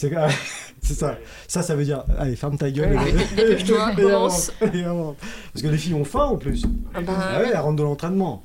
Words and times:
C'est 0.00 0.10
c'est 0.82 0.94
ça. 0.94 1.18
Ça, 1.46 1.62
ça 1.62 1.76
veut 1.76 1.84
dire, 1.84 2.04
allez, 2.18 2.34
ferme 2.36 2.56
ta 2.56 2.70
gueule. 2.70 2.96
Ouais, 2.96 3.10
et- 3.38 3.52
et 3.60 3.94
commence. 3.94 4.50
et 4.72 4.82
avance. 4.82 5.16
Parce 5.52 5.62
que 5.62 5.68
les 5.68 5.76
filles 5.76 5.92
ont 5.92 6.04
faim 6.06 6.24
en 6.24 6.36
plus. 6.38 6.64
Ah 6.94 7.02
bah, 7.02 7.12
Ah 7.18 7.40
ouais, 7.40 7.50
elles 7.52 7.58
rentrent 7.58 7.76
de 7.76 7.82
l'entraînement. 7.82 8.42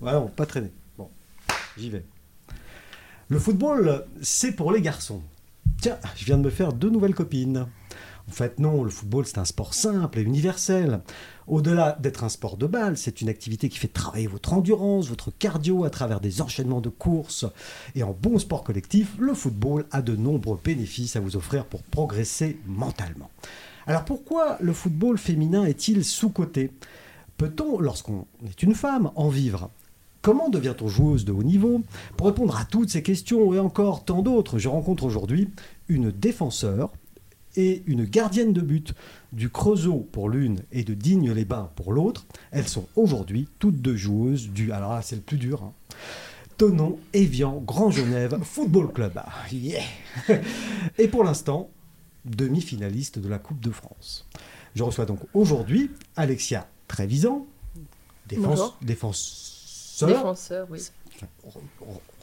Ouais, 0.00 0.12
non, 0.12 0.28
pas 0.28 0.46
traîner. 0.46 0.72
Bon, 0.96 1.10
j'y 1.76 1.90
vais. 1.90 2.04
Le 3.28 3.38
football, 3.38 4.06
c'est 4.22 4.52
pour 4.52 4.72
les 4.72 4.80
garçons. 4.80 5.20
Tiens, 5.82 5.98
je 6.16 6.24
viens 6.24 6.38
de 6.38 6.44
me 6.44 6.50
faire 6.50 6.72
deux 6.72 6.88
nouvelles 6.88 7.14
copines. 7.14 7.66
En 8.28 8.32
fait, 8.32 8.58
non, 8.58 8.82
le 8.82 8.90
football, 8.90 9.24
c'est 9.24 9.38
un 9.38 9.44
sport 9.44 9.72
simple 9.72 10.18
et 10.18 10.22
universel. 10.22 11.00
Au-delà 11.46 11.96
d'être 12.00 12.24
un 12.24 12.28
sport 12.28 12.56
de 12.56 12.66
balle, 12.66 12.96
c'est 12.96 13.20
une 13.20 13.28
activité 13.28 13.68
qui 13.68 13.78
fait 13.78 13.86
travailler 13.86 14.26
votre 14.26 14.52
endurance, 14.52 15.08
votre 15.08 15.30
cardio 15.30 15.84
à 15.84 15.90
travers 15.90 16.20
des 16.20 16.42
enchaînements 16.42 16.80
de 16.80 16.88
courses. 16.88 17.46
Et 17.94 18.02
en 18.02 18.16
bon 18.20 18.38
sport 18.38 18.64
collectif, 18.64 19.14
le 19.18 19.32
football 19.32 19.86
a 19.92 20.02
de 20.02 20.16
nombreux 20.16 20.58
bénéfices 20.62 21.14
à 21.14 21.20
vous 21.20 21.36
offrir 21.36 21.66
pour 21.66 21.84
progresser 21.84 22.58
mentalement. 22.66 23.30
Alors 23.86 24.04
pourquoi 24.04 24.58
le 24.60 24.72
football 24.72 25.18
féminin 25.18 25.64
est-il 25.64 26.04
sous-coté? 26.04 26.72
Peut-on, 27.36 27.78
lorsqu'on 27.78 28.26
est 28.44 28.62
une 28.64 28.74
femme, 28.74 29.12
en 29.14 29.28
vivre? 29.28 29.70
Comment 30.20 30.48
devient-on 30.48 30.88
joueuse 30.88 31.24
de 31.24 31.30
haut 31.30 31.44
niveau? 31.44 31.82
Pour 32.16 32.26
répondre 32.26 32.56
à 32.56 32.64
toutes 32.64 32.90
ces 32.90 33.04
questions 33.04 33.54
et 33.54 33.60
encore 33.60 34.04
tant 34.04 34.22
d'autres, 34.22 34.58
je 34.58 34.68
rencontre 34.68 35.04
aujourd'hui 35.04 35.48
une 35.88 36.10
défenseur 36.10 36.90
et 37.56 37.82
une 37.86 38.04
gardienne 38.04 38.52
de 38.52 38.60
but 38.60 38.94
du 39.32 39.48
Creusot 39.50 40.06
pour 40.12 40.28
l'une 40.28 40.60
et 40.72 40.84
de 40.84 40.94
Digne-les-Bains 40.94 41.70
pour 41.76 41.92
l'autre. 41.92 42.26
Elles 42.50 42.68
sont 42.68 42.86
aujourd'hui 42.96 43.48
toutes 43.58 43.80
deux 43.80 43.96
joueuses 43.96 44.48
du... 44.50 44.72
Alors 44.72 44.92
là, 44.94 45.02
c'est 45.02 45.16
le 45.16 45.22
plus 45.22 45.38
dur. 45.38 45.62
hein. 45.62 45.72
Tonon, 46.58 46.98
Evian, 47.12 47.62
Grand 47.66 47.90
Genève 47.90 48.38
Football 48.42 48.92
Club. 48.92 49.12
Ah, 49.16 49.30
yeah. 49.52 49.82
Et 50.98 51.08
pour 51.08 51.22
l'instant, 51.24 51.68
demi-finaliste 52.24 53.18
de 53.18 53.28
la 53.28 53.38
Coupe 53.38 53.60
de 53.60 53.70
France. 53.70 54.26
Je 54.74 54.82
reçois 54.82 55.04
donc 55.06 55.20
aujourd'hui 55.34 55.90
Alexia 56.16 56.66
Trévisan, 56.88 57.46
défense, 58.28 58.74
défenseur, 58.82 60.08
défenseur, 60.08 60.66
oui. 60.70 60.80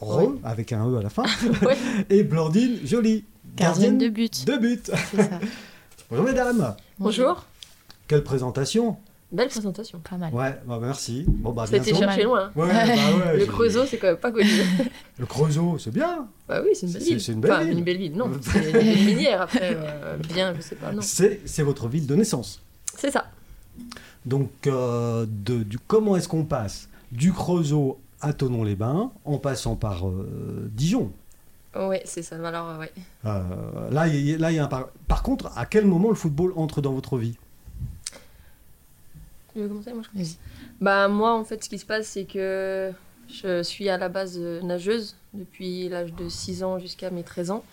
re, 0.01 0.33
avec 0.43 0.71
un 0.73 0.87
E 0.89 0.97
à 0.97 1.01
la 1.03 1.09
fin, 1.09 1.23
Ouais. 1.65 1.77
et 2.09 2.23
Blandine 2.23 2.77
Jolie, 2.85 3.25
Gardienne 3.55 3.97
de 3.97 4.07
but. 4.09 4.45
de 4.45 4.57
but. 4.57 4.87
Ça. 4.87 4.95
Bonjour 6.09 6.25
mesdames, 6.25 6.75
Bonjour. 6.99 7.45
quelle 8.07 8.23
présentation 8.23 8.97
Belle 9.31 9.47
présentation. 9.49 9.99
Pas 10.07 10.15
mal. 10.17 10.31
Ouais, 10.31 10.59
bah 10.67 10.77
merci. 10.79 11.25
Bon 11.27 11.51
bah 11.53 11.65
bientôt. 11.67 11.95
cherché 11.95 12.23
loin. 12.23 12.51
Ouais, 12.55 12.67
bah 12.67 13.25
ouais, 13.31 13.37
Le 13.39 13.45
Creusot, 13.47 13.85
c'est 13.87 13.97
quand 13.97 14.07
même 14.07 14.17
pas 14.17 14.31
connu. 14.31 14.47
Le 15.17 15.25
Creusot, 15.25 15.77
c'est 15.79 15.91
bien. 15.91 16.27
bah 16.47 16.61
oui, 16.63 16.69
c'est 16.75 16.85
une 16.85 16.93
belle 16.93 17.01
ville. 17.03 17.21
c'est 17.21 17.31
une 17.31 17.41
belle 17.41 17.51
enfin, 17.51 17.63
ville. 17.63 17.77
une 17.79 17.83
belle 17.83 17.97
ville, 17.97 18.13
non. 18.15 18.29
C'est 18.41 18.69
une 18.69 18.77
ville 18.77 19.05
minière, 19.07 19.41
après. 19.41 19.75
euh, 19.75 20.17
bien, 20.17 20.53
je 20.55 20.61
sais 20.61 20.75
pas, 20.75 20.91
non. 20.91 21.01
C'est 21.01 21.41
c'est 21.45 21.63
votre 21.63 21.87
ville 21.87 22.05
de 22.05 22.13
naissance. 22.15 22.61
C'est 22.95 23.09
ça. 23.09 23.25
Donc, 24.25 24.51
euh, 24.67 25.25
de, 25.27 25.63
du, 25.63 25.79
comment 25.79 26.15
est-ce 26.15 26.27
qu'on 26.27 26.45
passe 26.45 26.87
du 27.11 27.33
Creusot 27.33 27.99
à 28.21 28.33
Tonon-les-Bains 28.33 29.11
en 29.25 29.37
passant 29.39 29.75
par 29.75 30.07
euh, 30.07 30.69
Dijon? 30.71 31.11
Oui, 31.75 31.97
c'est 32.05 32.21
ça. 32.21 32.35
Alors, 32.47 32.77
ouais. 32.79 32.91
Euh, 33.25 33.89
là, 33.89 34.07
il 34.07 34.21
y 34.29 34.33
a- 34.33 34.37
là, 34.37 34.51
il 34.51 34.55
y 34.55 34.59
a 34.59 34.65
un 34.65 34.67
par... 34.67 34.89
par 35.07 35.23
contre, 35.23 35.51
à 35.57 35.65
quel 35.65 35.85
moment 35.85 36.09
le 36.09 36.15
football 36.15 36.53
entre 36.55 36.81
dans 36.81 36.93
votre 36.93 37.17
vie? 37.17 37.35
Tu 39.53 39.59
veux 39.61 39.67
commencer 39.67 39.93
moi, 39.93 40.03
je... 40.15 40.23
Bah, 40.81 41.07
moi, 41.07 41.33
en 41.33 41.43
fait, 41.43 41.63
ce 41.63 41.69
qui 41.69 41.77
se 41.77 41.85
passe, 41.85 42.07
c'est 42.07 42.25
que 42.25 42.91
je 43.29 43.61
suis 43.63 43.89
à 43.89 43.97
la 43.97 44.09
base 44.09 44.35
euh, 44.39 44.61
nageuse 44.61 45.15
depuis 45.33 45.89
l'âge 45.89 46.13
de 46.13 46.27
6 46.29 46.63
ans 46.63 46.79
jusqu'à 46.79 47.09
mes 47.09 47.23
13 47.23 47.51
ans. 47.51 47.63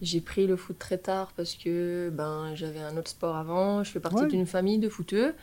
J'ai 0.00 0.20
pris 0.20 0.46
le 0.46 0.56
foot 0.56 0.78
très 0.78 0.98
tard 0.98 1.32
parce 1.36 1.54
que 1.54 2.10
ben, 2.12 2.52
j'avais 2.54 2.78
un 2.80 2.96
autre 2.96 3.10
sport 3.10 3.36
avant. 3.36 3.82
Je 3.84 3.90
fais 3.90 4.00
partie 4.00 4.22
Ouais. 4.22 4.28
d'une 4.28 4.46
famille 4.46 4.78
de 4.78 4.88
footeux. 4.88 5.34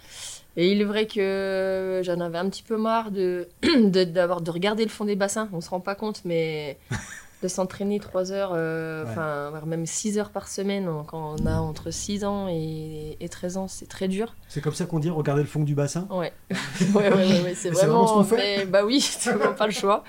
Et 0.57 0.72
il 0.72 0.81
est 0.81 0.85
vrai 0.85 1.05
que 1.05 2.02
j'en 2.03 2.19
avais 2.19 2.38
un 2.38 2.49
petit 2.49 2.63
peu 2.63 2.78
marre 2.78 3.12
de, 3.12 3.47
de, 3.63 4.03
d'avoir, 4.03 4.41
de 4.41 4.50
regarder 4.50 4.83
le 4.83 4.89
fond 4.89 5.06
des 5.06 5.16
bassins. 5.16 5.50
On 5.53 5.62
se 5.62 5.69
rend 5.69 5.79
pas 5.79 5.95
compte, 5.95 6.22
mais 6.25 6.78
de 7.41 7.47
s'entraîner 7.47 8.00
3 8.00 8.31
heures, 8.31 8.52
euh, 8.53 9.03
Ouais. 9.03 9.09
enfin, 9.12 9.50
voire 9.50 9.66
même 9.66 9.85
6 9.85 10.19
heures 10.19 10.29
par 10.29 10.47
semaine 10.47 10.88
quand 11.07 11.35
on 11.40 11.46
a 11.47 11.56
entre 11.59 11.90
6 11.91 12.24
ans 12.24 12.47
et, 12.50 13.18
et 13.19 13.29
13 13.29 13.57
ans, 13.57 13.68
c'est 13.68 13.88
très 13.88 14.07
dur. 14.07 14.35
C'est 14.47 14.62
comme 14.62 14.74
ça 14.75 14.85
qu'on 14.85 15.00
dit 15.00 15.09
regarder 15.09 15.41
le 15.41 15.47
fond 15.47 15.63
du 15.63 15.74
bassin 15.74 16.07
Ouais, 16.12 16.31
ouais, 16.96 17.12
ouais, 17.13 17.41
ouais, 17.41 17.53
c'est 17.56 17.69
vraiment 17.72 18.03
vraiment. 18.03 18.07
ce 18.07 18.13
qu'on 18.13 18.24
fait 18.24 18.57
mais- 18.59 18.66
bah 18.66 18.85
oui, 18.85 19.01
c'est 19.01 19.31
vraiment 19.31 19.53
pas 19.56 19.66
le 19.66 19.74
choix. 19.74 20.03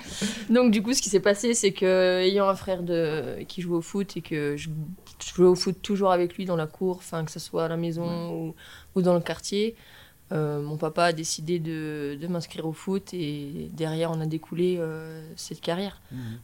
Donc 0.50 0.70
du 0.72 0.82
coup, 0.82 0.92
ce 0.92 1.00
qui 1.00 1.08
s'est 1.08 1.20
passé, 1.20 1.54
c'est 1.54 1.72
que 1.72 2.20
ayant 2.20 2.48
un 2.48 2.54
frère 2.54 2.82
de 2.82 3.42
qui 3.48 3.62
jouait 3.62 3.76
au 3.76 3.82
foot 3.82 4.16
et 4.16 4.20
que 4.20 4.56
je, 4.56 4.68
je 5.24 5.34
jouais 5.34 5.46
au 5.46 5.54
foot 5.54 5.80
toujours 5.80 6.12
avec 6.12 6.36
lui 6.36 6.44
dans 6.44 6.56
la 6.56 6.66
cour, 6.66 6.96
enfin 6.96 7.24
que 7.24 7.30
ce 7.30 7.40
soit 7.40 7.64
à 7.64 7.68
la 7.68 7.76
maison 7.76 8.30
ou, 8.30 8.54
ou 8.94 9.02
dans 9.02 9.14
le 9.14 9.20
quartier. 9.20 9.74
Euh, 10.32 10.62
mon 10.62 10.76
papa 10.76 11.04
a 11.04 11.12
décidé 11.12 11.58
de, 11.58 12.16
de 12.20 12.26
m'inscrire 12.26 12.66
au 12.66 12.72
foot 12.72 13.12
et 13.12 13.68
derrière 13.72 14.10
on 14.10 14.20
a 14.20 14.26
découlé 14.26 14.76
euh, 14.78 15.22
cette 15.36 15.60
carrière. 15.60 16.00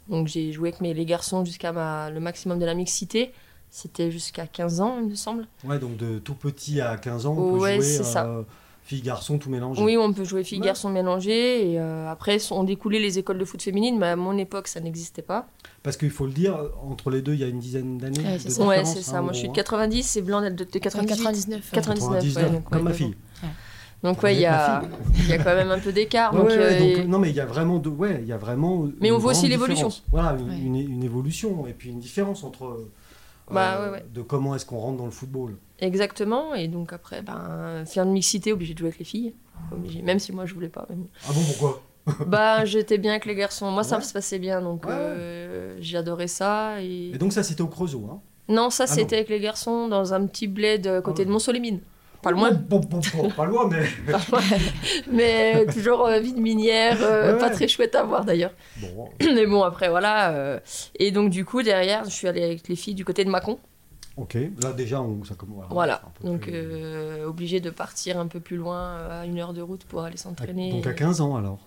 Donc 0.08 0.28
j'ai 0.28 0.52
joué 0.52 0.68
avec 0.68 0.80
mes, 0.80 0.94
les 0.94 1.04
garçons 1.06 1.44
jusqu'à 1.44 1.72
ma- 1.72 2.10
le 2.10 2.20
maximum 2.20 2.58
de 2.58 2.64
la 2.66 2.74
mixité. 2.74 3.32
C'était 3.70 4.10
jusqu'à 4.10 4.46
15 4.46 4.80
ans, 4.80 4.96
il 5.02 5.08
me 5.10 5.14
semble. 5.14 5.46
Ouais, 5.64 5.78
donc 5.78 5.96
de 5.98 6.18
tout 6.18 6.34
petit 6.34 6.80
à 6.80 6.96
15 6.96 7.26
ans, 7.26 7.34
on 7.38 7.52
peut 7.54 7.58
Ouais, 7.60 7.76
jouer 7.80 8.00
euh, 8.16 8.42
fille, 8.82 9.02
garçon, 9.02 9.36
tout 9.36 9.50
mélangé. 9.50 9.82
Oui, 9.84 9.98
on 9.98 10.10
peut 10.14 10.24
jouer 10.24 10.42
filles, 10.42 10.60
Ouais. 10.60 10.64
garçons 10.66 10.88
mélangés. 10.88 11.72
Et 11.72 11.78
euh, 11.78 12.10
après, 12.10 12.38
on 12.50 12.64
découlait 12.64 12.98
les 12.98 13.18
écoles 13.18 13.36
de 13.36 13.44
foot 13.44 13.60
féminines, 13.62 13.98
mais 13.98 14.06
à 14.06 14.16
mon 14.16 14.38
époque, 14.38 14.68
ça 14.68 14.80
n'existait 14.80 15.20
pas. 15.20 15.48
Parce 15.82 15.98
qu'il 15.98 16.08
faut 16.10 16.24
le 16.24 16.32
dire, 16.32 16.58
entre 16.82 17.10
les 17.10 17.20
deux, 17.20 17.34
il 17.34 17.40
y 17.40 17.44
a 17.44 17.46
une 17.46 17.58
dizaine 17.58 17.98
d'années. 17.98 18.20
Ouais, 18.20 18.38
c'est 18.38 19.02
ça. 19.02 19.18
Hein, 19.18 19.22
Moi, 19.22 19.32
je 19.34 19.38
suis 19.40 19.48
de 19.48 19.52
gros, 19.52 19.60
hein. 19.60 19.64
90 19.64 20.16
et 20.16 20.22
Blanc, 20.22 20.42
elle 20.42 20.56
de, 20.56 20.64
de 20.64 20.78
98. 20.78 21.16
99. 21.24 21.70
99, 21.70 21.70
99, 21.70 22.36
ouais, 22.36 22.50
donc, 22.50 22.70
comme 22.70 22.82
ma 22.84 22.90
ouais, 22.90 22.96
fille. 22.96 23.14
Donc, 24.02 24.22
ouais, 24.22 24.34
il 24.34 24.40
y 24.40 24.46
a, 24.46 24.82
il 25.18 25.28
y 25.28 25.32
a 25.32 25.38
quand 25.38 25.54
même 25.56 25.70
un 25.72 25.78
peu 25.80 25.90
d'écart. 25.92 26.32
Ouais, 26.32 26.38
donc, 26.40 26.48
ouais, 26.50 26.56
euh, 26.58 26.78
et- 26.78 27.00
euh, 27.00 27.04
non, 27.04 27.18
mais 27.18 27.30
il 27.30 27.34
y 27.34 27.40
a 27.40 27.46
vraiment 27.46 27.78
de, 27.78 27.88
ouais, 27.88 28.18
il 28.22 28.28
y 28.28 28.32
a 28.32 28.36
vraiment. 28.36 28.88
Mais 29.00 29.08
une 29.08 29.14
on 29.14 29.18
voit 29.18 29.32
aussi 29.32 29.48
l'évolution. 29.48 29.88
Voilà, 30.12 30.36
une, 30.38 30.48
Ouais. 30.48 30.56
une- 30.56 30.76
une 30.92 31.02
évolution 31.04 31.66
et 31.66 31.72
puis 31.72 31.90
une 31.90 31.98
différence 31.98 32.44
entre. 32.44 32.64
euh, 32.64 32.90
Bah, 33.50 33.80
ouais, 33.82 33.90
ouais. 33.90 34.04
De 34.14 34.22
comment 34.22 34.54
est-ce 34.54 34.66
qu'on 34.66 34.78
rentre 34.78 34.98
dans 34.98 35.04
le 35.06 35.10
football. 35.10 35.56
Exactement. 35.80 36.54
Et 36.54 36.68
donc, 36.68 36.92
après, 36.92 37.22
ben, 37.22 37.84
faire 37.86 38.04
de 38.06 38.10
mixité, 38.10 38.52
obligé 38.52 38.74
de 38.74 38.78
jouer 38.78 38.88
avec 38.88 38.98
les 38.98 39.04
filles. 39.04 39.34
Obligé. 39.72 40.02
Même 40.02 40.18
si 40.18 40.32
moi, 40.32 40.44
je 40.46 40.54
voulais 40.54 40.68
pas. 40.68 40.86
mais 40.90 40.96
bon. 40.96 41.08
Ah 41.28 41.32
bon, 41.32 41.40
pourquoi? 41.42 41.82
Bah, 42.26 42.64
j'étais 42.64 42.98
bien 42.98 43.10
avec 43.12 43.26
les 43.26 43.34
garçons. 43.34 43.70
Moi, 43.70 43.82
ça 43.84 44.00
se 44.00 44.12
passait 44.12 44.38
bien. 44.38 44.60
Donc, 44.62 44.86
euh, 44.86 45.76
j'adorais 45.80 46.26
ça. 46.28 46.80
Et... 46.82 47.10
Et 47.14 47.18
donc 47.18 47.32
ça, 47.32 47.42
c'était 47.42 47.62
au 47.62 47.66
Creusot, 47.66 48.08
hein? 48.12 48.20
Non, 48.48 48.70
ça, 48.70 48.84
Ah, 48.84 48.86
c'était 48.86 49.16
avec 49.16 49.28
les 49.28 49.40
garçons 49.40 49.88
dans 49.88 50.14
un 50.14 50.24
petit 50.26 50.46
bled 50.46 50.86
à 50.86 51.00
côté 51.02 51.22
Ah, 51.22 51.24
de. 51.26 51.30
Mont-Solémine. 51.30 51.80
Pas 52.22 52.30
loin. 52.32 52.50
Bon, 52.52 52.80
bon, 52.80 53.00
bon, 53.14 53.30
pas 53.30 53.44
loin, 53.46 53.68
mais. 53.70 53.86
mais 55.12 55.66
toujours 55.66 56.06
euh, 56.06 56.18
vie 56.20 56.32
de 56.32 56.40
minière, 56.40 56.98
euh, 57.02 57.34
Ouais, 57.34 57.38
pas 57.38 57.50
très 57.50 57.68
chouette 57.68 57.94
à 57.94 58.02
voir 58.02 58.24
d'ailleurs. 58.24 58.52
Bon, 58.78 59.08
Mais 59.20 59.46
bon, 59.46 59.62
après 59.62 59.88
voilà. 59.88 60.32
euh, 60.32 60.60
Et 60.98 61.10
donc, 61.10 61.30
du 61.30 61.44
coup, 61.44 61.62
derrière, 61.62 62.04
je 62.04 62.10
suis 62.10 62.26
allée 62.28 62.42
avec 62.42 62.66
les 62.68 62.76
filles 62.76 62.94
du 62.94 63.04
côté 63.04 63.24
de 63.24 63.30
Mâcon. 63.30 63.58
ok. 64.16 64.36
Là, 64.62 64.72
déjà, 64.72 65.00
on, 65.00 65.22
ça 65.24 65.34
commence. 65.34 65.64
Voilà. 65.70 66.02
peu 66.20 66.26
Donc, 66.26 66.40
plus- 66.42 66.52
euh, 66.54 67.26
obligé 67.26 67.60
de 67.60 67.70
partir 67.70 68.18
un 68.18 68.26
peu 68.26 68.40
plus 68.40 68.56
loin, 68.56 68.80
euh, 68.98 69.22
à 69.22 69.26
une 69.26 69.38
heure 69.38 69.52
de 69.52 69.62
route 69.62 69.84
pour 69.84 70.02
aller 70.02 70.16
s'entraîner. 70.16 70.72
Donc 70.72 70.86
à 70.86 70.92
15 70.94 71.20
ans 71.20 71.36
alors. 71.36 71.58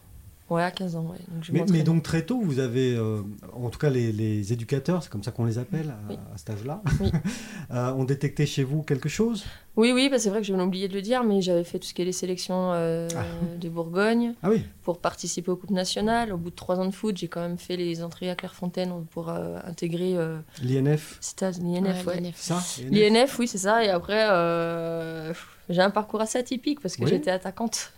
Ouais, 0.52 0.64
à 0.64 0.70
15 0.72 0.98
ans, 0.98 1.06
ouais. 1.10 1.18
Donc, 1.54 1.70
Mais, 1.70 1.82
donc 1.82 2.04
très 2.04 2.26
tôt, 2.26 2.42
vous 2.44 2.60
avez, 2.60 2.94
euh, 2.94 3.22
en 3.54 3.70
tout 3.70 3.80
cas 3.80 3.90
les, 3.90 4.12
les 4.12 4.52
éducateurs, 4.52 5.02
c'est 5.02 5.10
comme 5.10 5.24
ça 5.24 5.32
qu'on 5.32 5.46
les 5.46 5.58
appelle 5.58 5.90
à, 5.92 6.10
Oui. 6.10 6.18
à 6.34 6.38
cet 6.38 6.50
âge-là, 6.50 6.82
Oui. 7.00 7.10
euh, 7.72 7.94
ont 7.94 8.04
détecté 8.04 8.46
chez 8.46 8.64
vous 8.66 8.84
quelque 8.84 9.08
chose? 9.08 9.46
Oui, 9.78 9.94
oui, 9.94 10.10
bah, 10.10 10.20
c'est 10.20 10.30
vrai 10.30 10.42
que 10.42 10.46
j'ai 10.46 10.54
oublié 10.54 10.90
de 10.90 10.94
le 10.94 11.02
dire, 11.02 11.24
mais 11.24 11.42
j'avais 11.42 11.64
fait 11.64 11.80
tout 11.80 11.88
ce 11.88 11.94
qui 11.94 12.02
est 12.02 12.06
les 12.06 12.12
sélections 12.12 12.74
euh, 12.74 13.08
Ah. 13.16 13.24
de 13.62 13.70
Bourgogne 13.70 14.34
Ah 14.44 14.50
oui 14.50 14.64
pour 14.84 14.98
participer 15.00 15.50
aux 15.52 15.56
Coupes 15.56 15.70
nationales. 15.72 16.34
Au 16.34 16.38
bout 16.38 16.50
de 16.50 16.56
trois 16.56 16.78
ans 16.80 16.86
de 16.86 16.92
foot, 16.94 17.16
j'ai 17.16 17.30
quand 17.30 17.40
même 17.42 17.58
fait 17.58 17.78
les 17.78 18.04
entrées 18.04 18.30
à 18.30 18.36
Clairefontaine 18.36 18.92
pour 19.12 19.30
euh, 19.30 19.58
intégrer 19.64 20.18
euh, 20.18 20.38
L'INF 20.62 21.18
c'était 21.22 21.52
l'INF, 21.52 22.06
ouais. 22.08 22.20
l'INF. 22.20 22.36
Ça 22.36 22.62
L'INF, 22.90 23.40
oui, 23.40 23.48
c'est 23.48 23.58
ça. 23.60 23.86
Et 23.86 23.90
après, 23.90 24.28
euh, 24.30 25.34
j'ai 25.70 25.82
un 25.82 25.92
parcours 25.92 26.20
assez 26.20 26.38
atypique 26.40 26.82
parce 26.82 26.98
que 26.98 27.04
Oui. 27.04 27.10
j'étais 27.10 27.32
attaquante. 27.32 27.94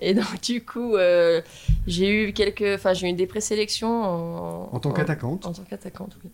Et 0.00 0.14
donc, 0.14 0.40
du 0.42 0.64
coup, 0.64 0.96
euh, 0.96 1.40
j'ai 1.86 2.28
eu 2.28 2.32
quelques. 2.32 2.74
Enfin, 2.74 2.92
j'ai 2.92 3.08
eu 3.08 3.12
des 3.12 3.26
présélections 3.26 4.02
en, 4.04 4.74
En 4.74 4.80
tant 4.80 4.92
qu'attaquante 4.92 5.46
En 5.46 5.52
tant 5.52 5.62
qu'attaquante, 5.62 6.16
oui. 6.24 6.30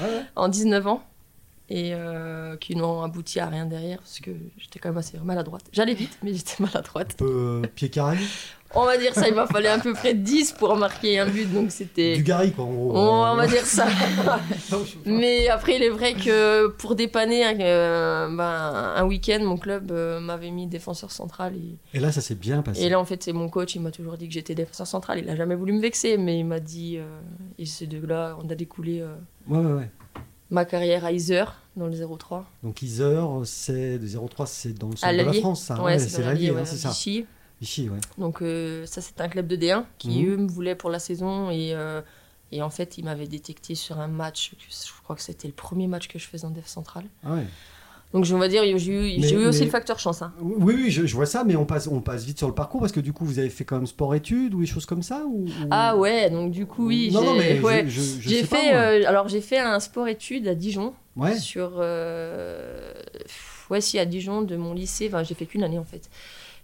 Ouais. 0.00 0.22
En 0.36 0.48
19 0.48 0.86
ans. 0.86 1.02
Et 1.70 1.92
euh, 1.94 2.58
qui 2.58 2.76
n'ont 2.76 3.02
abouti 3.02 3.40
à 3.40 3.46
rien 3.46 3.64
derrière 3.64 3.96
parce 3.98 4.20
que 4.20 4.30
j'étais 4.58 4.78
quand 4.78 4.90
même 4.90 4.98
assez 4.98 5.18
maladroite. 5.18 5.64
J'allais 5.72 5.94
vite, 5.94 6.18
mais 6.22 6.34
j'étais 6.34 6.56
maladroite. 6.62 7.12
Un 7.12 7.16
peu 7.24 7.60
euh, 7.64 7.66
pied 7.74 7.88
carré 7.88 8.18
On 8.76 8.84
va 8.84 8.96
dire 8.98 9.14
ça, 9.14 9.28
il 9.28 9.34
m'a 9.34 9.46
fallu 9.46 9.66
à 9.68 9.78
peu 9.78 9.92
près 9.92 10.14
10 10.14 10.52
pour 10.52 10.74
marquer 10.76 11.18
un 11.20 11.26
but, 11.26 11.52
donc 11.52 11.70
c'était. 11.70 12.16
Du 12.16 12.22
gari 12.24 12.52
quoi 12.52 12.64
en 12.64 12.72
gros. 12.72 12.92
On 12.98 13.36
va 13.36 13.46
dire 13.46 13.64
ça. 13.64 13.86
Mais 15.06 15.48
après, 15.48 15.76
il 15.76 15.82
est 15.82 15.90
vrai 15.90 16.14
que 16.14 16.68
pour 16.68 16.94
dépanner 16.94 17.44
euh, 17.60 18.28
ben, 18.28 18.94
un 18.96 19.04
week-end, 19.04 19.38
mon 19.42 19.56
club 19.56 19.90
euh, 19.92 20.20
m'avait 20.20 20.50
mis 20.50 20.66
défenseur 20.66 21.10
central. 21.12 21.54
Et, 21.56 21.96
Et 21.96 22.00
là 22.00 22.10
ça 22.12 22.20
s'est 22.20 22.34
bien 22.34 22.62
passé. 22.62 22.82
et 22.82 22.88
là, 22.88 22.98
en 22.98 23.04
fait, 23.04 23.22
c'est 23.22 23.32
mon 23.32 23.48
coach, 23.48 23.74
il 23.74 23.80
m'a 23.82 23.90
toujours 23.90 24.16
dit 24.16 24.26
que 24.28 24.34
j'étais 24.34 24.54
défenseur 24.54 24.86
central. 24.86 25.18
Il 25.18 25.26
n'a 25.26 25.36
jamais 25.36 25.54
voulu 25.54 25.72
me 25.72 25.80
vexer, 25.80 26.16
mais 26.18 26.38
il 26.38 26.44
m'a 26.44 26.60
dit. 26.60 26.96
euh, 26.98 27.04
et 27.58 27.66
c'est 27.66 27.86
de 27.86 28.04
là, 28.04 28.36
on 28.44 28.48
a 28.50 28.54
découlé 28.54 29.04
Ouais 29.48 29.58
ouais 29.58 29.72
ouais. 29.72 29.90
ma 30.50 30.64
carrière 30.64 31.04
à 31.04 31.12
Iser, 31.12 31.44
dans 31.76 31.86
le 31.86 31.92
03. 31.92 32.44
Donc 32.62 32.82
Iser, 32.82 33.20
c'est 33.44 33.98
le 33.98 34.06
03, 34.28 34.46
c'est 34.46 34.72
dans 34.72 34.88
le 34.88 34.96
centre 34.96 35.12
de 35.12 35.22
la. 35.22 35.32
France, 35.34 35.62
ça. 35.62 35.74
Ouais, 35.76 35.82
Ouais, 35.94 35.98
c'est 35.98 36.22
l'Allier, 36.22 36.50
hein, 36.50 36.54
ouais, 36.54 36.64
c'est 36.64 36.76
ça. 36.76 36.90
Vichy, 37.64 37.88
ouais. 37.88 37.98
Donc 38.18 38.42
euh, 38.42 38.84
ça 38.86 39.00
c'est 39.00 39.20
un 39.20 39.28
club 39.28 39.46
de 39.46 39.56
D1 39.56 39.84
qui 39.98 40.22
Mhm. 40.22 40.28
eux 40.32 40.36
me 40.36 40.48
voulaient 40.48 40.74
pour 40.74 40.90
la 40.90 40.98
saison 40.98 41.50
et, 41.50 41.70
euh, 41.74 42.00
et 42.52 42.60
en 42.62 42.70
fait 42.70 42.98
ils 42.98 43.04
m'avaient 43.04 43.26
détecté 43.26 43.74
sur 43.74 43.98
un 43.98 44.08
match, 44.08 44.52
je 44.68 45.02
crois 45.02 45.16
que 45.16 45.22
c'était 45.22 45.48
le 45.48 45.54
premier 45.54 45.86
match 45.86 46.08
que 46.08 46.18
je 46.18 46.26
faisais 46.26 46.44
en 46.46 46.50
Def 46.50 46.66
Central. 46.66 47.04
Ah 47.24 47.34
ouais. 47.34 47.46
Donc 48.12 48.24
je- 48.24 48.34
on 48.34 48.38
va 48.38 48.46
dire 48.46 48.62
j'ai 48.78 48.92
eu, 48.92 49.18
Mais- 49.20 49.26
j'ai 49.26 49.34
eu 49.34 49.46
aussi 49.46 49.64
le 49.64 49.70
facteur 49.70 49.98
chance. 49.98 50.22
hein. 50.22 50.32
Oui, 50.40 50.74
oui, 50.76 50.90
je, 50.90 51.04
je 51.04 51.14
vois 51.16 51.26
ça, 51.26 51.42
mais 51.42 51.56
on 51.56 51.64
passe, 51.66 51.88
on 51.88 52.00
passe 52.00 52.24
vite 52.24 52.38
sur 52.38 52.46
le 52.46 52.54
parcours 52.54 52.78
parce 52.80 52.92
que 52.92 53.00
du 53.00 53.12
coup, 53.12 53.24
vous 53.24 53.40
avez 53.40 53.50
fait 53.50 53.64
quand 53.64 53.74
même 53.74 53.88
sport-études 53.88 54.54
ou 54.54 54.60
des 54.60 54.66
choses 54.66 54.86
comme 54.86 55.02
ça 55.02 55.24
ou, 55.26 55.46
ou- 55.46 55.68
Ah 55.72 55.96
ouais, 55.96 56.30
donc 56.30 56.52
du 56.52 56.64
coup 56.64 56.86
oui, 56.86 57.10
Non, 57.12 57.20
j'ai 57.22 57.26
non, 57.26 57.34
mais 57.36 57.56
je- 57.56 57.62
ouais, 57.62 57.84
je, 57.88 58.00
je 58.20 58.28
j'ai 58.28 58.42
pas, 58.44 58.56
fait 58.58 58.70
moi. 58.70 58.80
euh, 58.82 59.04
alors 59.08 59.26
j'ai 59.26 59.40
fait 59.40 59.58
un 59.58 59.80
sport 59.80 60.06
études 60.06 60.46
à 60.46 60.54
Dijon 60.54 60.94
Ouais. 61.16 61.36
sur 61.36 61.72
euh, 61.78 62.92
ouais 63.70 63.80
si 63.80 63.98
à 63.98 64.04
Dijon 64.04 64.42
de 64.42 64.56
mon 64.56 64.74
lycée, 64.74 65.08
enfin 65.08 65.22
j'ai 65.24 65.34
fait 65.34 65.46
qu'une 65.46 65.64
année 65.64 65.78
en 65.78 65.84
fait. 65.84 66.08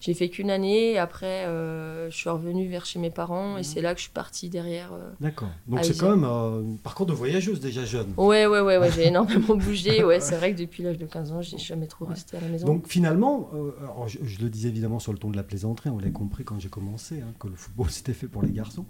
J'ai 0.00 0.14
fait 0.14 0.28
qu'une 0.30 0.50
année 0.50 0.98
après 0.98 1.44
euh, 1.44 2.10
je 2.10 2.16
suis 2.16 2.28
revenue 2.28 2.68
vers 2.68 2.86
chez 2.86 2.98
mes 2.98 3.10
parents 3.10 3.58
et 3.58 3.62
c'est 3.62 3.80
là 3.80 3.92
que 3.92 3.98
je 3.98 4.04
suis 4.04 4.12
partie 4.12 4.48
derrière 4.48 4.92
euh, 4.92 5.10
D'accord. 5.20 5.50
Donc 5.68 5.84
c'est 5.84 5.96
quand 5.96 6.16
même 6.16 6.24
euh, 6.24 6.62
un 6.62 6.76
parcours 6.82 7.06
de 7.06 7.12
voyageuse 7.12 7.60
déjà 7.60 7.84
jeune. 7.84 8.14
Ouais, 8.16 8.46
ouais, 8.46 8.60
ouais, 8.60 8.78
ouais 8.78 8.90
j'ai 8.90 9.06
énormément 9.08 9.56
bougé. 9.56 10.02
Ouais, 10.02 10.20
c'est 10.20 10.36
vrai 10.36 10.54
que 10.54 10.58
depuis 10.58 10.82
l'âge 10.82 10.98
de 10.98 11.06
15 11.06 11.32
ans, 11.32 11.42
j'ai 11.42 11.58
jamais 11.58 11.86
trop 11.86 12.06
resté 12.06 12.36
à 12.36 12.40
la 12.40 12.48
maison. 12.48 12.66
Donc 12.66 12.88
finalement, 12.88 13.50
euh, 13.54 13.72
alors, 13.82 14.08
je, 14.08 14.18
je 14.22 14.40
le 14.40 14.48
disais 14.48 14.68
évidemment 14.68 14.98
sur 14.98 15.12
le 15.12 15.18
ton 15.18 15.30
de 15.30 15.36
la 15.36 15.42
plaisanterie, 15.42 15.90
on 15.90 15.98
l'a 15.98 16.10
compris 16.10 16.44
quand 16.44 16.58
j'ai 16.58 16.68
commencé, 16.68 17.20
hein, 17.20 17.32
que 17.38 17.48
le 17.48 17.56
football 17.56 17.90
c'était 17.90 18.14
fait 18.14 18.26
pour 18.26 18.42
les 18.42 18.50
garçons. 18.50 18.86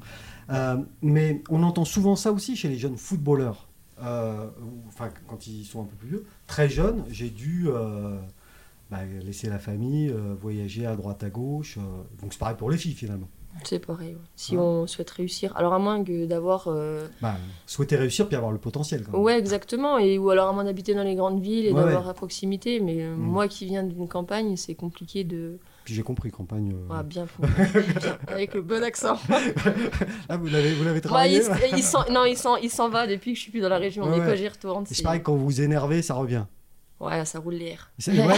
Euh, 0.50 0.76
mais 1.02 1.42
on 1.48 1.62
entend 1.62 1.84
souvent 1.84 2.16
ça 2.16 2.32
aussi 2.32 2.56
chez 2.56 2.68
les 2.68 2.78
jeunes 2.78 2.96
footballeurs. 2.96 3.68
Euh, 4.02 4.46
enfin, 4.88 5.10
quand 5.26 5.46
ils 5.46 5.64
sont 5.64 5.82
un 5.82 5.84
peu 5.84 5.96
plus 5.96 6.08
vieux, 6.08 6.26
très 6.46 6.68
jeunes, 6.68 7.04
j'ai 7.10 7.28
dû 7.28 7.66
euh, 7.68 8.18
bah, 8.90 8.98
laisser 9.24 9.48
la 9.48 9.58
famille, 9.58 10.08
euh, 10.10 10.34
voyager 10.38 10.86
à 10.86 10.96
droite 10.96 11.22
à 11.22 11.30
gauche. 11.30 11.76
euh, 11.78 11.80
donc 12.20 12.32
c'est 12.32 12.38
pareil 12.40 12.56
pour 12.56 12.70
les 12.70 12.76
filles 12.78 12.94
finalement. 12.94 13.28
c'est 13.64 13.78
pareil. 13.84 14.10
ouais. 14.14 14.20
Si 14.36 14.56
Ouais. 14.56 14.62
on 14.62 14.86
souhaite 14.86 15.10
réussir, 15.10 15.52
alors 15.56 15.72
à 15.74 15.78
moins 15.78 16.02
que 16.04 16.26
d'avoir. 16.26 16.64
euh, 16.68 17.06
Bah, 17.20 17.34
souhaiter 17.66 17.96
réussir 17.96 18.26
puis 18.28 18.36
avoir 18.36 18.52
le 18.52 18.58
potentiel. 18.58 19.02
Quand 19.04 19.12
même. 19.12 19.22
Ouais, 19.22 19.38
exactement. 19.38 19.98
Et, 19.98 20.18
ou 20.18 20.30
alors 20.30 20.48
à 20.48 20.52
moins 20.52 20.64
d'habiter 20.64 20.94
dans 20.94 21.02
les 21.02 21.14
grandes 21.14 21.40
villes 21.40 21.66
et 21.66 21.72
Ouais, 21.72 21.82
d'avoir 21.84 22.08
à 22.08 22.14
proximité. 22.14 22.80
Mais 22.80 23.02
euh, 23.02 23.14
Mm. 23.14 23.18
moi 23.20 23.48
qui 23.48 23.66
viens 23.66 23.82
d'une 23.82 24.08
campagne, 24.08 24.56
c'est 24.56 24.74
compliqué 24.74 25.24
de. 25.24 25.58
Puis 25.84 25.94
j'ai 25.94 26.02
compris 26.02 26.30
campagne. 26.30 26.74
Ah, 26.90 27.02
bien, 27.04 27.26
avec 28.28 28.54
le 28.54 28.62
bon 28.62 28.82
accent. 28.84 29.16
Ah, 30.28 30.36
vous 30.36 30.46
l'avez, 30.46 30.72
Ouais, 30.74 31.00
travaillé. 31.00 31.40
il, 31.72 31.78
il 31.78 31.82
s'en- 31.82 32.08
non, 32.10 32.24
il 32.24 32.36
s'en, 32.36 32.56
il 32.56 32.70
s'en 32.70 32.88
va 32.88 33.06
depuis 33.06 33.32
que 33.32 33.36
je 33.36 33.42
suis 33.42 33.50
plus 33.50 33.60
dans 33.60 33.68
la 33.68 33.78
région. 33.78 34.04
Ouais. 34.08 34.18
que 34.18 34.36
j'y 34.36 34.48
retourne, 34.48 34.84
C'est 34.86 34.94
c'est. 34.94 35.02
pareil 35.02 35.22
quand 35.22 35.34
vous 35.34 35.44
vous 35.44 35.60
énervez, 35.60 36.02
ça 36.02 36.14
revient. 36.14 36.44
Ouais, 37.00 37.24
ça 37.24 37.38
roule. 37.38 37.58
C'est- 37.98 38.12
ouais. 38.12 38.34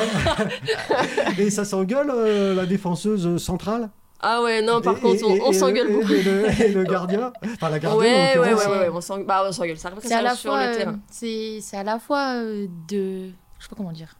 Et 1.39 1.51
ça 1.51 1.65
s'engueule 1.65 2.11
euh, 2.15 2.55
la 2.55 2.65
défenseuse 2.67 3.37
centrale? 3.43 3.91
Ah 4.21 4.41
ouais, 4.43 4.63
non, 4.63 4.81
par 4.81 4.97
Et- 4.99 5.01
contre, 5.01 5.25
on, 5.45 5.53
s'engueule 5.53 5.93
beaucoup. 5.93 6.13
et 6.13 6.23
le, 6.23 6.63
et 6.63 6.69
le 6.69 6.85
gardien? 6.85 7.33
Enfin, 7.55 7.71
la 7.71 7.81
gardienne. 7.81 8.01
Ouais, 8.01 8.39
en 8.39 8.41
ouais, 8.43 8.55
ouais, 8.55 8.67
ouais, 8.67 8.79
ouais, 8.79 8.89
on 8.93 9.01
s'engueule. 9.01 9.27
Bah, 9.27 9.45
on 9.49 9.51
s'engueule. 9.51 9.79
Ça 9.79 9.91
C'est 10.01 10.15
à 10.15 10.23
la 10.23 10.37
sur 10.37 10.53
fois, 10.53 10.65
le 10.65 10.73
euh, 10.73 10.77
terrain. 10.77 11.01
c'est 11.11 11.59
c'est 11.61 11.77
à 11.77 11.83
la 11.83 11.99
fois 11.99 12.35
euh, 12.37 12.69
de, 12.89 13.27
je 13.59 13.63
sais 13.65 13.69
pas 13.69 13.75
comment 13.77 13.91
dire. 13.91 14.15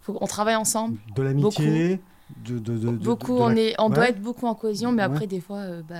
Faut, 0.00 0.16
on 0.20 0.26
travaille 0.28 0.54
ensemble. 0.54 0.98
De 1.16 1.22
l'amitié. 1.22 2.00
De, 2.44 2.58
de, 2.58 2.72
de- 2.74 2.78
de- 2.78 2.90
beaucoup, 2.90 3.36
de 3.36 3.40
on 3.42 3.48
la- 3.48 3.60
est, 3.60 3.74
on 3.78 3.88
doit 3.88 4.10
être 4.10 4.20
beaucoup 4.20 4.46
en 4.46 4.54
cohésion, 4.54 4.92
mais 4.92 5.02
Ouais. 5.02 5.08
après 5.14 5.26
des 5.26 5.40
fois, 5.40 5.58
euh, 5.60 5.80
bah, 5.88 5.96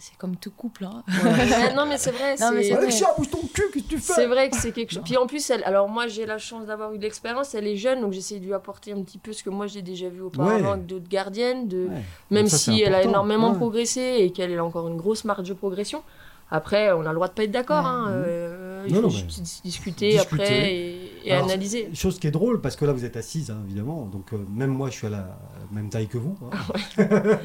c'est 0.00 0.16
comme 0.16 0.34
tout 0.36 0.50
couple. 0.50 0.84
Hein. 0.84 1.04
Ouais, 1.24 1.72
non, 1.74 1.86
mais 1.86 1.96
c'est 1.98 2.10
vrai. 2.10 2.34
Non, 2.40 2.50
mais 2.52 2.62
c'est- 2.62 2.68
c'est 2.70 2.74
vrai. 2.74 2.82
Alexia, 2.82 3.06
bouge 3.16 3.30
ton 3.30 3.38
cul, 3.54 3.62
qu'est-ce 3.72 3.84
que 3.84 3.88
tu 3.90 3.98
fais? 3.98 4.12
C'est 4.12 4.26
vrai 4.26 4.50
que 4.50 4.56
c'est 4.56 4.72
quelque 4.72 4.90
chose. 4.94 5.02
Puis 5.04 5.16
en 5.16 5.26
plus, 5.28 5.48
elle... 5.50 5.62
alors 5.64 5.88
moi 5.88 6.08
j'ai 6.08 6.26
la 6.26 6.38
chance 6.38 6.66
d'avoir 6.66 6.92
eu 6.92 6.98
de 6.98 7.02
l'expérience. 7.02 7.54
Elle 7.54 7.68
est 7.68 7.76
jeune, 7.76 8.00
donc 8.00 8.12
j'essaie 8.12 8.40
de 8.40 8.44
lui 8.44 8.54
apporter 8.54 8.92
un 8.92 9.00
petit 9.02 9.18
peu 9.18 9.32
ce 9.32 9.42
que 9.44 9.50
moi 9.50 9.68
j'ai 9.68 9.82
déjà 9.82 10.08
vu 10.08 10.20
auparavant 10.20 10.56
Ouais. 10.64 10.66
avec 10.72 10.86
d'autres 10.86 11.08
gardiennes. 11.08 11.68
De... 11.68 11.86
Ouais. 11.86 12.02
Même 12.32 12.48
ça, 12.48 12.58
si 12.58 12.82
elle 12.82 12.94
a 12.94 13.02
énormément 13.04 13.50
Ouais. 13.52 13.56
progressé 13.56 14.16
et 14.18 14.30
qu'elle 14.32 14.58
a 14.58 14.64
encore 14.64 14.88
une 14.88 14.96
grosse 14.96 15.24
marge 15.24 15.48
de 15.48 15.54
progression. 15.54 16.02
Après, 16.50 16.90
on 16.92 17.02
a 17.02 17.08
le 17.10 17.14
droit 17.14 17.28
de 17.28 17.34
pas 17.34 17.44
être 17.44 17.50
d'accord. 17.50 17.84
Ouais. 17.84 17.90
hein, 17.90 18.06
euh, 18.08 18.84
il 18.88 18.94
Non, 18.94 19.00
faut 19.00 19.06
non, 19.06 19.10
juste 19.10 19.26
mais- 19.38 19.44
dis- 19.44 19.60
discuter, 19.64 20.10
discuter. 20.12 20.42
après 20.42 20.72
et, 20.74 21.07
et 21.28 21.32
Alors, 21.32 21.44
analyser. 21.44 21.88
Chose 21.94 22.18
qui 22.18 22.26
est 22.26 22.30
drôle, 22.30 22.60
parce 22.60 22.74
que 22.76 22.84
là 22.84 22.92
vous 22.92 23.04
êtes 23.04 23.16
assise, 23.16 23.50
hein, 23.50 23.58
évidemment, 23.66 24.06
donc 24.06 24.32
euh, 24.32 24.38
même 24.50 24.70
moi 24.70 24.88
je 24.90 24.94
suis 24.96 25.06
à 25.06 25.10
la 25.10 25.38
même 25.70 25.88
taille 25.90 26.08
que 26.08 26.18
vous. 26.18 26.36
hein. 26.42 27.04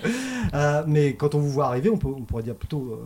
Euh, 0.53 0.83
mais 0.88 1.15
quand 1.15 1.33
on 1.35 1.39
vous 1.39 1.50
voit 1.50 1.65
arriver, 1.68 1.89
on, 1.89 1.97
peut, 1.97 2.07
on 2.07 2.21
pourrait 2.24 2.44
dire 2.44 2.56
plutôt 2.56 2.91
euh, 2.91 2.97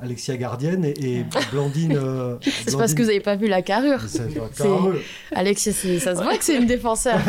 Alexia 0.00 0.36
gardienne 0.36 0.84
et, 0.84 1.18
et 1.18 1.24
Blandine. 1.52 1.96
euh, 1.96 2.36
C'est 2.66 2.76
parce 2.76 2.94
que 2.94 3.02
vous 3.02 3.08
avez 3.08 3.20
pas 3.20 3.36
vu 3.36 3.48
la 3.48 3.62
carrure. 3.62 4.00
Alexia, 5.32 5.72
ça 5.72 6.14
se 6.14 6.22
voit 6.22 6.36
que 6.36 6.44
c'est 6.44 6.56
une 6.56 6.66
défenseur. 6.66 7.18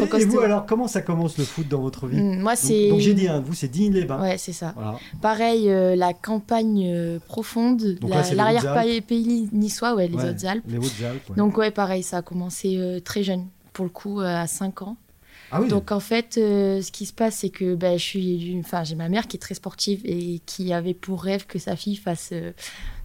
Ouais, 0.00 0.22
Et, 0.22 0.24
vous 0.24 0.40
alors, 0.40 0.66
comment 0.66 0.86
ça 0.88 1.02
commence 1.02 1.36
le 1.38 1.44
foot 1.44 1.68
dans 1.68 1.80
votre 1.80 2.06
vie 2.06 2.16
Mm, 2.20 2.40
Moi, 2.42 2.56
c'est. 2.56 2.88
donc 2.90 3.00
j'ai 3.00 3.14
dit, 3.14 3.28
hein, 3.28 3.42
vous 3.44 3.54
c'est 3.54 3.68
Digne-les-Bains. 3.68 4.20
Ouais, 4.20 4.38
c'est 4.38 4.52
ça. 4.52 4.72
Voilà. 4.76 4.98
Pareil, 5.20 5.68
euh, 5.70 5.94
la 5.96 6.12
campagne 6.14 6.84
euh, 6.92 7.18
profonde, 7.26 7.98
la- 8.06 8.32
l'arrière-pays 8.34 9.48
niçois, 9.52 9.94
ouais, 9.94 10.08
les 10.08 10.14
Ouais, 10.16 10.30
Hautes-Alpes. 10.30 10.64
Les 10.68 10.78
Hautes-Alpes. 10.78 11.36
Donc, 11.36 11.56
ouais, 11.58 11.70
pareil, 11.70 12.02
ça 12.02 12.18
a 12.18 12.22
commencé 12.22 13.00
très 13.04 13.22
jeune, 13.22 13.46
pour 13.72 13.84
le 13.84 13.90
coup, 13.90 14.20
à 14.20 14.46
5 14.46 14.82
ans. 14.82 14.96
Ah 15.52 15.60
oui, 15.60 15.68
Donc, 15.68 15.90
en 15.92 16.00
fait, 16.00 16.38
euh, 16.38 16.80
ce 16.80 16.92
qui 16.92 17.06
se 17.06 17.12
passe, 17.12 17.36
c'est 17.36 17.50
que 17.50 17.74
ben, 17.74 17.98
je 17.98 18.04
suis 18.04 18.56
enfin, 18.64 18.84
j'ai 18.84 18.94
ma 18.94 19.08
mère 19.08 19.26
qui 19.26 19.36
est 19.36 19.40
très 19.40 19.54
sportive 19.54 20.00
et 20.04 20.40
qui 20.46 20.72
avait 20.72 20.94
pour 20.94 21.22
rêve 21.22 21.46
que 21.46 21.58
sa 21.58 21.76
fille 21.76 21.96
fasse 21.96 22.30
euh, 22.32 22.52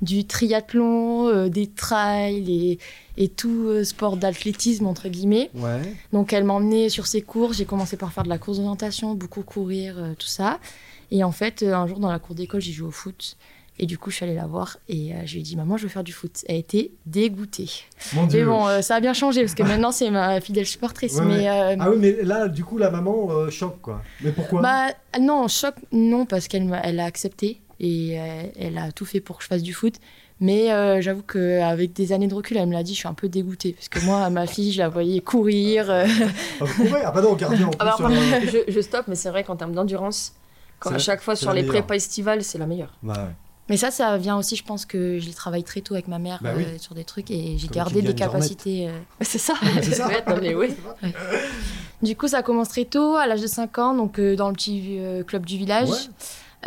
du 0.01 0.25
triathlon, 0.25 1.27
euh, 1.27 1.49
des 1.49 1.67
trails 1.67 2.51
et, 2.51 2.79
et 3.17 3.29
tout 3.29 3.83
sport 3.83 4.17
d'athlétisme, 4.17 4.85
entre 4.85 5.09
guillemets. 5.09 5.49
ouais. 5.55 5.81
Donc 6.13 6.33
elle 6.33 6.43
m'emmenait 6.43 6.89
sur 6.89 7.07
ses 7.07 7.21
cours. 7.21 7.53
J'ai 7.53 7.65
commencé 7.65 7.97
par 7.97 8.13
faire 8.13 8.23
de 8.23 8.29
la 8.29 8.37
course 8.37 8.57
d'orientation, 8.57 9.15
beaucoup 9.15 9.41
courir, 9.41 9.95
tout 10.19 10.27
ça. 10.27 10.59
Et 11.11 11.23
en 11.23 11.31
fait, 11.31 11.63
un 11.63 11.87
jour 11.87 11.99
dans 11.99 12.11
la 12.11 12.19
cour 12.19 12.35
d'école, 12.35 12.61
j'ai 12.61 12.71
joué 12.71 12.87
au 12.87 12.91
foot. 12.91 13.37
Et 13.77 13.85
du 13.87 13.97
coup, 13.97 14.09
je 14.09 14.15
suis 14.15 14.23
allée 14.25 14.35
la 14.35 14.45
voir 14.47 14.77
et 14.87 15.13
euh, 15.13 15.17
je 15.25 15.33
lui 15.33 15.39
ai 15.41 15.43
dit 15.43 15.55
Maman, 15.57 15.75
je 15.75 15.83
veux 15.83 15.89
faire 15.89 16.03
du 16.05 16.13
foot. 16.13 16.45
Elle 16.47 16.55
était 16.57 16.91
dégoûtée. 17.05 17.69
Mon 18.13 18.25
Mais 18.27 18.43
bon, 18.45 18.65
euh, 18.67 18.81
ça 18.81 18.95
a 18.95 18.99
bien 19.01 19.13
changé 19.13 19.41
parce 19.41 19.53
que 19.53 19.63
maintenant, 19.67 19.91
c'est 19.91 20.09
ma 20.11 20.39
fidèle 20.39 20.65
supportrice. 20.65 21.15
Ouais, 21.15 21.25
mais 21.25 21.49
euh, 21.49 21.75
Ah 21.79 21.89
oui, 21.89 21.97
mais 21.99 22.23
là, 22.23 22.47
du 22.47 22.63
coup, 22.63 22.77
la 22.77 22.89
maman 22.89 23.27
euh, 23.31 23.49
choque, 23.49 23.81
quoi. 23.81 24.01
Mais 24.21 24.31
pourquoi? 24.31 24.61
Bah, 24.61 24.87
non, 25.19 25.47
choc, 25.49 25.75
non, 25.91 26.25
parce 26.25 26.47
qu'elle 26.47 26.69
elle 26.83 26.99
a 27.01 27.05
accepté 27.05 27.59
et 27.81 28.17
euh, 28.17 28.43
elle 28.57 28.77
a 28.77 28.91
tout 28.93 29.03
fait 29.05 29.19
pour 29.19 29.37
que 29.37 29.43
je 29.43 29.49
fasse 29.49 29.61
du 29.63 29.73
foot. 29.73 29.95
Mais 30.41 30.71
euh, 30.71 30.99
j'avoue 31.01 31.21
qu'avec 31.23 31.93
des 31.93 32.11
années 32.13 32.27
de 32.27 32.33
recul, 32.33 32.57
elle 32.57 32.67
me 32.67 32.73
l'a 32.73 32.83
dit, 32.83 32.93
je 32.93 32.99
suis 32.99 33.07
un 33.07 33.13
peu 33.13 33.27
dégoûtée. 33.29 33.73
Parce 33.73 33.87
que 33.89 33.99
moi, 34.05 34.29
ma 34.29 34.47
fille, 34.47 34.71
je 34.73 34.79
la 34.79 34.89
voyais 34.89 35.19
courir. 35.21 35.89
euh, 35.89 36.05
Ah, 36.61 36.65
vous 36.65 36.85
pouvez 36.85 37.01
Ah 37.03 37.11
bah 37.11 37.21
non, 37.21 37.33
gardien 37.35 37.67
en 37.67 37.69
plus. 37.71 37.77
Alors, 37.81 37.97
par 37.97 38.11
euh, 38.11 38.15
je, 38.43 38.71
je 38.71 38.79
stoppe, 38.81 39.07
mais 39.07 39.15
c'est 39.15 39.29
vrai 39.29 39.43
qu'en 39.45 39.55
termes 39.57 39.73
d'endurance, 39.73 40.33
à 40.85 40.97
chaque 40.97 41.21
fois 41.21 41.35
sur 41.35 41.51
les 41.53 41.63
prépas 41.63 41.95
estivales, 41.95 42.43
c'est 42.43 42.57
la 42.57 42.67
meilleure. 42.67 42.97
bah 43.03 43.13
ouais. 43.13 43.35
Mais 43.67 43.77
ça, 43.77 43.89
ça 43.89 44.17
vient 44.17 44.37
aussi, 44.37 44.55
je 44.55 44.63
pense 44.63 44.85
que 44.85 45.17
je 45.19 45.25
l'ai 45.25 45.33
travaillé 45.33 45.63
très 45.63 45.81
tôt 45.81 45.95
avec 45.95 46.07
ma 46.07 46.19
mère 46.19 46.37
Bah 46.41 46.51
oui. 46.55 46.63
euh, 46.67 46.77
sur 46.77 46.93
des 46.93 47.03
trucs 47.03 47.31
et 47.31 47.57
j'ai 47.57 47.67
gardé 47.67 48.01
des 48.03 48.13
capacités. 48.13 48.87
euh. 48.87 48.91
C'est 49.21 49.39
ça. 49.39 49.55
C'est 49.81 49.95
ça 49.95 50.07
Ouais, 50.07 50.23
non, 50.27 50.37
mais 50.41 50.53
oui. 50.53 50.67
Du 52.03 52.15
coup, 52.15 52.27
ça 52.27 52.43
commence 52.43 52.69
très 52.69 52.85
tôt, 52.85 53.15
à 53.15 53.25
l'âge 53.25 53.41
de 53.41 53.47
5 53.47 53.77
ans, 53.79 53.93
donc 53.95 54.19
euh, 54.19 54.35
dans 54.35 54.49
le 54.49 54.53
petit 54.53 54.97
euh, 54.99 55.23
club 55.23 55.45
du 55.45 55.57
village. 55.57 55.89
Ouais. 55.89 55.97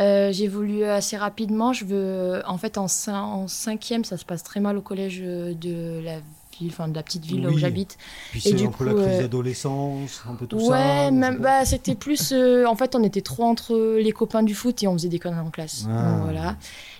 Euh, 0.00 0.32
J'évolue 0.32 0.84
assez 0.84 1.16
rapidement. 1.16 1.72
Je 1.72 1.84
veux, 1.84 2.42
en 2.46 2.56
fait, 2.58 2.78
en, 2.78 2.86
cin- 2.86 3.14
en 3.14 3.46
cinquième, 3.48 4.04
ça 4.04 4.16
se 4.16 4.24
passe 4.24 4.42
très 4.42 4.58
mal 4.60 4.76
au 4.76 4.80
collège 4.82 5.20
de 5.20 6.00
la 6.02 6.18
ville, 6.58 6.70
enfin 6.70 6.88
de 6.88 6.94
la 6.94 7.02
petite 7.02 7.24
ville 7.24 7.46
où 7.46 7.56
j'habite. 7.58 7.96
Puis 8.30 8.40
c'est 8.40 8.54
un 8.54 8.66
peu 8.66 8.68
coup, 8.68 8.84
la 8.84 8.92
crise 8.92 9.06
euh, 9.06 9.20
d'adolescence, 9.22 10.22
un 10.28 10.34
peu 10.34 10.46
tout 10.46 10.60
ça. 10.60 10.66
ouais, 10.66 11.08
ou 11.10 11.14
même, 11.14 11.38
bah, 11.38 11.64
c'était 11.64 11.94
plus. 11.94 12.32
euh, 12.32 12.64
en 12.66 12.76
fait, 12.76 12.94
on 12.94 13.02
était 13.02 13.22
trop 13.22 13.44
entre 13.44 13.96
les 13.98 14.12
copains 14.12 14.42
du 14.42 14.54
foot 14.54 14.82
et 14.82 14.88
on 14.88 14.92
faisait 14.94 15.08
des 15.08 15.18
conneries 15.18 15.40
en 15.40 15.50
classe. 15.50 15.86
Ah. 15.88 16.10
Donc, 16.10 16.24
voilà. 16.24 16.56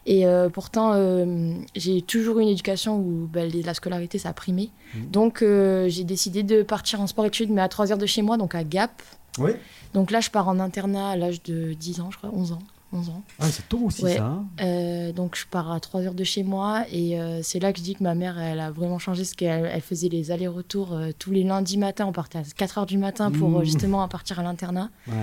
Et 0.07 0.27
euh, 0.27 0.49
pourtant, 0.49 0.93
euh, 0.95 1.53
j'ai 1.77 2.00
toujours 2.00 2.38
eu 2.38 2.43
une 2.43 2.49
éducation 2.49 2.97
où 2.97 3.29
bah, 3.31 3.43
la 3.47 3.75
scolarité, 3.75 4.19
ça 4.19 4.31
a 4.31 4.33
primé. 4.33 4.71
Mhm. 4.95 5.11
Donc, 5.11 5.43
euh, 5.43 5.88
j'ai 5.88 6.05
décidé 6.05 6.43
de 6.43 6.62
partir 6.62 7.00
en 7.00 7.07
sport-études, 7.07 7.50
mais 7.50 7.61
à 7.61 7.69
3 7.69 7.93
heures 7.93 7.99
de 7.99 8.07
chez 8.07 8.23
moi, 8.23 8.38
donc 8.38 8.55
à 8.55 8.65
Gap. 8.65 9.03
Oui. 9.38 9.53
Donc 9.95 10.11
là, 10.11 10.21
je 10.21 10.31
pars 10.31 10.49
en 10.49 10.59
internat 10.61 11.11
à 11.11 11.17
l'âge 11.17 11.43
de 11.43 11.75
10 11.75 12.00
ans, 12.00 12.11
je 12.11 12.17
crois, 12.17 12.31
11 12.33 12.53
ans. 12.53 12.59
11 12.92 13.11
ans. 13.11 13.23
Ah, 13.38 13.47
c'est 13.50 13.68
tôt 13.68 13.80
aussi 13.85 14.02
Ouais. 14.04 14.16
ça. 14.16 14.25
hein. 14.25 14.47
Euh, 14.62 15.12
donc 15.12 15.37
je 15.37 15.45
pars 15.47 15.71
à 15.71 15.78
3 15.80 16.02
heures 16.02 16.14
de 16.14 16.25
chez 16.25 16.42
moi 16.42 16.85
et 16.90 17.21
euh, 17.21 17.40
c'est 17.42 17.59
là 17.61 17.73
que 17.73 17.78
je 17.78 17.85
dis 17.85 17.95
que 17.95 18.02
ma 18.02 18.14
mère 18.14 18.38
elle 18.38 18.61
a 18.61 18.71
vraiment 18.71 18.99
changé 18.99 19.23
parce 19.23 19.35
qu'elle 19.35 19.68
elle 19.73 19.80
faisait 19.83 20.09
les 20.09 20.30
allers-retours 20.30 20.95
euh, 20.95 21.11
tous 21.18 21.30
les 21.30 21.42
lundis 21.45 21.76
matins. 21.78 22.07
On 22.07 22.12
partait 22.12 22.38
à 22.38 22.42
4 22.42 22.78
heures 22.78 22.87
du 22.87 22.97
matin 22.99 23.30
pour 23.30 23.50
Mmh. 23.50 23.64
justement 23.64 24.09
partir 24.09 24.38
à 24.40 24.42
l'internat. 24.42 24.90
Ouais. 25.07 25.14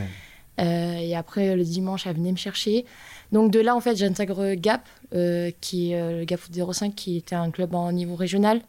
Et 0.57 1.15
après 1.17 1.55
le 1.57 1.63
dimanche 1.65 2.07
elle 2.07 2.15
venait 2.15 2.31
me 2.31 2.37
chercher. 2.37 2.85
Donc 3.33 3.51
de 3.51 3.59
là 3.59 3.75
en 3.75 3.81
fait 3.81 3.95
j'intègre 3.97 4.53
Gap 4.53 4.87
qui 5.59 5.91
est 5.91 6.19
le 6.19 6.23
Gap 6.23 6.39
Foot 6.39 6.53
05 6.73 6.95
qui 6.95 7.17
était 7.17 7.35
un 7.35 7.51
club 7.51 7.75
en 7.75 7.91
niveau 7.91 8.15
régional. 8.15 8.61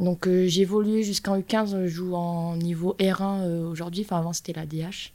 Donc 0.00 0.26
euh, 0.26 0.46
j'ai 0.48 0.62
évolué 0.62 1.04
jusqu'en 1.04 1.38
U15, 1.38 1.82
je 1.82 1.86
joue 1.86 2.14
en 2.16 2.56
niveau 2.56 2.96
R1 2.98 3.42
euh, 3.42 3.68
aujourd'hui. 3.70 4.02
Enfin 4.04 4.18
avant 4.18 4.32
c'était 4.32 4.52
la 4.54 4.66
DH. 4.66 5.12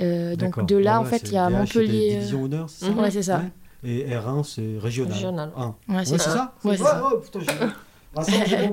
Euh, 0.00 0.36
donc 0.36 0.64
de 0.66 0.76
là 0.76 0.92
Ouais, 0.94 0.98
en 0.98 1.02
ouais, 1.04 1.10
fait 1.18 1.22
il 1.28 1.32
y 1.32 1.36
a 1.38 1.48
DH, 1.48 1.52
Montpellier. 1.52 2.10
euh, 2.12 2.14
Division 2.18 2.42
honneur, 2.44 2.70
c'est 2.70 2.84
ça 2.86 2.90
Mhm. 2.92 2.98
Ouais 3.00 3.10
c'est 3.10 3.22
ça. 3.22 3.38
Ouais. 3.38 3.90
Et 3.90 4.06
R1, 4.10 4.42
c'est 4.44 4.78
régional. 4.82 5.12
Régional. 5.12 5.50
Ouais, 5.56 5.64
Ouais, 5.96 6.04
c'est 6.04 6.18
c'est 6.18 6.18
ça. 6.18 6.30
ça 6.30 6.54
Ouais, 6.64 6.76
c'est 6.76 6.82
ça. 6.84 7.02
ouais, 7.06 7.20
putain, 7.22 7.40
j'ai- 7.40 7.68
Vincent, 8.14 8.32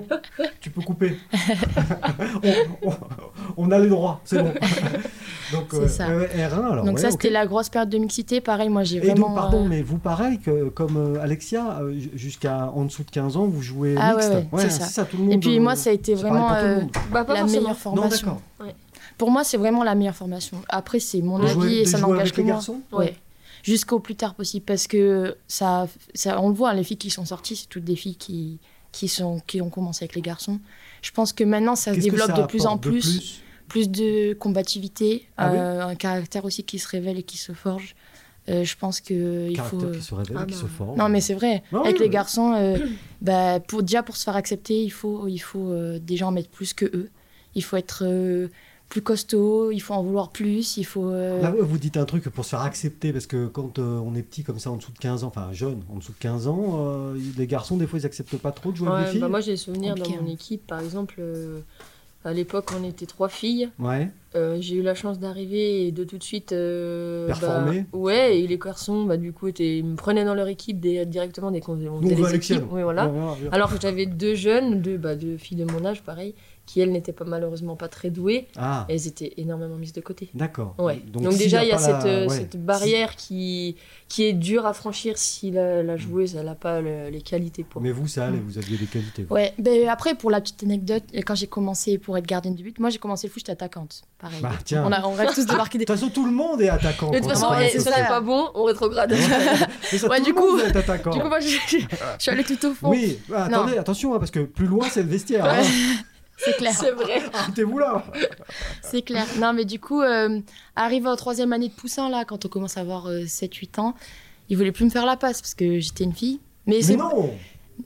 bon. 0.09 0.17
Tu 0.61 0.69
peux 0.69 0.81
couper. 0.81 1.17
on, 2.83 2.89
on- 2.89 2.95
on 3.57 3.71
a 3.71 3.79
les 3.79 3.89
droits, 3.89 4.21
c'est 4.23 4.41
bon. 4.41 4.53
donc, 5.51 5.65
C'est 5.71 5.87
ça. 5.89 6.07
ouais, 6.07 6.15
ouais, 6.15 6.27
R1, 6.27 6.71
alors. 6.71 6.85
donc 6.85 6.95
ouais, 6.95 7.01
ça, 7.01 7.11
c'était 7.11 7.29
la 7.29 7.45
grosse 7.45 7.69
période 7.69 7.89
de 7.89 7.97
mixité. 7.97 8.39
Pareil, 8.41 8.69
moi, 8.69 8.83
j'ai 8.83 8.97
Et 8.97 8.99
vraiment... 9.01 9.27
donc, 9.27 9.35
pardon, 9.35 9.65
euh, 9.65 9.67
mais 9.67 9.81
vous, 9.81 9.97
pareil, 9.97 10.39
que, 10.39 10.69
comme 10.69 10.97
euh, 10.97 11.21
Alexia, 11.21 11.79
euh, 11.81 11.93
jusqu'à 12.15 12.71
en 12.73 12.85
dessous 12.85 13.03
de 13.03 13.11
15 13.11 13.35
ans, 13.37 13.45
vous 13.45 13.61
jouez 13.61 13.95
Ah 13.99 14.13
mixte. 14.15 14.29
ouais, 14.31 14.47
ouais, 14.53 14.69
c'est 14.69 14.81
ça. 14.83 15.05
tout 15.05 15.17
le 15.17 15.23
monde. 15.23 15.33
Et 15.33 15.37
puis 15.37 15.57
euh, 15.57 15.61
moi, 15.61 15.75
ça 15.75 15.89
a 15.89 15.93
été 15.93 16.15
vraiment 16.15 16.53
euh. 16.53 16.79
Bah, 17.11 17.19
la 17.19 17.25
forcément. 17.25 17.45
meilleure 17.47 17.67
Non, 17.69 17.73
formation. 17.75 18.27
d'accord. 18.59 18.73
Pour 19.17 19.31
moi, 19.31 19.43
c'est 19.43 19.57
vraiment 19.57 19.83
la 19.83 19.95
meilleure 19.95 20.15
formation. 20.15 20.61
Après, 20.69 20.99
c'est 20.99 21.21
mon 21.21 21.39
De 21.39 21.45
avis 21.45 21.53
jouer- 21.53 21.77
et 21.81 21.85
ça 21.85 21.97
n'engage 21.99 22.31
que 22.31 22.37
les 22.37 22.43
moi. 22.43 22.53
garçons? 22.53 22.81
Ouais. 22.91 23.15
Jusqu'au 23.63 23.99
plus 23.99 24.15
tard 24.15 24.35
possible. 24.35 24.65
Parce 24.65 24.87
que 24.87 25.35
ça, 25.47 25.87
ça, 26.13 26.39
on 26.41 26.49
le 26.49 26.55
voit, 26.55 26.73
les 26.73 26.83
filles 26.83 26.97
qui 26.97 27.09
sont 27.09 27.25
sorties, 27.25 27.55
c'est 27.55 27.67
toutes 27.67 27.83
des 27.85 27.95
filles 27.95 28.15
qui, 28.15 28.59
qui, 28.91 29.07
sont, 29.07 29.41
qui 29.47 29.61
ont 29.61 29.69
commencé 29.69 30.03
avec 30.03 30.15
les 30.15 30.21
garçons. 30.21 30.59
Je 31.01 31.11
pense 31.11 31.33
que 31.33 31.43
maintenant, 31.43 31.75
ça 31.75 31.93
se 31.93 31.99
développe 31.99 32.27
ça 32.31 32.41
de 32.41 32.47
plus 32.47 32.65
en 32.67 32.75
de 32.75 32.81
plus. 32.81 33.41
Plus? 33.67 33.89
De 33.89 34.33
combativité, 34.33 35.27
Ah 35.37 35.49
oui? 35.51 35.57
euh, 35.57 35.87
un 35.87 35.95
caractère 35.95 36.45
aussi 36.45 36.63
qui 36.63 36.77
se 36.77 36.87
révèle 36.87 37.17
et 37.17 37.23
qui 37.23 37.37
se 37.37 37.51
forge. 37.53 37.95
Euh, 38.47 38.63
je 38.63 38.75
pense 38.77 39.01
que 39.01 39.49
il 39.49 39.57
faut. 39.59 39.77
Caractère 39.77 39.99
qui 39.99 40.05
se 40.05 40.13
révèle, 40.13 40.37
Ah 40.39 40.45
qui 40.45 40.53
bah. 40.53 40.59
se 40.61 40.65
forme. 40.67 40.97
Non, 40.99 41.09
mais 41.09 41.19
c'est 41.19 41.33
vrai. 41.33 41.63
Ah 41.73 41.77
Avec 41.79 41.93
oui, 41.93 41.99
les 42.01 42.05
oui. 42.05 42.09
garçons, 42.11 42.53
euh, 42.53 42.77
bah, 43.21 43.59
pour, 43.59 43.81
déjà 43.81 44.03
pour 44.03 44.17
se 44.17 44.23
faire 44.23 44.35
accepter, 44.35 44.83
il 44.83 44.91
faut, 44.91 45.27
il 45.27 45.39
faut 45.39 45.71
euh, 45.71 45.97
déjà 45.97 46.27
en 46.27 46.31
mettre 46.31 46.49
plus 46.49 46.73
que 46.75 46.85
eux. 46.85 47.09
Il 47.55 47.63
faut 47.63 47.75
être 47.77 48.03
euh, 48.05 48.49
plus 48.89 49.01
costaud, 49.01 49.71
il 49.71 49.79
faut 49.79 49.93
en 49.93 50.03
vouloir 50.03 50.29
plus, 50.29 50.77
il 50.77 50.83
faut. 50.85 51.09
euh, 51.09 51.41
Là, 51.41 51.53
vous 51.59 51.77
dites 51.77 51.97
un 51.97 52.05
truc 52.05 52.23
pour 52.29 52.45
se 52.45 52.51
faire 52.51 52.61
accepter, 52.61 53.11
parce 53.11 53.25
que 53.27 53.47
quand 53.47 53.79
euh, 53.79 53.99
on 54.05 54.15
est 54.15 54.21
petit 54.21 54.43
comme 54.43 54.59
ça, 54.59 54.71
en 54.71 54.77
dessous 54.77 54.91
de 54.91 54.99
15 54.99 55.23
ans, 55.23 55.27
enfin 55.27 55.49
jeune, 55.51 55.81
en 55.93 55.97
dessous 55.97 56.13
de 56.13 56.17
15 56.19 56.47
ans, 56.47 56.85
euh, 56.87 57.17
les 57.37 57.47
garçons, 57.47 57.77
des 57.77 57.87
fois, 57.87 57.99
ils 57.99 58.03
n'acceptent 58.03 58.37
pas 58.37 58.51
trop 58.51 58.71
de 58.71 58.77
jouer 58.77 58.87
avec 58.89 58.99
Ouais, 58.99 59.05
des 59.05 59.11
filles. 59.11 59.21
bah, 59.21 59.27
moi, 59.29 59.41
j'ai 59.41 59.51
des 59.51 59.57
souvenirs 59.57 59.95
dans 59.95 60.09
mon 60.09 60.17
hein. 60.19 60.31
équipe. 60.31 60.65
Par 60.67 60.79
exemple, 60.79 61.15
euh, 61.19 61.59
à 62.23 62.33
l'époque, 62.33 62.69
on 62.79 62.83
était 62.87 63.05
trois 63.05 63.27
filles. 63.29 63.69
Ouais. 63.79 64.09
Euh, 64.35 64.57
j'ai 64.59 64.75
eu 64.75 64.81
la 64.81 64.95
chance 64.95 65.19
d'arriver 65.19 65.87
et 65.87 65.91
de 65.91 66.03
tout 66.03 66.17
de 66.17 66.23
suite 66.23 66.51
euh, 66.51 67.27
Performer. 67.27 67.85
bah, 67.91 67.97
ouais 67.97 68.39
et 68.39 68.45
les 68.47 68.57
garçons 68.57 69.05
bah 69.05 69.15
du 69.15 69.31
coup 69.31 69.47
étaient, 69.47 69.77
ils 69.77 69.85
me 69.85 69.95
prenaient 69.95 70.25
dans 70.25 70.33
leur 70.33 70.49
équipe 70.49 70.77
directement 70.81 71.51
dès 71.51 71.61
qu'on 71.61 71.77
faisait 72.01 72.15
les 72.15 72.35
équipes 72.35 72.63
oui, 72.69 72.83
voilà 72.83 73.07
Ouais, 73.07 73.47
alors 73.53 73.73
que 73.73 73.79
j'avais 73.79 74.05
deux 74.05 74.35
jeunes 74.35 74.81
deux 74.81 74.97
bah, 74.97 75.15
deux 75.15 75.37
filles 75.37 75.59
de 75.59 75.63
mon 75.63 75.85
âge 75.85 76.01
pareil 76.03 76.35
qui 76.65 76.81
elles 76.81 76.91
n'étaient 76.91 77.13
pas 77.13 77.25
malheureusement 77.25 77.75
pas 77.75 77.87
très 77.87 78.09
douées 78.09 78.47
Ah, 78.57 78.85
elles 78.89 79.07
étaient 79.07 79.33
énormément 79.37 79.75
mises 79.75 79.93
de 79.93 80.01
côté 80.01 80.29
d'accord. 80.33 80.73
ouais 80.79 81.01
donc, 81.05 81.35
déjà 81.37 81.63
il 81.63 81.69
y 81.69 81.71
a 81.71 81.77
cette, 81.77 82.03
la- 82.03 82.05
euh, 82.05 82.27
ouais. 82.27 82.35
cette 82.35 82.57
barrière 82.63 83.15
qui 83.15 83.75
qui 84.07 84.23
est 84.25 84.33
dure 84.33 84.65
à 84.65 84.73
franchir 84.73 85.17
si 85.17 85.51
la, 85.51 85.81
la 85.83 85.97
joueuse 85.97 86.35
elle 86.35 86.45
n'a 86.45 86.55
pas 86.55 86.81
le- 86.81 87.09
les 87.09 87.21
qualités 87.21 87.63
pour 87.63 87.81
Mais 87.81 87.91
vous, 87.91 88.07
ça 88.07 88.25
allait, 88.25 88.37
Mm. 88.37 88.43
vous 88.47 88.57
aviez 88.57 88.77
des 88.77 88.85
qualités. 88.85 89.23
vous. 89.23 89.33
Ouais, 89.35 89.53
ben 89.59 89.87
après, 89.89 90.13
pour 90.15 90.29
la 90.31 90.41
petite 90.41 90.61
anecdote, 90.63 91.03
quand 91.25 91.35
j'ai 91.35 91.47
commencé 91.47 91.97
pour 91.97 92.17
être 92.17 92.25
gardienne 92.27 92.55
de 92.55 92.61
but, 92.63 92.77
moi 92.79 92.89
j'ai 92.89 92.99
commencé 92.99 93.27
le 93.27 93.31
foot, 93.33 93.39
j'étais 93.41 93.51
attaquante. 93.51 94.03
Pareil. 94.19 94.39
Bah, 94.41 94.51
tiens. 94.63 94.83
On, 94.87 94.91
a, 94.91 95.05
on 95.05 95.13
rêve 95.13 95.29
tous 95.33 95.45
de 95.45 95.51
marquer 95.55 95.77
De 95.77 95.83
des. 95.83 95.85
toute 95.85 95.95
façon, 95.95 96.09
tout 96.09 96.25
le 96.25 96.31
monde 96.31 96.61
est 96.61 96.69
attaquant. 96.69 97.11
de 97.11 97.17
toute 97.17 97.27
façon 97.27 97.53
et 97.59 97.75
de 97.75 97.79
ça 97.79 97.89
n'est 98.01 98.07
pas 98.07 98.21
bon 98.21 98.47
on 98.55 98.63
rétrograde 98.63 99.11
Mais 99.91 99.97
ça, 99.97 100.07
Ouais, 100.07 100.21
du 100.21 100.33
coup-. 100.33 100.57
Du 100.57 101.19
coup, 101.21 101.27
moi 101.27 101.39
je, 101.39 101.47
suis 102.19 102.31
allée 102.31 102.43
tout 102.43 102.65
au 102.67 102.73
fond. 102.73 102.89
Oui, 102.89 103.17
ah, 103.33 103.47
Non. 103.49 103.57
attendez, 103.61 103.77
attention, 103.77 104.13
hein, 104.15 104.19
parce 104.19 104.31
que 104.31 104.39
plus 104.41 104.67
loin, 104.67 104.87
c'est 104.89 105.03
le 105.03 105.09
vestiaire. 105.09 105.45
C'est 106.37 106.57
clair. 106.57 106.73
c'est 106.73 106.91
vrai 106.91 107.21
Arrêtez-vous 107.33 107.79
là. 107.79 108.05
C'est 108.81 109.01
clair. 109.01 109.25
Non, 109.39 109.53
mais 109.53 109.65
du 109.65 109.79
coup, 109.79 110.01
euh, 110.01 110.39
arrivé 110.75 111.07
en 111.07 111.15
troisième 111.15 111.53
année 111.53 111.69
de 111.69 111.73
poussin, 111.73 112.09
là, 112.09 112.25
quand 112.25 112.45
on 112.45 112.49
commence 112.49 112.77
à 112.77 112.81
avoir 112.81 113.09
7-8 113.09 113.79
ans, 113.79 113.95
ils 114.49 114.57
voulaient 114.57 114.71
plus 114.71 114.85
me 114.85 114.89
faire 114.89 115.05
la 115.05 115.17
passe 115.17 115.41
parce 115.41 115.55
que 115.55 115.79
j'étais 115.79 116.03
une 116.03 116.13
fille. 116.13 116.39
Mais, 116.67 116.79
Mais 116.87 116.95
non, 116.95 117.33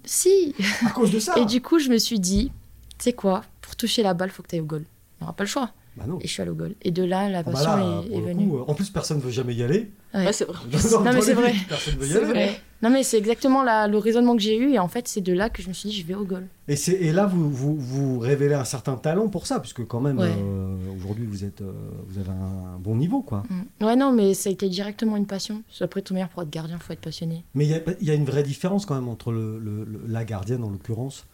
Si 0.03 0.56
à 0.86 0.89
cause 0.91 1.12
de 1.12 1.20
ça. 1.20 1.38
Et 1.38 1.46
du 1.46 1.62
coup, 1.62 1.79
je 1.79 1.89
me 1.89 1.98
suis 1.98 2.20
dit, 2.20 2.51
tu 2.98 3.03
sais 3.03 3.13
quoi, 3.13 3.44
pour 3.62 3.75
toucher 3.75 4.03
la 4.03 4.13
balle, 4.13 4.32
faut 4.32 4.44
que 4.44 4.48
tu 4.48 4.56
ailles 4.56 4.62
au 4.62 4.65
goal. 4.65 4.86
On 5.20 5.25
n'aura 5.25 5.36
pas 5.36 5.44
le 5.44 5.50
choix. 5.50 5.72
Bah 6.00 6.06
non. 6.08 6.18
Et 6.22 6.27
je 6.27 6.32
suis 6.34 6.41
allée 6.41 6.51
au 6.51 6.56
goal. 6.56 6.75
Et 6.82 6.91
de 6.91 7.03
là, 7.03 7.29
la 7.29 7.39
Ah 7.39 7.44
bah 7.44 7.51
passion 7.51 7.75
là, 7.75 8.03
est, 8.12 8.22
venue. 8.22 8.48
coup, 8.50 8.58
euh, 8.58 8.63
en 8.68 8.74
plus, 8.74 8.89
personne 8.89 9.18
ne 9.18 9.22
veut 9.22 9.32
jamais 9.32 9.53
y 9.53 9.63
aller. 9.63 9.91
Ouais. 10.13 10.25
Ouais, 10.25 10.34
c'est 10.34 10.46
vrai 10.46 10.58
Dans- 10.91 11.01
mais 11.13 11.22
c'est 11.22 11.34
vrai. 11.34 11.51
villes, 11.51 11.68
Personne 11.68 11.94
ne 11.96 12.00
veut 12.00 12.06
y 12.08 12.10
C'est 12.10 12.18
aller. 12.18 12.25
vrai. 12.25 12.46
Ouais. 12.50 12.60
Non, 12.82 12.89
mais 12.89 13.03
c'est 13.03 13.18
exactement 13.18 13.62
la- 13.62 13.88
le 13.88 13.98
raisonnement 13.98 14.36
que 14.36 14.41
j'ai 14.41 14.58
eu. 14.58 14.72
Et 14.72 14.79
en 14.79 14.88
fait, 14.88 15.08
c'est 15.08 15.22
de 15.22 15.34
là 15.34 15.50
que 15.50 15.62
je 15.62 15.68
me 15.68 15.74
suis 15.74 15.89
dit, 15.89 15.96
je 15.96 16.06
vais 16.06 16.15
au 16.15 16.24
goal. 16.24 16.48
Et, 16.70 17.12
là, 17.12 17.25
vous, 17.25 17.50
vous, 17.50 17.75
vous 17.77 18.20
révélez 18.20 18.53
un 18.53 18.63
certain 18.63 18.96
talent 18.96 19.27
pour 19.27 19.46
ça, 19.48 19.60
puisque 19.60 19.86
quand 19.86 20.00
même, 20.00 20.18
Ouais. 20.20 20.29
euh, 20.29 20.75
aujourd'hui, 20.98 21.25
vous, 21.25 21.44
êtes, 21.44 21.62
euh, 21.62 21.72
vous 22.08 22.20
avez 22.20 22.29
un 22.29 22.77
bon 22.79 22.96
niveau. 22.96 23.22
quoi. 23.22 23.44
Mm. 23.79 23.86
Ouais, 23.86 23.96
non, 23.96 24.12
mais 24.13 24.34
ça 24.34 24.50
a 24.50 24.53
été 24.53 24.70
directement 24.70 25.18
une 25.18 25.25
passion. 25.27 25.62
Après, 25.82 26.01
tout 26.01 26.13
meilleur 26.13 26.29
pour 26.29 26.41
être 26.44 26.50
gardien, 26.50 26.77
faut 26.79 26.94
être 26.94 27.01
passionné. 27.01 27.44
Mais 27.53 27.65
il 27.65 27.72
y 27.72 27.74
a, 27.75 27.79
il 28.00 28.08
y 28.08 28.12
a 28.12 28.13
une 28.13 28.25
vraie 28.25 28.44
différence 28.44 28.86
quand 28.86 28.96
même 28.96 29.10
entre 29.10 29.32
le, 29.32 29.60
le- 29.60 29.84
le- 29.84 30.01
la 30.08 30.24
gardienne, 30.24 30.63
en 30.63 30.70
l'occurrence, 30.70 31.25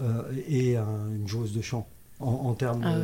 euh, 0.00 0.22
et 0.48 0.76
un- 0.76 1.10
une 1.14 1.26
joueuse 1.26 1.52
de 1.52 1.60
champ, 1.62 1.86
en, 2.22 2.46
en 2.48 2.54
termes 2.54 2.82
Ah 2.84 2.96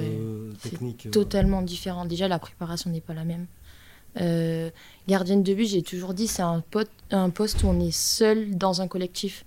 techniques. 0.63 1.07
euh. 1.07 1.11
Totalement 1.11 1.63
différent. 1.63 2.05
Déjà, 2.05 2.29
la 2.29 2.39
préparation 2.39 2.91
n'est 2.91 3.01
pas 3.01 3.15
la 3.15 3.25
même. 3.25 3.47
Euh, 4.21 4.71
gardienne 5.07 5.43
de 5.43 5.55
but, 5.55 5.67
j'ai 5.67 5.83
toujours 5.83 6.15
dit, 6.15 6.27
c'est 6.27 6.43
un, 6.43 6.63
pote- 6.71 6.89
un 7.11 7.31
poste 7.31 7.63
où 7.63 7.69
on 7.69 7.79
est 7.81 7.91
seul 7.95 8.57
dans 8.57 8.81
un 8.81 8.89
collectif. 8.89 9.45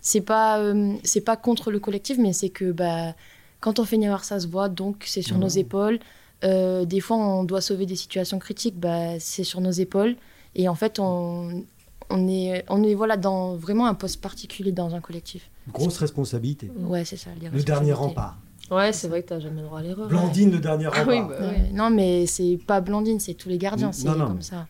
C'est 0.00 0.20
pas, 0.20 0.58
euh, 0.60 0.94
c'est 1.02 1.20
pas 1.22 1.36
contre 1.36 1.70
le 1.70 1.80
collectif, 1.80 2.18
mais 2.18 2.32
c'est 2.32 2.48
que 2.50 2.72
bah, 2.72 3.14
quand 3.60 3.78
on 3.78 3.84
fait 3.84 3.96
une 3.96 4.02
erreur, 4.04 4.24
ça 4.24 4.38
se 4.40 4.46
voit, 4.46 4.68
donc 4.68 5.04
c'est 5.06 5.22
sur 5.22 5.38
nos 5.38 5.48
épaules. 5.48 5.98
Euh, 6.44 6.84
des 6.84 7.00
fois, 7.00 7.16
on 7.16 7.44
doit 7.44 7.60
sauver 7.60 7.86
des 7.86 7.96
situations 7.96 8.38
critiques, 8.38 8.78
bah, 8.78 9.18
c'est 9.18 9.44
sur 9.44 9.60
nos 9.60 9.70
épaules. 9.70 10.16
Et 10.54 10.68
en 10.68 10.74
fait, 10.74 10.98
on, 10.98 11.64
on 12.10 12.28
est, 12.28 12.64
on 12.68 12.82
est 12.82 12.94
voilà, 12.94 13.16
dans 13.16 13.56
vraiment 13.56 13.86
un 13.86 13.94
poste 13.94 14.20
particulier 14.20 14.72
dans 14.72 14.94
un 14.94 15.00
collectif. 15.00 15.50
Grosse 15.72 15.96
responsabilité. 15.98 16.70
Ouais, 16.78 17.04
c'est 17.06 17.16
ça. 17.16 17.30
Le 17.52 17.62
dernier 17.62 17.92
rempart. 17.94 18.38
Ouais 18.70 18.92
c'est 18.92 19.08
vrai 19.08 19.22
que 19.22 19.28
t'as 19.28 19.38
jamais 19.40 19.60
le 19.60 19.66
droit 19.66 19.80
à 19.80 19.82
l'erreur 19.82 20.08
Blandine, 20.08 20.50
le 20.50 20.58
dernier 20.58 20.88
Ah 20.92 21.04
oui, 21.06 21.20
bah, 21.20 21.36
Ouais. 21.40 21.70
Non, 21.72 21.90
mais 21.90 22.26
c'est 22.26 22.58
pas 22.66 22.80
Blandine, 22.80 23.20
c'est 23.20 23.34
tous 23.34 23.48
les 23.48 23.58
gardiens, 23.58 23.88
Non, 23.88 23.92
c'est 23.92 24.08
non, 24.08 24.26
comme 24.26 24.36
mais- 24.36 24.42
ça. 24.42 24.66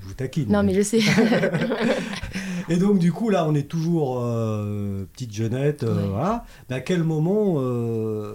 Je 0.00 0.06
vous 0.06 0.14
taquine. 0.14 0.50
Non, 0.52 0.62
mais 0.62 0.74
je 0.74 0.82
sais. 0.82 1.00
Et 2.68 2.76
donc, 2.76 2.98
du 2.98 3.10
coup, 3.10 3.30
là, 3.30 3.46
on 3.48 3.54
est 3.54 3.66
toujours 3.68 4.20
euh, 4.22 5.04
petite 5.14 5.32
jeunette. 5.32 5.82
euh, 5.82 5.96
Ouais. 6.02 6.08
voilà. 6.08 6.44
Mais 6.68 6.76
à 6.76 6.80
quel 6.82 7.02
moment 7.04 7.54
euh, 7.56 8.34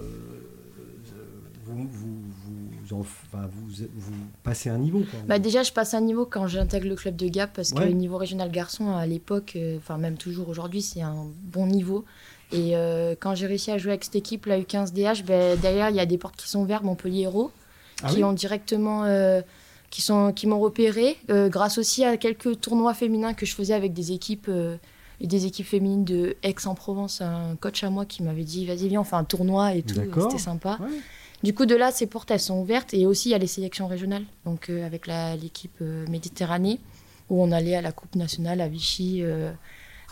vous, 1.66 1.88
vous, 1.88 2.22
vous, 2.88 2.96
en- 2.96 3.00
enfin, 3.02 3.48
vous, 3.52 3.86
vous 3.96 4.12
passez 4.44 4.70
un 4.70 4.80
niveau 4.80 5.00
quoi. 5.00 5.20
Bah 5.28 5.38
déjà, 5.40 5.62
je 5.64 5.72
passe 5.72 5.94
un 5.94 6.02
niveau 6.02 6.26
quand 6.26 6.48
j'intègre 6.48 6.88
le 6.88 6.96
club 6.96 7.16
de 7.16 7.28
Gap 7.28 7.52
parce 7.56 7.72
que 7.72 7.80
Ouais. 7.80 7.86
le 7.88 7.94
niveau 7.94 8.18
régional 8.18 8.52
garçon 8.52 8.92
à 8.92 9.06
l'époque, 9.06 9.54
euh, 9.56 9.78
enfin 9.78 9.98
même 9.98 10.18
toujours 10.18 10.50
aujourd'hui, 10.50 10.82
c'est 10.82 11.02
un 11.02 11.28
bon 11.44 11.68
niveau. 11.68 12.04
Et 12.54 12.76
euh, 12.76 13.16
quand 13.20 13.34
j'ai 13.34 13.48
réussi 13.48 13.72
à 13.72 13.78
jouer 13.78 13.92
avec 13.92 14.04
cette 14.04 14.16
équipe, 14.16 14.46
la 14.46 14.60
U15DH, 14.60 15.24
ben, 15.26 15.60
derrière 15.60 15.90
il 15.90 15.96
y 15.96 16.00
a 16.00 16.06
des 16.06 16.18
portes 16.18 16.36
qui 16.36 16.48
sont 16.48 16.60
ouvertes, 16.60 16.84
Montpellier 16.84 17.24
Hérault, 17.24 17.52
Ah 18.04 18.10
qui 18.10 18.18
oui 18.18 18.24
ont 18.24 18.34
directement, 18.34 19.06
euh, 19.06 19.42
qui 19.90 20.02
sont, 20.02 20.32
qui 20.32 20.46
m'ont 20.46 20.60
repéré, 20.60 21.18
euh, 21.32 21.50
grâce 21.50 21.80
aussi 21.80 22.06
à 22.06 22.16
quelques 22.18 22.62
tournois 22.62 22.94
féminins 22.94 23.34
que 23.34 23.46
je 23.46 23.56
faisais 23.56 23.74
avec 23.74 23.94
des 23.94 24.12
équipes, 24.12 24.48
euh, 24.50 24.78
des 25.20 25.48
équipes 25.48 25.66
féminines 25.66 26.06
de 26.06 26.36
Aix-en-Provence, 26.44 27.22
un 27.22 27.56
coach 27.60 27.84
à 27.84 27.90
moi 27.90 28.06
qui 28.06 28.22
m'avait 28.22 28.44
dit 28.44 28.66
vas-y 28.68 28.88
viens 28.88 29.02
on 29.02 29.04
fait 29.04 29.16
un 29.16 29.24
tournoi 29.24 29.74
et 29.74 29.82
tout, 29.82 29.96
c'était 30.22 30.38
sympa. 30.38 30.78
Ouais. 30.80 30.90
Du 31.42 31.54
coup, 31.54 31.66
de 31.66 31.76
là, 31.76 31.92
ces 31.92 32.08
portes, 32.08 32.32
elles 32.32 32.40
sont 32.40 32.62
ouvertes. 32.62 32.94
Et 32.94 33.06
aussi, 33.06 33.28
il 33.28 33.32
y 33.34 33.36
a 33.36 33.38
les 33.38 33.48
sélections 33.48 33.88
régionales. 33.88 34.24
Donc, 34.46 34.70
avec 34.70 35.08
l'équipe 35.08 35.82
Méditerranée, 36.10 36.80
où 37.30 37.44
on 37.44 37.52
allait 37.52 37.76
à 37.76 37.82
la 37.82 37.92
Coupe 37.92 38.16
nationale 38.16 38.62
à 38.62 38.70
Vichy 38.70 39.22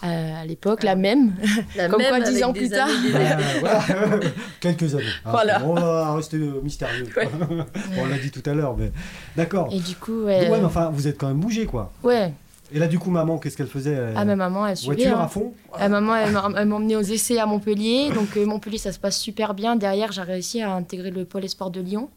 à, 0.02 0.40
à 0.42 0.46
l'époque, 0.46 0.84
la 0.84 0.96
même. 0.96 1.34
La 1.76 1.88
Comme 1.88 2.02
même 2.02 2.10
quoi, 2.10 2.20
dix 2.32 2.44
ans 2.44 2.54
plus 2.54 2.70
tard. 2.70 2.88
années. 2.90 4.20
Quelques 4.60 4.96
années. 4.96 5.04
hein. 5.26 5.32
Voilà. 5.32 5.62
On 5.66 5.74
va 5.74 6.14
rester 6.16 6.38
euh, 6.38 6.60
mystérieux. 6.64 7.08
on 8.00 8.06
l'a 8.08 8.18
dit 8.18 8.32
tout 8.32 8.48
à 8.50 8.54
l'heure, 8.54 8.76
mais 8.78 8.92
d'accord. 9.36 9.70
Et 9.72 9.80
du 9.80 9.96
coup, 9.96 10.24
Ouais, 10.26 10.50
ouais. 10.50 10.60
mais 10.60 10.66
enfin, 10.66 10.90
vous 10.94 11.08
êtes 11.08 11.18
quand 11.18 11.28
même 11.28 11.40
bougé, 11.40 11.66
quoi. 11.66 11.92
ouais. 12.04 12.34
Et 12.74 12.80
là, 12.80 12.88
du 12.88 12.98
coup, 13.00 13.10
maman, 13.12 13.38
qu'est-ce 13.38 13.58
qu'elle 13.58 13.68
faisait 13.68 13.92
elle- 13.92 14.14
Ah, 14.16 14.24
ma 14.24 14.38
maman, 14.38 14.66
elle 14.66 14.78
suivait. 14.78 14.96
Voiture 14.96 15.20
hein. 15.20 15.24
à 15.26 15.28
fond 15.28 15.54
Ah, 15.78 15.90
maman, 15.90 16.16
elle 16.16 16.72
emmenée 16.72 16.96
aux 16.96 17.02
essais 17.02 17.38
à 17.38 17.46
Montpellier. 17.46 18.12
Donc, 18.16 18.38
euh, 18.38 18.46
Montpellier, 18.46 18.78
ça 18.78 18.94
se 18.94 19.00
passe 19.00 19.18
super 19.20 19.54
bien. 19.54 19.76
Derrière, 19.76 20.14
j'ai 20.14 20.22
réussi 20.22 20.62
à 20.62 20.72
intégrer 20.72 21.12
le 21.12 21.26
pôle 21.26 21.44
espoir 21.44 21.70
de 21.70 21.82
Lyon. 21.82 22.10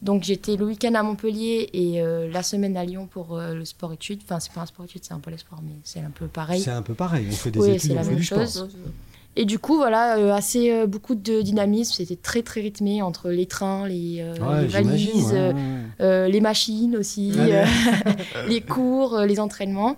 Donc, 0.00 0.22
j'étais 0.22 0.56
le 0.56 0.64
week-end 0.66 0.94
à 0.94 1.02
Montpellier 1.02 1.70
et 1.72 2.00
euh, 2.00 2.30
la 2.30 2.42
semaine 2.44 2.76
à 2.76 2.84
Lyon 2.84 3.08
pour 3.10 3.36
euh, 3.36 3.54
le 3.54 3.64
sport-études. 3.64 4.20
Enfin, 4.24 4.38
c'est 4.38 4.52
pas 4.52 4.60
un 4.60 4.66
sport-études, 4.66 5.02
c'est 5.04 5.12
un 5.14 5.18
pôle 5.18 5.34
espoir, 5.34 5.60
mais 5.64 5.72
c'est 5.82 6.00
un 6.00 6.10
peu 6.10 6.26
pareil. 6.28 6.60
C'est 6.60 6.70
un 6.70 6.82
peu 6.82 6.94
pareil. 6.94 7.26
On 7.30 7.34
fait 7.34 7.50
des 7.50 7.58
Oui, 7.58 7.70
études, 7.70 7.80
c'est 7.80 7.90
on 7.92 7.94
la 7.96 8.02
fait 8.04 8.10
même 8.10 8.18
du 8.18 8.24
sport. 8.24 8.38
chose. 8.40 8.68
Et 9.36 9.44
du 9.44 9.58
coup, 9.58 9.76
voilà, 9.76 10.16
euh, 10.18 10.32
assez 10.32 10.86
beaucoup 10.86 11.14
de 11.14 11.42
dynamisme. 11.42 11.92
C'était 11.94 12.16
très, 12.16 12.42
très 12.42 12.60
rythmé 12.60 13.02
entre 13.02 13.30
les 13.30 13.46
trains, 13.46 13.86
les, 13.88 14.24
Ouais, 14.40 14.62
les 14.62 14.68
j'imagine, 14.68 15.10
valises, 15.10 15.32
ouais, 15.32 15.54
ouais. 16.00 16.28
les 16.30 16.40
machines 16.40 16.96
aussi, 16.96 17.32
euh, 17.36 17.64
les 18.48 18.60
cours, 18.60 19.18
les 19.20 19.38
entraînements. 19.40 19.96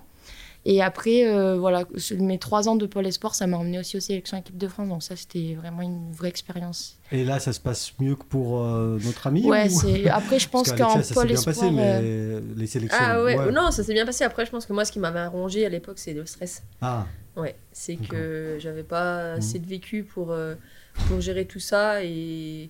Et 0.63 0.81
après, 0.81 1.25
euh, 1.25 1.57
voilà, 1.57 1.85
mes 2.19 2.37
trois 2.37 2.69
ans 2.69 2.75
de 2.75 2.85
Pôle 2.85 3.07
Esport, 3.07 3.33
ça 3.33 3.47
m'a 3.47 3.57
emmené 3.57 3.79
aussi 3.79 3.97
aux 3.97 4.01
sélections 4.01 4.37
équipe 4.37 4.57
de 4.57 4.67
France. 4.67 4.89
Donc 4.89 5.01
ça, 5.01 5.15
c'était 5.15 5.55
vraiment 5.55 5.81
une 5.81 6.11
vraie 6.11 6.29
expérience. 6.29 6.99
Et 7.11 7.25
là, 7.25 7.39
ça 7.39 7.51
se 7.51 7.59
passe 7.59 7.93
mieux 7.99 8.15
que 8.15 8.23
pour 8.23 8.63
euh, 8.63 8.99
notre 9.03 9.25
ami 9.25 9.43
Ouais, 9.43 9.69
c'est... 9.69 10.07
après, 10.09 10.37
je 10.37 10.47
pense 10.47 10.71
qu'en 10.71 11.01
Pôle 11.13 11.31
Esport... 11.31 11.53
Passé, 11.53 11.71
mais 11.71 11.99
euh, 12.03 12.41
les 12.55 12.67
sélections... 12.67 12.99
Ah 13.01 13.23
ouais. 13.23 13.51
non, 13.51 13.71
ça 13.71 13.83
s'est 13.83 13.93
bien 13.93 14.05
passé. 14.05 14.23
Après, 14.23 14.45
je 14.45 14.51
pense 14.51 14.67
que 14.67 14.73
moi, 14.73 14.85
ce 14.85 14.91
qui 14.91 14.99
m'avait 14.99 15.19
arrangé 15.19 15.65
à 15.65 15.69
l'époque, 15.69 15.97
c'est 15.97 16.13
le 16.13 16.25
stress. 16.27 16.61
Ah. 16.79 17.07
Ouais, 17.35 17.55
c'est 17.71 17.95
que 17.95 18.57
j'avais 18.59 18.83
pas 18.83 19.33
assez 19.33 19.57
de 19.57 19.65
vécu 19.65 20.03
pour, 20.03 20.35
pour 21.07 21.21
gérer 21.21 21.45
tout 21.45 21.59
ça. 21.59 22.03
Et, 22.03 22.69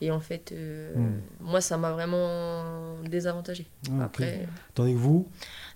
et 0.00 0.10
en 0.10 0.20
fait, 0.20 0.52
hmm. 0.52 1.20
moi, 1.40 1.60
ça 1.60 1.76
m'a 1.76 1.92
vraiment 1.92 2.96
désavantagé. 3.08 3.66
Ah, 3.92 4.06
après... 4.06 4.48
Tandis 4.74 4.94
que 4.94 4.98
vous? 4.98 5.28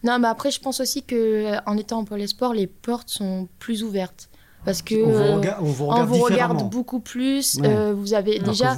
Non, 0.04 0.18
mais 0.18 0.28
après, 0.28 0.50
je 0.50 0.60
pense 0.60 0.80
aussi 0.80 1.02
que 1.02 1.14
euh, 1.14 1.56
en 1.66 1.76
étant 1.76 1.98
en 1.98 2.04
pôle 2.04 2.26
sport, 2.26 2.54
les 2.54 2.66
portes 2.66 3.08
sont 3.08 3.48
plus 3.58 3.82
ouvertes. 3.82 4.28
Parce 4.64 4.80
que 4.80 4.94
on 4.94 5.10
vous, 5.10 5.86
regarde, 5.86 6.08
vous 6.08 6.22
regarde 6.22 6.70
beaucoup 6.70 7.00
plus. 7.00 7.58
Euh, 7.64 7.92
vous 7.92 8.14
avez 8.14 8.38
déjà 8.38 8.76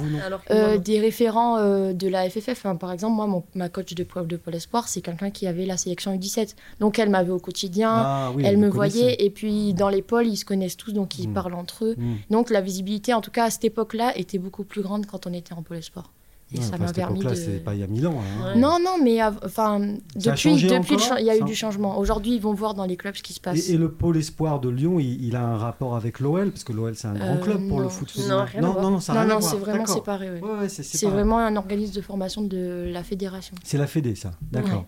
euh, 0.49 0.79
des 0.79 0.99
référents 0.99 1.59
de 1.93 2.07
la 2.07 2.27
FFF. 2.27 2.65
par 2.79 2.91
exemple, 2.91 3.13
moi, 3.15 3.43
ma 3.53 3.69
coach 3.69 3.93
de, 3.93 4.03
de 4.03 4.35
Pôle 4.35 4.55
Espoir, 4.55 4.87
c'est 4.87 5.01
quelqu'un 5.01 5.29
qui 5.29 5.45
avait 5.45 5.67
la 5.67 5.77
sélection 5.77 6.15
U17. 6.15 6.55
Donc, 6.79 6.97
elle 6.97 7.11
m'avait 7.11 7.29
au 7.29 7.37
quotidien, 7.37 7.91
ah 7.93 8.31
elle 8.43 8.57
me 8.57 8.67
voyait. 8.67 9.23
Et 9.23 9.29
puis, 9.29 9.75
dans 9.75 9.89
les 9.89 10.01
pôles, 10.01 10.25
ils 10.25 10.37
se 10.37 10.45
connaissent 10.45 10.77
tous, 10.77 10.91
donc 10.91 11.19
ils 11.19 11.29
hmm. 11.29 11.33
parlent 11.33 11.53
entre 11.53 11.85
eux. 11.85 11.95
Hmm. 11.95 12.15
Donc, 12.31 12.49
la 12.49 12.61
visibilité, 12.61 13.13
en 13.13 13.21
tout 13.21 13.29
cas, 13.29 13.43
à 13.43 13.49
cette 13.51 13.65
époque-là, 13.65 14.17
était 14.17 14.39
beaucoup 14.39 14.63
plus 14.63 14.81
grande 14.81 15.05
quand 15.05 15.27
on 15.27 15.33
était 15.33 15.53
en 15.53 15.61
Pôle 15.61 15.83
Sport. 15.83 16.09
Et 16.53 16.61
ça 16.61 16.77
m'a 16.77 16.93
permis 16.93 17.19
de. 17.19 17.33
C'est 17.33 17.63
pas 17.63 17.73
il 17.73 17.79
y 17.79 17.83
a 17.83 17.87
mille 17.87 18.05
ans. 18.07 18.19
Hein. 18.19 18.55
Non, 18.55 18.77
non, 18.79 18.97
mais 19.03 19.23
enfin, 19.23 19.79
depuis, 20.15 20.55
depuis 20.55 20.97
il 21.19 21.25
y 21.25 21.29
a 21.29 21.37
eu 21.37 21.43
du 21.43 21.55
changement. 21.55 21.97
Aujourd'hui, 21.97 22.35
ils 22.35 22.41
vont 22.41 22.53
voir 22.53 22.75
dans 22.75 22.85
les 22.85 22.97
clubs 22.97 23.15
ce 23.15 23.23
qui 23.23 23.33
se 23.33 23.39
passe. 23.39 23.69
Et, 23.69 23.77
le 23.77 23.91
pôle 23.91 24.17
espoir 24.17 24.59
de 24.59 24.69
Lyon, 24.69 24.99
il, 24.99 25.35
a 25.35 25.43
un 25.43 25.57
rapport 25.57 25.95
avec 25.95 26.19
l'OL 26.19 26.51
parce 26.51 26.63
que 26.63 26.71
l'OL 26.71 26.95
c'est 26.95 27.07
un 27.07 27.13
grand 27.13 27.37
club 27.37 27.67
pour 27.67 27.79
le 27.79 27.89
foot 27.89 28.09
féminin. 28.09 28.45
Non, 28.61 28.73
non, 28.81 28.91
non, 28.91 28.99
ça 28.99 29.13
non, 29.13 29.35
non, 29.35 29.41
c'est 29.41 29.57
vraiment 29.57 29.85
séparé. 29.85 30.39
Ouais. 30.39 30.69
c'est 30.69 31.07
vraiment 31.07 31.39
un 31.39 31.55
organisme 31.55 31.95
de 31.95 32.01
formation 32.01 32.41
de 32.41 32.89
la 32.91 33.03
fédération. 33.03 33.55
C'est 33.63 33.77
la 33.77 33.87
Fédé, 33.87 34.15
ça. 34.15 34.31
D'accord. 34.51 34.85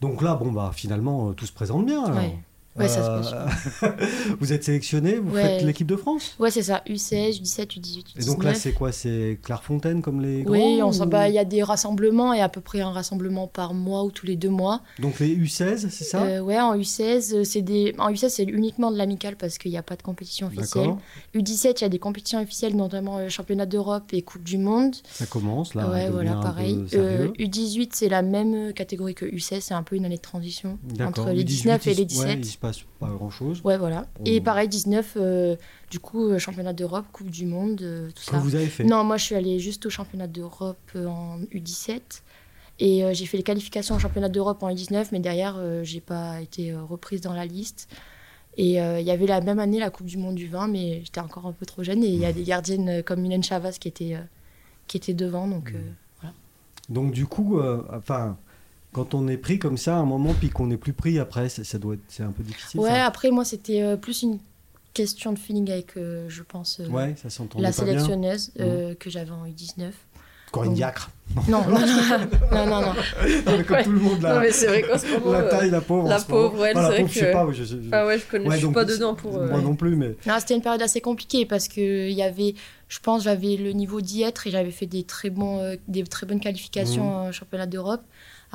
Donc 0.00 0.22
là, 0.22 0.34
bon 0.34 0.52
bah 0.52 0.72
finalement, 0.74 1.30
euh, 1.30 1.32
tout 1.32 1.46
se 1.46 1.52
présente 1.52 1.86
bien. 1.86 2.04
Alors. 2.04 2.22
Ouais, 2.78 2.88
ça 2.88 3.02
se 3.02 3.30
passe. 3.30 3.82
Euh, 3.82 3.88
vous 4.40 4.52
êtes 4.52 4.64
sélectionné, 4.64 5.16
vous 5.16 5.34
faites 5.34 5.62
l'équipe 5.62 5.86
de 5.86 5.96
France? 5.96 6.34
Ouais, 6.38 6.50
c'est 6.50 6.62
ça, 6.62 6.82
U16, 6.88 7.40
U17, 7.42 7.78
U18, 7.78 7.80
U19. 7.80 8.22
Et 8.22 8.24
donc 8.24 8.44
là, 8.44 8.54
c'est 8.54 8.72
quoi? 8.72 8.92
C'est 8.92 9.38
Clairefontaine 9.42 10.02
comme 10.02 10.20
les 10.20 10.42
grands 10.42 10.52
Oui, 10.52 10.80
il 10.80 11.08
bah, 11.08 11.28
y 11.28 11.38
a 11.38 11.44
des 11.44 11.62
rassemblements 11.62 12.32
et 12.32 12.40
à 12.40 12.48
peu 12.48 12.60
près 12.60 12.80
un 12.80 12.90
rassemblement 12.90 13.46
par 13.46 13.74
mois 13.74 14.04
ou 14.04 14.10
tous 14.10 14.26
les 14.26 14.36
deux 14.36 14.50
mois. 14.50 14.82
Donc 14.98 15.18
les 15.20 15.34
U16, 15.36 15.88
c'est 15.90 16.04
ça? 16.04 16.22
Euh, 16.22 16.40
Ouais, 16.40 16.60
en 16.60 16.76
U16, 16.76 17.44
c'est 17.44 17.62
des... 17.62 17.94
en 17.98 18.10
U16 18.12 18.28
c'est 18.28 18.44
uniquement 18.44 18.90
de 18.90 18.96
l'amical 18.96 19.36
parce 19.36 19.58
qu'il 19.58 19.70
n'y 19.70 19.78
a 19.78 19.82
pas 19.82 19.96
de 19.96 20.02
compétition 20.02 20.46
officielle. 20.48 20.94
U17, 21.34 21.74
il 21.78 21.82
y 21.82 21.84
a 21.84 21.88
des 21.88 21.98
compétitions 21.98 22.40
officielles, 22.40 22.76
notamment 22.76 23.18
le 23.18 23.28
championnat 23.28 23.66
d'Europe 23.66 24.12
et 24.12 24.22
Coupe 24.22 24.44
du 24.44 24.58
Monde. 24.58 24.94
Ça 25.10 25.26
commence 25.26 25.74
là. 25.74 25.88
Ouais, 25.90 26.10
voilà, 26.10 26.34
pareil. 26.34 26.84
Euh, 26.94 27.28
U18, 27.38 27.90
c'est 27.92 28.08
la 28.08 28.22
même 28.22 28.72
catégorie 28.72 29.14
que 29.14 29.24
U16, 29.24 29.60
c'est 29.60 29.74
un 29.74 29.82
peu 29.82 29.96
une 29.96 30.04
année 30.04 30.16
de 30.16 30.22
transition 30.22 30.78
entre 31.00 31.30
les 31.30 31.44
19 31.44 31.86
et 31.86 31.94
les 31.94 32.04
17 32.04 32.58
pas 32.98 33.08
grand 33.08 33.30
chose. 33.30 33.60
Ouais, 33.64 33.78
voilà. 33.78 34.06
Et 34.24 34.40
pareil, 34.40 34.68
19, 34.68 35.14
euh, 35.16 35.56
du 35.90 36.00
coup, 36.00 36.28
euh, 36.28 36.38
championnat 36.38 36.72
d'Europe, 36.72 37.06
Coupe 37.12 37.30
du 37.30 37.46
Monde, 37.46 37.80
euh, 37.82 38.10
tout 38.14 38.22
ça. 38.22 38.38
vous 38.38 38.54
avez 38.54 38.66
fait 38.66 38.84
Non, 38.84 39.04
moi 39.04 39.16
je 39.16 39.24
suis 39.24 39.34
allée 39.34 39.58
juste 39.58 39.86
au 39.86 39.90
championnat 39.90 40.26
d'Europe 40.26 40.90
en 40.94 41.40
U17. 41.52 42.00
Et 42.78 43.04
j'ai 43.14 43.24
fait 43.24 43.38
les 43.38 43.42
qualifications 43.42 43.96
au 43.96 43.98
championnat 43.98 44.28
d'Europe 44.28 44.62
en 44.62 44.68
U19, 44.68 45.06
mais 45.10 45.18
derrière, 45.18 45.58
j'ai 45.82 46.02
pas 46.02 46.42
été 46.42 46.74
reprise 46.74 47.22
dans 47.22 47.32
la 47.32 47.46
liste. 47.46 47.88
Et 48.58 48.72
il 48.74 49.02
y 49.02 49.10
avait 49.10 49.26
la 49.26 49.40
même 49.40 49.58
année 49.58 49.80
la 49.80 49.88
Coupe 49.88 50.04
du 50.04 50.18
Monde 50.18 50.34
du 50.34 50.46
vin, 50.46 50.68
mais 50.68 51.00
j'étais 51.02 51.20
encore 51.20 51.46
un 51.46 51.52
peu 51.52 51.64
trop 51.64 51.82
jeune. 51.82 52.04
Et 52.04 52.08
il 52.08 52.18
y 52.18 52.26
a 52.26 52.34
des 52.34 52.42
gardiennes 52.42 53.02
comme 53.02 53.22
Mylène 53.22 53.42
Chavas 53.42 53.78
qui 53.80 53.88
étaient, 53.88 54.18
qui 54.88 54.98
étaient 54.98 55.14
devant. 55.14 55.48
Donc, 55.48 55.72
voilà. 56.20 56.34
donc 56.90 57.12
du 57.12 57.24
coup, 57.24 57.58
enfin 57.90 58.36
quand 58.96 59.12
on 59.12 59.28
est 59.28 59.36
pris 59.36 59.58
comme 59.58 59.76
ça 59.76 59.96
à 59.96 59.98
un 59.98 60.06
moment 60.06 60.32
puis 60.32 60.48
qu'on 60.48 60.68
n'est 60.68 60.78
plus 60.78 60.94
pris 60.94 61.18
après, 61.18 61.50
ça, 61.50 61.78
doit 61.78 61.94
être 61.94 62.00
c'est 62.08 62.22
un 62.22 62.32
peu 62.32 62.42
difficile. 62.42 62.80
Ouais, 62.80 62.98
après 62.98 63.30
moi 63.30 63.44
c'était 63.44 63.82
euh, 63.82 63.98
plus 63.98 64.22
une 64.22 64.38
question 64.94 65.34
de 65.34 65.38
feeling 65.38 65.70
avec, 65.70 65.98
euh, 65.98 66.24
je 66.30 66.42
pense, 66.42 66.80
euh, 66.80 66.88
ouais, 66.88 67.14
ça 67.16 67.44
la 67.58 67.72
sélectionneuse 67.72 68.52
mmh. 68.58 68.94
que 68.98 69.10
j'avais 69.10 69.32
en 69.32 69.44
U19. 69.44 69.90
Corinne 70.50 70.72
Diacre. 70.72 71.10
Non, 71.48 71.60
non, 71.68 71.80
non, 71.80 71.86
non, 72.52 72.66
non, 72.66 72.80
non. 72.80 72.94
mais 73.58 73.64
comme 73.64 73.82
tout 73.82 73.92
le 73.92 73.98
monde 73.98 74.22
là. 74.22 74.34
Non, 74.36 74.40
mais 74.40 74.52
c'est 74.52 74.68
vrai 74.68 74.80
qu'en 74.80 74.96
ce 74.96 75.06
moment. 75.08 75.32
La 75.32 75.42
taille, 75.42 75.70
la 75.70 75.80
pauvre. 75.82 76.08
La 76.08 76.20
pauvre, 76.20 76.58
ouais, 76.60 76.72
enfin, 76.74 76.86
c'est 76.86 76.92
vrai 76.92 77.02
que. 77.02 77.10
Je 77.10 77.18
sais 77.18 77.32
pas, 77.32 77.46
je, 77.52 77.64
je... 77.64 77.76
Ah 77.92 78.06
ouais, 78.06 78.18
je 78.18 78.24
connais, 78.24 78.50
je 78.52 78.56
suis 78.64 78.72
pas 78.72 78.86
dedans 78.86 79.14
pour. 79.14 79.32
Moi 79.32 79.60
non 79.60 79.74
plus, 79.74 79.96
mais. 79.96 80.16
Non, 80.26 80.36
c'était 80.38 80.54
une 80.54 80.62
période 80.62 80.80
assez 80.80 81.02
compliquée 81.02 81.44
parce 81.44 81.68
que 81.68 82.08
il 82.08 82.16
y 82.16 82.22
avait, 82.22 82.54
je 82.88 83.00
pense, 83.00 83.24
j'avais 83.24 83.56
le 83.56 83.72
niveau 83.72 84.00
d'y 84.00 84.22
être 84.22 84.46
et 84.46 84.50
j'avais 84.50 84.70
fait 84.70 84.86
des 84.86 85.02
très 85.02 85.28
bons, 85.28 85.76
des 85.88 86.04
très 86.04 86.24
bonnes 86.24 86.40
qualifications 86.40 87.04
mmh. 87.04 87.28
en 87.28 87.32
championnat 87.32 87.66
d'Europe. 87.66 88.00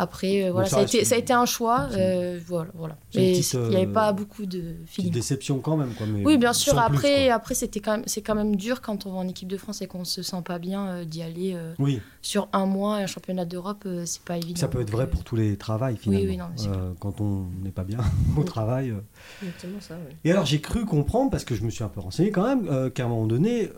Après, 0.02 0.46
euh, 0.46 0.52
voilà, 0.52 0.68
ça, 0.68 0.80
a 0.80 0.82
été, 0.82 1.06
ça, 1.06 1.14
a 1.14 1.18
été, 1.20 1.32
un 1.32 1.46
choix. 1.46 1.88
Euh, 1.92 2.40
voilà, 2.48 2.72
voilà. 2.74 2.98
Mais 3.14 3.38
il 3.38 3.60
n'y 3.70 3.76
avait 3.76 3.86
pas 3.86 4.10
euh, 4.10 4.14
beaucoup 4.14 4.48
de 4.48 4.78
feeling. 4.88 5.12
déception 5.12 5.60
quand 5.60 5.78
même. 5.78 5.94
Quoi, 5.94 6.08
mais 6.08 6.26
oui, 6.26 6.40
bien 6.40 6.54
sûr. 6.54 6.80
Après, 6.80 7.30
après 7.30 7.54
c'était 7.54 7.82
quand 7.82 7.98
même, 7.98 8.04
c'est 8.08 8.24
quand 8.24 8.34
même 8.34 8.56
dur 8.56 8.82
quand 8.82 9.06
on 9.06 9.12
va 9.12 9.20
en 9.20 9.28
équipe 9.28 9.48
de 9.48 9.58
France 9.58 9.84
et 9.84 9.88
qu'on 9.88 10.04
se 10.04 10.24
sent 10.24 10.42
pas 10.44 10.58
bien 10.58 11.06
d'y 11.06 11.22
aller 11.22 11.56
oui. 11.78 12.02
sur 12.24 12.50
un 12.52 12.66
mois 12.66 13.00
et 13.00 13.04
un 13.04 13.08
championnat 13.08 13.46
d'Europe, 13.46 13.88
c'est 14.06 14.24
pas 14.24 14.38
évident. 14.38 14.60
Ça 14.60 14.68
peut 14.68 14.82
être 14.82 14.90
vrai 14.90 15.08
pour 15.08 15.24
tous 15.24 15.36
les 15.36 15.56
travails 15.56 15.98
finalement. 15.98 16.26
Oui, 16.26 16.40
oui, 16.58 16.68
non, 16.68 16.96
quand 17.00 17.22
on 17.22 17.46
n'est 17.64 17.70
pas 17.70 17.84
bien 17.84 18.00
au 18.38 18.44
travail. 18.44 18.96
Exactement 19.44 19.82
ça. 19.82 19.94
Oui. 20.04 20.16
Et 20.26 20.32
alors 20.32 20.48
j'ai 20.48 20.62
cru 20.62 20.84
comprendre 20.86 21.30
parce 21.30 21.46
que 21.46 21.54
je 21.54 21.64
me 21.64 21.70
suis 21.70 21.84
un 21.84 21.90
peu 21.90 22.00
renseigné 22.00 22.32
quand 22.32 22.48
même 22.48 22.90
qu'à 22.90 23.06
un 23.06 23.08
moment 23.08 23.28
donné, 23.28 23.70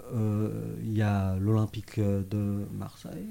il 0.85 0.97
y 0.97 1.01
a 1.01 1.35
l'Olympique 1.37 1.99
de 1.99 2.65
Marseille 2.77 3.27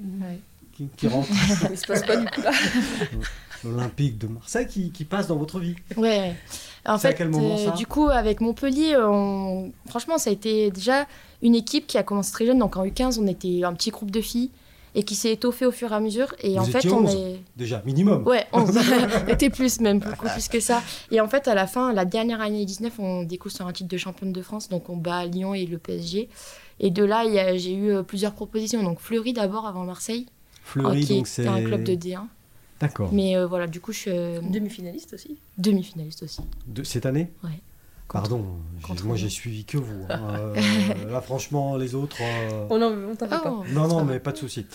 qui, 0.73 1.07
rentre. 1.07 1.29
Il 1.71 1.77
se 1.77 1.85
passe 1.85 2.05
pas 2.05 2.17
du 2.17 2.25
coup 2.25 2.41
là. 2.41 2.51
L'Olympique 3.63 4.17
de 4.17 4.27
Marseille 4.27 4.67
qui, 4.67 4.91
qui, 4.91 5.05
passe 5.05 5.27
dans 5.27 5.37
votre 5.37 5.59
vie. 5.59 5.75
Ouais. 5.95 6.35
En 6.85 6.97
fait, 6.97 7.21
euh, 7.21 7.71
du 7.71 7.87
coup, 7.87 8.09
avec 8.09 8.41
Montpellier, 8.41 8.97
on... 8.97 9.71
franchement, 9.87 10.17
ça 10.17 10.31
a 10.31 10.33
été 10.33 10.69
déjà 10.69 11.07
une 11.41 11.55
équipe 11.55 11.87
qui 11.87 11.97
a 11.97 12.03
commencé 12.03 12.33
très 12.33 12.45
jeune. 12.45 12.59
Donc 12.59 12.75
en 12.75 12.85
U15, 12.85 13.19
on 13.21 13.27
était 13.27 13.63
un 13.63 13.73
petit 13.73 13.91
groupe 13.91 14.11
de 14.11 14.19
filles 14.19 14.49
et 14.95 15.03
qui 15.03 15.15
s'est 15.15 15.31
étoffé 15.31 15.65
au 15.65 15.71
fur 15.71 15.91
et 15.91 15.95
à 15.95 15.99
mesure. 15.99 16.33
Et 16.41 16.59
en 16.59 16.65
fait, 16.65 16.85
on 16.91 17.07
est. 17.07 17.39
Déjà, 17.55 17.81
minimum. 17.85 18.27
Ouais, 18.27 18.45
11. 18.53 18.77
on 19.25 19.27
était 19.27 19.49
plus, 19.49 19.79
même, 19.79 19.99
beaucoup 19.99 20.27
plus 20.27 20.47
que 20.47 20.59
ça. 20.59 20.81
Et 21.11 21.19
en 21.19 21.27
fait, 21.27 21.47
à 21.47 21.55
la 21.55 21.67
fin, 21.67 21.93
la 21.93 22.05
dernière 22.05 22.41
année 22.41 22.65
19, 22.65 22.99
on 22.99 23.23
découvre 23.23 23.55
sur 23.55 23.65
un 23.65 23.73
titre 23.73 23.89
de 23.89 23.97
championne 23.97 24.33
de 24.33 24.41
France. 24.41 24.69
Donc 24.69 24.89
on 24.89 24.97
bat 24.97 25.25
Lyon 25.25 25.53
et 25.53 25.65
le 25.65 25.77
PSG. 25.77 26.29
Et 26.79 26.91
de 26.91 27.03
là, 27.03 27.23
j'ai 27.55 27.73
eu 27.73 27.91
euh, 27.91 28.03
plusieurs 28.03 28.33
propositions. 28.33 28.83
Donc 28.83 28.99
Fleury 28.99 29.33
d'abord 29.33 29.65
avant 29.65 29.83
Marseille. 29.83 30.27
Fleury, 30.63 31.05
donc 31.05 31.27
c'est 31.27 31.47
un 31.47 31.61
club 31.63 31.83
de 31.83 31.93
D1. 31.93 32.25
D'accord. 32.79 33.13
Mais 33.13 33.37
euh, 33.37 33.45
voilà, 33.45 33.67
du 33.67 33.79
coup, 33.79 33.91
je 33.91 33.99
suis 33.99 34.11
euh, 34.11 34.41
demi-finaliste 34.41 35.13
aussi. 35.13 35.37
Demi-finaliste 35.57 36.23
aussi. 36.23 36.41
De 36.67 36.83
cette 36.83 37.05
année? 37.05 37.31
Ouais. 37.43 37.61
Pardon, 38.09 38.45
moi 39.05 39.15
j'ai 39.15 39.29
suivi 39.29 39.65
que 39.65 39.77
vous. 39.77 40.05
Hein. 40.09 40.53
Euh, 40.55 41.11
là, 41.11 41.21
franchement, 41.21 41.77
les 41.77 41.95
autres. 41.95 42.17
Oh 42.69 42.77
non, 42.77 42.95
on 43.09 43.15
t'en 43.15 43.27
pas. 43.27 43.41
Oh. 43.45 43.63
Non, 43.71 43.87
non, 43.87 44.03
mais 44.03 44.19
pas 44.19 44.31
de 44.31 44.37
souci. 44.37 44.65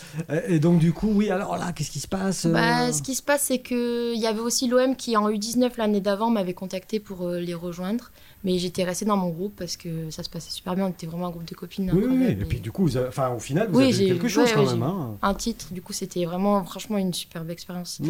Et, 0.48 0.58
donc, 0.58 0.78
du 0.78 0.92
coup, 0.92 1.10
oui, 1.14 1.30
alors 1.30 1.56
là, 1.56 1.72
qu'est-ce 1.72 1.90
qui 1.90 2.00
se 2.00 2.08
passe 2.08 2.46
bah, 2.46 2.92
Ce 2.92 3.02
qui 3.02 3.14
se 3.14 3.22
passe, 3.22 3.42
c'est 3.42 3.60
qu'il 3.60 4.16
y 4.16 4.26
avait 4.26 4.40
aussi 4.40 4.66
l'OM 4.66 4.96
qui, 4.96 5.16
en 5.16 5.30
U19 5.30 5.72
l'année 5.78 6.00
d'avant, 6.00 6.30
m'avait 6.30 6.54
contacté 6.54 6.98
pour 6.98 7.28
les 7.28 7.54
rejoindre. 7.54 8.10
Mais 8.44 8.58
j'étais 8.58 8.84
restée 8.84 9.04
dans 9.04 9.16
mon 9.16 9.30
groupe 9.30 9.54
parce 9.56 9.76
que 9.76 10.10
ça 10.10 10.22
se 10.22 10.30
passait 10.30 10.50
super 10.50 10.76
bien. 10.76 10.86
On 10.86 10.90
était 10.90 11.06
vraiment 11.06 11.26
un 11.26 11.30
groupe 11.30 11.44
de 11.44 11.54
copines. 11.54 11.90
Oui, 11.92 12.04
oui. 12.08 12.26
Et, 12.30 12.44
puis 12.44 12.60
du 12.60 12.70
coup, 12.70 12.88
enfin, 13.08 13.30
au 13.30 13.40
final, 13.40 13.68
vous 13.70 13.80
avez 13.80 13.90
eu 13.90 14.08
quelque 14.12 14.28
chose 14.28 14.52
quand 14.52 14.66
même. 14.66 14.82
Hein. 14.82 15.16
Un 15.22 15.34
titre, 15.34 15.72
du 15.72 15.82
coup, 15.82 15.92
c'était 15.92 16.24
vraiment, 16.24 16.64
franchement, 16.64 16.98
une 16.98 17.12
superbe 17.12 17.50
expérience. 17.50 18.00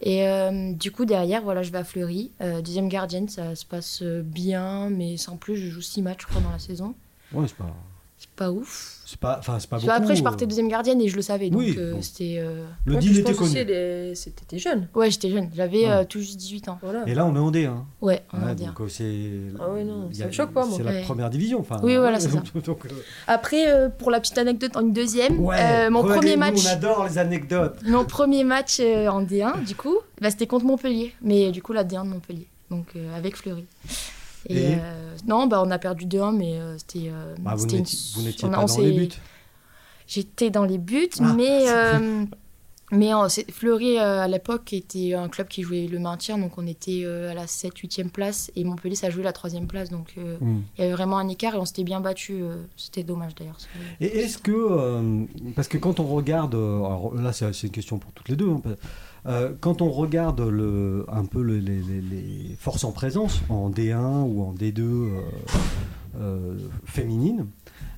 Et 0.00 0.28
euh, 0.28 0.72
du 0.72 0.92
coup, 0.92 1.04
derrière, 1.04 1.42
voilà, 1.42 1.62
je 1.62 1.72
vais 1.72 1.78
à 1.78 1.84
Fleury. 1.84 2.30
Euh, 2.40 2.62
deuxième 2.62 2.88
gardienne, 2.88 3.28
ça 3.28 3.56
se 3.56 3.66
passe 3.66 4.02
bien, 4.02 4.90
mais 4.90 5.16
sans 5.16 5.36
plus, 5.36 5.56
je 5.56 5.70
joue 5.70 5.80
six 5.80 6.02
matchs, 6.02 6.22
je 6.22 6.26
crois, 6.28 6.40
dans 6.40 6.50
la 6.50 6.58
saison. 6.58 6.94
Ouais, 7.32 7.46
c'est 7.46 7.56
pas 7.56 7.74
pas 8.38 8.50
ouf. 8.50 8.94
C'est 9.04 9.18
pas, 9.18 9.36
enfin, 9.38 9.58
c'est 9.58 9.68
pas 9.68 9.78
beaucoup. 9.78 9.90
Après, 9.90 10.14
je 10.14 10.22
partais 10.22 10.44
euh. 10.44 10.48
deuxième 10.48 10.68
gardienne 10.68 11.00
et 11.00 11.08
je 11.08 11.16
le 11.16 11.22
savais, 11.22 11.50
donc 11.50 11.62
euh, 11.62 11.96
c'était. 12.02 12.36
Euh, 12.38 12.66
le 12.84 12.96
deal 12.96 13.18
était 13.18 13.34
connu. 13.34 13.50
C'était 14.14 14.58
jeune. 14.58 14.88
Ouais, 14.94 15.10
j'étais 15.10 15.30
jeune. 15.30 15.48
J'avais 15.54 16.06
tout 16.06 16.20
juste 16.20 16.36
18 16.36 16.68
ans. 16.68 16.78
Et 17.06 17.14
là, 17.14 17.26
on 17.26 17.34
est 17.34 17.38
en 17.38 17.50
D1. 17.50 17.66
Hein. 17.66 17.86
Ouais, 18.00 18.22
on 18.32 18.46
est 18.46 18.50
en 18.50 18.54
D1. 18.54 18.66
Donc 18.66 18.90
c'est. 18.90 19.30
Ah 19.58 19.70
ouais, 19.70 19.84
non, 19.84 20.10
ça 20.12 20.26
me 20.26 20.30
choque 20.30 20.52
pas, 20.52 20.64
moi. 20.64 20.76
C'est 20.76 20.84
la 20.84 21.02
première 21.02 21.30
division, 21.30 21.60
enfin. 21.60 21.78
Oui, 21.82 21.96
voilà, 21.96 22.20
c'est 22.20 22.28
ça. 22.30 22.42
Après, 23.26 23.90
pour 23.98 24.10
la 24.10 24.20
petite 24.20 24.38
anecdote, 24.38 24.76
en 24.76 24.82
une 24.82 24.92
deuxième, 24.92 25.36
mon 25.36 26.02
premier 26.02 26.36
match. 26.36 26.64
On 26.64 26.68
adore 26.68 27.04
les 27.04 27.18
anecdotes. 27.18 27.78
Mon 27.86 28.04
premier 28.04 28.44
match 28.44 28.80
en 28.80 29.22
D1, 29.22 29.64
du 29.64 29.74
coup, 29.74 29.96
bah, 30.20 30.30
c'était 30.30 30.46
contre 30.46 30.64
Montpellier, 30.64 31.14
mais 31.22 31.50
du 31.50 31.62
coup 31.62 31.72
la 31.72 31.84
D1 31.84 32.04
de 32.04 32.08
Montpellier, 32.10 32.46
donc 32.70 32.88
avec 33.16 33.36
Fleury. 33.36 33.64
Et, 34.48 34.74
euh, 34.74 35.16
non, 35.26 35.46
bah, 35.46 35.62
on 35.64 35.70
a 35.70 35.78
perdu 35.78 36.06
2-1, 36.06 36.32
mais 36.36 36.58
euh, 36.58 36.76
c'était. 36.78 37.08
Euh, 37.10 37.34
bah, 37.40 37.54
vous 37.56 37.66
n'étiez 37.66 38.48
pas 38.48 38.48
dans 38.66 38.78
les 38.78 38.92
buts 38.92 39.08
J'étais 40.06 40.50
dans 40.50 40.64
les 40.64 40.78
buts, 40.78 41.10
ah. 41.20 41.34
mais 41.36 41.64
Mais 42.90 43.12
euh, 43.12 43.28
c'est- 43.28 43.50
Fleury, 43.52 43.98
à 43.98 44.26
l'époque, 44.28 44.72
était 44.72 45.12
un 45.12 45.28
club 45.28 45.48
qui 45.48 45.60
jouait 45.62 45.86
le 45.88 45.98
maintien, 45.98 46.38
donc 46.38 46.56
on 46.56 46.66
était 46.66 47.04
à 47.04 47.34
la 47.34 47.44
7-8e 47.46 48.08
place, 48.08 48.50
et 48.56 48.64
Montpellier, 48.64 48.94
ça 48.94 49.10
jouait 49.10 49.22
la 49.24 49.32
3e 49.32 49.66
place, 49.66 49.90
donc 49.90 50.14
Hmm. 50.16 50.60
il 50.78 50.80
y 50.80 50.84
avait 50.84 50.94
vraiment 50.94 51.18
un 51.18 51.28
écart, 51.28 51.54
et 51.54 51.58
on 51.58 51.66
s'était 51.66 51.84
bien 51.84 52.00
battu. 52.00 52.40
C'était 52.78 53.02
dommage 53.02 53.34
d'ailleurs. 53.34 53.58
Et 54.00 54.20
est-ce 54.20 54.38
que, 54.38 55.26
parce 55.54 55.68
que 55.68 55.76
quand 55.76 56.00
on 56.00 56.06
regarde, 56.06 56.54
alors 56.54 57.14
là 57.14 57.34
c'est 57.34 57.52
c'est 57.52 57.66
une 57.66 57.72
question 57.74 57.98
pour 57.98 58.10
toutes 58.12 58.30
les 58.30 58.36
deux, 58.36 58.48
hein, 58.48 58.62
euh, 59.26 59.52
quand 59.60 59.82
on 59.82 59.90
regarde 59.90 60.40
le, 60.40 61.06
un 61.10 61.24
peu 61.24 61.42
le- 61.42 61.58
les, 61.58 61.82
forces 62.58 62.84
en 62.84 62.92
présence 62.92 63.42
en 63.48 63.70
D1 63.70 64.22
ou 64.22 64.42
en 64.42 64.54
D2 64.54 64.80
euh, 64.80 65.20
euh, 66.18 66.56
féminines, 66.84 67.46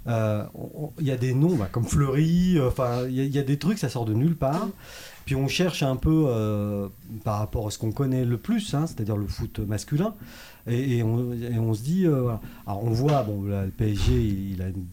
euh, 0.07 0.45
il 0.99 1.07
y 1.07 1.11
a 1.11 1.17
des 1.17 1.35
noms 1.35 1.57
bah, 1.57 1.69
comme 1.71 1.85
Fleury, 1.85 2.59
enfin 2.61 3.07
il 3.07 3.15
y, 3.15 3.39
a- 3.39 3.43
des 3.43 3.59
trucs, 3.59 3.79
ça 3.79 3.89
sort 3.89 4.05
de 4.05 4.15
nulle 4.15 4.37
part. 4.37 4.69
Puis 5.27 5.37
on 5.37 5.47
cherche 5.47 5.83
un 5.85 5.95
peu 5.95 6.27
par 7.23 7.39
rapport 7.39 7.69
à 7.69 7.71
ce 7.71 7.79
qu'on 7.79 7.93
connaît 7.93 8.25
le 8.25 8.37
plus, 8.37 8.75
hein, 8.75 8.87
c'est-à-dire 8.89 9.17
le 9.17 9.29
foot 9.29 9.61
masculin. 9.61 10.15
Et, 10.67 11.03
on, 11.05 11.73
se 11.73 11.83
dit, 11.83 12.05
alors 12.07 12.83
on 12.83 12.91
voit, 12.91 13.23
bon, 13.23 13.43
le 13.43 13.71
PSG, 13.71 14.13
il, 14.21 14.61
a 14.61 14.69
une 14.69 14.87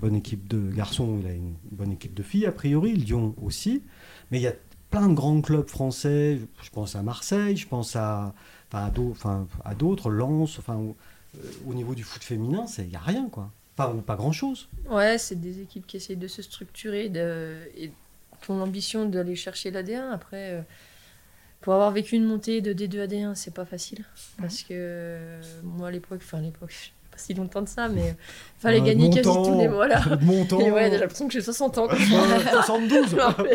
bonne 0.00 0.14
équipe 0.14 0.48
de 0.48 0.70
garçons, 0.70 1.18
il 1.22 1.26
a 1.26 1.32
une 1.32 1.54
bonne 1.72 1.92
équipe 1.92 2.12
de 2.12 2.22
filles, 2.22 2.44
a 2.44 2.52
priori, 2.52 2.92
Lyon 2.92 3.34
aussi. 3.42 3.82
Mais 4.30 4.38
il 4.38 4.42
y 4.42 4.48
a 4.48 4.52
plein 4.90 5.08
de 5.08 5.14
grands 5.14 5.40
clubs 5.40 5.68
français, 5.68 6.38
je 6.62 6.70
pense 6.70 6.96
à 6.96 7.02
Marseille, 7.02 7.56
je 7.56 7.68
pense 7.68 7.96
à, 7.96 8.34
enfin, 8.72 9.46
à 9.64 9.74
d'autres, 9.74 10.10
Lens, 10.10 10.58
enfin, 10.58 10.76
au, 10.76 10.96
euh, 11.36 11.50
au 11.66 11.74
niveau 11.74 11.94
du 11.94 12.02
foot 12.02 12.22
féminin, 12.22 12.66
il 12.78 12.86
n'y 12.86 12.96
a 12.96 13.00
rien, 13.00 13.28
quoi. 13.28 13.50
Ou 13.88 14.02
pas 14.02 14.16
grand-chose. 14.16 14.68
Ouais, 14.90 15.16
c'est 15.16 15.40
des 15.40 15.62
équipes 15.62 15.86
qui 15.86 15.96
essayent 15.96 16.16
de 16.16 16.28
se 16.28 16.42
structurer 16.42 17.08
de, 17.08 17.56
et 17.76 17.90
qui 18.42 18.50
ont 18.50 18.58
l'ambition 18.58 19.06
d'aller 19.06 19.36
chercher 19.36 19.70
la 19.70 19.82
D1. 19.82 20.10
Après, 20.12 20.50
euh, 20.50 20.60
pour 21.62 21.72
avoir 21.72 21.90
vécu 21.90 22.16
une 22.16 22.26
montée 22.26 22.60
de 22.60 22.74
D2 22.74 23.00
à 23.00 23.06
D1, 23.06 23.34
c'est 23.34 23.54
pas 23.54 23.64
facile. 23.64 24.04
Parce 24.38 24.62
que 24.62 24.68
euh, 24.72 25.40
moi, 25.62 25.88
à 25.88 25.90
l'époque, 25.90 26.20
enfin, 26.22 26.38
à 26.38 26.42
l'époque, 26.42 26.92
pas 26.99 26.99
si 27.20 27.34
longtemps 27.34 27.62
de 27.62 27.68
ça, 27.68 27.88
mais 27.88 28.16
fallait 28.58 28.80
Euh, 28.80 28.84
gagner 28.84 29.10
quasi 29.10 29.28
montant. 29.28 29.52
tous 29.52 29.58
les 29.58 29.68
mois. 29.68 29.86
Là. 29.86 30.00
Et 30.60 30.70
ouais, 30.70 30.90
j'ai 30.90 30.98
l'impression 30.98 31.26
que 31.28 31.32
j'ai 31.32 31.40
60 31.40 31.78
ans. 31.78 31.86
Ouais, 31.88 31.96
72 32.52 33.14
Non, 33.14 33.28
mais- 33.42 33.52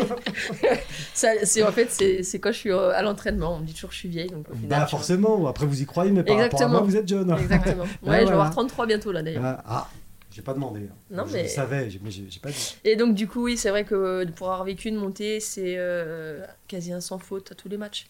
Ça, 1.14 1.28
en 1.68 1.72
fait 1.72 1.90
c'est 2.22 2.38
quand 2.38 2.52
je 2.52 2.58
suis 2.58 2.72
à 2.72 3.02
l'entraînement 3.02 3.54
on 3.54 3.60
me 3.60 3.66
dit 3.66 3.74
toujours 3.74 3.90
que 3.90 3.94
je 3.94 4.00
suis 4.00 4.08
vieille 4.08 4.28
donc 4.30 4.48
au 4.50 4.54
final, 4.54 4.68
Bah 4.68 4.78
vois. 4.78 4.86
forcément, 4.86 5.46
après 5.46 5.66
vous 5.66 5.80
y 5.82 5.86
croyez, 5.86 6.12
mais 6.12 6.22
par 6.22 6.36
rapport 6.36 6.42
à 6.42 6.46
Exactement. 6.46 6.70
moi, 6.70 6.80
vous 6.82 6.96
êtes 6.96 7.08
jeune. 7.08 7.30
exactement 7.30 7.82
ouais, 7.84 7.88
je 8.02 8.10
vais 8.10 8.22
voilà. 8.24 8.32
avoir 8.32 8.50
33 8.50 8.86
bientôt 8.86 9.12
là 9.12 9.22
d'ailleurs 9.22 9.42
Ah, 9.44 9.64
ah, 9.66 9.88
j'ai 10.30 10.42
pas 10.42 10.52
demandé. 10.54 10.80
hein. 10.90 10.94
Non, 11.10 11.24
je 11.26 11.32
mais- 11.34 11.42
le 11.44 11.48
savais, 11.48 11.88
mais 12.02 12.10
j'ai 12.10 12.24
j'ai 12.28 12.40
pas 12.40 12.50
dit. 12.50 12.76
et 12.84 12.96
donc 12.96 13.14
du 13.14 13.26
coup 13.28 13.44
oui 13.44 13.56
c'est 13.56 13.70
vrai 13.70 13.84
que 13.84 14.24
pour 14.36 14.48
avoir 14.48 14.64
vécu 14.64 14.88
une 14.88 14.96
montée 14.96 15.40
c'est 15.40 15.74
euh, 15.78 16.44
quasi 16.68 16.92
un 16.92 17.00
sans 17.00 17.18
faute 17.18 17.52
à 17.52 17.54
tous 17.54 17.68
les 17.68 17.76
matchs 17.78 18.06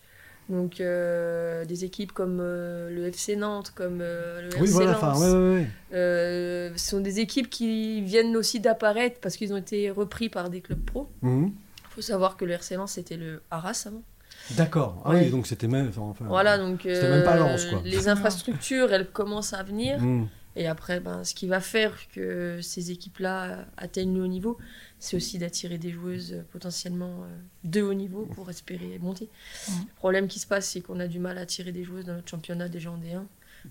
donc 0.48 0.80
euh, 0.80 1.64
des 1.64 1.84
équipes 1.84 2.12
comme 2.12 2.38
euh, 2.40 2.88
le 2.90 3.06
FC 3.06 3.34
Nantes 3.36 3.72
comme 3.74 3.98
euh, 4.00 4.42
le 4.42 4.48
Oui, 4.60 4.68
RC 4.68 4.72
voilà, 4.72 4.92
Lens, 4.92 5.02
enfin, 5.02 5.20
ouais, 5.20 5.32
ouais, 5.32 5.54
ouais. 5.60 5.66
euh, 5.94 6.70
ce 6.76 6.90
sont 6.90 7.00
des 7.00 7.18
équipes 7.20 7.50
qui 7.50 8.00
viennent 8.02 8.36
aussi 8.36 8.60
d'apparaître 8.60 9.18
parce 9.20 9.36
qu'ils 9.36 9.52
ont 9.52 9.56
été 9.56 9.90
repris 9.90 10.28
par 10.28 10.48
des 10.50 10.60
clubs 10.60 10.78
pro 10.84 11.08
Mhm. 11.22 11.50
il 11.90 11.94
faut 11.94 12.00
savoir 12.02 12.36
que 12.36 12.44
le 12.44 12.52
RC 12.52 12.76
Lens 12.76 12.92
c'était 12.92 13.16
le 13.16 13.42
Arras 13.50 13.84
avant 13.86 14.02
D'accord. 14.52 15.02
Ah 15.04 15.10
oui, 15.14 15.28
donc 15.30 15.46
c'était 15.48 15.66
même. 15.66 15.90
enfin, 15.96 16.24
voilà 16.28 16.56
donc 16.58 16.84
même 16.84 17.24
pas 17.24 17.36
Lens, 17.36 17.64
quoi. 17.66 17.80
les 17.84 18.06
infrastructures 18.08 18.92
elles 18.92 19.08
commencent 19.08 19.52
à 19.54 19.62
venir 19.64 19.98
Mhm. 20.00 20.28
Et 20.56 20.66
après, 20.66 21.00
ben, 21.00 21.22
ce 21.22 21.34
qui 21.34 21.46
va 21.46 21.60
faire 21.60 21.92
que 22.14 22.60
ces 22.62 22.90
équipes-là 22.90 23.66
atteignent 23.76 24.14
le 24.16 24.22
haut 24.22 24.26
niveau, 24.26 24.56
c'est 24.98 25.16
aussi 25.16 25.38
d'attirer 25.38 25.76
des 25.78 25.90
joueuses 25.90 26.32
euh, 26.32 26.42
potentiellement 26.50 27.24
euh, 27.24 27.26
de 27.64 27.82
haut 27.82 27.94
niveau 27.94 28.26
pour 28.34 28.48
espérer 28.48 28.98
monter. 28.98 29.28
Mhm. 29.68 29.74
Le 29.86 29.94
problème 29.96 30.28
qui 30.28 30.38
se 30.38 30.46
passe, 30.46 30.70
c'est 30.70 30.80
qu'on 30.80 30.98
a 30.98 31.06
du 31.08 31.18
mal 31.18 31.36
à 31.38 31.42
attirer 31.42 31.72
des 31.72 31.84
joueuses 31.84 32.06
dans 32.06 32.14
notre 32.14 32.28
championnat 32.28 32.68
déjà 32.68 32.90
en 32.90 32.96
D1. 32.98 33.22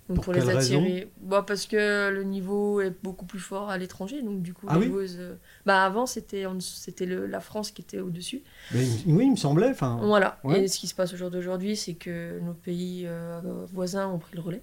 Donc 0.09 0.15
Pour 0.17 0.25
pour, 0.25 0.33
les 0.33 0.49
attirer, 0.49 1.09
bon, 1.21 1.41
parce 1.43 1.65
que 1.67 2.09
le 2.09 2.23
niveau 2.23 2.81
est 2.81 2.93
beaucoup 3.01 3.25
plus 3.25 3.39
fort 3.39 3.69
à 3.69 3.77
l'étranger, 3.77 4.21
donc 4.21 4.41
du 4.41 4.53
coup 4.53 4.65
Ah 4.69 4.73
les 4.75 4.81
oui 4.81 4.87
joueuses, 4.87 5.17
euh, 5.19 5.35
bah 5.65 5.85
avant 5.85 6.05
c'était 6.05 6.43
c'était 6.59 7.05
le- 7.05 7.25
la 7.27 7.39
France 7.39 7.71
qui 7.71 7.81
était 7.81 7.99
au 8.01 8.09
dessus. 8.09 8.43
Mais 8.73 8.83
oui, 9.07 9.23
il 9.25 9.31
me 9.31 9.35
semblait. 9.37 9.69
Enfin, 9.69 9.99
Voilà. 10.03 10.37
Ouais. 10.43 10.63
Et 10.63 10.67
ce 10.67 10.79
qui 10.79 10.87
se 10.87 10.95
passe 10.95 11.13
au 11.13 11.17
jour 11.17 11.31
d'aujourd'hui, 11.31 11.77
c'est 11.77 11.93
que 11.93 12.39
nos 12.41 12.53
pays 12.53 13.05
euh, 13.07 13.39
voisins 13.71 14.09
ont 14.09 14.19
pris 14.19 14.35
le 14.35 14.41
relais. 14.41 14.61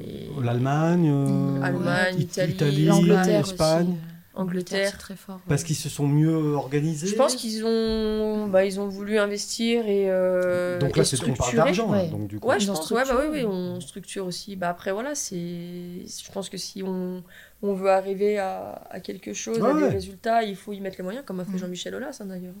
Et- 0.00 0.28
l'Allemagne, 0.42 1.08
euh, 1.10 1.62
Allemagne, 1.62 2.16
It- 2.20 2.32
Italie, 2.32 2.52
Italie, 2.52 2.84
L'Angleterre 2.86 3.38
l'Espagne. 3.42 3.88
aussi. 3.88 3.96
euh, 3.96 4.40
Angleterre. 4.40 4.96
très 4.98 5.14
fort. 5.16 5.40
Parce 5.46 5.62
qu'ils 5.62 5.76
se 5.76 5.88
sont 5.90 6.06
mieux 6.08 6.54
organisés. 6.54 7.06
Je 7.06 7.14
pense 7.16 7.34
qu'ils 7.36 7.64
ont, 7.66 8.46
bah, 8.48 8.64
ils 8.64 8.80
ont 8.80 8.88
voulu 8.88 9.18
investir 9.18 9.86
et, 9.86 10.10
euh, 10.10 10.78
Donc 10.78 10.96
là, 10.96 11.02
et 11.02 11.06
c'est 11.06 11.22
on 11.28 11.34
parle 11.34 11.54
d'argent. 11.56 11.92
là, 11.92 12.02
Ouais. 12.02 12.08
Donc 12.08 12.28
du 12.28 12.38
coup. 12.40 12.48
Ouais, 12.48 12.58
je 12.60 12.66
pense. 12.66 12.90
Ouais, 12.90 13.02
bah, 13.06 13.16
oui, 13.20 13.26
oui, 13.30 13.44
on 13.46 13.78
structure 13.80 14.24
aussi. 14.26 14.56
Bah, 14.56 14.70
après, 14.70 14.92
voilà, 14.92 15.14
c'est. 15.14 15.36
Je 15.36 16.32
pense 16.32 16.48
que 16.48 16.56
si 16.56 16.82
on, 16.82 17.22
on 17.62 17.74
veut 17.74 17.90
arriver 17.90 18.38
à, 18.38 18.82
à 18.90 19.00
quelque 19.00 19.32
chose, 19.34 19.58
Ouais, 19.58 19.70
à 19.70 19.74
des 19.74 19.88
résultats, 19.88 20.42
il 20.42 20.56
faut 20.56 20.72
y 20.72 20.80
mettre 20.80 20.96
les 20.98 21.04
moyens, 21.04 21.24
comme 21.26 21.40
a 21.40 21.44
fait 21.44 21.52
Mm. 21.52 21.58
Jean-Michel 21.58 21.94
Aulas 21.94 22.16
hein, 22.20 22.26
d'ailleurs. 22.26 22.54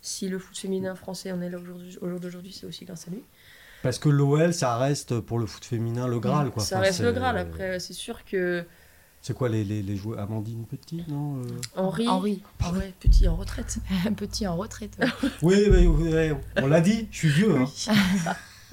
Si 0.00 0.28
le 0.28 0.38
foot 0.38 0.56
féminin 0.56 0.94
français 0.94 1.32
en 1.32 1.40
est 1.42 1.50
là 1.50 1.58
aujourd'hui- 1.58 1.98
au 2.00 2.08
jour 2.08 2.20
d'aujourd'hui, 2.20 2.52
c'est 2.58 2.66
aussi 2.66 2.84
grâce 2.84 3.06
à 3.08 3.10
lui. 3.10 3.22
Parce 3.82 3.98
que 3.98 4.08
l'OL, 4.08 4.52
ça 4.52 4.76
reste 4.76 5.20
pour 5.20 5.38
le 5.38 5.46
foot 5.46 5.64
féminin 5.64 6.06
le 6.08 6.18
Graal, 6.20 6.50
quoi. 6.50 6.62
ça 6.62 6.76
Enfin, 6.76 6.84
reste 6.86 7.00
le 7.00 7.12
Graal. 7.12 7.38
Après, 7.38 7.78
c'est 7.78 7.92
sûr 7.92 8.24
que 8.24 8.64
C'est 9.20 9.34
quoi 9.34 9.48
les, 9.48 9.62
les, 9.64 9.82
les 9.82 9.96
joueurs 9.96 10.18
Amandine 10.20 10.64
Petit, 10.66 11.04
non 11.08 11.36
euh 11.38 11.42
Henri, 11.76 12.08
Henri, 12.08 12.42
ah 12.62 12.72
ouais, 12.72 12.92
petit 13.00 13.28
en 13.28 13.36
retraite. 13.36 13.78
petit 14.16 14.46
en 14.46 14.56
retraite. 14.56 14.96
ouais. 15.00 15.06
Oui, 15.42 15.66
oui, 15.70 15.86
oui, 15.86 16.10
oui, 16.12 16.30
on 16.62 16.66
l'a 16.66 16.80
dit, 16.80 17.08
je 17.10 17.18
suis 17.18 17.28
vieux. 17.28 17.54
hein. 17.56 17.66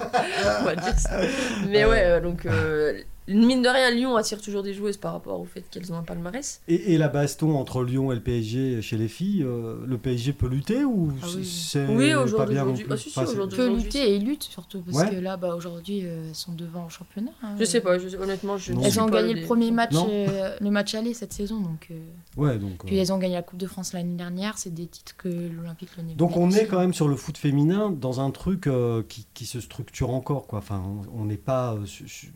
on 0.00 0.64
va 0.64 0.74
dire 0.76 0.98
ça. 0.98 1.20
Mais 1.68 1.84
ouais, 1.84 2.02
euh, 2.04 2.20
donc 2.20 2.44
euh, 2.46 3.00
mine 3.28 3.62
de 3.62 3.68
rien, 3.68 3.90
Lyon 3.90 4.16
attire 4.16 4.40
toujours 4.40 4.62
des 4.62 4.72
joueuses 4.74 4.96
par 4.96 5.12
rapport 5.12 5.40
au 5.40 5.44
fait 5.44 5.64
qu'elles 5.70 5.92
ont 5.92 5.96
un 5.96 6.02
palmarès. 6.02 6.60
Et, 6.68 6.94
et 6.94 6.98
la 6.98 7.08
baston 7.08 7.56
entre 7.56 7.82
Lyon 7.82 8.12
et 8.12 8.14
le 8.14 8.20
PSG 8.20 8.82
chez 8.82 8.96
les 8.96 9.08
filles, 9.08 9.42
euh, 9.42 9.76
le 9.86 9.98
PSG 9.98 10.32
peut 10.32 10.46
lutter 10.48 10.84
ou 10.84 11.10
Ah 11.22 11.26
c'est- 11.28 11.36
oui. 11.36 11.44
c'est 11.44 11.86
Oui, 11.86 12.12
pas 12.36 12.46
bien 12.46 12.64
plus 12.64 12.86
Ah, 12.90 12.96
si, 12.96 13.10
si, 13.10 13.18
Enfin, 13.18 13.24
peut 13.34 13.40
Aujourd'hui, 13.42 13.82
lutter 13.82 14.14
et 14.14 14.18
lutte 14.18 14.44
surtout 14.44 14.80
parce 14.80 14.96
Ouais. 14.98 15.10
que 15.16 15.20
là 15.20 15.36
bah 15.36 15.54
aujourd'hui 15.54 16.02
euh, 16.04 16.28
elles 16.28 16.34
sont 16.34 16.52
devant 16.52 16.86
au 16.86 16.88
championnat. 16.88 17.32
hein. 17.42 17.54
Je 17.58 17.64
sais 17.64 17.80
pas, 17.80 17.98
je 17.98 18.08
sais- 18.08 18.16
honnêtement, 18.16 18.56
je. 18.58 18.72
Elles 18.72 19.00
ont 19.00 19.06
pas 19.08 19.22
gagné 19.22 19.34
le 19.34 19.42
premier 19.46 19.70
match, 19.70 19.94
euh, 19.94 20.56
le 20.60 20.70
match 20.70 20.94
aller 20.94 21.14
cette 21.14 21.32
saison 21.32 21.60
donc. 21.60 21.88
euh, 21.90 21.98
Ouais, 22.36 22.58
donc. 22.58 22.70
euh, 22.84 22.86
Puis 22.86 22.96
elles 22.98 23.12
ont 23.12 23.18
gagné 23.18 23.34
la 23.34 23.42
Coupe 23.42 23.58
de 23.58 23.66
France 23.66 23.92
l'année 23.92 24.16
dernière, 24.16 24.58
c'est 24.58 24.72
des 24.72 24.86
titres 24.86 25.16
que 25.16 25.28
l'Olympique 25.28 25.90
Lyonnais. 25.96 26.14
Donc 26.14 26.36
on 26.36 26.48
aussi. 26.48 26.58
est 26.58 26.66
quand 26.66 26.78
même 26.80 26.94
sur 26.94 27.08
le 27.08 27.16
foot 27.16 27.36
féminin 27.38 27.90
dans 27.90 28.20
un 28.20 28.30
truc 28.30 28.66
euh, 28.66 29.02
qui, 29.08 29.26
qui 29.34 29.46
se 29.46 29.60
structure 29.60 30.10
encore 30.10 30.46
quoi. 30.46 30.58
Enfin, 30.60 30.82
on- 31.14 31.24
n'est 31.26 31.36
pas 31.36 31.74
euh, 31.74 31.84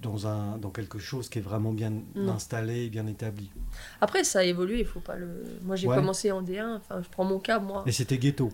dans 0.03 0.27
un 0.27 0.59
dans 0.59 0.71
quelque 0.81 0.99
chose 0.99 1.29
qui 1.29 1.39
est 1.39 1.43
vraiment 1.43 1.73
bien 1.73 1.93
Non. 2.15 2.33
installé, 2.33 2.89
bien 2.89 3.07
établi. 3.07 3.51
Après, 4.01 4.25
ça 4.25 4.41
a 4.41 4.43
évolué, 4.43 4.81
il 4.81 4.85
faut 4.87 5.01
pas 5.01 5.17
le. 5.17 5.29
Moi, 5.63 5.77
j'ai 5.77 5.87
Ouais. 5.89 5.97
commencé 5.97 6.31
en 6.33 6.43
D1, 6.43 6.77
enfin, 6.77 7.01
je 7.03 7.09
prends 7.09 7.25
mon 7.25 7.39
cas, 7.39 7.59
moi. 7.59 7.83
Et 7.87 7.93
c'était 7.93 8.19
ghetto. 8.19 8.51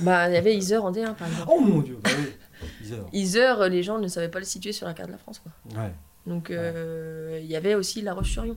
Bah, 0.00 0.28
il 0.28 0.34
y 0.34 0.36
avait 0.36 0.54
Iser 0.54 0.76
en 0.76 0.92
D1, 0.92 1.14
par 1.14 1.26
exemple. 1.28 1.48
Oh 1.50 1.60
mon 1.60 1.80
dieu. 1.80 1.98
bah 2.02 2.10
oui. 2.18 2.96
Iser, 3.12 3.54
les 3.70 3.82
gens 3.82 3.98
ne 3.98 4.06
savaient 4.08 4.28
pas 4.28 4.38
le 4.38 4.44
situer 4.44 4.72
sur 4.72 4.86
la 4.86 4.94
carte 4.94 5.08
de 5.08 5.12
la 5.12 5.18
France, 5.18 5.38
quoi. 5.40 5.52
Ouais. 5.82 5.92
Donc, 6.26 6.50
euh, 6.50 7.40
il 7.42 7.50
y 7.50 7.56
avait 7.56 7.74
aussi 7.74 8.02
La 8.02 8.14
Roche-sur-Yon. 8.14 8.56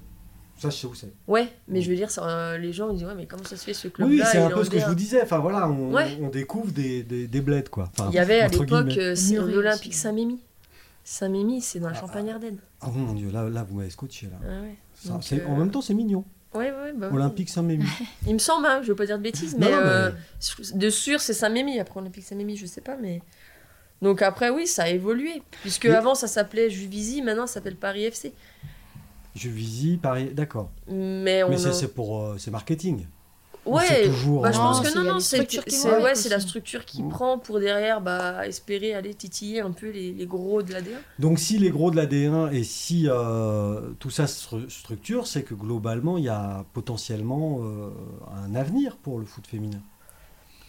Ça 0.57 0.69
je 0.69 0.75
sais 0.77 0.87
où 0.87 0.93
c'est. 0.95 1.11
Ouais, 1.27 1.49
mais 1.67 1.81
je 1.81 1.89
veux 1.89 1.97
dire, 1.97 2.09
ça, 2.09 2.25
euh, 2.29 2.57
les 2.57 2.71
gens 2.71 2.89
ils 2.89 2.95
disent, 2.97 3.05
ouais, 3.07 3.15
mais 3.15 3.25
comment 3.25 3.43
ça 3.43 3.57
se 3.57 3.65
fait 3.65 3.73
ce 3.73 3.89
club-là 3.89 4.15
Oui, 4.15 4.21
c'est 4.31 4.37
un 4.37 4.49
peu 4.49 4.63
ce 4.63 4.69
que 4.69 4.77
je 4.79 4.85
D1? 4.85 4.87
vous 4.87 4.95
disais. 4.95 5.21
Enfin 5.21 5.39
voilà, 5.39 5.67
on, 5.67 5.91
Ouais. 5.91 6.17
on 6.21 6.29
découvre 6.29 6.71
des, 6.71 7.03
des, 7.03 7.27
des 7.27 7.41
bleds 7.41 7.69
quoi. 7.69 7.89
Enfin, 7.91 8.07
Il 8.09 8.15
y 8.15 8.19
avait 8.19 8.39
à 8.39 8.47
l'époque 8.47 8.71
euh, 8.97 9.15
l'Olympique. 9.47 9.93
Saint-Mémy. 9.93 10.39
Saint-Mémy, 11.07 11.61
c'est 11.61 11.79
dans 11.79 11.87
la 11.89 11.95
Ah, 11.95 11.99
Champagne-Ardenne. 12.01 12.57
Oh 12.81 12.89
mon 12.89 13.13
dieu, 13.13 13.29
là, 13.31 13.47
là 13.47 13.63
vous 13.63 13.75
m'avez 13.77 13.91
scotché 13.91 14.25
là. 14.25 14.37
Ah 14.43 14.61
ouais. 14.63 14.75
Ça, 14.95 15.09
Donc, 15.13 15.23
c'est- 15.23 15.39
euh, 15.41 15.47
En 15.47 15.55
même 15.55 15.69
temps, 15.71 15.81
c'est 15.81 15.93
mignon. 15.93 16.25
Ouais, 16.55 16.71
ouais, 16.71 16.93
bah. 16.93 17.09
Olympique 17.13 17.49
Saint-Mémy. 17.49 17.85
Il 18.27 18.33
me 18.33 18.39
semble, 18.39 18.65
hein, 18.65 18.81
je 18.81 18.87
veux 18.87 18.95
pas 18.95 19.05
dire 19.05 19.17
de 19.17 19.23
bêtises, 19.23 19.53
Non, 19.55 19.67
mais, 19.67 19.71
non, 19.71 19.77
euh, 19.77 20.11
de 20.73 20.89
sûr 20.89 21.21
c'est 21.21 21.33
Saint-Mémy. 21.33 21.79
Après 21.79 21.99
Olympique 21.99 22.23
Saint-Mémy, 22.23 22.57
je 22.57 22.65
sais 22.65 22.81
pas, 22.81 22.97
mais. 22.97 23.21
Donc 24.01 24.21
après, 24.23 24.49
oui, 24.49 24.65
ça 24.67 24.83
a 24.83 24.89
évolué. 24.89 25.43
Puisque 25.61 25.85
Mais- 25.85 25.93
avant 25.95 26.15
ça 26.15 26.27
s'appelait 26.27 26.69
Juvisy, 26.69 27.21
maintenant 27.21 27.45
ça 27.47 27.55
s'appelle 27.55 27.75
Paris 27.77 28.05
FC. 28.05 28.33
Je 29.35 29.49
visite 29.49 30.01
Paris. 30.01 30.31
D'accord. 30.33 30.71
Mais 30.87 31.43
on. 31.43 31.49
Mais 31.49 31.57
c'est 31.57 31.67
a- 31.69 31.73
c'est 31.73 31.93
pour 31.93 32.21
euh, 32.21 32.37
c'est 32.39 32.51
marketing. 32.51 33.05
Ou 33.65 33.75
Ouais, 33.77 33.85
c'est 33.87 34.03
toujours, 34.09 34.41
bah, 34.41 34.51
je 34.51 34.57
euh, 34.57 34.61
pense 34.61 34.81
que 34.81 34.95
non, 34.95 35.01
a 35.09 35.13
non, 35.13 35.19
c'est 35.19 35.39
ouais, 36.03 36.15
c'est 36.15 36.29
la 36.29 36.39
structure 36.39 36.85
qui 36.85 37.01
Mm. 37.01 37.09
prend 37.09 37.39
pour 37.39 37.59
derrière 37.59 37.99
bah, 38.01 38.45
espérer 38.47 38.93
aller 38.93 39.13
titiller 39.15 39.61
un 39.61 39.71
peu 39.71 39.89
les, 39.89 40.11
les 40.11 40.25
gros 40.27 40.61
de 40.61 40.71
la 40.71 40.81
D1. 40.81 40.97
Donc 41.19 41.39
si 41.39 41.57
les 41.57 41.71
gros 41.71 41.89
de 41.89 41.95
la 41.95 42.05
D1 42.05 42.51
et 42.53 42.63
si 42.63 43.05
euh, 43.07 43.91
tout 43.99 44.11
ça 44.11 44.27
se 44.27 44.39
stru- 44.47 44.69
structure, 44.69 45.25
c'est 45.25 45.43
que 45.43 45.55
globalement, 45.55 46.17
il 46.17 46.25
y 46.25 46.29
a 46.29 46.63
potentiellement 46.73 47.57
euh, 47.61 47.89
un 48.45 48.53
avenir 48.55 48.97
pour 48.97 49.17
le 49.19 49.25
foot 49.25 49.47
féminin. 49.47 49.81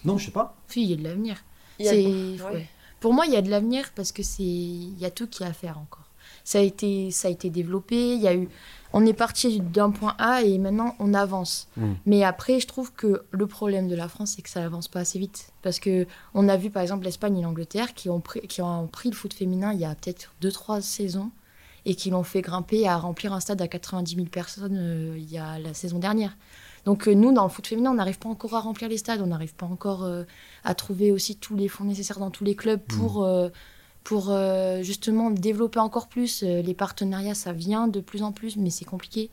Non, 0.05 0.19
je 0.19 0.27
sais 0.27 0.31
pas. 0.31 0.57
Si, 0.69 0.83
il 0.85 0.91
y 0.91 0.93
a 0.95 0.97
de 0.97 1.03
l'avenir. 1.05 1.37
A- 1.81 1.85
ouais. 1.85 2.67
Pour 3.01 3.13
moi, 3.13 3.27
il 3.27 3.33
y 3.33 3.37
a 3.37 3.43
de 3.43 3.51
l'avenir 3.51 3.91
parce 3.95 4.13
que 4.13 4.23
c'est 4.23 4.43
il 4.43 4.99
y 4.99 5.05
a 5.05 5.11
tout 5.11 5.27
qui 5.27 5.43
est 5.43 5.47
à 5.47 5.53
faire 5.53 5.79
encore. 5.79 6.05
ça 6.45 6.59
a 6.59 6.63
été, 6.63 7.11
ça 7.11 7.29
a 7.29 7.31
été 7.31 7.51
développé. 7.51 8.15
Il 8.15 8.23
y 8.23 8.29
a 8.29 8.35
eu, 8.35 8.49
on 8.93 9.05
est 9.05 9.13
parti 9.13 9.61
d'un 9.61 9.91
point 9.91 10.15
A 10.19 10.43
et 10.43 10.59
maintenant 10.59 10.95
on 10.99 11.15
avance. 11.15 11.69
Mm. 11.77 11.93
Mais 12.07 12.25
après, 12.25 12.61
je 12.61 12.67
trouve 12.67 12.93
que 12.93 13.23
le 13.31 13.47
problème 13.47 13.89
de 13.89 13.95
la 13.95 14.09
France, 14.09 14.35
c'est 14.37 14.43
que 14.43 14.51
ça 14.51 14.65
avance 14.65 14.89
pas 14.89 15.01
assez 15.01 15.19
vite. 15.19 15.53
Parce 15.63 15.79
que 15.79 16.07
on 16.35 16.49
a 16.49 16.57
vu 16.57 16.71
par 16.71 16.83
exemple 16.83 17.05
l'Espagne 17.05 17.39
et 17.39 17.43
l'Angleterre 17.43 17.95
qui 17.95 18.09
ont 18.09 18.21
pris, 18.21 18.41
qui 18.43 18.63
ont 18.63 18.87
pris 18.87 19.11
le 19.11 19.15
foot 19.15 19.35
féminin 19.35 19.73
il 19.73 19.81
y 19.81 19.85
a 19.85 19.95
peut-être 19.95 20.33
2-3 20.43 20.81
saisons 20.81 21.31
et 21.85 21.95
qui 21.95 22.11
l'ont 22.11 22.25
fait 22.25 22.43
grimper 22.43 22.89
à 22.89 22.97
remplir 22.97 23.33
un 23.33 23.41
stade 23.41 23.63
à 23.63 23.69
90 23.69 24.15
000 24.17 24.27
personnes 24.27 24.77
euh, 24.77 25.15
il 25.17 25.31
y 25.31 25.39
a 25.39 25.59
la 25.59 25.73
saison 25.73 25.99
dernière. 25.99 26.37
Donc 26.87 27.09
euh, 27.09 27.15
nous, 27.15 27.33
dans 27.33 27.43
le 27.43 27.51
foot 27.51 27.67
féminin, 27.67 27.91
on 27.91 27.95
n'arrive 27.95 28.19
pas 28.19 28.29
encore 28.29 28.55
à 28.55 28.61
remplir 28.61 28.89
les 28.89 28.97
stades, 28.97 29.21
on 29.21 29.27
n'arrive 29.27 29.55
pas 29.55 29.67
encore 29.67 30.05
euh, 30.05 30.23
à 30.65 30.75
trouver 30.75 31.11
aussi 31.11 31.37
tous 31.37 31.57
les 31.57 31.69
fonds 31.69 31.85
nécessaires 31.85 32.21
dans 32.21 32.31
tous 32.31 32.45
les 32.45 32.55
clubs 32.55 32.81
pour, 32.81 33.25
euh, 33.25 33.49
pour 34.07 34.31
euh, 34.31 34.85
justement 34.85 35.33
développer 35.33 35.81
encore 35.81 36.07
plus. 36.07 36.45
Euh, 36.45 36.63
les 36.63 36.75
partenariats, 36.75 37.35
ça 37.35 37.53
vient 37.53 37.89
de 37.89 37.99
plus 37.99 38.23
en 38.23 38.31
plus, 38.31 38.57
mais 38.57 38.71
c'est 38.71 38.85
compliqué. 38.85 39.31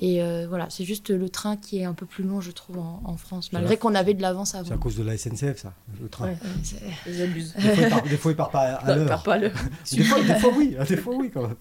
Et 0.00 0.20
euh, 0.20 0.46
voilà, 0.48 0.66
c'est 0.68 0.82
juste 0.84 1.10
le 1.10 1.28
train 1.28 1.56
qui 1.56 1.78
est 1.78 1.84
un 1.84 1.92
peu 1.94 2.06
plus 2.06 2.24
long, 2.24 2.40
je 2.40 2.50
trouve, 2.50 2.78
en, 2.80 3.00
en 3.04 3.16
France, 3.16 3.52
malgré 3.52 3.76
qu'on 3.76 3.94
avait 3.94 4.14
de 4.14 4.22
l'avance 4.22 4.50
C'est 4.50 4.56
à 4.56 4.60
avant. 4.60 4.78
cause 4.78 4.96
de 4.96 5.04
la 5.04 5.16
SNCF, 5.16 5.58
ça, 5.58 5.74
le 6.02 6.08
train. 6.08 6.26
Ouais. 6.26 6.36
C'est- 6.64 6.80
Ils 7.06 7.22
abusent. 7.22 7.54
Des, 7.54 7.60
fois, 7.62 7.82
il 7.84 7.88
part, 7.88 8.02
des 8.02 8.16
fois, 8.16 8.32
il 8.32 8.36
part 8.36 8.50
pas 8.50 8.60
à 8.60 8.96
l'heure. 8.96 9.22
pas 9.22 9.38
le. 9.38 9.52
Des 9.92 10.02
fois, 10.02 10.20
des 10.22 10.34
fois, 10.40 10.50
oui, 10.56 10.76
des 10.88 10.96
fois 10.96 11.14
oui 11.14 11.30
quand 11.32 11.42
même. 11.42 11.56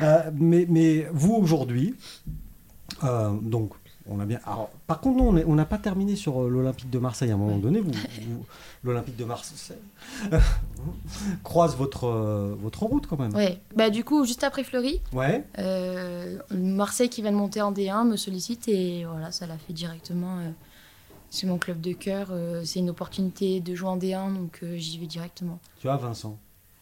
Euh, 0.00 0.30
mais, 0.34 0.64
mais 0.70 1.06
vous 1.12 1.34
aujourd'hui, 1.34 1.94
euh, 3.04 3.30
donc 3.42 3.72
on 4.08 4.18
a 4.20 4.24
bien. 4.24 4.40
Alors, 4.44 4.70
par 4.86 5.00
contre, 5.00 5.18
non, 5.22 5.42
on 5.46 5.54
n'a 5.54 5.64
pas 5.66 5.78
terminé 5.78 6.16
sur 6.16 6.42
euh, 6.42 6.48
l'Olympique 6.48 6.90
de 6.90 6.98
Marseille. 6.98 7.30
À 7.30 7.34
un 7.34 7.36
moment 7.36 7.58
donné, 7.58 7.80
vous, 7.80 7.90
vous- 8.22 8.44
l'Olympique 8.82 9.16
de 9.16 9.24
Marseille 9.24 9.76
croise 11.44 11.76
votre 11.76 12.04
euh, 12.04 12.56
votre 12.60 12.82
route 12.84 13.06
quand 13.06 13.18
même. 13.18 13.34
Ouais. 13.34 13.60
Bah, 13.76 13.90
du 13.90 14.04
coup, 14.04 14.24
juste 14.24 14.42
après 14.44 14.64
Fleury, 14.64 15.00
Ouais. 15.12 15.44
euh, 15.58 16.38
Marseille 16.50 17.08
qui 17.08 17.22
vient 17.22 17.32
de 17.32 17.36
monter 17.36 17.60
en 17.62 17.72
D1 17.72 18.06
me 18.08 18.16
sollicite 18.16 18.68
et 18.68 19.04
voilà, 19.04 19.30
ça 19.32 19.46
l'a 19.46 19.58
fait 19.58 19.72
directement. 19.72 20.38
euh, 20.38 20.50
c'est 21.32 21.46
mon 21.46 21.58
club 21.58 21.80
de 21.80 21.92
cœur, 21.92 22.32
c'est 22.64 22.80
une 22.80 22.90
opportunité 22.90 23.60
de 23.60 23.74
jouer 23.76 23.88
en 23.88 23.96
D1, 23.98 24.34
donc 24.34 24.64
j'y 24.74 24.98
vais 24.98 25.06
directement. 25.06 25.60
Tu 25.80 25.86
vois, 25.86 25.96
Vincent, 25.96 26.36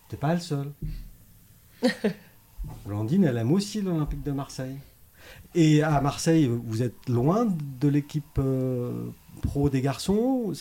t'es 0.08 0.16
pas 0.16 0.32
le 0.32 0.40
seul. 0.40 0.72
Blandine, 2.86 3.24
elle 3.24 3.36
aime 3.36 3.52
aussi 3.52 3.82
l'Olympique 3.82 4.22
de 4.22 4.32
Marseille. 4.32 4.76
Et 5.54 5.82
à 5.82 6.00
Marseille, 6.00 6.48
vous 6.66 6.82
êtes 6.82 7.08
loin 7.08 7.48
de 7.80 7.88
l'équipe 7.88 8.38
euh, 8.38 8.92
pro 9.42 9.68
des 9.70 9.80
garçons 9.80 10.52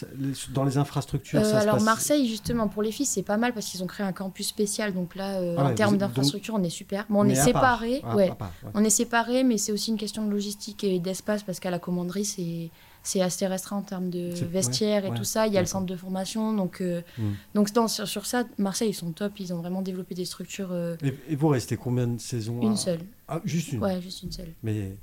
Dans 0.53 0.63
les 0.63 0.77
infrastructures, 0.77 1.39
Euh, 1.39 1.43
ça 1.43 1.49
se 1.51 1.55
alors 1.63 1.75
passe- 1.75 1.83
Marseille, 1.83 2.27
justement, 2.27 2.67
pour 2.67 2.83
les 2.83 2.91
filles, 2.91 3.05
c'est 3.05 3.23
pas 3.23 3.37
mal 3.37 3.53
parce 3.53 3.65
qu'ils 3.67 3.83
ont 3.83 3.87
créé 3.87 4.05
un 4.05 4.13
campus 4.13 4.47
spécial. 4.47 4.93
Donc 4.93 5.15
là, 5.15 5.39
euh, 5.39 5.55
Ah 5.57 5.65
ouais, 5.65 5.71
en 5.71 5.75
termes 5.75 5.97
d'infrastructure, 5.97 6.53
on 6.55 6.63
est 6.63 6.69
super. 6.69 7.05
Bon, 7.09 7.21
on 7.21 7.23
Mais 7.23 7.33
est 7.33 7.35
part. 7.37 7.45
séparés. 7.45 8.01
Ah, 8.03 8.15
ouais. 8.15 8.29
à 8.29 8.35
part, 8.35 8.51
ouais. 8.63 8.71
On 8.75 8.83
est 8.83 8.89
séparés, 8.89 9.43
mais 9.43 9.57
c'est 9.57 9.71
aussi 9.71 9.91
une 9.91 9.97
question 9.97 10.25
de 10.25 10.31
logistique 10.31 10.83
et 10.83 10.99
d'espace 10.99 11.43
parce 11.43 11.59
qu'à 11.59 11.71
la 11.71 11.79
commanderie, 11.79 12.25
c'est 12.25 12.69
c'est 13.03 13.21
assez 13.21 13.47
restreint 13.47 13.77
en 13.77 13.81
termes 13.83 14.09
de 14.09 14.31
vestiaires 14.51 15.03
ouais, 15.03 15.07
et 15.07 15.11
ouais, 15.11 15.17
tout 15.17 15.23
ça. 15.23 15.47
Il 15.47 15.53
y 15.53 15.57
a 15.57 15.61
le 15.61 15.65
centre 15.65 15.85
de 15.85 15.95
formation. 15.95 16.51
Donc, 16.53 16.81
euh, 16.81 17.01
Mm. 17.17 17.23
donc 17.55 17.69
sur, 17.87 18.05
sur 18.05 18.25
ça, 18.25 18.43
Marseille, 18.57 18.89
ils 18.89 18.93
sont 18.93 19.11
top. 19.11 19.39
Ils 19.39 19.53
ont 19.53 19.59
vraiment 19.59 19.81
développé 19.81 20.13
des 20.13 20.25
structures. 20.25 20.69
euh, 20.73 20.97
Et, 21.01 21.13
et 21.29 21.35
vous 21.37 21.47
restez 21.47 21.77
combien 21.77 22.05
de 22.07 22.19
saisons 22.19 22.59
une 22.61 22.73
à- 22.73 22.75
seule. 22.75 22.99
Ah, 23.27 23.41
Juste 23.43 23.73
une 23.73 23.83
Ouais, 23.83 24.01
juste 24.01 24.23
une 24.23 24.31
seule. 24.31 24.53
Mais 24.63 24.95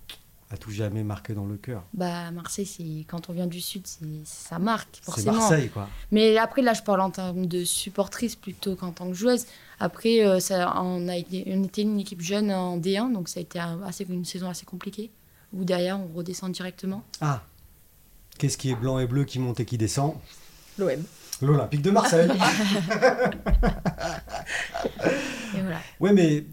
à 0.50 0.56
tout 0.56 0.70
jamais 0.70 1.02
marqué 1.02 1.34
dans 1.34 1.46
le 1.46 1.56
cœur. 1.56 1.82
Bah, 1.92 2.30
Marseille, 2.30 2.66
c'est 2.66 3.04
quand 3.08 3.28
on 3.28 3.32
vient 3.32 3.46
du 3.46 3.60
Sud, 3.60 3.86
c'est 3.86 4.04
ça 4.24 4.58
marque, 4.58 4.96
C'est 5.00 5.04
forcément. 5.04 5.32
Marseille, 5.32 5.68
quoi. 5.68 5.88
Mais 6.10 6.36
après, 6.38 6.62
là, 6.62 6.74
je 6.74 6.82
parle 6.82 7.00
en 7.00 7.10
termes 7.10 7.46
de 7.46 7.64
supportrice 7.64 8.36
plutôt 8.36 8.76
qu'en 8.76 8.92
tant 8.92 9.08
que 9.08 9.14
joueuse. 9.14 9.46
Après, 9.80 10.24
euh, 10.24 10.38
ça, 10.40 10.80
on, 10.80 11.08
a 11.08 11.16
été, 11.16 11.44
on 11.48 11.64
était 11.64 11.82
une 11.82 11.98
équipe 11.98 12.20
jeune 12.20 12.52
en 12.52 12.78
D1, 12.78 13.12
donc 13.12 13.28
ça 13.28 13.40
a 13.40 13.42
été 13.42 13.58
assez, 13.58 14.06
une 14.08 14.24
saison 14.24 14.48
assez 14.48 14.64
compliquée. 14.64 15.10
Où 15.52 15.64
derrière, 15.64 15.98
on 16.00 16.06
redescend 16.16 16.52
directement. 16.52 17.04
Ah 17.20 17.42
Qu'est-ce 18.38 18.58
qui 18.58 18.70
est 18.70 18.74
blanc 18.74 18.98
et 18.98 19.06
bleu 19.06 19.24
qui 19.24 19.38
monte 19.38 19.60
et 19.60 19.64
qui 19.64 19.78
descend? 19.78 20.14
L'OM. 20.78 21.02
L'Olympique 21.42 21.82
de 21.82 21.90
Marseille. 21.90 22.30
Et 25.56 25.60
voilà. 25.60 25.80
Ouais, 26.00 26.12
mais 26.12 26.44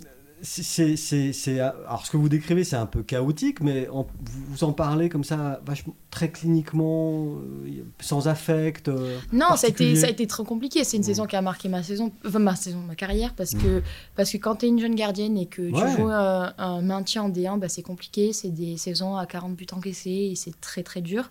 c'est, 0.43 1.59
alors 1.59 2.05
ce 2.05 2.11
que 2.11 2.17
vous 2.17 2.29
décrivez, 2.29 2.63
c'est 2.63 2.75
un 2.75 2.85
peu 2.85 3.03
chaotique, 3.03 3.61
mais 3.61 3.87
en- 3.89 4.07
vous, 4.49 4.63
en 4.63 4.73
parlez 4.73 5.09
comme 5.09 5.23
ça, 5.23 5.61
vachement, 5.65 5.93
très 6.09 6.29
cliniquement, 6.31 7.35
euh, 7.65 7.83
sans 7.99 8.27
affect. 8.27 8.87
euh, 8.87 9.19
Non, 9.31 9.55
ça 9.55 9.67
a, 9.67 9.69
été, 9.69 9.95
ça 9.95 10.07
a 10.07 10.09
été 10.09 10.27
très 10.27 10.43
compliqué. 10.43 10.83
C'est 10.83 10.97
une 10.97 11.03
saison 11.03 11.25
qui 11.25 11.35
a 11.35 11.41
marqué 11.41 11.69
ma 11.69 11.83
saison, 11.83 12.11
enfin, 12.25 12.39
ma 12.39 12.55
saison, 12.55 12.79
ma 12.79 12.95
carrière, 12.95 13.33
parce 13.35 13.51
que, 13.51 13.81
parce 14.15 14.31
que 14.31 14.37
quand 14.37 14.57
tu 14.57 14.65
es 14.65 14.69
une 14.69 14.79
jeune 14.79 14.95
gardienne 14.95 15.37
et 15.37 15.45
que 15.45 15.61
tu 15.61 15.73
joues 15.97 16.09
un, 16.09 16.53
un 16.57 16.81
maintien 16.81 17.23
en 17.23 17.29
D1, 17.29 17.57
bah, 17.59 17.69
c'est 17.69 17.81
compliqué. 17.83 18.33
C'est 18.33 18.49
des 18.49 18.77
saisons 18.77 19.15
à 19.15 19.25
40 19.25 19.55
buts 19.55 19.67
encaissés 19.71 20.29
et 20.31 20.35
c'est 20.35 20.59
très 20.59 20.83
très 20.83 21.01
dur. 21.01 21.29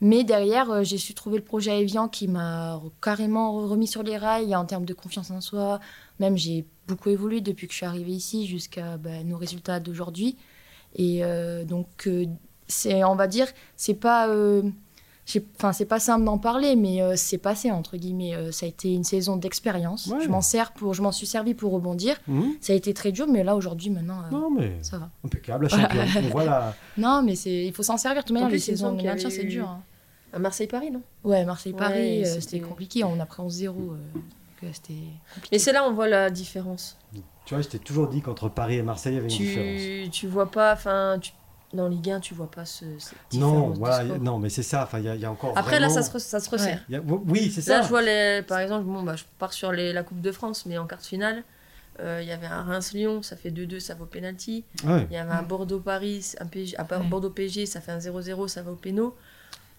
Mais 0.00 0.24
derrière, 0.24 0.70
euh, 0.70 0.82
j'ai 0.82 0.98
su 0.98 1.14
trouver 1.14 1.38
le 1.38 1.44
projet 1.44 1.80
Evian 1.80 2.08
qui 2.08 2.26
m'a 2.28 2.80
carrément 3.00 3.52
remis 3.66 3.86
sur 3.86 4.02
les 4.02 4.16
rails 4.18 4.54
en 4.56 4.64
termes 4.64 4.84
de 4.84 4.92
confiance 4.92 5.30
en 5.30 5.40
soi. 5.40 5.80
Même 6.20 6.36
j'ai 6.36 6.64
beaucoup 6.86 7.10
évolué 7.10 7.40
depuis 7.40 7.66
que 7.66 7.72
je 7.72 7.78
suis 7.78 7.86
arrivée 7.86 8.12
ici 8.12 8.46
jusqu'à 8.46 8.96
bah, 8.96 9.22
nos 9.24 9.36
résultats 9.36 9.80
d'aujourd'hui. 9.80 10.36
Et 10.96 11.24
euh, 11.24 11.64
donc, 11.64 11.88
euh, 12.06 12.26
c'est, 12.68 13.02
on 13.04 13.16
va 13.16 13.26
dire, 13.26 13.48
c'est 13.76 13.94
pas, 13.94 14.28
euh, 14.28 14.62
enfin, 15.56 15.72
c'est 15.72 15.86
pas 15.86 15.98
simple 15.98 16.24
d'en 16.24 16.38
parler, 16.38 16.76
mais 16.76 17.02
euh, 17.02 17.14
c'est 17.16 17.38
passé 17.38 17.70
entre 17.72 17.96
guillemets. 17.96 18.34
Euh, 18.34 18.52
ça 18.52 18.66
a 18.66 18.68
été 18.68 18.92
une 18.94 19.02
saison 19.04 19.36
d'expérience. 19.36 20.06
Ouais. 20.06 20.22
Je 20.22 20.28
m'en 20.28 20.40
sers 20.40 20.72
pour, 20.72 20.94
je 20.94 21.02
m'en 21.02 21.10
suis 21.12 21.26
servi 21.26 21.54
pour 21.54 21.72
rebondir. 21.72 22.16
hum, 22.28 22.54
Ça 22.60 22.72
a 22.72 22.76
été 22.76 22.94
très 22.94 23.10
dur, 23.10 23.26
mais 23.26 23.42
là 23.42 23.56
aujourd'hui, 23.56 23.90
maintenant, 23.90 24.20
euh, 24.20 24.30
Non, 24.30 24.50
mais 24.50 24.78
ça 24.82 24.98
va. 24.98 25.10
impeccable, 25.24 25.64
la 25.64 25.68
championne. 25.70 26.08
On 26.26 26.28
voit 26.28 26.44
la- 26.44 26.74
Non, 26.96 27.22
mais 27.22 27.34
c'est, 27.34 27.64
il 27.66 27.72
faut 27.72 27.82
s'en 27.82 27.96
servir. 27.96 28.22
De 28.22 28.28
toute 28.28 28.34
manière, 28.34 28.50
les 28.50 28.58
saisons 28.60 28.92
de 28.92 29.02
maintien, 29.02 29.30
c'est 29.30 29.44
dur. 29.44 29.68
hein. 29.68 29.82
À 30.32 30.38
Marseille-Paris, 30.38 30.90
non? 30.90 31.00
Ouais, 31.24 31.44
Marseille-Paris, 31.44 31.94
Ouais, 31.94 32.20
euh, 32.22 32.24
c'était- 32.24 32.40
c'était 32.40 32.60
compliqué. 32.60 33.04
On 33.04 33.18
a 33.20 33.26
pris 33.26 33.40
11-0. 33.42 33.70
euh, 33.70 33.74
donc, 33.76 33.94
euh, 33.94 34.18
c'était. 34.72 34.94
Mais 35.52 35.58
c'est 35.58 35.72
là 35.72 35.84
on 35.86 35.92
voit 35.92 36.08
la 36.08 36.30
différence. 36.30 36.96
Tu 37.44 37.54
vois, 37.54 37.62
je 37.62 37.68
t'ai 37.68 37.78
toujours 37.78 38.08
dit 38.08 38.22
qu'entre 38.22 38.48
Paris 38.48 38.76
et 38.76 38.82
Marseille, 38.82 39.12
il 39.12 39.16
y 39.16 39.18
avait 39.18 39.28
une 39.28 39.36
différence. 39.36 40.10
Tu, 40.12 40.26
vois 40.26 40.50
pas, 40.50 40.72
enfin, 40.72 41.18
tu- 41.20 41.32
dans 41.74 41.88
Ligue 41.88 42.08
1, 42.10 42.20
tu 42.20 42.32
vois 42.34 42.50
pas 42.50 42.64
ce, 42.64 42.84
cette 42.98 43.18
Non, 43.34 43.70
voilà, 43.70 44.04
non, 44.18 44.38
mais 44.38 44.48
c'est 44.48 44.62
ça. 44.62 44.84
Enfin, 44.84 44.98
il 45.00 45.04
y, 45.04 45.08
a- 45.08 45.14
il 45.14 45.20
y 45.20 45.24
a 45.26 45.30
encore. 45.30 45.52
Après, 45.56 45.78
là, 45.78 45.90
ça 45.90 46.02
se, 46.02 46.10
re- 46.10 46.18
ça 46.20 46.40
se 46.40 46.48
resserre. 46.48 46.82
a- 46.90 47.00
Oui, 47.28 47.50
c'est 47.54 47.60
ça. 47.60 47.78
Là, 47.78 47.82
je 47.82 47.88
vois, 47.88 48.00
les, 48.00 48.42
par 48.46 48.60
exemple, 48.60 48.84
bon, 48.84 49.02
bah, 49.02 49.16
je 49.16 49.24
pars 49.38 49.52
sur 49.52 49.72
les, 49.72 49.92
la 49.92 50.02
Coupe 50.04 50.20
de 50.22 50.32
France, 50.32 50.64
mais 50.66 50.78
en 50.78 50.86
quart 50.86 51.00
de 51.00 51.04
finale, 51.04 51.42
euh, 52.00 52.20
il 52.22 52.28
y 52.28 52.32
avait 52.32 52.46
un 52.46 52.62
Reims-Lyon, 52.62 53.22
ça 53.22 53.36
fait 53.36 53.50
2-2, 53.50 53.78
ça 53.80 53.94
va 53.94 54.04
au 54.04 54.06
pénalty. 54.06 54.64
Ouais. 54.86 55.06
Il 55.10 55.14
y 55.14 55.18
avait 55.18 55.32
un 55.32 55.42
Bordeaux-Paris, 55.42 56.32
un 56.40 56.84
part 56.84 57.00
Ouais. 57.02 57.06
Bordeaux-PSG, 57.08 57.66
ça 57.66 57.80
fait 57.82 57.92
un 57.92 57.98
0-0, 57.98 58.48
ça 58.48 58.62
va 58.62 58.70
au 58.72 58.76
péno. 58.76 59.14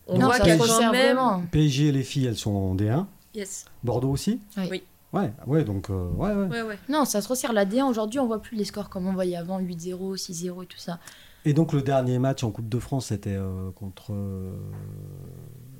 On 0.07 0.19
non, 0.19 0.25
voit 0.27 0.35
ça 0.37 0.43
qu'il 0.43 0.53
y 0.53 0.57
se 0.57 0.63
a 0.63 0.67
quand 0.67 0.73
resserre 0.73 0.91
même... 0.91 1.47
PSG 1.49 1.87
et 1.87 1.91
les 1.91 2.03
filles, 2.03 2.27
elles 2.27 2.37
sont 2.37 2.51
en 2.53 2.75
D1. 2.75 3.05
Yes. 3.35 3.65
Bordeaux 3.83 4.09
aussi 4.11 4.39
Oui. 4.57 4.67
Oui. 4.71 4.83
Ouais, 5.13 5.31
ouais, 5.47 5.63
donc, 5.63 5.89
euh, 5.89 6.09
ouais, 6.11 6.33
ouais. 6.33 6.47
Ouais, 6.47 6.61
ouais. 6.63 6.79
Non, 6.89 7.05
ça 7.05 7.21
se 7.21 7.27
resserre. 7.29 7.53
La 7.53 7.65
D1, 7.65 7.83
aujourd'hui, 7.85 8.19
on 8.19 8.25
voit 8.27 8.41
plus 8.41 8.57
les 8.57 8.65
scores 8.65 8.89
comme 8.89 9.07
on 9.07 9.13
voyait 9.13 9.37
avant 9.37 9.59
8-0, 9.61 10.17
6-0 10.17 10.63
et 10.63 10.65
tout 10.65 10.77
ça. 10.77 10.99
Et 11.45 11.53
donc, 11.53 11.71
le 11.73 11.81
dernier 11.81 12.19
match 12.19 12.43
en 12.43 12.51
Coupe 12.51 12.67
de 12.67 12.79
France, 12.79 13.07
c'était 13.07 13.35
euh, 13.35 13.71
contre. 13.71 14.11
euh, 14.13 14.51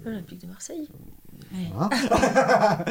Olympique 0.06 0.42
de 0.42 0.48
Marseille. 0.48 0.88
Hein 1.80 1.90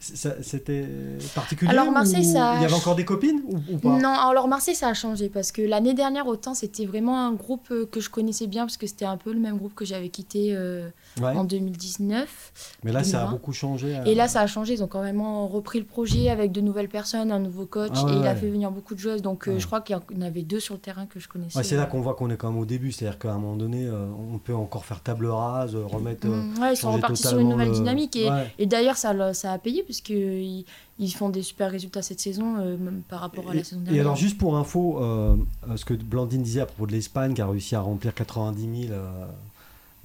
C'était 0.00 0.86
particulier 1.34 1.70
Alors, 1.70 1.90
Marseille, 1.92 2.26
ou 2.26 2.32
ça 2.32 2.50
a 2.52 2.56
Il 2.56 2.62
y 2.62 2.64
avait 2.64 2.74
encore 2.74 2.96
des 2.96 3.04
copines 3.04 3.40
ou, 3.46 3.56
ou 3.74 3.78
pas? 3.78 3.98
Non, 3.98 4.08
alors 4.08 4.48
Marseille, 4.48 4.74
ça 4.74 4.88
a 4.88 4.94
changé 4.94 5.28
parce 5.28 5.52
que 5.52 5.62
l'année 5.62 5.94
dernière, 5.94 6.26
autant 6.26 6.54
c'était 6.54 6.86
vraiment 6.86 7.18
un 7.26 7.32
groupe 7.32 7.68
euh, 7.70 7.86
que 7.90 8.00
je 8.00 8.08
connaissais 8.10 8.46
bien 8.46 8.62
parce 8.64 8.76
que 8.76 8.86
c'était 8.86 9.04
un 9.04 9.16
peu 9.16 9.32
le 9.32 9.38
même 9.40 9.58
groupe 9.58 9.74
que 9.74 9.84
j'avais 9.84 10.08
quitté 10.08 10.54
euh, 10.54 10.88
Ouais. 11.20 11.36
en 11.36 11.44
2019. 11.44 12.52
Mais 12.84 12.92
là, 12.92 13.02
ça 13.02 13.18
a 13.18 13.20
2020. 13.22 13.30
beaucoup 13.32 13.52
changé. 13.52 13.96
euh. 13.96 14.04
Et 14.04 14.14
là, 14.14 14.28
ça 14.28 14.40
a 14.40 14.46
changé. 14.46 14.74
Ils 14.74 14.82
ont 14.82 14.86
quand 14.86 15.02
même 15.02 15.20
repris 15.20 15.78
le 15.80 15.84
projet 15.84 16.30
avec 16.30 16.52
de 16.52 16.60
nouvelles 16.60 16.88
personnes, 16.88 17.32
un 17.32 17.40
nouveau 17.40 17.66
coach 17.66 17.90
Ah 17.94 18.04
ouais, 18.04 18.12
et 18.12 18.16
il 18.16 18.26
a 18.26 18.34
fait 18.36 18.48
venir 18.48 18.70
beaucoup 18.70 18.94
de 18.94 19.00
joueuses. 19.00 19.20
Donc, 19.20 19.48
euh, 19.48 19.58
je 19.58 19.66
crois 19.66 19.80
qu'il 19.80 19.96
y 19.96 20.16
en 20.18 20.22
avait 20.22 20.42
deux 20.42 20.60
sur 20.60 20.74
le 20.74 20.80
terrain 20.80 21.06
que 21.06 21.18
je 21.18 21.28
connaissais. 21.28 21.62
C'est 21.64 21.76
là 21.76 21.86
qu'on 21.86 22.00
voit 22.00 22.14
qu'on 22.14 22.30
est 22.30 22.36
quand 22.36 22.50
même 22.50 22.60
au 22.60 22.64
début. 22.64 22.92
C'est-à-dire 22.92 23.18
qu'à 23.18 23.32
un 23.32 23.38
moment 23.38 23.56
donné, 23.56 23.88
on 23.90 24.38
peut 24.38 24.54
encore 24.54 24.84
faire 24.84 25.00
table 25.02 25.26
rase, 25.26 25.74
remettre. 25.74 26.26
euh, 26.26 26.30
Mm, 26.30 26.62
ouais, 26.62 26.72
ils 26.74 26.76
sont 26.76 26.92
repartis 26.92 27.22
sur 27.26 27.38
une 27.38 27.48
nouvelle 27.50 27.68
le- 27.68 27.74
dynamique. 27.90 28.16
Et, 28.16 28.30
Ouais. 28.30 28.52
et 28.58 28.66
d'ailleurs, 28.66 28.96
ça, 28.96 29.12
l'a- 29.12 29.34
ça 29.34 29.52
a 29.52 29.58
payé 29.58 29.82
puisqu'ils 29.82 30.64
ils 30.98 31.10
font 31.12 31.28
des 31.30 31.42
super 31.42 31.70
résultats 31.70 32.02
cette 32.02 32.20
saison, 32.20 32.56
euh, 32.58 32.76
même 32.76 33.02
par 33.08 33.20
rapport 33.20 33.50
à 33.50 33.54
la 33.54 33.64
saison 33.64 33.80
dernière. 33.80 33.96
et 33.96 34.00
alors, 34.00 34.16
juste 34.16 34.38
pour 34.38 34.56
info, 34.56 34.98
euh, 35.02 35.36
euh, 35.68 35.76
ce 35.76 35.84
que 35.84 35.94
Blandine 35.94 36.42
disait 36.42 36.60
à 36.60 36.66
propos 36.66 36.86
de 36.86 36.92
l'Espagne, 36.92 37.34
qui 37.34 37.40
a 37.42 37.46
réussi 37.46 37.74
à 37.74 37.80
remplir 37.80 38.14
90 38.14 38.86
000 38.88 38.92
euh, 38.92 39.26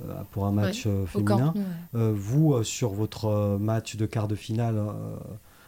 euh, 0.07 0.13
pour 0.31 0.45
un 0.45 0.51
match 0.51 0.87
féminin, 1.07 1.51
Camp 1.53 1.55
ouais. 1.55 1.61
euh, 1.95 2.13
vous, 2.15 2.53
euh, 2.53 2.63
sur 2.63 2.89
votre 2.91 3.57
match 3.59 3.95
de 3.95 4.05
quart 4.05 4.27
de 4.27 4.35
finale 4.35 4.77
euh, 4.77 5.15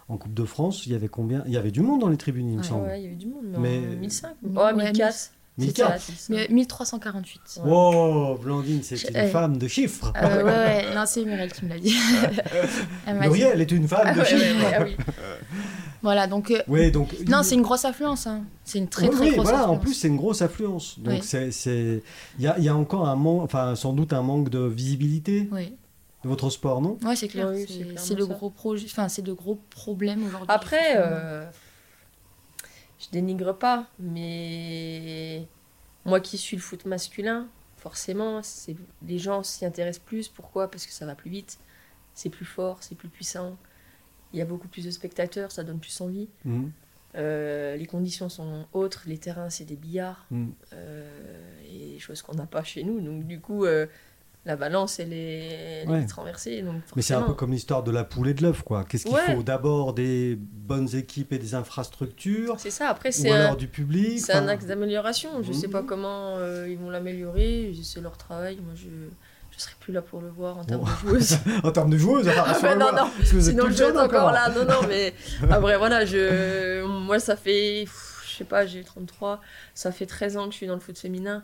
en 0.10 0.18
Coupe 0.18 0.34
de 0.34 0.46
France, 0.46 0.86
il 0.86 0.94
y 0.94 0.96
avait 0.96 1.08
combien? 1.10 1.44
Il 1.48 1.52
y 1.54 1.58
avait 1.58 1.72
du 1.72 1.82
monde 1.82 2.00
dans 2.02 2.10
les 2.10 2.18
tribunes, 2.18 2.50
il 2.50 2.58
me 2.58 2.64
semble. 2.64 2.88
Ouais, 2.88 3.02
il 3.02 3.04
y 3.04 3.08
avait 3.08 3.16
du 3.16 3.28
monde, 3.28 3.44
mais, 3.58 3.82
Mais- 3.82 3.96
en 3.96 4.00
1005. 4.00 4.28
Ouais, 4.44 4.52
Oh, 4.72 4.76
1004. 4.76 5.32
1004. 5.58 6.00
C'était 6.02 6.34
à 6.36 6.38
Mais 6.40 6.48
1348. 6.50 7.42
Ouais. 7.58 7.62
Oh, 7.72 8.38
Blandine, 8.42 8.82
c'est 8.84 9.02
une 9.10 9.16
ouais. 9.16 9.28
femme 9.30 9.58
de 9.58 9.68
chiffres. 9.68 10.14
Euh, 10.22 10.44
ouais, 10.44 10.52
ouais, 10.90 10.96
non, 10.96 11.04
c'est 11.08 11.24
Muriel 11.26 11.52
qui 11.52 11.66
me 11.66 11.70
l'a 11.70 11.80
dit. 11.80 11.96
Muriel 13.20 13.62
est 13.62 13.72
une 13.72 13.88
femme 13.88 14.02
Ah 14.06 14.14
de 14.14 14.20
ouais, 14.20 14.26
chiffres. 14.26 14.44
ouais, 14.60 14.66
ouais, 14.66 14.76
ah 14.80 14.84
oui. 14.84 14.96
Voilà, 16.04 16.28
donc. 16.28 16.52
euh, 16.52 16.62
Ouais, 16.68 16.92
donc. 16.92 17.10
Non, 17.28 17.42
c'est 17.42 17.56
une 17.56 17.64
grosse 17.64 17.84
affluence. 17.84 18.28
hein. 18.28 18.44
C'est 18.64 18.78
une 18.78 18.88
très 18.88 19.08
Oui, 19.10 19.16
très 19.16 19.26
oui, 19.26 19.32
grosse 19.32 19.44
voilà, 19.46 19.60
en 19.62 19.62
affluence. 19.64 19.82
plus 19.84 19.94
c'est 19.96 20.08
une 20.08 20.16
grosse 20.18 20.42
affluence. 20.44 21.00
Donc 21.00 21.16
Oui. 21.16 21.20
c'est, 21.24 21.52
c'est, 21.52 22.04
il 22.38 22.46
y 22.46 22.48
a, 22.48 22.56
il 22.60 22.64
y 22.64 22.70
a 22.70 22.76
encore 22.76 23.08
un 23.08 23.16
manque, 23.16 23.42
enfin 23.44 23.76
sans 23.76 23.94
doute 23.94 24.14
un 24.14 24.22
manque 24.22 24.50
de 24.50 24.60
visibilité 24.60 25.50
Oui, 25.52 25.74
de 26.24 26.30
votre 26.30 26.50
sport, 26.52 26.82
non? 26.82 26.98
Ouais, 27.04 27.16
c'est 27.16 27.28
clair. 27.28 27.50
Oui, 27.52 27.62
c'est- 27.68 27.74
c'est 27.74 27.80
clairement 27.80 28.00
c'est 28.02 28.16
le 28.16 28.26
gros 28.28 28.50
projet, 28.52 28.86
enfin 28.90 29.10
c'est 29.10 29.26
le 29.26 29.34
gros 29.34 29.56
problème 29.72 30.24
aujourd'hui. 30.28 30.48
Après, 30.50 30.94
euh, 30.98 31.46
je 33.08 33.12
dénigre 33.12 33.54
pas, 33.58 33.88
mais 34.00 35.48
moi 36.06 36.20
qui 36.20 36.38
suis 36.38 36.56
le 36.58 36.62
foot 36.62 36.86
masculin, 36.86 37.48
forcément, 37.78 38.42
c'est 38.44 38.76
les 39.06 39.20
gens 39.20 39.44
s'y 39.44 39.66
intéressent 39.66 40.04
plus. 40.06 40.28
Pourquoi? 40.28 40.70
Parce 40.70 40.86
que 40.86 40.92
ça 40.92 41.06
va 41.06 41.16
plus 41.16 41.30
vite, 41.30 41.60
c'est 42.14 42.30
plus 42.30 42.46
fort, 42.46 42.78
c'est 42.82 42.96
plus 42.96 43.10
puissant. 43.10 43.58
Il 44.34 44.40
y 44.40 44.42
a 44.42 44.46
beaucoup 44.46 44.68
plus 44.68 44.84
de 44.86 44.92
spectateurs, 44.92 45.52
ça 45.52 45.64
donne 45.64 45.80
plus 45.80 46.00
envie. 46.02 46.28
Mhm. 46.46 46.72
Euh, 47.16 47.78
les 47.78 47.86
conditions 47.86 48.28
sont 48.30 48.68
autres, 48.74 49.04
les 49.08 49.18
terrains 49.18 49.50
c'est 49.50 49.64
des 49.64 49.78
billards, 49.78 50.26
Mhm. 50.30 50.54
euh, 50.74 51.62
et 51.66 51.94
des 51.94 52.00
choses 52.00 52.22
qu'on 52.22 52.36
n'a 52.36 52.46
pas 52.46 52.64
chez 52.64 52.84
nous. 52.84 53.00
Donc 53.00 53.26
du 53.26 53.40
coup, 53.40 53.66
euh, 53.66 53.88
la 54.48 54.56
balance 54.56 55.00
elle 55.00 55.14
est, 55.14 55.82
elle 55.84 55.90
Ouais. 55.90 56.06
renversée. 56.16 56.62
Donc 56.64 56.82
Mais 56.96 57.02
c'est 57.04 57.14
un 57.14 57.22
peu 57.22 57.34
comme 57.34 57.52
l'histoire 57.52 57.84
de 57.84 57.92
la 57.92 58.04
poule 58.04 58.30
et 58.30 58.34
de 58.34 58.42
l'œuf, 58.42 58.64
quoi. 58.64 58.84
Qu'est-ce 58.86 59.04
qu'il 59.06 59.14
Ouais. 59.14 59.36
faut 59.36 59.44
D'abord 59.44 59.94
des 59.94 60.36
bonnes 60.40 60.94
équipes 60.96 61.34
et 61.34 61.38
des 61.38 61.54
infrastructures, 61.54 62.56
C'est 62.60 62.72
ça. 62.72 62.90
Après 62.90 63.10
ou 63.10 63.12
c'est 63.12 63.30
un, 63.32 63.56
du 63.56 63.68
public. 63.68 64.20
C'est 64.20 64.34
un 64.34 64.48
axe 64.48 64.66
d'amélioration. 64.66 65.44
Je 65.44 65.52
sais 65.52 65.68
Mhm. 65.68 65.74
pas 65.74 65.84
comment 65.84 66.38
euh, 66.38 66.68
ils 66.70 66.78
vont 66.78 66.90
l'améliorer. 66.90 67.74
C'est 67.84 68.02
leur 68.02 68.18
travail. 68.18 68.58
Moi, 68.64 68.74
je 68.76 68.88
je 69.50 69.64
serai 69.64 69.74
plus 69.80 69.92
là 69.92 70.04
pour 70.04 70.22
le 70.22 70.28
voir 70.30 70.60
en 70.60 70.64
termes 70.64 70.84
Oh. 70.86 71.06
de 71.06 71.10
joueuse. 71.10 71.38
En 71.64 71.72
termes 71.72 71.90
de 71.90 71.98
joueuses, 71.98 72.28
enfin, 72.28 72.68
Ah, 72.70 72.76
non, 72.76 72.92
non. 72.92 73.10
parce 73.18 73.32
que 73.32 73.42
Sinon, 73.42 73.66
je 73.72 73.84
être 73.84 73.98
encore 74.00 74.32
là. 74.32 74.50
Non, 74.50 74.66
non, 74.66 74.88
mais 74.88 75.14
après, 75.50 75.78
voilà, 75.80 76.06
je... 76.06 76.84
moi, 76.86 77.20
ça 77.20 77.36
fait, 77.36 77.86
je 78.28 78.36
sais 78.38 78.44
pas, 78.44 78.68
j'ai 78.68 78.84
33. 78.84 79.42
Ça 79.74 79.92
fait 79.92 80.06
13 80.06 80.38
ans 80.38 80.46
que 80.46 80.52
je 80.52 80.58
suis 80.58 80.68
dans 80.68 80.76
le 80.76 80.80
foot 80.80 80.98
féminin. 81.00 81.44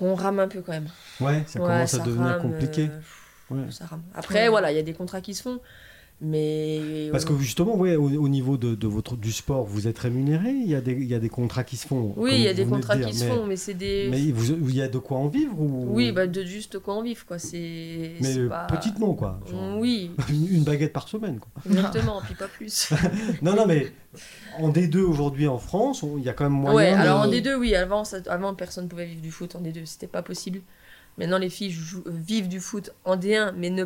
On 0.00 0.14
rame 0.14 0.38
un 0.38 0.48
peu 0.48 0.60
quand 0.62 0.72
même. 0.72 0.88
Ouais, 1.20 1.42
ça 1.46 1.60
Ouais, 1.60 1.66
commence 1.66 1.94
à 1.94 1.98
devenir 1.98 2.26
rame, 2.32 2.42
compliqué. 2.42 2.82
euh, 2.84 2.98
pff, 2.98 3.24
Ouais. 3.50 3.70
ça 3.70 3.86
rame. 3.86 4.02
Après, 4.14 4.42
Ouais. 4.44 4.48
voilà, 4.48 4.70
il 4.72 4.76
y 4.76 4.78
a 4.78 4.82
des 4.82 4.94
contrats 4.94 5.20
qui 5.20 5.34
se 5.34 5.42
font. 5.42 5.60
Mais. 6.20 7.08
Parce 7.12 7.24
que 7.24 7.36
justement, 7.38 7.76
ouais, 7.76 7.94
au, 7.94 8.08
au 8.10 8.28
niveau 8.28 8.56
de, 8.56 8.74
de 8.74 8.86
votre, 8.88 9.16
du 9.16 9.30
sport, 9.32 9.64
vous 9.64 9.86
êtes 9.86 9.98
rémunéré 10.00 10.50
il 10.50 10.68
y, 10.68 10.74
a 10.74 10.80
des, 10.80 10.92
il 10.92 11.04
y 11.06 11.14
a 11.14 11.20
des 11.20 11.28
contrats 11.28 11.62
qui 11.62 11.76
se 11.76 11.86
font 11.86 12.12
Oui, 12.16 12.32
il 12.34 12.40
y 12.40 12.48
a 12.48 12.54
des 12.54 12.64
de 12.64 12.70
contrats 12.70 12.98
qui 12.98 13.14
se 13.14 13.24
font, 13.24 13.46
mais 13.46 13.54
c'est 13.56 13.74
des. 13.74 14.08
Mais 14.10 14.32
vous- 14.32 14.68
il 14.68 14.74
y 14.74 14.82
a 14.82 14.88
de 14.88 14.98
quoi 14.98 15.18
en 15.18 15.28
vivre 15.28 15.58
ou... 15.60 15.86
Oui, 15.94 16.10
bah, 16.10 16.26
de 16.26 16.42
juste 16.42 16.80
quoi 16.80 16.94
en 16.94 17.02
vivre, 17.02 17.24
quoi. 17.24 17.38
C'est. 17.38 18.14
Mais 18.20 18.36
euh, 18.36 18.48
pas- 18.48 18.66
petitement, 18.66 19.14
quoi. 19.14 19.38
genre, 19.48 19.78
Oui, 19.78 20.10
Une, 20.28 20.64
baguette 20.64 20.92
par 20.92 21.06
semaine, 21.08 21.38
quoi. 21.38 21.50
exactement, 21.70 22.20
puis 22.24 22.34
pas 22.34 22.48
plus. 22.48 22.90
Non, 23.42 23.54
non, 23.54 23.66
mais 23.66 23.92
en 24.58 24.70
D2 24.70 24.98
aujourd'hui 24.98 25.46
en 25.46 25.58
France, 25.58 26.04
il 26.18 26.24
y 26.24 26.28
a 26.28 26.32
quand 26.32 26.44
même 26.44 26.52
moyen. 26.60 26.76
ouais, 26.76 26.90
de- 26.90 26.96
alors 26.96 27.20
en 27.20 27.28
D2, 27.30 27.54
oui, 27.54 27.74
avant, 27.76 28.02
ça- 28.04 28.18
avant 28.26 28.54
personne 28.54 28.88
pouvait 28.88 29.06
vivre 29.06 29.22
du 29.22 29.30
foot 29.30 29.54
en 29.54 29.60
D2, 29.60 29.86
c'était 29.86 30.06
pas 30.08 30.22
possible. 30.22 30.60
Maintenant, 31.16 31.38
les 31.38 31.50
filles 31.50 31.70
jouent- 31.70 32.02
euh, 32.06 32.10
vivent 32.12 32.48
du 32.48 32.58
foot 32.60 32.90
en 33.04 33.16
D1, 33.16 33.52
mais 33.56 33.70
ne 33.70 33.84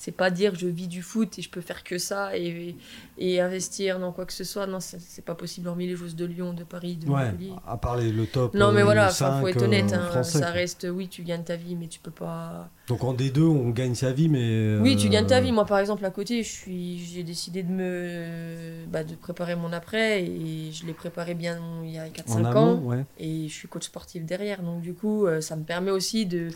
c'est 0.00 0.12
pas 0.12 0.30
dire 0.30 0.54
je 0.54 0.66
vis 0.68 0.88
du 0.88 1.02
foot 1.02 1.38
et 1.38 1.42
je 1.42 1.50
peux 1.50 1.60
faire 1.60 1.82
que 1.84 1.98
ça 1.98 2.36
et, 2.36 2.76
et 3.18 3.40
investir 3.40 3.98
dans 3.98 4.12
quoi 4.12 4.26
que 4.26 4.32
ce 4.32 4.44
soit. 4.44 4.66
Non, 4.66 4.78
c'est 4.80 5.24
pas 5.24 5.34
possible, 5.34 5.68
hormis 5.68 5.86
les 5.86 5.96
joueuses 5.96 6.16
de 6.16 6.24
Lyon, 6.24 6.52
de 6.52 6.64
Paris, 6.64 6.96
de 6.96 7.08
Ouais, 7.10 7.30
Montpellier. 7.30 7.52
à 7.66 7.76
part 7.76 7.96
les- 7.96 8.12
le 8.12 8.26
top. 8.26 8.54
Non, 8.54 8.72
mais 8.72 8.80
euh, 8.80 8.84
voilà, 8.84 9.06
enfin, 9.08 9.40
faut 9.40 9.46
5, 9.46 9.48
être 9.56 9.62
honnête, 9.62 9.92
euh, 9.92 9.96
hein, 9.96 10.10
français, 10.10 10.38
ça 10.38 10.50
reste, 10.50 10.86
oui, 10.90 11.08
tu 11.08 11.22
gagnes 11.22 11.44
ta 11.44 11.56
vie, 11.56 11.74
mais 11.76 11.88
tu 11.88 11.98
peux 12.00 12.10
pas. 12.10 12.70
Donc 12.86 13.04
en 13.04 13.12
D2, 13.12 13.42
on 13.42 13.70
gagne 13.70 13.94
sa 13.94 14.12
vie, 14.12 14.28
mais. 14.28 14.78
Oui, 14.80 14.96
tu 14.96 15.08
gagnes 15.10 15.26
ta 15.26 15.38
euh, 15.38 15.40
vie. 15.40 15.52
Moi, 15.52 15.66
par 15.66 15.78
exemple, 15.78 16.04
à 16.04 16.10
côté, 16.10 16.42
j'ai 16.42 17.22
décidé 17.22 17.62
de 17.62 17.70
me, 17.70 18.86
bah, 18.86 19.04
de 19.04 19.14
préparer 19.14 19.56
mon 19.56 19.72
après 19.72 20.22
et 20.24 20.70
je 20.72 20.86
l'ai 20.86 20.94
préparé 20.94 21.34
bien 21.34 21.60
il 21.84 21.90
y 21.90 21.98
a 21.98 22.08
4-5 22.08 22.46
En 22.46 22.56
ans. 22.56 22.76
ouais. 22.84 23.04
Et 23.18 23.48
je 23.48 23.52
suis 23.52 23.68
coach 23.68 23.84
sportif 23.84 24.24
derrière, 24.24 24.62
donc 24.62 24.80
du 24.80 24.94
coup, 24.94 25.26
euh, 25.26 25.40
ça 25.40 25.56
me 25.56 25.64
permet 25.64 25.90
aussi 25.90 26.24
de 26.26 26.48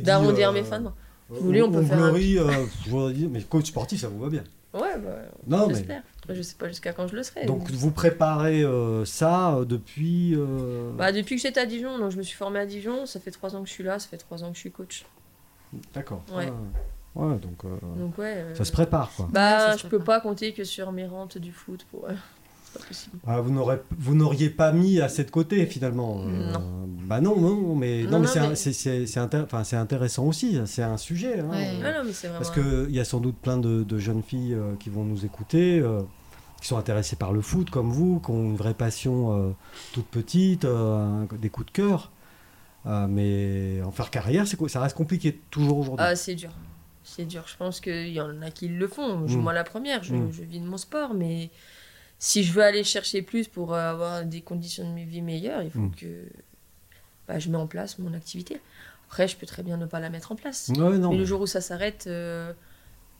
d'arrondir 0.00 0.50
euh, 0.50 0.52
mes 0.52 0.62
fins. 0.62 0.92
Vous 1.30 1.46
voulez, 1.46 1.62
on 1.62 1.70
peut 1.70 1.82
faire 1.82 1.98
un 2.02 2.08
Honglerie, 2.10 2.38
euh, 2.38 2.50
je 2.86 3.12
dit, 3.12 3.28
mais 3.28 3.40
coach 3.42 3.66
sportif, 3.66 4.00
ça 4.00 4.08
vous 4.08 4.18
va 4.20 4.28
bien. 4.28 4.44
Ouais, 4.72 4.96
bah, 4.98 5.10
Non, 5.46 5.66
mais. 5.66 5.74
j'espère. 5.74 6.02
Après, 6.22 6.34
je 6.34 6.42
sais 6.42 6.54
pas 6.54 6.68
jusqu'à 6.68 6.92
quand 6.92 7.08
je 7.08 7.16
le 7.16 7.22
serai. 7.24 7.44
Donc 7.46 7.68
vous 7.70 7.90
préparez 7.90 8.62
euh, 8.62 9.04
ça 9.04 9.54
euh, 9.56 9.64
depuis. 9.64 10.34
euh, 10.36 10.92
Bah, 10.96 11.10
depuis 11.12 11.36
que 11.36 11.42
j'étais 11.42 11.58
à 11.60 11.66
Dijon, 11.66 11.98
donc 11.98 12.12
je 12.12 12.16
me 12.16 12.22
suis 12.22 12.36
formée 12.36 12.60
à 12.60 12.66
Dijon, 12.66 13.04
ça 13.06 13.18
fait 13.18 13.30
3 13.32 13.56
ans 13.56 13.62
que 13.62 13.68
je 13.68 13.72
suis 13.72 13.82
là, 13.84 13.98
ça 13.98 14.06
fait 14.08 14.16
3 14.16 14.44
ans 14.44 14.50
que 14.50 14.54
je 14.54 14.60
suis 14.60 14.70
coach. 14.70 15.04
D'accord. 15.94 16.22
Ouais. 16.32 16.46
Ah, 17.16 17.20
ouais, 17.20 17.36
donc. 17.38 17.64
euh, 17.64 17.68
Donc 17.96 18.16
ouais. 18.18 18.34
euh, 18.36 18.54
Ça 18.54 18.64
se 18.64 18.70
prépare, 18.72 19.10
quoi. 19.16 19.28
Bah, 19.32 19.76
je 19.76 19.86
peux 19.88 19.98
pas 19.98 20.20
compter 20.20 20.52
que 20.52 20.62
sur 20.64 20.92
mes 20.92 21.06
rentes 21.06 21.38
du 21.38 21.50
foot 21.52 21.84
pour. 21.90 22.06
Euh, 22.76 22.78
c'est 22.78 22.80
pas 22.80 22.86
possible. 22.86 23.18
Ah, 23.26 23.40
vous 23.98 24.14
n'auriez 24.14 24.50
pas 24.50 24.72
mis 24.72 25.00
assez 25.00 25.24
de 25.24 25.30
côté 25.30 25.66
finalement. 25.66 26.20
euh, 26.26 26.52
Non. 26.52 26.88
Bah 27.06 27.20
non, 27.20 27.38
non, 27.40 27.74
mais, 27.74 28.04
Non, 28.04 28.10
non, 28.12 28.20
mais 28.20 28.26
c'est 28.56 29.04
mais- 29.04 29.42
enfin, 29.42 29.76
intéressant 29.76 30.24
aussi, 30.26 30.58
c'est 30.66 30.82
un 30.82 30.96
sujet. 30.96 31.40
hein. 31.40 31.48
Ouais. 31.50 31.72
Mais 31.72 31.78
vraiment. 31.80 32.10
Parce 32.38 32.50
qu'il 32.50 32.90
y 32.94 33.00
a 33.00 33.04
sans 33.04 33.20
doute 33.20 33.36
plein 33.36 33.58
de, 33.58 33.82
de 33.82 33.98
jeunes 33.98 34.22
filles 34.22 34.54
euh, 34.54 34.74
qui 34.78 34.90
vont 34.90 35.04
nous 35.04 35.24
écouter, 35.24 35.80
euh, 35.80 36.02
qui 36.60 36.68
sont 36.68 36.76
intéressées 36.76 37.16
par 37.16 37.32
le 37.32 37.40
foot 37.40 37.70
comme 37.70 37.90
vous, 37.90 38.20
qui 38.20 38.30
ont 38.30 38.44
une 38.44 38.56
vraie 38.56 38.74
passion 38.74 39.36
euh, 39.36 39.50
toute 39.92 40.06
petite, 40.06 40.64
euh, 40.64 41.24
des 41.40 41.48
coups 41.50 41.66
de 41.66 41.72
cœur. 41.72 42.12
Euh, 42.86 43.06
mais 43.08 43.82
en 43.84 43.90
faire 43.90 44.10
carrière, 44.10 44.46
ça 44.46 44.80
reste 44.80 44.96
compliqué 44.96 45.38
toujours 45.50 45.78
aujourd'hui. 45.78 46.06
Ah, 46.08 46.14
c'est 46.16 46.34
dur. 46.34 46.50
C'est 47.02 47.24
dur. 47.24 47.42
Je 47.46 47.56
pense 47.56 47.80
qu'il 47.80 48.08
y 48.08 48.20
en 48.20 48.40
a 48.42 48.50
qui 48.50 48.68
le 48.68 48.86
font. 48.86 49.26
Je, 49.26 49.36
Mm. 49.36 49.40
Moi, 49.40 49.52
la 49.52 49.64
première, 49.64 50.02
je, 50.04 50.14
Mm. 50.14 50.32
je 50.32 50.42
vis 50.44 50.60
de 50.60 50.66
mon 50.66 50.76
sport, 50.76 51.12
mais 51.12 51.50
si 52.20 52.44
je 52.44 52.52
veux 52.52 52.62
aller 52.62 52.84
chercher 52.84 53.22
plus 53.22 53.48
pour 53.48 53.74
euh, 53.74 53.90
avoir 53.90 54.24
des 54.24 54.42
conditions 54.42 54.94
de 54.94 55.00
vie 55.00 55.22
meilleures, 55.22 55.62
il 55.62 55.70
faut 55.72 55.80
Mm. 55.80 55.94
que 55.96 56.28
bah, 57.26 57.38
je 57.40 57.48
mets 57.50 57.56
en 57.58 57.66
place 57.66 57.98
mon 57.98 58.14
activité. 58.14 58.60
Après, 59.08 59.26
je 59.26 59.36
peux 59.36 59.46
très 59.46 59.62
bien 59.64 59.76
ne 59.76 59.86
pas 59.86 59.98
la 60.00 60.10
mettre 60.10 60.30
en 60.30 60.36
place. 60.36 60.68
Ouais, 60.68 60.98
non. 60.98 61.10
mais 61.10 61.16
le 61.16 61.24
jour 61.24 61.40
où 61.40 61.46
ça 61.46 61.60
s'arrête, 61.60 62.04
euh, 62.06 62.52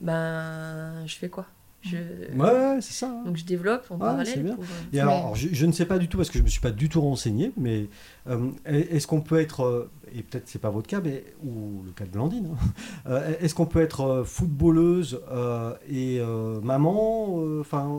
ben, 0.00 1.04
je 1.06 1.16
fais 1.16 1.28
quoi? 1.28 1.46
Je... 1.82 1.96
Ouais, 1.96 2.38
ouais, 2.38 2.78
c'est 2.80 2.92
ça. 2.92 3.08
hein. 3.08 3.22
Donc, 3.24 3.36
je 3.36 3.44
développe 3.44 3.86
en 3.90 3.94
Ouais, 3.94 4.00
parallèle. 4.00 4.26
c'est 4.26 4.42
bien. 4.42 4.54
pour, 4.54 4.64
euh, 4.64 4.66
Et 4.92 5.00
alors, 5.00 5.34
je, 5.34 5.48
je 5.52 5.66
ne 5.66 5.72
sais 5.72 5.86
pas 5.86 5.98
du 5.98 6.08
tout 6.08 6.16
parce 6.18 6.30
que 6.30 6.38
je 6.38 6.44
me 6.44 6.48
suis 6.48 6.60
pas 6.60 6.70
du 6.72 6.88
tout 6.88 7.00
renseigné, 7.00 7.52
mais 7.56 7.86
euh, 8.28 8.50
est-ce 8.66 9.06
qu'on 9.06 9.20
peut 9.22 9.40
être, 9.40 9.62
euh, 9.64 9.90
et 10.14 10.22
peut-être 10.22 10.46
c'est 10.48 10.58
pas 10.60 10.70
votre 10.70 10.86
cas, 10.88 11.00
mais, 11.02 11.24
ou 11.44 11.82
le 11.86 11.92
cas 11.92 12.04
de 12.04 12.10
Blandine, 12.10 12.48
hein, 12.52 12.58
euh, 13.10 13.32
est-ce 13.40 13.54
qu'on 13.54 13.66
peut 13.66 13.80
être 13.80 14.24
footballeuse 14.26 15.20
euh, 15.30 15.72
et 15.88 16.18
euh, 16.20 16.60
maman, 16.60 17.36
euh, 17.38 17.60
enfin 17.60 17.90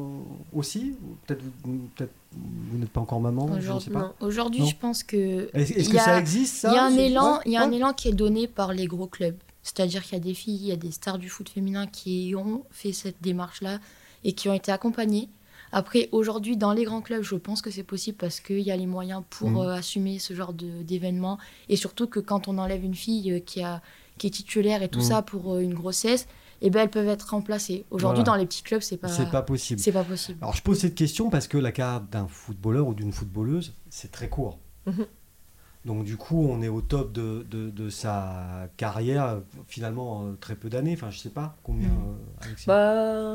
aussi 0.54 0.96
Peut-être 1.26 1.42
vous, 1.64 1.80
peut-être 1.96 2.12
vous 2.34 2.78
n'êtes 2.78 2.90
pas 2.90 3.02
encore 3.02 3.20
maman, 3.20 3.48
je 3.48 3.54
ne 3.56 3.60
sais 3.62 3.68
Aujourd'hui, 3.68 3.90
pas. 3.92 4.00
non. 4.00 4.14
aujourd'hui, 4.22 4.62
Non. 4.62 4.68
je 4.68 4.76
pense 4.76 5.04
que 5.04 5.50
Est-ce 5.54 5.90
que 5.90 5.96
y 5.96 6.00
a- 6.00 6.04
ça 6.04 6.20
existe 6.20 6.56
ça 6.58 6.70
il 6.72 6.76
y 6.76 6.78
a 6.78 6.84
un 6.86 6.96
élan, 6.96 7.34
ouais, 7.34 7.40
il 7.48 7.52
y 7.52 7.58
a 7.58 7.64
un 7.64 7.72
élan 7.72 7.94
qui 7.94 8.08
est 8.10 8.14
donné 8.14 8.48
par 8.48 8.74
les 8.74 8.86
gros 8.86 9.08
clubs. 9.08 9.36
C'est-à-dire 9.64 10.04
qu'il 10.04 10.14
y 10.14 10.16
a 10.16 10.20
des 10.24 10.34
filles, 10.34 10.56
il 10.62 10.68
y 10.68 10.72
a 10.72 10.76
des 10.76 10.92
stars 10.92 11.18
du 11.20 11.30
foot 11.30 11.50
féminin 11.50 11.88
qui 11.88 12.34
ont 12.36 12.64
fait 12.72 12.94
cette 12.94 13.22
démarche-là 13.22 13.80
et 14.24 14.34
qui 14.34 14.50
ont 14.50 14.54
été 14.54 14.72
accompagnées. 14.72 15.30
Après, 15.72 16.10
aujourd'hui, 16.12 16.58
dans 16.58 16.74
les 16.74 16.84
grands 16.84 17.02
clubs, 17.02 17.24
je 17.24 17.36
pense 17.36 17.62
que 17.62 17.72
c'est 17.72 17.84
possible 17.84 18.18
parce 18.18 18.40
qu'il 18.42 18.60
y 18.60 18.72
a 18.72 18.76
les 18.78 18.88
moyens 18.88 19.24
pour 19.30 19.50
Mhm. 19.50 19.58
euh, 19.58 19.76
assumer 19.76 20.20
ce 20.20 20.34
genre 20.34 20.52
de- 20.54 20.82
d'événements. 20.84 21.38
Et 21.70 21.76
surtout 21.78 22.08
que 22.08 22.20
quand 22.20 22.48
on 22.48 22.58
enlève 22.58 22.84
une 22.84 22.96
fille 22.96 23.32
euh, 23.32 23.40
qui, 23.40 23.62
a, 23.64 23.82
qui 24.18 24.28
est 24.28 24.32
titulaire 24.32 24.84
et 24.84 24.90
tout 24.90 25.00
Mhm. 25.00 25.06
ça 25.06 25.22
pour 25.22 25.54
euh, 25.54 25.60
une 25.62 25.74
grossesse, 25.74 26.28
eh 26.62 26.70
ben, 26.70 26.82
elles 26.82 26.90
peuvent 26.90 27.08
être 27.08 27.30
remplacées. 27.30 27.86
Aujourd'hui, 27.90 28.24
Voilà. 28.24 28.34
dans 28.34 28.36
les 28.42 28.46
petits 28.46 28.64
clubs, 28.64 28.82
c'est 28.82 28.98
pas, 28.98 29.08
C'est 29.08 29.32
pas 29.32 29.42
possible. 29.44 29.80
c'est 29.80 29.92
pas 29.94 30.04
possible. 30.04 30.40
Alors 30.42 30.54
je 30.56 30.62
pose 30.62 30.78
cette 30.78 30.94
question 30.96 31.30
parce 31.30 31.48
que 31.48 31.58
la 31.58 31.72
carrière 31.72 32.02
d'un 32.02 32.28
footballeur 32.28 32.88
ou 32.88 32.94
d'une 32.94 33.14
footballeuse, 33.14 33.74
c'est 33.90 34.12
très 34.12 34.28
court. 34.30 34.60
Mhm. 34.88 35.06
Donc 35.86 36.04
du 36.04 36.16
coup, 36.16 36.46
on 36.48 36.62
est 36.62 36.68
au 36.68 36.82
top 36.82 37.12
de, 37.12 37.46
de, 37.50 37.70
de 37.72 37.90
sa 37.90 38.68
carrière, 38.78 39.40
finalement 39.68 40.26
euh, 40.26 40.34
très 40.40 40.56
peu 40.56 40.70
d'années, 40.70 40.94
enfin 40.94 41.10
je 41.10 41.18
sais 41.18 41.30
pas 41.32 41.58
combien. 41.64 41.88
Euh, 41.90 42.44
Alexis 42.46 42.66
Bah, 42.68 43.34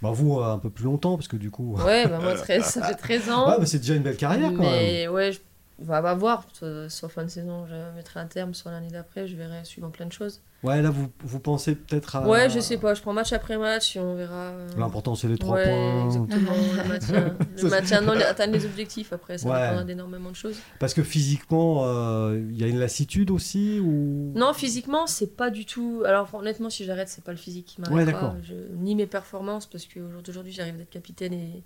Bah, 0.00 0.10
vous, 0.12 0.38
euh, 0.38 0.52
un 0.54 0.58
peu 0.58 0.70
plus 0.70 0.84
longtemps, 0.84 1.16
parce 1.16 1.28
que 1.28 1.36
du 1.36 1.50
coup... 1.50 1.74
ouais, 1.76 2.06
bah, 2.08 2.20
moi, 2.22 2.34
13, 2.34 2.64
ça 2.64 2.82
fait 2.88 2.94
13 2.94 3.30
ans. 3.30 3.50
Ouais, 3.50 3.56
mais 3.60 3.66
c'est 3.66 3.78
déjà 3.80 3.94
une 3.96 4.02
belle 4.02 4.16
carrière 4.16 4.50
quand 4.54 4.62
même. 4.62 4.70
Mais 4.70 5.08
ouais, 5.08 5.32
je- 5.32 5.40
on 5.80 5.84
va 5.84 6.14
voir. 6.14 6.44
Soit, 6.52 6.88
soit 6.88 7.08
fin 7.08 7.24
de 7.24 7.28
saison, 7.28 7.66
je 7.66 7.96
mettrai 7.96 8.20
un 8.20 8.26
terme, 8.26 8.54
soit 8.54 8.72
l'année 8.72 8.90
d'après, 8.90 9.26
je 9.26 9.36
verrai 9.36 9.64
suivant 9.64 9.90
plein 9.90 10.06
de 10.06 10.12
choses. 10.12 10.40
Ouais, 10.64 10.82
là, 10.82 10.90
vous, 10.90 11.06
vous 11.20 11.38
pensez 11.38 11.76
peut-être 11.76 12.16
à... 12.16 12.26
Ouais, 12.26 12.50
je 12.50 12.58
sais 12.58 12.78
pas, 12.78 12.92
je 12.92 13.00
prends 13.00 13.12
match 13.12 13.32
après 13.32 13.56
match 13.56 13.94
et 13.94 14.00
on 14.00 14.16
verra. 14.16 14.34
euh, 14.50 14.68
L'important, 14.76 15.14
c'est 15.14 15.28
les 15.28 15.38
trois 15.38 15.54
ouais, 15.54 15.64
points. 15.64 16.06
exactement, 16.06 16.50
le 16.52 16.88
maintien. 16.88 17.36
Le 17.62 17.68
maintien, 17.70 18.00
non, 18.00 18.12
atteindre 18.20 18.54
les 18.54 18.66
objectifs 18.66 19.12
après, 19.12 19.38
ça 19.38 19.48
Ouais. 19.48 19.60
dépendra 19.60 19.84
d'énormément 19.84 20.30
de 20.30 20.34
choses. 20.34 20.56
Parce 20.80 20.94
que 20.94 21.04
physiquement, 21.04 21.84
euh, 21.86 22.44
il 22.50 22.60
y 22.60 22.64
a 22.64 22.66
une 22.66 22.80
lassitude 22.80 23.30
aussi 23.30 23.78
ou... 23.78 24.32
Non, 24.34 24.52
physiquement, 24.52 25.06
c'est 25.06 25.36
pas 25.36 25.50
du 25.50 25.64
tout. 25.64 26.02
Alors, 26.04 26.34
honnêtement, 26.34 26.70
si 26.70 26.84
j'arrête, 26.84 27.08
c'est 27.08 27.22
pas 27.22 27.30
le 27.30 27.38
physique 27.38 27.66
qui 27.66 27.80
m'arrête. 27.80 28.08
Ouais. 28.08 28.14
Je... 28.42 28.54
Ni 28.78 28.96
mes 28.96 29.06
performances, 29.06 29.66
parce 29.66 29.84
qu'au 29.86 30.10
jour 30.10 30.22
d'aujourd'hui, 30.22 30.52
j'arrive 30.52 30.76
d'être 30.76 30.90
capitaine 30.90 31.34
et... 31.34 31.62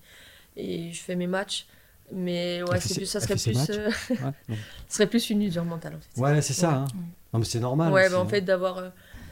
et 0.59 0.93
je 0.93 1.01
fais 1.01 1.17
mes 1.17 1.27
matchs. 1.27 1.67
Mais 2.15 2.63
ouais, 2.65 2.81
c'est 2.81 2.95
plus, 2.95 3.07
ça 3.07 3.21
serait 3.21 3.37
plus, 3.37 3.71
euh, 3.71 3.89
Ouais, 4.11 4.17
ce 4.89 4.97
serait 4.97 5.07
plus 5.07 5.31
une 5.31 5.43
usure 5.43 5.65
mentale 5.65 5.95
en 5.97 6.01
fait. 6.01 6.21
Ouais, 6.21 6.43
c'est 6.43 6.53
ça. 6.53 6.69
Ouais. 6.71 6.75
hein. 6.77 6.87
Non, 7.33 7.39
mais 7.39 7.45
c'est 7.45 7.61
normal. 7.61 7.93
Ouais, 7.93 8.03
aussi, 8.05 8.13
bah, 8.13 8.21
en 8.21 8.25
hein. 8.25 8.29
fait, 8.29 8.41
d'avoir. 8.43 8.79
euh, 8.79 8.89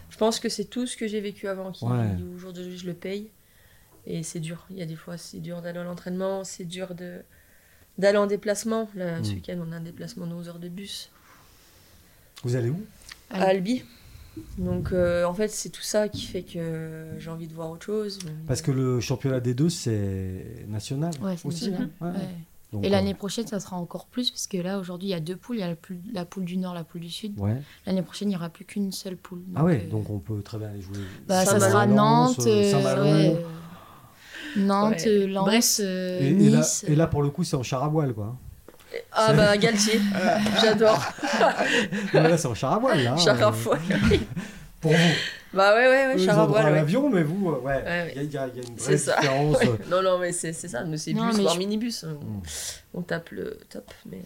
Je 0.09 0.17
pense 0.17 0.41
que 0.41 0.49
c'est 0.49 0.65
tout 0.65 0.87
ce 0.87 0.97
que 0.97 1.07
j'ai 1.07 1.21
vécu 1.21 1.47
avant 1.49 1.71
qui, 1.73 1.85
Ouais. 1.85 2.07
au 2.35 2.39
jour 2.39 2.53
d'aujourd'hui, 2.53 2.79
je 2.79 2.87
le 2.87 2.95
paye. 2.95 3.29
Et 4.07 4.23
c'est 4.23 4.41
dur. 4.41 4.67
Il 4.71 4.79
y 4.79 4.83
a 4.83 4.87
des 4.87 4.97
fois, 4.97 5.17
c'est 5.19 5.41
dur 5.41 5.61
d'aller 5.61 5.79
à 5.79 5.85
l'entraînement, 5.85 6.43
c'est 6.45 6.65
dur 6.65 6.95
de 6.95 7.21
d'aller 7.99 8.17
en 8.19 8.27
déplacement. 8.27 8.89
Là, 8.95 9.23
ce 9.23 9.31
Mm. 9.31 9.35
week-end, 9.35 9.59
on 9.69 9.73
a 9.73 9.77
un 9.77 9.81
déplacement 9.83 10.27
de 10.27 10.33
11 10.33 10.49
heures 10.49 10.59
de 10.59 10.69
bus 10.71 11.11
Vous 12.45 12.57
allez 12.57 12.71
où? 12.71 12.81
À 13.29 13.43
Albi. 13.45 13.85
Donc, 14.57 14.93
euh, 14.93 15.25
en 15.25 15.35
fait, 15.35 15.49
c'est 15.49 15.69
tout 15.69 15.83
ça 15.83 16.09
qui 16.09 16.23
fait 16.25 16.43
que 16.43 17.09
j'ai 17.19 17.29
envie 17.31 17.47
de 17.49 17.53
voir 17.53 17.71
autre 17.71 17.85
chose. 17.85 18.19
Parce 18.47 18.63
que 18.63 18.71
le 18.71 19.01
championnat 19.01 19.41
des 19.41 19.53
deux, 19.53 19.69
c'est 19.69 20.65
national 20.69 21.13
Ouais, 21.21 21.37
aussi. 21.45 21.69
national. 21.71 21.91
hein 22.01 22.07
Ouais. 22.13 22.19
Ouais. 22.19 22.29
Donc, 22.73 22.85
Et 22.85 22.87
euh, 22.87 22.91
l'année 22.91 23.15
prochaine, 23.15 23.47
ça 23.47 23.59
sera 23.59 23.77
encore 23.77 24.07
plus, 24.07 24.31
parce 24.31 24.47
que 24.47 24.57
là, 24.57 24.79
aujourd'hui, 24.79 25.09
il 25.09 25.11
y 25.11 25.15
a 25.15 25.21
deux 25.21 25.35
poules. 25.37 25.57
Il 25.57 25.61
y 25.61 25.63
a 25.65 25.69
la 25.69 25.75
poule, 25.75 25.99
la 26.13 26.25
poule 26.25 26.45
du 26.45 26.57
Nord, 26.57 26.73
la 26.75 26.85
poule 26.85 27.01
du 27.01 27.11
Sud. 27.11 27.39
Ouais. 27.41 27.57
L'année 27.87 28.03
prochaine, 28.03 28.29
il 28.29 28.33
n'y 28.33 28.37
aura 28.37 28.49
plus 28.49 28.65
qu'une 28.65 28.93
seule 28.93 29.17
poule. 29.17 29.43
Ah 29.57 29.65
ouais, 29.65 29.85
euh, 29.87 29.91
donc 29.91 30.09
on 30.09 30.19
peut 30.19 30.41
très 30.43 30.59
bien 30.59 30.69
aller 30.69 30.81
jouer. 30.81 30.99
bah, 31.27 31.45
ça 31.45 31.59
sera 31.59 31.87
Nantes, 31.87 32.39
euh, 32.47 33.03
ouais, 33.03 33.37
Nantes, 34.57 35.03
Ouais. 35.07 35.27
Lens, 35.27 35.45
Brest. 35.47 35.81
euh, 35.81 36.21
Et, 36.21 36.29
et 36.29 36.33
Nice. 36.33 36.85
là, 36.87 36.93
et 36.93 36.97
là, 36.97 37.07
pour 37.07 37.23
le 37.23 37.31
coup, 37.31 37.45
c'est 37.45 37.57
en 37.57 37.63
char 37.63 37.83
à 37.85 37.89
voile, 37.89 38.13
quoi. 38.15 38.37
Ah 39.13 39.33
bah, 39.33 39.57
Galtier, 39.57 40.01
j'adore. 40.61 41.01
Là, 42.13 42.37
c'est 42.37 42.49
en 42.49 42.55
char 42.55 42.73
à 42.75 42.79
voile, 42.79 43.03
là. 43.05 43.17
Char 43.17 43.41
à 43.43 43.51
voile. 43.51 43.79
Pour 44.81 44.91
vous. 44.93 44.99
Bah 45.53 45.75
ouais, 45.75 45.81
ouais, 45.89 46.07
ouais, 46.07 46.15
Eux, 46.17 46.21
ils 46.21 46.31
à 46.31 46.47
ouais. 46.47 46.71
l'avion, 46.71 47.11
mais 47.11 47.25
vous, 47.25 47.51
euh, 47.51 47.59
ouais, 47.59 47.81
il 47.81 47.85
Ouais, 47.85 48.15
ouais. 48.23 48.27
y, 48.27 48.37
a- 48.39 48.47
y 48.47 48.51
y 48.59 48.69
une 48.69 48.77
vraie 48.77 48.97
ça. 48.97 49.17
différence. 49.21 49.59
Ouais. 49.59 49.71
Non, 49.91 50.01
non, 50.03 50.19
mais 50.19 50.31
c'est 50.33 50.53
c'est 50.53 50.69
ça, 50.69 50.85
mais 50.85 50.97
c'est 50.97 51.13
Non, 51.13 51.27
bus, 51.27 51.37
mais 51.39 51.43
voire 51.43 51.55
je- 51.55 51.59
minibus. 51.59 52.05
Mm. 52.05 52.41
On 52.95 53.03
tape 53.03 53.31
le 53.31 53.59
top. 53.69 53.91
Mais... 54.09 54.19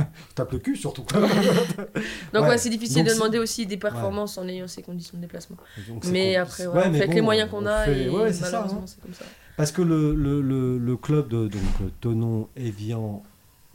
euh. 0.00 0.02
Tape 0.34 0.50
le 0.52 0.58
cul, 0.58 0.74
surtout. 0.76 1.04
Donc, 1.12 2.42
Ouais. 2.42 2.48
ouais, 2.48 2.58
c'est 2.58 2.70
difficile 2.70 2.96
Donc, 2.98 3.04
de 3.06 3.10
c'est- 3.10 3.16
demander 3.16 3.38
aussi 3.38 3.66
des 3.66 3.76
performances 3.76 4.36
en 4.36 4.48
ayant 4.48 4.66
ces 4.66 4.82
conditions 4.82 5.16
de 5.16 5.22
déplacement. 5.22 5.56
Donc, 5.88 6.04
Mais 6.06 6.34
après, 6.36 6.66
ouais, 6.66 6.74
ouais, 6.74 6.82
on 6.86 6.90
mais 6.90 6.96
avec 6.98 7.08
bon, 7.10 7.14
les 7.14 7.20
moyens 7.22 7.50
qu'on 7.50 7.62
on 7.62 7.66
a 7.66 7.84
fait- 7.84 8.04
et 8.04 8.08
ouais, 8.08 8.32
c'est 8.32 8.40
ça, 8.44 8.50
malheureusement, 8.50 8.80
hein. 8.80 8.86
c'est 8.86 9.00
comme 9.00 9.14
ça. 9.14 9.24
Parce 9.56 9.70
que 9.70 9.82
le, 9.82 10.14
le, 10.14 10.40
le, 10.42 10.78
le 10.78 10.96
club 10.96 11.28
de 11.28 11.46
donc, 11.46 11.62
Tonon 12.00 12.48
Evian 12.56 13.22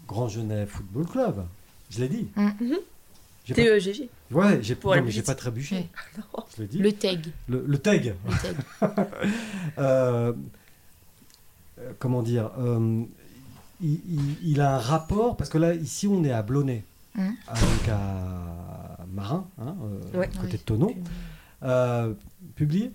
Grand 0.08 0.28
Genève 0.28 0.68
Football 0.68 1.06
Club, 1.06 1.46
je 1.90 2.02
l'ai 2.02 2.10
dit. 2.10 2.28
Mhm. 2.36 2.76
J'ai 3.50 3.54
pas- 3.56 3.62
TEGG. 3.80 4.10
Ouais, 4.32 4.60
j'ai 4.62 4.76
Pour 4.76 4.96
non, 4.96 5.02
mais 5.04 5.12
j'ai 5.12 5.22
pas 5.24 5.36
trébuché. 5.36 5.76
Ouais. 5.76 6.44
Je. 6.72 6.78
Le 6.80 6.92
TEG. 6.94 7.28
Le, 7.48 7.64
le 7.68 7.78
TEG. 7.78 8.16
Le 8.28 8.42
TEG. 8.42 8.58
Euh, 9.78 10.34
comment 11.98 12.22
dire 12.22 12.52
euh, 12.60 13.04
il, 13.82 13.94
il- 14.10 14.38
il 14.52 14.62
a 14.62 14.76
un 14.76 14.80
rapport, 14.80 15.38
parce 15.38 15.50
que 15.50 15.58
là, 15.58 15.74
ici, 15.74 16.08
on 16.08 16.24
est 16.24 16.32
à 16.32 16.42
Blonay, 16.42 16.84
Mhm. 17.16 17.36
avec 17.48 17.90
à 17.90 18.98
Marin, 19.14 19.48
hein, 19.62 19.76
euh, 20.14 20.20
Ouais. 20.20 20.30
côté 20.40 20.58
de 20.58 20.62
Tonon. 20.64 20.94
Euh, 21.64 22.14
publié 22.56 22.92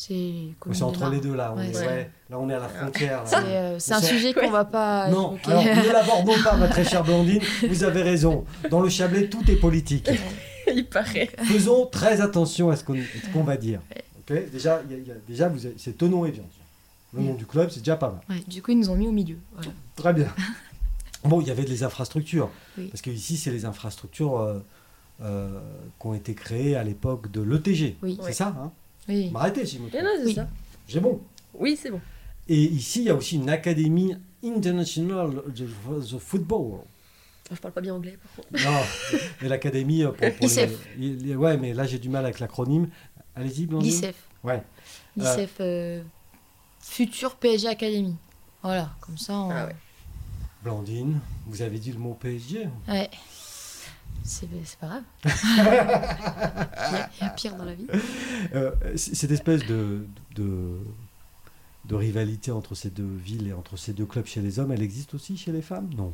C'est 0.00 0.82
entre 0.82 1.10
les 1.10 1.20
deux, 1.20 1.34
là. 1.34 1.52
On 1.54 1.58
Ouais, 1.58 1.70
est, 1.70 1.76
ouais, 1.76 2.10
là, 2.30 2.38
on 2.38 2.48
est 2.48 2.54
à 2.54 2.60
la 2.60 2.68
frontière. 2.68 3.22
C'est 3.24 3.36
euh, 3.36 3.78
c'est 3.80 3.94
un 3.94 4.00
sujet 4.00 4.32
qu'on 4.32 4.50
va 4.50 4.64
pas 4.64 5.08
Non, 5.08 5.34
évoquer. 5.44 5.50
alors 5.50 5.64
ne 5.86 5.92
l'abordons 5.92 6.42
pas, 6.44 6.56
ma 6.56 6.68
très 6.68 6.84
chère 6.84 7.02
Blandine. 7.02 7.40
Vous 7.68 7.82
avez 7.82 8.02
raison. 8.02 8.44
Dans 8.70 8.80
le 8.80 8.88
Chablais, 8.88 9.28
tout 9.28 9.42
est 9.50 9.56
politique. 9.56 10.08
Il 10.72 10.86
paraît. 10.86 11.30
Faisons 11.44 11.86
très 11.86 12.20
attention 12.20 12.70
à 12.70 12.76
ce 12.76 12.84
qu'on 12.84 13.42
va 13.42 13.56
dire. 13.56 13.80
Ok 14.20 14.36
déjà, 14.52 14.82
y 14.88 14.94
a- 14.94 14.98
y 14.98 15.10
a- 15.10 15.14
déjà 15.26 15.48
vous 15.48 15.64
avez- 15.66 15.74
c'est 15.78 15.96
Tonon 15.96 16.26
et 16.26 16.30
Viande. 16.30 16.46
Le 17.14 17.22
nom 17.22 17.34
du 17.34 17.46
club, 17.46 17.70
c'est 17.70 17.80
déjà 17.80 17.96
pas 17.96 18.10
mal. 18.10 18.20
Ouais, 18.36 18.44
du 18.46 18.60
coup, 18.62 18.70
ils 18.72 18.78
nous 18.78 18.90
ont 18.90 18.94
mis 18.96 19.08
au 19.08 19.12
milieu. 19.12 19.38
Voilà. 19.54 19.70
Très 19.96 20.12
bien. 20.12 20.28
Bon, 21.24 21.40
il 21.40 21.48
y 21.48 21.50
avait 21.50 21.64
des 21.64 21.82
infrastructures. 21.82 22.48
Oui. 22.78 22.86
Parce 22.92 23.02
que 23.02 23.10
ici, 23.10 23.36
c'est 23.36 23.50
les 23.50 23.64
infrastructures 23.64 24.38
euh, 24.38 24.60
euh, 25.22 25.58
qui 26.00 26.06
ont 26.06 26.14
été 26.14 26.32
créées 26.34 26.76
à 26.76 26.84
l'époque 26.84 27.28
de 27.32 27.40
l'ETG. 27.40 27.96
Oui. 28.04 28.16
C'est 28.22 28.32
ça, 28.32 28.54
hein? 28.56 28.70
Oui. 29.08 29.30
M'arrêtez 29.30 29.64
si 29.66 29.78
me 29.78 29.84
non, 29.84 29.90
c'est 30.18 30.24
Oui. 30.24 30.34
ça. 30.34 30.48
J'ai 30.86 31.00
bon. 31.00 31.20
Oui, 31.54 31.78
c'est 31.80 31.90
bon. 31.90 32.00
Et 32.48 32.56
ici, 32.62 33.00
il 33.00 33.04
y 33.06 33.10
a 33.10 33.14
aussi 33.14 33.36
une 33.36 33.48
académie 33.50 34.16
internationale 34.44 35.42
de 35.48 35.66
de 35.66 36.18
football. 36.18 36.80
Je 37.50 37.56
parle 37.56 37.72
pas 37.74 37.80
bien 37.80 37.94
anglais, 37.94 38.18
par 38.22 38.44
contre. 38.44 38.64
Non, 38.64 38.80
mais 39.42 39.48
l'académie 39.48 40.02
euh, 40.04 40.10
pour, 40.12 40.32
pour 40.34 40.46
ICEF. 40.46 40.78
les- 40.98 41.16
les- 41.16 41.36
Ouais, 41.36 41.56
mais 41.56 41.72
là 41.72 41.86
j'ai 41.86 41.98
du 41.98 42.08
mal 42.10 42.24
avec 42.24 42.40
l'acronyme. 42.40 42.88
Allez-y, 43.34 43.66
Blandine. 43.66 43.90
L'ICEF. 43.90 44.16
Ouais. 44.44 44.62
L'ICEF, 45.16 45.54
euh, 45.60 46.02
futur 46.80 47.36
PSG 47.36 47.68
Academy. 47.68 48.14
Voilà, 48.62 48.90
comme 49.00 49.16
ça. 49.18 49.32
On... 49.34 49.50
Ah 49.50 49.66
ouais. 49.66 49.76
Blandine, 50.62 51.20
vous 51.46 51.62
avez 51.62 51.78
dit 51.78 51.92
le 51.92 51.98
mot 51.98 52.14
PSG. 52.14 52.68
Ouais. 52.88 53.08
C'est 54.22 54.78
pas 54.78 54.86
grave. 54.86 55.02
Il 55.24 57.24
y, 57.24 57.26
a, 57.26 57.30
pire 57.30 57.56
dans 57.56 57.64
la 57.64 57.74
vie. 57.74 57.86
Euh, 58.54 58.72
cette 58.96 59.30
espèce 59.30 59.64
de, 59.66 60.06
de, 60.34 60.78
de 61.86 61.94
rivalité 61.94 62.50
entre 62.50 62.74
ces 62.74 62.90
deux 62.90 63.16
villes 63.16 63.48
et 63.48 63.52
entre 63.52 63.76
ces 63.76 63.92
deux 63.92 64.06
clubs 64.06 64.26
chez 64.26 64.40
les 64.40 64.58
hommes, 64.58 64.72
elle 64.72 64.82
existe 64.82 65.14
aussi 65.14 65.36
chez 65.36 65.52
les 65.52 65.62
femmes? 65.62 65.90
Non. 65.96 66.12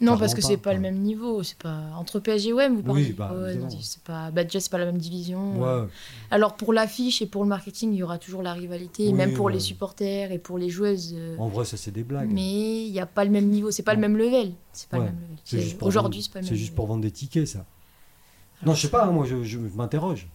Non, 0.00 0.18
parce 0.18 0.34
que 0.34 0.40
pas, 0.40 0.46
c'est 0.48 0.56
pas 0.56 0.70
ouais. 0.70 0.76
le 0.76 0.82
même 0.82 0.98
niveau. 0.98 1.42
C'est 1.44 1.56
pas 1.56 1.78
entre 1.96 2.18
PSG 2.18 2.48
et 2.48 2.52
OM, 2.52 2.76
vous 2.76 2.82
parlez. 2.82 3.12
bah, 3.12 3.32
Ouais, 3.32 3.50
évidemment. 3.52 3.70
non, 3.72 3.78
c'est 3.80 4.02
pas. 4.02 4.30
Bah, 4.32 4.42
déjà, 4.44 4.58
c'est 4.60 4.70
pas 4.70 4.78
la 4.78 4.86
même 4.86 4.98
division. 4.98 5.60
Ouais. 5.60 5.86
Alors 6.30 6.56
pour 6.56 6.72
l'affiche 6.72 7.22
et 7.22 7.26
pour 7.26 7.42
le 7.44 7.48
marketing, 7.48 7.92
il 7.92 7.96
y 7.98 8.02
aura 8.02 8.18
toujours 8.18 8.42
la 8.42 8.52
rivalité, 8.52 9.06
Oui, 9.06 9.12
même 9.14 9.34
pour 9.34 9.46
ouais. 9.46 9.52
les 9.52 9.60
supporters 9.60 10.32
et 10.32 10.38
pour 10.38 10.58
les 10.58 10.68
joueuses. 10.68 11.14
euh, 11.16 11.36
En 11.38 11.48
vrai, 11.48 11.64
ça 11.64 11.76
c'est 11.76 11.92
des 11.92 12.02
blagues. 12.02 12.28
Mais 12.30 12.86
il 12.86 12.92
n'y 12.92 13.00
a 13.00 13.06
pas 13.06 13.24
le 13.24 13.30
même 13.30 13.48
niveau, 13.48 13.70
c'est 13.70 13.84
pas 13.84 13.94
le 13.94 14.00
même 14.00 14.16
level. 14.16 14.52
C'est 14.72 14.88
pas 14.88 14.98
le 14.98 15.04
même 15.04 15.14
level. 15.14 15.36
C'est 15.44 15.60
juste 15.60 15.78
pour 15.78 15.88
Aujourd'hui, 15.88 16.20
vendre- 16.20 16.24
c'est 16.24 16.32
pas 16.32 16.38
le 16.40 16.44
même 16.44 16.48
C'est 16.50 16.56
juste 16.56 16.70
level. 16.70 16.76
pour 16.76 16.86
vendre 16.88 17.02
des 17.02 17.10
tickets, 17.12 17.46
ça. 17.46 17.58
Alors, 18.62 18.72
non, 18.72 18.74
je 18.74 18.80
sais 18.82 18.90
pas, 18.90 19.06
moi 19.06 19.24
je, 19.26 19.42
je 19.44 19.58
m'interroge. 19.58 20.28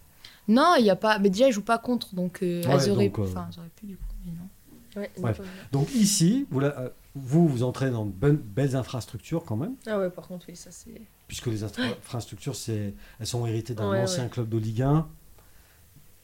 Non, 0.48 0.76
il 0.80 0.86
y 0.86 0.90
a 0.90 0.96
pas. 0.96 1.20
Mais 1.20 1.30
déjà, 1.30 1.48
ils 1.48 1.52
jouent 1.52 1.62
pas 1.62 1.78
contre, 1.78 2.16
donc 2.16 2.40
euh, 2.42 2.64
Ouais, 2.64 2.70
elles 2.82 2.90
auraient. 2.90 3.10
donc, 3.10 3.20
euh, 3.20 3.24
Enfin, 3.30 3.48
elles 3.52 3.60
auraient 3.60 3.70
pu 3.76 3.86
du 3.88 3.98
coup. 3.98 4.04
Mais 4.26 4.32
non. 4.32 5.02
Ouais, 5.02 5.12
Bref. 5.20 5.38
d'accord. 5.38 5.52
Donc 5.72 5.94
ici, 5.94 6.48
vous, 6.50 6.60
la- 6.60 6.80
euh, 6.80 6.90
vous, 7.22 7.48
vous 7.48 7.64
entrez 7.64 7.92
dans 7.92 8.06
de 8.06 8.12
belles 8.12 8.76
infrastructures 8.76 9.44
quand 9.46 9.56
même. 9.58 9.76
Ah 9.88 10.00
ouais, 10.00 10.10
par 10.10 10.28
contre, 10.28 10.46
oui, 10.50 10.56
ça 10.56 10.72
c'est. 10.72 11.02
puisque 11.28 11.48
les 11.48 11.64
infrastructures, 11.64 12.56
elles 12.68 13.28
sont 13.28 13.46
héritées 13.46 13.74
d'un 13.76 13.90
Ouais, 13.92 14.02
ancien 14.02 14.24
ouais. 14.24 14.30
club 14.30 14.50
de 14.50 14.58
Ligue 14.58 14.82
1. 14.82 15.08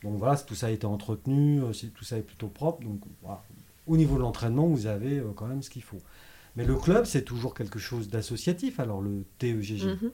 Donc 0.03 0.17
voilà, 0.17 0.37
tout 0.37 0.55
ça 0.55 0.67
a 0.67 0.69
été 0.69 0.85
entretenu, 0.85 1.61
euh, 1.61 1.71
tout 1.95 2.03
ça 2.03 2.17
est 2.17 2.21
plutôt 2.21 2.47
propre. 2.47 2.83
Donc 2.83 3.01
voilà. 3.23 3.41
au 3.87 3.97
niveau 3.97 4.15
de 4.17 4.21
l'entraînement, 4.21 4.67
vous 4.67 4.85
avez 4.87 5.19
euh, 5.19 5.31
quand 5.35 5.47
même 5.47 5.63
ce 5.63 5.69
qu'il 5.69 5.81
faut. 5.83 5.99
Mais 6.55 6.63
le 6.65 6.75
club, 6.75 7.05
c'est 7.05 7.23
toujours 7.23 7.53
quelque 7.53 7.79
chose 7.79 8.07
d'associatif, 8.09 8.79
alors 8.79 9.01
le 9.01 9.25
TEGG. 9.39 9.83
Mhm. 9.83 10.11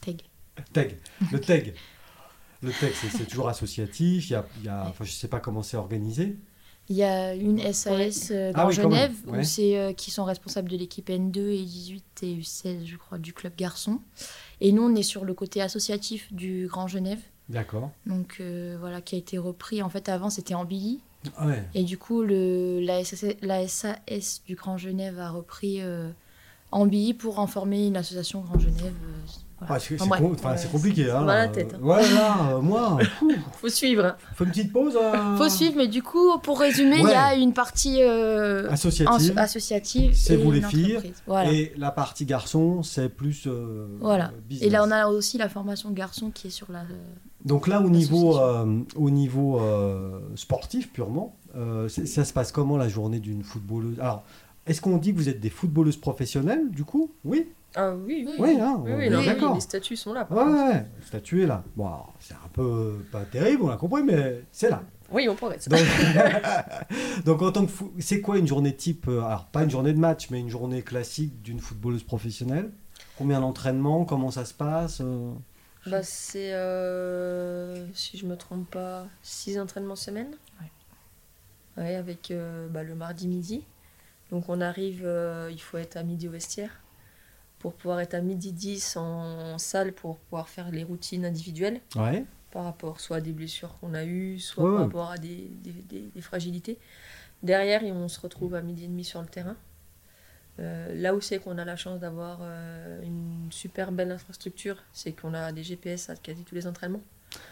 Teg. 0.00 0.22
TEG. 0.72 0.96
Le 1.32 1.40
TEG. 1.40 1.74
Le 2.62 2.72
TEG, 2.72 2.92
c'est, 2.94 3.08
c'est 3.10 3.26
toujours 3.26 3.48
associatif. 3.48 4.30
Il 4.30 4.32
y 4.32 4.36
a, 4.36 4.46
il 4.58 4.64
y 4.64 4.68
a- 4.68 4.86
enfin, 4.88 5.04
je 5.04 5.10
ne 5.10 5.14
sais 5.14 5.28
pas 5.28 5.40
comment 5.40 5.62
c'est 5.62 5.76
organisé. 5.76 6.36
Il 6.88 6.96
y 6.96 7.02
a 7.02 7.34
une 7.34 7.60
SAS 7.72 8.30
euh, 8.30 8.52
Ah 8.54 8.66
oui, 8.66 8.72
Genève 8.74 9.12
ouais. 9.26 9.40
où 9.40 9.42
c'est 9.42 9.76
euh, 9.76 9.92
qui 9.92 10.10
sont 10.10 10.24
responsables 10.24 10.68
de 10.68 10.76
l'équipe 10.76 11.08
N2 11.08 11.38
et 11.38 11.64
18 11.64 12.04
et 12.22 12.34
U16 12.36 12.84
je 12.86 12.96
crois 12.96 13.18
du 13.18 13.32
club 13.32 13.54
garçon. 13.56 14.00
Et 14.60 14.72
nous 14.72 14.82
on 14.82 14.94
est 14.94 15.02
sur 15.02 15.24
le 15.24 15.34
côté 15.34 15.60
associatif 15.60 16.32
du 16.32 16.68
Grand 16.70 16.86
Genève. 16.86 17.18
D'accord. 17.48 17.90
Donc 18.06 18.36
euh, 18.40 18.76
voilà 18.78 19.00
qui 19.00 19.14
a 19.14 19.18
été 19.18 19.38
repris 19.38 19.82
en 19.82 19.88
fait 19.88 20.08
avant 20.08 20.30
c'était 20.30 20.54
en 20.54 20.64
Billy 20.64 21.00
Ah 21.36 21.46
ouais. 21.46 21.64
et 21.74 21.82
du 21.84 21.98
coup 21.98 22.22
le 22.22 22.80
la, 22.80 23.04
SAS 23.68 24.42
du 24.46 24.54
Grand 24.54 24.78
Genève 24.78 25.18
a 25.18 25.30
repris 25.30 25.80
euh, 25.80 26.08
en 26.72 26.86
Billy 26.86 27.14
pour 27.14 27.38
en 27.38 27.46
former 27.46 27.86
une 27.86 27.96
association 27.96 28.40
Grand 28.40 28.58
Genève. 28.58 28.94
Voilà. 29.58 29.74
Ah, 29.74 29.78
c'est, 29.80 30.00
Enfin, 30.00 30.54
compliqué. 30.70 31.10
Hein, 31.10 31.24
là. 31.24 31.34
la 31.42 31.48
tête, 31.48 31.74
hein. 31.74 31.78
Ouais, 31.82 32.02
là, 32.12 32.36
euh, 32.52 32.60
moi, 32.60 32.98
Faut 33.60 33.68
suivre. 33.70 34.14
faut 34.34 34.44
une 34.44 34.50
petite 34.50 34.72
pause. 34.72 34.96
euh, 35.00 35.36
Faut 35.38 35.48
suivre 35.48 35.74
mais 35.78 35.88
du 35.88 36.02
coup 36.02 36.38
pour 36.42 36.60
résumer 36.60 36.96
il 36.98 37.04
Ouais. 37.04 37.12
y 37.12 37.14
a 37.14 37.34
une 37.34 37.54
partie 37.54 38.02
euh, 38.02 38.70
Associative. 38.70 40.12
C'est 40.14 40.36
vous 40.36 40.50
les 40.52 40.60
filles. 40.62 40.98
Voilà. 41.26 41.50
Et 41.52 41.72
la 41.76 41.90
partie 41.90 42.26
garçon, 42.26 42.82
c'est 42.82 43.08
plus 43.08 43.44
euh, 43.46 43.86
Voilà. 44.00 44.30
business. 44.48 44.66
Et 44.66 44.70
là, 44.70 44.84
on 44.86 44.90
a 44.90 45.06
aussi 45.08 45.38
la 45.38 45.48
formation 45.48 45.90
garçon 45.90 46.30
qui 46.30 46.48
est 46.48 46.50
sur 46.50 46.70
la. 46.70 46.82
Donc 47.44 47.66
là, 47.68 47.80
au 47.80 47.88
niveau, 47.88 48.38
au 48.96 49.10
niveau 49.10 49.60
sportif 50.34 50.92
purement, 50.92 51.34
ça 51.88 52.24
se 52.24 52.32
passe 52.32 52.52
comment 52.52 52.76
la 52.76 52.88
journée 52.88 53.20
d'une 53.20 53.42
footballeuse? 53.42 53.98
Alors, 54.00 54.24
est-ce 54.66 54.80
qu'on 54.80 54.96
dit 54.98 55.12
que 55.12 55.18
vous 55.18 55.28
êtes 55.28 55.40
des 55.40 55.48
footballeuses 55.50 55.96
professionnelles, 55.96 56.68
du 56.70 56.84
coup? 56.84 57.10
Oui? 57.24 57.46
Ah 57.76 57.94
oui, 57.94 58.24
oui. 58.26 58.34
Oui, 58.38 58.58
hein, 58.60 58.80
Oui, 58.84 58.92
oui, 58.96 59.04
est 59.04 59.10
non, 59.10 59.18
oui, 59.20 59.26
d'accord. 59.26 59.54
les 59.54 59.60
statuts 59.60 59.96
sont 59.96 60.12
là. 60.14 60.26
Ouais, 60.30 60.42
ouais, 60.42 60.68
ouais, 60.68 60.86
statué 61.06 61.46
là. 61.46 61.62
Bon, 61.76 61.86
alors, 61.86 62.14
c'est 62.18 62.34
un 62.34 62.48
peu 62.52 63.04
pas 63.12 63.24
terrible, 63.24 63.64
on 63.64 63.68
a 63.68 63.76
compris, 63.76 64.02
mais 64.02 64.42
c'est 64.50 64.70
là. 64.70 64.82
Oui, 65.12 65.28
on 65.28 65.36
progresse. 65.36 65.68
Donc, 65.68 65.78
donc 67.24 67.42
en 67.42 67.52
tant 67.52 67.66
que 67.66 67.70
fou- 67.70 67.92
c'est 68.00 68.20
quoi 68.20 68.38
une 68.38 68.46
journée 68.46 68.74
type 68.74 69.06
euh, 69.08 69.20
Alors 69.22 69.44
pas 69.46 69.62
une 69.62 69.70
journée 69.70 69.92
de 69.92 69.98
match, 69.98 70.30
mais 70.30 70.40
une 70.40 70.48
journée 70.50 70.82
classique 70.82 71.42
d'une 71.42 71.60
footballeuse 71.60 72.02
professionnelle? 72.02 72.70
Combien 73.18 73.40
d'entraînements 73.40 74.04
Comment 74.04 74.30
ça 74.30 74.44
se 74.44 74.54
passe 74.54 75.00
euh? 75.02 75.32
Bah, 75.86 76.02
c'est, 76.02 76.52
euh, 76.54 77.86
si 77.94 78.18
je 78.18 78.26
me 78.26 78.36
trompe 78.36 78.68
pas, 78.70 79.06
6 79.22 79.58
entraînements 79.60 79.94
semaine? 79.96 80.34
Ouais. 80.60 81.82
Ouais, 81.84 81.94
avec 81.94 82.30
euh, 82.30 82.66
bah, 82.68 82.82
le 82.82 82.94
mardi 82.94 83.28
midi. 83.28 83.64
Donc 84.30 84.48
on 84.48 84.60
arrive, 84.60 85.02
euh, 85.04 85.50
il 85.52 85.60
faut 85.60 85.76
être 85.78 85.96
à 85.96 86.02
midi 86.02 86.26
au 86.26 86.32
vestiaire 86.32 86.70
pour 87.58 87.74
pouvoir 87.74 88.00
être 88.00 88.14
à 88.14 88.20
midi 88.20 88.52
10 88.52 88.96
en 88.96 89.58
salle 89.58 89.92
pour 89.92 90.18
pouvoir 90.18 90.48
faire 90.48 90.70
les 90.70 90.84
routines 90.84 91.24
individuelles 91.24 91.80
Ouais. 91.96 92.24
par 92.50 92.64
rapport 92.64 93.00
soit 93.00 93.16
à 93.16 93.20
des 93.20 93.32
blessures 93.32 93.76
qu'on 93.78 93.94
a 93.94 94.04
eues, 94.04 94.38
soit 94.38 94.64
Ouais, 94.64 94.70
par 94.76 94.84
rapport 94.84 95.10
à 95.10 95.18
des, 95.18 95.48
des- 95.62 95.72
des- 95.72 96.10
des 96.14 96.20
fragilités. 96.20 96.78
Derrière, 97.42 97.82
on 97.84 98.08
se 98.08 98.20
retrouve 98.20 98.54
à 98.54 98.62
midi 98.62 98.84
et 98.84 98.88
demi 98.88 99.04
sur 99.04 99.20
le 99.20 99.26
terrain. 99.28 99.56
Euh, 100.58 100.94
là 100.94 101.14
où 101.14 101.20
c'est 101.20 101.38
qu'on 101.38 101.58
a 101.58 101.64
la 101.66 101.76
chance 101.76 102.00
d'avoir 102.00 102.38
euh, 102.40 103.02
une 103.02 103.48
super 103.50 103.92
belle 103.92 104.10
infrastructure, 104.10 104.82
c'est 104.94 105.12
qu'on 105.12 105.34
a 105.34 105.52
des 105.52 105.62
GPS 105.62 106.08
à 106.08 106.16
quasi 106.16 106.44
tous 106.44 106.54
les 106.54 106.66
entraînements. 106.66 107.02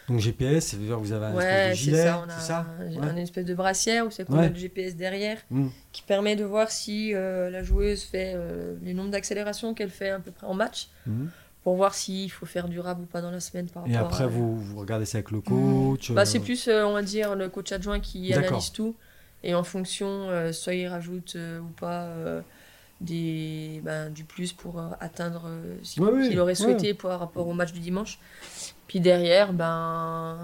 Donc 0.09 0.19
GPS, 0.19 0.67
ça 0.67 0.77
veut 0.77 0.85
dire 0.85 0.95
que 0.97 1.01
vous 1.01 1.11
avez 1.13 1.25
un 1.27 1.33
Ouais, 1.35 1.43
espèce 1.43 1.69
de 1.69 1.75
c'est 1.75 1.81
gilet, 1.83 2.03
ça, 2.03 2.23
on 2.25 2.29
a 2.29 2.39
c'est 2.39 2.53
un, 2.53 2.65
Ouais. 3.01 3.07
un 3.09 3.15
espèce 3.15 3.45
de 3.45 3.53
brassière 3.53 4.05
où 4.05 4.11
c'est 4.11 4.25
qu'on 4.25 4.37
Ouais. 4.37 4.45
a 4.45 4.49
le 4.49 4.55
GPS 4.55 4.95
derrière 4.95 5.37
Mm. 5.49 5.67
qui 5.91 6.01
permet 6.03 6.35
de 6.35 6.43
voir 6.43 6.69
si 6.71 7.13
euh, 7.13 7.49
la 7.49 7.63
joueuse 7.63 8.03
fait 8.03 8.33
euh, 8.35 8.75
les 8.83 8.93
nombres 8.93 9.11
d'accélérations 9.11 9.73
qu'elle 9.73 9.89
fait 9.89 10.09
à 10.11 10.19
peu 10.19 10.31
près 10.31 10.45
en 10.47 10.53
match 10.53 10.89
Mhm. 11.07 11.29
pour 11.63 11.75
voir 11.75 11.95
s'il 11.95 12.31
faut 12.31 12.45
faire 12.45 12.67
durable 12.67 13.01
ou 13.03 13.05
pas 13.05 13.21
dans 13.21 13.31
la 13.31 13.39
semaine 13.39 13.67
par 13.67 13.87
Et 13.87 13.95
après, 13.95 14.25
à- 14.25 14.27
vous, 14.27 14.55
vous 14.59 14.77
regardez 14.79 15.05
ça 15.05 15.17
avec 15.17 15.31
le 15.31 15.41
coach 15.41 16.11
Bah, 16.11 16.21
euh, 16.21 16.25
c'est 16.25 16.39
plus, 16.39 16.67
euh, 16.67 16.85
on 16.85 16.93
va 16.93 17.01
dire, 17.01 17.35
le 17.35 17.49
coach 17.49 17.71
adjoint 17.71 17.99
qui 17.99 18.31
analyse 18.33 18.71
tout. 18.71 18.95
Et 19.43 19.53
en 19.55 19.63
fonction, 19.63 20.07
euh, 20.29 20.51
soit 20.51 20.73
il 20.73 20.87
rajoute 20.87 21.33
euh, 21.35 21.59
ou 21.59 21.67
pas 21.79 22.07
des, 23.01 23.81
ben, 23.83 24.09
du 24.09 24.23
plus 24.23 24.53
pour 24.53 24.81
atteindre 25.01 25.49
ce 25.83 25.99
Ouais, 25.99 26.09
oui, 26.13 26.29
qu'il 26.29 26.39
aurait 26.39 26.51
ouais. 26.51 26.55
souhaité 26.55 26.93
par 26.93 27.19
rapport 27.19 27.47
au 27.47 27.53
match 27.53 27.73
du 27.73 27.79
dimanche. 27.79 28.19
Puis 28.87 28.99
derrière, 28.99 29.51
ben, 29.53 30.37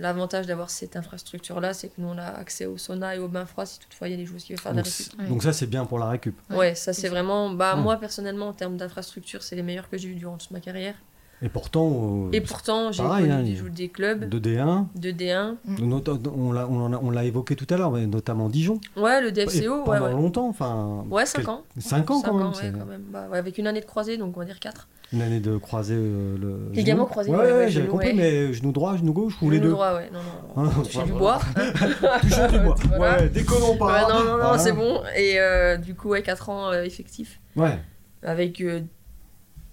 l'avantage 0.00 0.46
d'avoir 0.46 0.70
cette 0.70 0.96
infrastructure-là, 0.96 1.74
c'est 1.74 1.88
que 1.88 1.94
nous, 1.98 2.08
on 2.08 2.18
a 2.18 2.24
accès 2.26 2.64
au 2.66 2.78
sauna 2.78 3.16
et 3.16 3.18
au 3.18 3.28
bain 3.28 3.44
froid 3.44 3.66
si 3.66 3.78
toutefois 3.80 4.08
il 4.08 4.12
y 4.12 4.14
a 4.14 4.16
des 4.16 4.24
joueurs 4.26 4.40
qui 4.40 4.52
veulent 4.52 4.60
faire 4.60 4.72
de 4.72 4.76
la 4.78 4.82
donc, 4.84 4.92
récup. 4.92 5.28
donc 5.28 5.42
ça, 5.42 5.52
c'est 5.52 5.66
bien 5.66 5.84
pour 5.84 5.98
la 5.98 6.08
récup. 6.08 6.36
Ouais, 6.50 6.74
ça 6.74 6.92
c'est 6.92 7.08
vraiment, 7.08 7.50
bah, 7.50 7.74
Ouais. 7.76 7.82
moi 7.82 7.96
personnellement, 7.96 8.48
en 8.48 8.52
termes 8.52 8.76
d'infrastructure, 8.76 9.42
c'est 9.42 9.56
les 9.56 9.62
meilleurs 9.64 9.90
que 9.90 9.98
j'ai 9.98 10.08
eu 10.08 10.14
durant 10.14 10.36
toute 10.36 10.50
ma 10.52 10.60
carrière. 10.60 10.94
Et 11.40 11.48
pourtant, 11.48 11.88
euh, 11.92 12.30
Et 12.32 12.40
pourtant, 12.40 12.90
j'ai 12.90 13.00
pareil, 13.02 13.28
connu 13.28 13.32
hein, 13.32 13.42
des, 13.64 13.70
des 13.70 13.88
clubs 13.88 14.28
de 14.28 14.38
D1, 14.40 14.86
de 14.96 15.10
D1. 15.12 15.56
nota- 15.80 16.12
on 16.36 16.50
l'a- 16.52 16.66
on 16.66 16.80
en 16.86 16.92
a- 16.92 16.98
on 17.00 17.10
l'a 17.10 17.24
évoqué 17.24 17.54
tout 17.54 17.66
à 17.70 17.76
l'heure, 17.76 17.92
mais 17.92 18.06
notamment 18.08 18.48
Dijon. 18.48 18.80
Ouais, 18.96 19.20
le 19.20 19.30
DFCO, 19.30 19.84
pendant 19.84 20.06
ouais. 20.06 20.12
longtemps, 20.12 20.48
enfin... 20.48 21.04
Ouais, 21.10 21.26
5 21.26 21.38
quel- 21.42 21.50
ans. 21.50 21.62
cinq 21.78 22.10
ans, 22.10 22.20
Cinq 22.20 22.28
quand 22.30 22.38
même. 22.38 22.46
ouais, 22.48 22.52
c'est 22.54 22.72
quand 22.72 22.86
même. 22.86 23.04
Bah, 23.10 23.28
ouais, 23.30 23.38
avec 23.38 23.56
une 23.58 23.68
année 23.68 23.80
de 23.80 23.86
croisée, 23.86 24.16
donc 24.16 24.36
on 24.36 24.40
va 24.40 24.46
dire 24.46 24.58
4. 24.58 24.88
Une 25.12 25.22
année 25.22 25.40
de 25.40 25.56
croiser 25.56 25.94
euh, 25.96 26.36
le 26.36 26.70
Ligament 26.72 27.06
croisé, 27.06 27.30
Ouais, 27.30 27.38
ouais, 27.38 27.52
ouais, 27.52 27.70
j'avais 27.70 27.86
compris, 27.86 28.08
ouais. 28.08 28.14
mais 28.14 28.52
genou 28.52 28.72
droit, 28.72 28.96
genou 28.98 29.14
gauche 29.14 29.34
ou 29.40 29.48
les 29.48 29.58
deux 29.58 29.70
droit, 29.70 29.94
ouais. 29.94 30.10
Non, 30.12 30.20
non. 30.56 30.68
Hein, 30.68 30.70
Toucher 30.84 31.02
du 31.04 31.12
bois. 31.12 31.40
Toucher 32.20 32.48
du 32.48 32.58
bois. 32.58 32.74
Voilà. 32.88 33.22
Ouais, 33.22 33.28
déconnons 33.30 33.76
pas. 33.78 33.86
Ouais, 33.86 34.12
non, 34.12 34.24
non, 34.24 34.36
non, 34.36 34.58
c'est 34.58 34.72
bon. 34.72 35.02
Et 35.16 35.40
euh, 35.40 35.78
du 35.78 35.94
coup, 35.94 36.10
ouais, 36.10 36.22
4 36.22 36.50
ans 36.50 36.72
euh, 36.72 36.82
effectifs. 36.82 37.40
Ouais. 37.56 37.78
Avec 38.22 38.60
euh, 38.60 38.82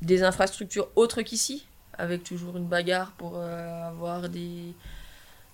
des 0.01 0.23
infrastructures 0.23 0.87
autres 0.95 1.21
qu'ici. 1.21 1.67
Avec 1.97 2.23
toujours 2.23 2.55
une 2.55 2.67
bagarre 2.67 3.11
pour 3.17 3.33
euh, 3.35 3.89
avoir 3.89 4.29
des, 4.29 4.73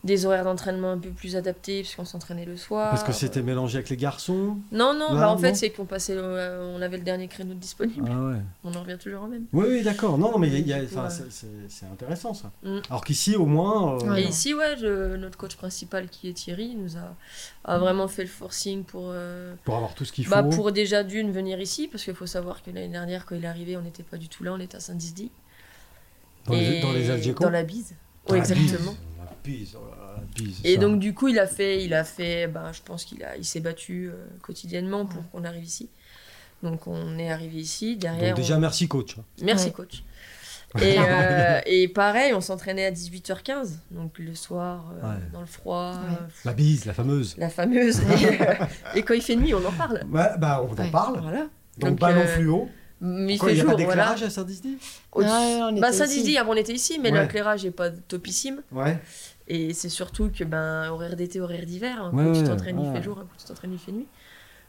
des 0.03 0.25
horaires 0.25 0.43
d'entraînement 0.45 0.91
un 0.93 0.97
peu 0.97 1.09
plus 1.09 1.35
adaptés, 1.35 1.81
puisqu'on 1.81 2.05
s'entraînait 2.05 2.45
le 2.45 2.57
soir. 2.57 2.89
Parce 2.89 3.03
que 3.03 3.11
c'était 3.11 3.43
mélangé 3.43 3.77
avec 3.77 3.89
les 3.89 3.97
garçons. 3.97 4.57
Non, 4.71 4.95
non, 4.95 5.13
bah, 5.13 5.29
en 5.29 5.37
fait, 5.37 5.53
c'est 5.53 5.69
qu'on 5.69 5.85
passait, 5.85 6.15
euh, 6.15 6.73
on 6.75 6.81
avait 6.81 6.97
le 6.97 7.03
dernier 7.03 7.27
créneau 7.27 7.53
disponible. 7.53 8.09
Ah 8.11 8.19
ouais. 8.29 8.37
On 8.63 8.73
en 8.73 8.81
revient 8.81 8.97
toujours 8.99 9.23
au 9.23 9.27
même. 9.27 9.45
Oui, 9.53 9.65
oui, 9.69 9.83
d'accord. 9.83 10.17
Non, 10.17 10.31
non, 10.31 10.39
mais 10.39 10.49
ouais. 10.49 10.87
c'est- 11.29 11.85
intéressant 11.85 12.33
ça. 12.33 12.51
Mm. 12.63 12.79
Alors 12.89 13.03
qu'ici, 13.03 13.35
au 13.35 13.45
moins. 13.45 13.99
euh, 14.03 14.15
Et 14.15 14.23
ici, 14.23 14.55
ouais, 14.55 14.75
je- 14.79 15.15
notre 15.17 15.37
coach 15.37 15.55
principal 15.55 16.09
qui 16.09 16.29
est 16.29 16.33
Thierry 16.33 16.73
nous 16.75 16.97
a, 16.97 17.15
a 17.65 17.77
vraiment 17.77 18.07
fait 18.07 18.23
le 18.23 18.29
forcing 18.29 18.83
pour, 18.83 19.03
euh, 19.09 19.53
Pour 19.65 19.75
avoir 19.75 19.93
tout 19.93 20.05
ce 20.05 20.11
qu'il 20.11 20.25
faut. 20.25 20.31
bah, 20.31 20.41
pour 20.43 20.71
déjà 20.71 21.03
d'une 21.03 21.31
venir 21.31 21.59
ici, 21.61 21.87
parce 21.87 22.03
qu'il 22.03 22.15
faut 22.15 22.25
savoir 22.25 22.63
que 22.63 22.71
l'année 22.71 22.87
dernière, 22.87 23.25
quand 23.27 23.35
il 23.35 23.43
est 23.43 23.47
arrivé, 23.47 23.77
on 23.77 23.81
n'était 23.81 24.01
pas 24.03 24.17
du 24.17 24.29
tout 24.29 24.43
là, 24.43 24.53
on 24.53 24.59
était 24.59 24.77
à 24.77 24.79
Saint-Disdy. 24.79 25.29
Dans, 26.47 26.53
les, 26.55 26.81
dans 26.81 26.91
les 26.91 27.09
Algeco. 27.11 27.43
Dans 27.43 27.49
la 27.51 27.61
bise. 27.63 27.93
Oui, 28.29 28.37
exactement. 28.39 28.91
bise. 28.91 28.97
Bise, 29.43 29.75
oh 29.75 29.85
là 29.89 29.97
là, 30.05 30.13
la 30.17 30.43
bise, 30.43 30.59
Et 30.63 30.75
ça. 30.75 30.79
donc, 30.81 30.99
du 30.99 31.13
coup, 31.13 31.27
il 31.27 31.39
a 31.39 31.47
fait, 31.47 31.83
il 31.83 31.93
a 31.93 32.03
fait 32.03 32.47
ben, 32.47 32.71
je 32.73 32.81
pense 32.83 33.05
qu'il 33.05 33.23
a, 33.23 33.35
il 33.37 33.45
s'est 33.45 33.59
battu 33.59 34.09
euh, 34.09 34.13
quotidiennement 34.41 35.05
pour 35.05 35.27
qu'on 35.31 35.43
arrive 35.43 35.63
ici. 35.63 35.89
Donc, 36.63 36.85
on 36.85 37.17
est 37.17 37.31
arrivé 37.31 37.57
ici. 37.57 37.95
Derrière, 37.97 38.35
Donc 38.35 38.43
déjà, 38.43 38.57
on- 38.57 38.59
merci 38.59 38.87
coach. 38.87 39.15
Merci, 39.41 39.67
Ouais. 39.67 39.71
coach. 39.71 40.03
Et, 40.81 40.95
euh, 40.99 41.59
et 41.65 41.89
pareil, 41.89 42.33
on 42.33 42.39
s'entraînait 42.39 42.85
à 42.85 42.91
18h15, 42.91 43.79
donc 43.91 44.17
le 44.19 44.33
soir, 44.35 44.93
euh, 45.03 45.09
Ouais. 45.09 45.17
dans 45.33 45.41
le 45.41 45.45
froid, 45.45 45.95
Ouais. 45.95 46.15
euh, 46.21 46.27
La 46.45 46.53
bise, 46.53 46.85
la 46.85 46.93
fameuse. 46.93 47.35
la 47.37 47.49
fameuse. 47.49 47.99
Et, 48.21 48.41
euh, 48.41 48.53
et 48.95 49.01
quand 49.03 49.13
il 49.13 49.21
fait 49.21 49.35
nuit, 49.35 49.53
on 49.53 49.65
en 49.65 49.71
parle. 49.73 50.01
Ouais, 50.09 50.29
bah, 50.37 50.63
on 50.65 50.71
en 50.71 50.77
Ouais. 50.77 50.89
parle. 50.89 51.19
Voilà. 51.21 51.39
Donc, 51.77 51.89
Donc, 51.89 51.99
ballon 51.99 52.21
euh, 52.21 52.25
fluo. 52.27 52.69
Mais 53.03 53.33
il 53.33 53.37
Pourquoi 53.39 53.49
fait 53.49 53.53
il 53.53 53.55
n'y 53.55 53.59
a 53.61 53.63
jour, 53.63 53.71
pas 53.71 53.83
voilà. 53.83 53.89
d'éclairage 54.03 54.23
à 54.23 54.29
Saint-Disney 54.29 54.75
bah, 55.81 55.89
avant 56.39 56.51
on 56.53 56.55
était 56.55 56.73
ici, 56.73 56.99
mais 57.01 57.11
Ouais. 57.11 57.21
l'éclairage 57.23 57.63
n'est 57.65 57.71
pas 57.71 57.89
topissime. 57.89 58.61
Ouais. 58.71 58.97
Et 59.53 59.73
c'est 59.73 59.89
surtout 59.89 60.29
que, 60.29 60.45
ben, 60.45 60.89
horaire 60.89 61.17
d'été, 61.17 61.41
horaire 61.41 61.65
d'hiver, 61.65 62.01
un 62.01 62.11
Ouais, 62.11 62.23
coup 62.23 62.31
tu 62.31 62.39
ouais, 62.39 62.47
t'entraînes, 62.47 62.79
il 62.79 62.89
fait 62.93 63.03
jour, 63.03 63.19
un 63.19 63.23
coup 63.23 63.35
tu 63.37 63.43
t'entraînes, 63.43 63.73
il 63.73 63.79
fait 63.79 63.91
nuit. 63.91 64.07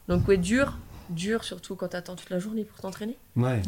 Donc, 0.09 0.27
ouais, 0.27 0.37
dur, 0.37 0.77
dur 1.09 1.45
surtout 1.45 1.77
quand 1.77 1.87
t'attends 1.87 2.17
toute 2.17 2.31
la 2.31 2.41
journée 2.41 2.65
pour 2.65 2.81
t'entraîner. 2.81 3.17
Ouais. 3.37 3.63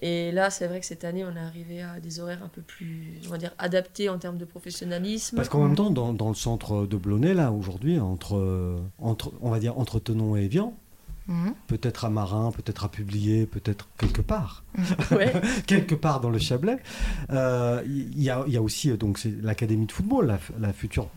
Et 0.00 0.30
là, 0.30 0.50
c'est 0.50 0.68
vrai 0.68 0.78
que 0.78 0.86
cette 0.86 1.02
année, 1.02 1.24
on 1.24 1.34
est 1.34 1.40
arrivé 1.40 1.82
à 1.82 1.98
des 1.98 2.20
horaires 2.20 2.44
un 2.44 2.48
peu 2.48 2.62
plus, 2.62 3.20
on 3.26 3.30
va 3.30 3.38
dire, 3.38 3.52
adaptés 3.58 4.08
en 4.08 4.18
termes 4.18 4.38
de 4.38 4.44
professionnalisme. 4.44 5.34
Parce 5.34 5.48
qu'en 5.48 5.64
même 5.64 5.74
temps, 5.74 5.90
dans, 5.90 6.12
dans 6.12 6.28
le 6.28 6.36
centre 6.36 6.86
de 6.86 6.96
Blonay, 6.96 7.34
là, 7.34 7.50
aujourd'hui, 7.50 7.98
entre, 7.98 8.78
entre, 8.98 9.32
on 9.40 9.50
va 9.50 9.58
dire, 9.58 9.76
entre 9.78 9.98
Tenon 9.98 10.36
et 10.36 10.44
Evian, 10.44 10.76
Mhm. 11.28 11.54
peut-être 11.68 12.04
à 12.04 12.10
Marin, 12.10 12.50
peut-être 12.50 12.84
à 12.84 12.88
Publier, 12.88 13.46
peut-être 13.46 13.88
quelque 13.98 14.22
part, 14.22 14.64
Ouais. 15.10 15.32
quelque 15.66 15.94
part 15.94 16.20
dans 16.20 16.30
le 16.30 16.38
Chablais, 16.38 16.78
euh, 17.30 17.82
il 17.86 18.20
y, 18.20 18.28
a, 18.30 18.42
il 18.46 18.52
y 18.52 18.56
a 18.56 18.62
aussi 18.62 18.90
euh, 18.90 18.96
donc 18.96 19.20
l'académie 19.40 19.86
de 19.86 19.92
football, 19.92 20.36
la, 20.58 20.72
future 20.72 21.08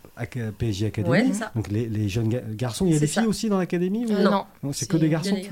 PSG 0.58 0.86
Academy. 0.86 1.10
Ouais. 1.10 1.30
Donc 1.54 1.68
les, 1.68 1.86
les 1.88 2.08
jeunes 2.08 2.28
ga- 2.28 2.40
garçons, 2.54 2.86
il 2.86 2.92
y 2.94 2.96
a 2.96 2.98
des 3.00 3.06
filles 3.06 3.26
aussi 3.26 3.48
dans 3.48 3.58
l'académie 3.58 4.06
ou- 4.06 4.12
Euh, 4.12 4.22
Non. 4.22 4.44
non, 4.62 4.72
c'est 4.72 4.88
que 4.88 4.96
des 4.96 5.08
garçons 5.10 5.34
des 5.34 5.48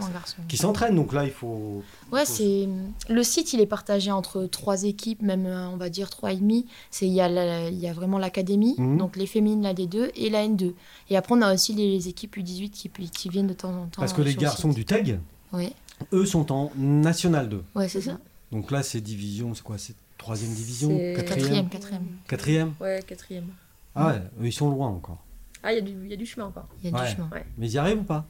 qui 0.49 0.57
s'entraînent. 0.57 0.95
Donc 0.97 1.13
là, 1.13 1.25
il 1.25 1.31
faut. 1.31 1.83
Ouais, 2.11 2.25
faut- 2.25 2.33
c'est 2.33 2.69
le 3.09 3.23
site, 3.23 3.53
il 3.53 3.61
est 3.61 3.67
partagé 3.67 4.11
entre 4.11 4.47
trois 4.47 4.85
équipes, 4.85 5.21
même 5.23 5.45
euh, 5.47 5.69
on 5.69 5.77
va 5.77 5.91
dire 5.91 6.09
trois 6.11 6.33
et 6.33 6.37
demi. 6.37 6.67
C'est 6.91 7.07
il 7.07 7.13
y 7.13 7.21
a 7.21 7.29
la- 7.29 7.69
il 7.69 7.79
y 7.79 7.87
a 7.89 7.93
vraiment 7.93 8.19
l'académie, 8.19 8.75
Mhm. 8.79 8.97
donc 8.99 9.17
les 9.17 9.27
féminines 9.27 9.63
la 9.63 9.75
D2 9.75 10.11
et 10.17 10.31
la 10.31 10.45
N2. 10.47 10.75
Et 11.11 11.17
après 11.17 11.35
on 11.35 11.43
a 11.43 11.53
aussi 11.53 11.75
les 11.75 12.09
équipes 12.09 12.37
U18 12.37 12.71
qui, 12.71 12.89
qui 13.11 13.29
viennent 13.29 13.47
de 13.47 13.53
temps 13.53 13.69
en 13.71 13.87
temps. 13.87 14.01
Parce 14.01 14.13
que 14.15 14.23
les 14.23 14.33
le 14.33 14.41
garçons 14.41 14.71
du 14.71 14.85
TEG, 14.85 15.19
Ouais, 15.53 15.73
eux, 16.13 16.27
sont 16.27 16.51
en 16.51 16.73
National 16.77 17.49
2. 17.49 17.63
ouais, 17.75 17.89
c'est 17.89 18.01
ça. 18.01 18.19
Donc 18.51 18.71
là, 18.71 18.83
c'est 18.83 19.01
division, 19.01 19.53
c'est 19.55 19.63
quoi? 19.63 19.79
C'est 19.79 19.95
troisième 20.17 20.53
division? 20.53 20.89
Quatrième, 21.17 21.69
quatrième. 21.69 22.07
Quatrième? 22.27 22.73
Ouais, 22.81 23.03
quatrième. 23.07 23.47
Ah 23.95 24.09
ouais, 24.09 24.23
ils 24.43 24.53
sont 24.53 24.71
loin 24.71 24.89
encore. 24.89 25.19
Ah, 25.63 25.73
il 25.73 25.77
y, 25.77 25.79
a 25.79 25.81
du- 25.83 26.05
il 26.05 26.11
y 26.11 26.15
a 26.15 26.17
du 26.17 26.27
chemin 26.27 26.47
encore. 26.47 26.69
Il 26.83 26.91
y 26.91 26.95
a 26.95 26.99
Ouais. 26.99 27.07
du 27.09 27.15
chemin. 27.17 27.31
Mais 27.59 27.67
ils 27.69 27.73
y 27.73 27.79
arrivent 27.79 28.01
ou 28.01 28.05
pas? 28.05 28.27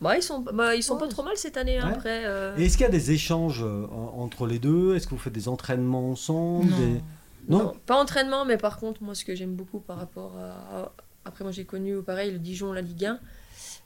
Bah, 0.00 0.16
ils 0.16 0.22
sont, 0.22 0.40
bah, 0.40 0.74
ils 0.74 0.82
sont 0.82 0.96
pas 0.96 1.04
Ouais. 1.04 1.10
trop 1.10 1.22
mal 1.22 1.36
cette 1.36 1.56
année, 1.56 1.78
hein, 1.78 1.88
Ouais. 1.90 1.94
après. 1.94 2.22
euh, 2.24 2.56
Et 2.56 2.64
est-ce 2.64 2.76
qu'il 2.76 2.84
y 2.84 2.88
a 2.88 2.92
des 2.92 3.10
échanges 3.12 3.62
euh, 3.62 3.86
en- 3.92 4.20
entre 4.22 4.46
les 4.46 4.58
deux? 4.58 4.96
Est-ce 4.96 5.06
que 5.06 5.10
vous 5.10 5.18
faites 5.20 5.32
des 5.32 5.48
entraînements 5.48 6.10
ensemble? 6.10 6.70
Non. 6.70 6.76
des- 6.78 7.00
Non, 7.48 7.74
Pas 7.86 8.00
entraînement, 8.00 8.44
mais 8.44 8.56
par 8.56 8.78
contre, 8.78 9.02
moi, 9.02 9.14
ce 9.16 9.24
que 9.24 9.34
j'aime 9.34 9.54
beaucoup 9.54 9.80
par 9.80 9.96
rapport 9.98 10.36
à. 10.38 10.78
à- 10.82 10.92
Après, 11.24 11.44
moi, 11.44 11.52
j'ai 11.52 11.64
connu, 11.64 12.02
pareil, 12.02 12.32
le 12.32 12.38
Dijon, 12.40 12.72
la 12.72 12.80
Ligue 12.80 13.04
1. 13.04 13.18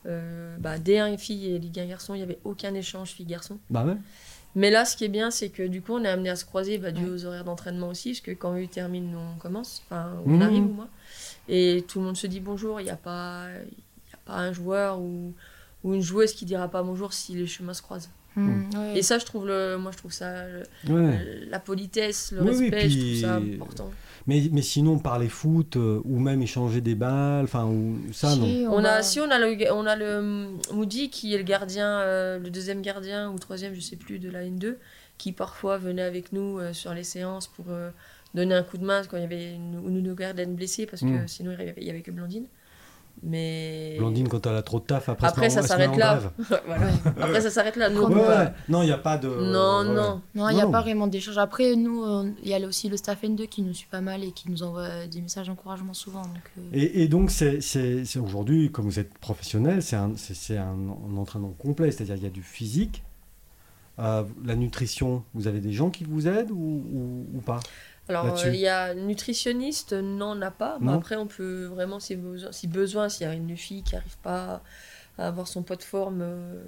Euh, 0.07 0.57
bah, 0.59 0.79
D1 0.79 1.19
filles 1.19 1.53
et 1.55 1.59
Ligue 1.59 1.79
1 1.81 1.87
garçons, 1.87 2.15
il 2.15 2.19
n'y 2.19 2.23
avait 2.23 2.39
aucun 2.45 2.73
échange 2.75 3.11
filles-garçons. 3.11 3.59
Bah 3.69 3.85
ouais. 3.85 3.97
Mais 4.57 4.71
là, 4.71 4.85
ce 4.85 4.97
qui 4.97 5.05
est 5.05 5.09
bien, 5.09 5.31
c'est 5.31 5.51
que 5.51 5.63
du 5.63 5.83
coup, 5.83 5.93
on 5.93 6.03
est 6.03 6.09
amené 6.09 6.31
à 6.31 6.35
se 6.37 6.45
croiser 6.45 6.79
bah, 6.79 6.91
dû 6.91 7.05
Ouais. 7.05 7.11
aux 7.11 7.25
horaires 7.27 7.45
d'entraînement 7.45 7.89
aussi, 7.89 8.11
parce 8.11 8.21
que 8.23 8.31
quand 8.33 8.55
eux 8.55 8.63
ils 8.63 8.69
terminent, 8.69 9.07
nous 9.13 9.19
on 9.19 9.39
commence, 9.39 9.83
enfin, 9.87 10.13
on 10.25 10.31
Mhm. 10.31 10.43
arrive 10.43 10.65
ou 10.65 10.73
moi. 10.73 10.89
Et 11.49 11.85
tout 11.87 12.01
le 12.01 12.07
monde 12.07 12.17
se 12.17 12.27
dit 12.27 12.41
bonjour, 12.41 12.81
il 12.81 12.85
n'y 12.85 12.91
a, 12.91 12.97
pas- 12.97 13.47
y 13.51 14.15
a 14.15 14.19
pas 14.25 14.35
un 14.39 14.53
joueur 14.53 14.99
ou, 14.99 15.35
ou 15.85 15.95
une 15.95 16.01
joueuse 16.03 16.33
qui 16.33 16.45
dira 16.47 16.69
pas 16.69 16.83
bonjour 16.83 17.13
si 17.13 17.35
les 17.35 17.47
chemins 17.47 17.75
se 17.75 17.83
croisent. 17.83 18.09
Mhm, 18.35 18.69
ouais. 18.77 18.99
Et 18.99 19.03
ça, 19.03 19.19
je 19.19 19.25
trouve, 19.25 19.47
le, 19.47 19.77
moi, 19.79 19.93
je 19.93 19.99
trouve 19.99 20.13
ça, 20.13 20.47
le- 20.49 20.63
ouais. 20.93 21.47
la 21.49 21.59
politesse, 21.61 22.33
le 22.33 22.43
Oui, 22.43 22.51
oui, 22.57 22.71
respect, 22.71 22.89
je 22.91 22.99
trouve 22.99 23.21
ça 23.21 23.37
important. 23.37 23.91
Mais, 24.27 24.43
mais 24.53 24.63
sinon, 24.63 24.99
parler 24.99 25.29
foot 25.29 25.77
euh, 25.77 26.01
ou 26.05 26.19
même 26.19 26.43
échanger 26.43 26.81
des 26.81 26.97
balles, 26.97 27.45
enfin, 27.45 27.65
ou 27.67 27.97
ça, 28.13 28.35
non. 28.35 28.45
Si, 28.47 28.65
On 28.69 28.83
va- 28.83 28.95
a, 28.97 29.03
si 29.03 29.21
on 29.21 29.31
a 29.31 29.39
le, 29.39 29.73
on 29.73 29.87
a 29.87 29.95
le 29.97 30.17
hum, 30.19 30.59
Moody 30.73 31.11
qui 31.11 31.33
est 31.35 31.39
le 31.39 31.45
gardien, 31.45 32.01
euh, 32.01 32.39
le 32.39 32.51
deuxième 32.51 32.83
gardien 32.83 33.31
ou 33.31 33.39
troisième, 33.39 33.75
je 33.75 33.81
sais 33.81 33.97
plus, 33.97 34.19
de 34.19 34.29
la 34.29 34.43
N2, 34.45 34.79
qui 35.19 35.33
parfois 35.33 35.79
venait 35.79 36.03
avec 36.03 36.33
nous 36.33 36.59
euh, 36.59 36.73
sur 36.73 36.93
les 36.93 37.05
séances 37.05 37.47
pour 37.47 37.67
euh, 37.71 37.91
donner 38.35 38.55
un 38.55 38.63
coup 38.65 38.79
de 38.79 38.85
main 38.85 39.03
quand 39.09 39.17
il 39.17 39.21
y 39.23 39.25
avait 39.25 39.55
une, 39.55 39.75
une 39.89 39.99
ou 39.99 40.01
deux 40.03 40.15
gardiennes 40.15 40.57
blessées, 40.57 40.87
parce 40.87 41.03
que 41.03 41.07
Mm. 41.07 41.29
sinon 41.29 41.53
il 41.53 41.65
y 41.65 41.69
avait, 41.71 41.75
il 41.81 41.87
y 41.87 41.91
avait 41.91 42.03
que 42.03 42.11
Blandine. 42.11 42.47
Mais 43.23 43.97
Blondine, 43.99 44.29
quand 44.29 44.47
elle 44.47 44.55
a 44.57 44.63
trop 44.63 44.79
de 44.79 44.85
taf, 44.85 45.09
après, 45.09 45.27
après 45.27 45.51
ça 45.51 45.63
s'arrête 45.63 45.97
là. 45.97 46.21
Voilà. 46.67 46.87
Après 47.21 47.41
ça 47.41 47.51
s'arrête 47.51 47.77
là. 47.77 47.89
Nous, 47.89 48.03
Ouais, 48.03 48.15
ouais. 48.15 48.53
Non, 48.69 48.83
il 48.83 48.87
n'y 48.87 48.93
a 48.93 48.99
pas 48.99 49.17
de. 49.19 49.27
Non, 49.29 49.81
ouais. 49.81 49.95
non. 49.95 50.21
Non, 50.35 50.49
il 50.51 50.55
n'y 50.55 50.61
a 50.61 50.65
Non. 50.67 50.71
pas 50.71 50.83
vraiment 50.83 51.07
d'échange. 51.07 51.39
Après, 51.39 51.75
nous, 51.77 52.05
euh, 52.05 52.31
il 52.43 52.49
y 52.49 52.55
a 52.55 52.59
aussi 52.67 52.89
le 52.89 52.97
staff 52.97 53.23
N2 53.23 53.49
qui 53.49 53.63
nous 53.63 53.73
suit 53.75 53.89
pas 53.91 54.01
mal 54.03 54.23
et 54.23 54.33
qui 54.33 54.51
nous 54.51 54.63
envoie 54.63 55.07
des 55.07 55.21
messages 55.23 55.47
d'encouragement 55.49 55.95
souvent. 55.95 56.23
Donc, 56.23 56.51
euh, 56.59 56.61
Et, 56.73 57.03
et 57.03 57.09
donc, 57.09 57.31
c'est, 57.31 57.59
aujourd'hui, 58.19 58.71
comme 58.71 58.85
vous 58.85 58.99
êtes 59.01 59.17
professionnel, 59.19 59.83
c'est 59.83 59.97
un, 59.97 60.13
c'est, 60.17 60.35
c'est 60.35 60.59
un, 60.59 60.77
un 61.11 61.17
entraînement 61.17 61.55
complet, 61.59 61.91
c'est-à-dire 61.91 62.17
il 62.17 62.23
y 62.23 62.27
a 62.27 62.31
du 62.31 62.43
physique, 62.43 63.03
euh, 63.99 64.25
la 64.45 64.55
nutrition, 64.57 65.25
vous 65.35 65.47
avez 65.49 65.61
des 65.61 65.73
gens 65.73 65.89
qui 65.91 66.05
vous 66.05 66.29
aident 66.29 66.51
ou, 66.51 66.85
ou, 66.93 67.27
ou 67.35 67.41
pas? 67.41 67.61
Alors, 68.09 68.37
il 68.55 68.61
y 68.61 68.69
a 68.69 68.95
nutritionniste, 68.95 69.93
non, 69.93 70.33
on 70.33 70.35
n'a 70.37 70.51
pas. 70.51 70.79
Mais 70.81 70.93
après, 70.97 71.17
on 71.17 71.27
peut 71.27 71.65
vraiment, 71.65 71.99
si 72.01 72.15
besoin, 72.17 72.53
si 72.53 72.67
besoin, 72.69 73.09
s'il 73.09 73.27
y 73.27 73.31
a 73.31 73.35
une 73.35 73.57
fille 73.57 73.83
qui 73.83 73.95
n'arrive 73.95 74.17
pas 74.23 74.63
à 75.19 75.29
avoir 75.29 75.49
son 75.49 75.63
poids 75.63 75.77
de 75.77 75.83
forme, 75.83 76.21
euh, 76.23 76.63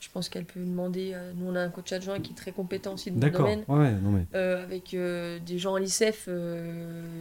je 0.00 0.08
pense 0.12 0.28
qu'elle 0.28 0.46
peut 0.46 0.60
demander. 0.60 1.12
euh, 1.14 1.32
nous, 1.36 1.46
on 1.50 1.54
a 1.54 1.60
un 1.60 1.68
coach 1.68 1.92
adjoint 1.92 2.18
qui 2.20 2.32
est 2.32 2.34
très 2.34 2.50
compétent 2.52 2.94
aussi 2.94 3.10
dans 3.10 3.24
le 3.26 3.30
domaine. 3.32 3.64
Ouais, 3.68 3.92
non 3.92 4.10
mais. 4.10 4.26
euh, 4.34 4.64
avec 4.64 4.90
des 4.96 5.58
gens 5.58 5.74
à 5.74 5.80
l'ICEF, 5.80 6.28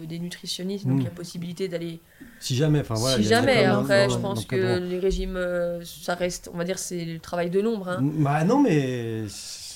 des 0.07 0.19
nutritionnistes, 0.19 0.87
donc 0.87 0.97
Mm. 0.97 1.01
il 1.01 1.03
y 1.03 1.07
a 1.07 1.11
possibilité 1.11 1.67
d'aller. 1.67 1.99
Si 2.39 2.55
jamais, 2.55 2.79
enfin 2.79 2.95
voilà. 2.95 3.17
si 3.17 3.33
a- 3.33 3.37
a 3.37 3.41
jamais, 3.41 3.65
après, 3.65 4.09
je 4.09 4.17
pense 4.17 4.45
que 4.45 4.79
les 4.79 4.99
régimes, 4.99 5.37
ça 5.83 6.15
reste, 6.15 6.49
on 6.53 6.57
va 6.57 6.63
dire, 6.63 6.79
c'est 6.79 7.03
le 7.03 7.19
travail 7.19 7.49
de 7.49 7.59
l'ombre. 7.59 7.89
hein. 7.89 7.99
Bah 8.01 8.43
non, 8.45 8.61
mais. 8.63 9.25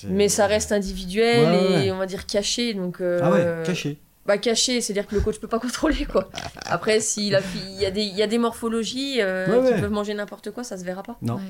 Mais 0.08 0.28
ça 0.28 0.46
reste 0.46 0.72
individuel 0.72 1.44
Ouais, 1.44 1.74
ouais, 1.76 1.86
et 1.86 1.92
on 1.92 1.98
va 1.98 2.06
dire 2.06 2.26
caché. 2.26 2.74
Donc, 2.74 3.00
euh, 3.00 3.20
Ah 3.22 3.30
ouais, 3.30 3.62
caché. 3.64 3.98
Bah 4.26 4.38
caché, 4.38 4.80
c'est-à-dire 4.80 5.06
que 5.06 5.14
le 5.14 5.20
coach 5.20 5.38
peut 5.38 5.48
pas 5.48 5.58
contrôler 5.60 6.06
quoi. 6.06 6.30
Après, 6.66 7.00
s'il 7.00 7.34
a, 7.34 7.40
il 7.74 7.80
y 7.82 7.84
a 7.86 7.90
des, 7.90 8.02
il 8.02 8.16
y 8.16 8.22
a 8.22 8.26
des 8.26 8.38
morphologies 8.38 9.16
euh, 9.20 9.46
Ouais, 9.60 9.66
qui 9.68 9.74
ouais. 9.74 9.80
peuvent 9.80 9.90
manger 9.90 10.14
n'importe 10.14 10.50
quoi, 10.50 10.64
ça 10.64 10.78
se 10.78 10.84
verra 10.84 11.02
pas. 11.02 11.16
Non, 11.22 11.34
Ouais. 11.36 11.42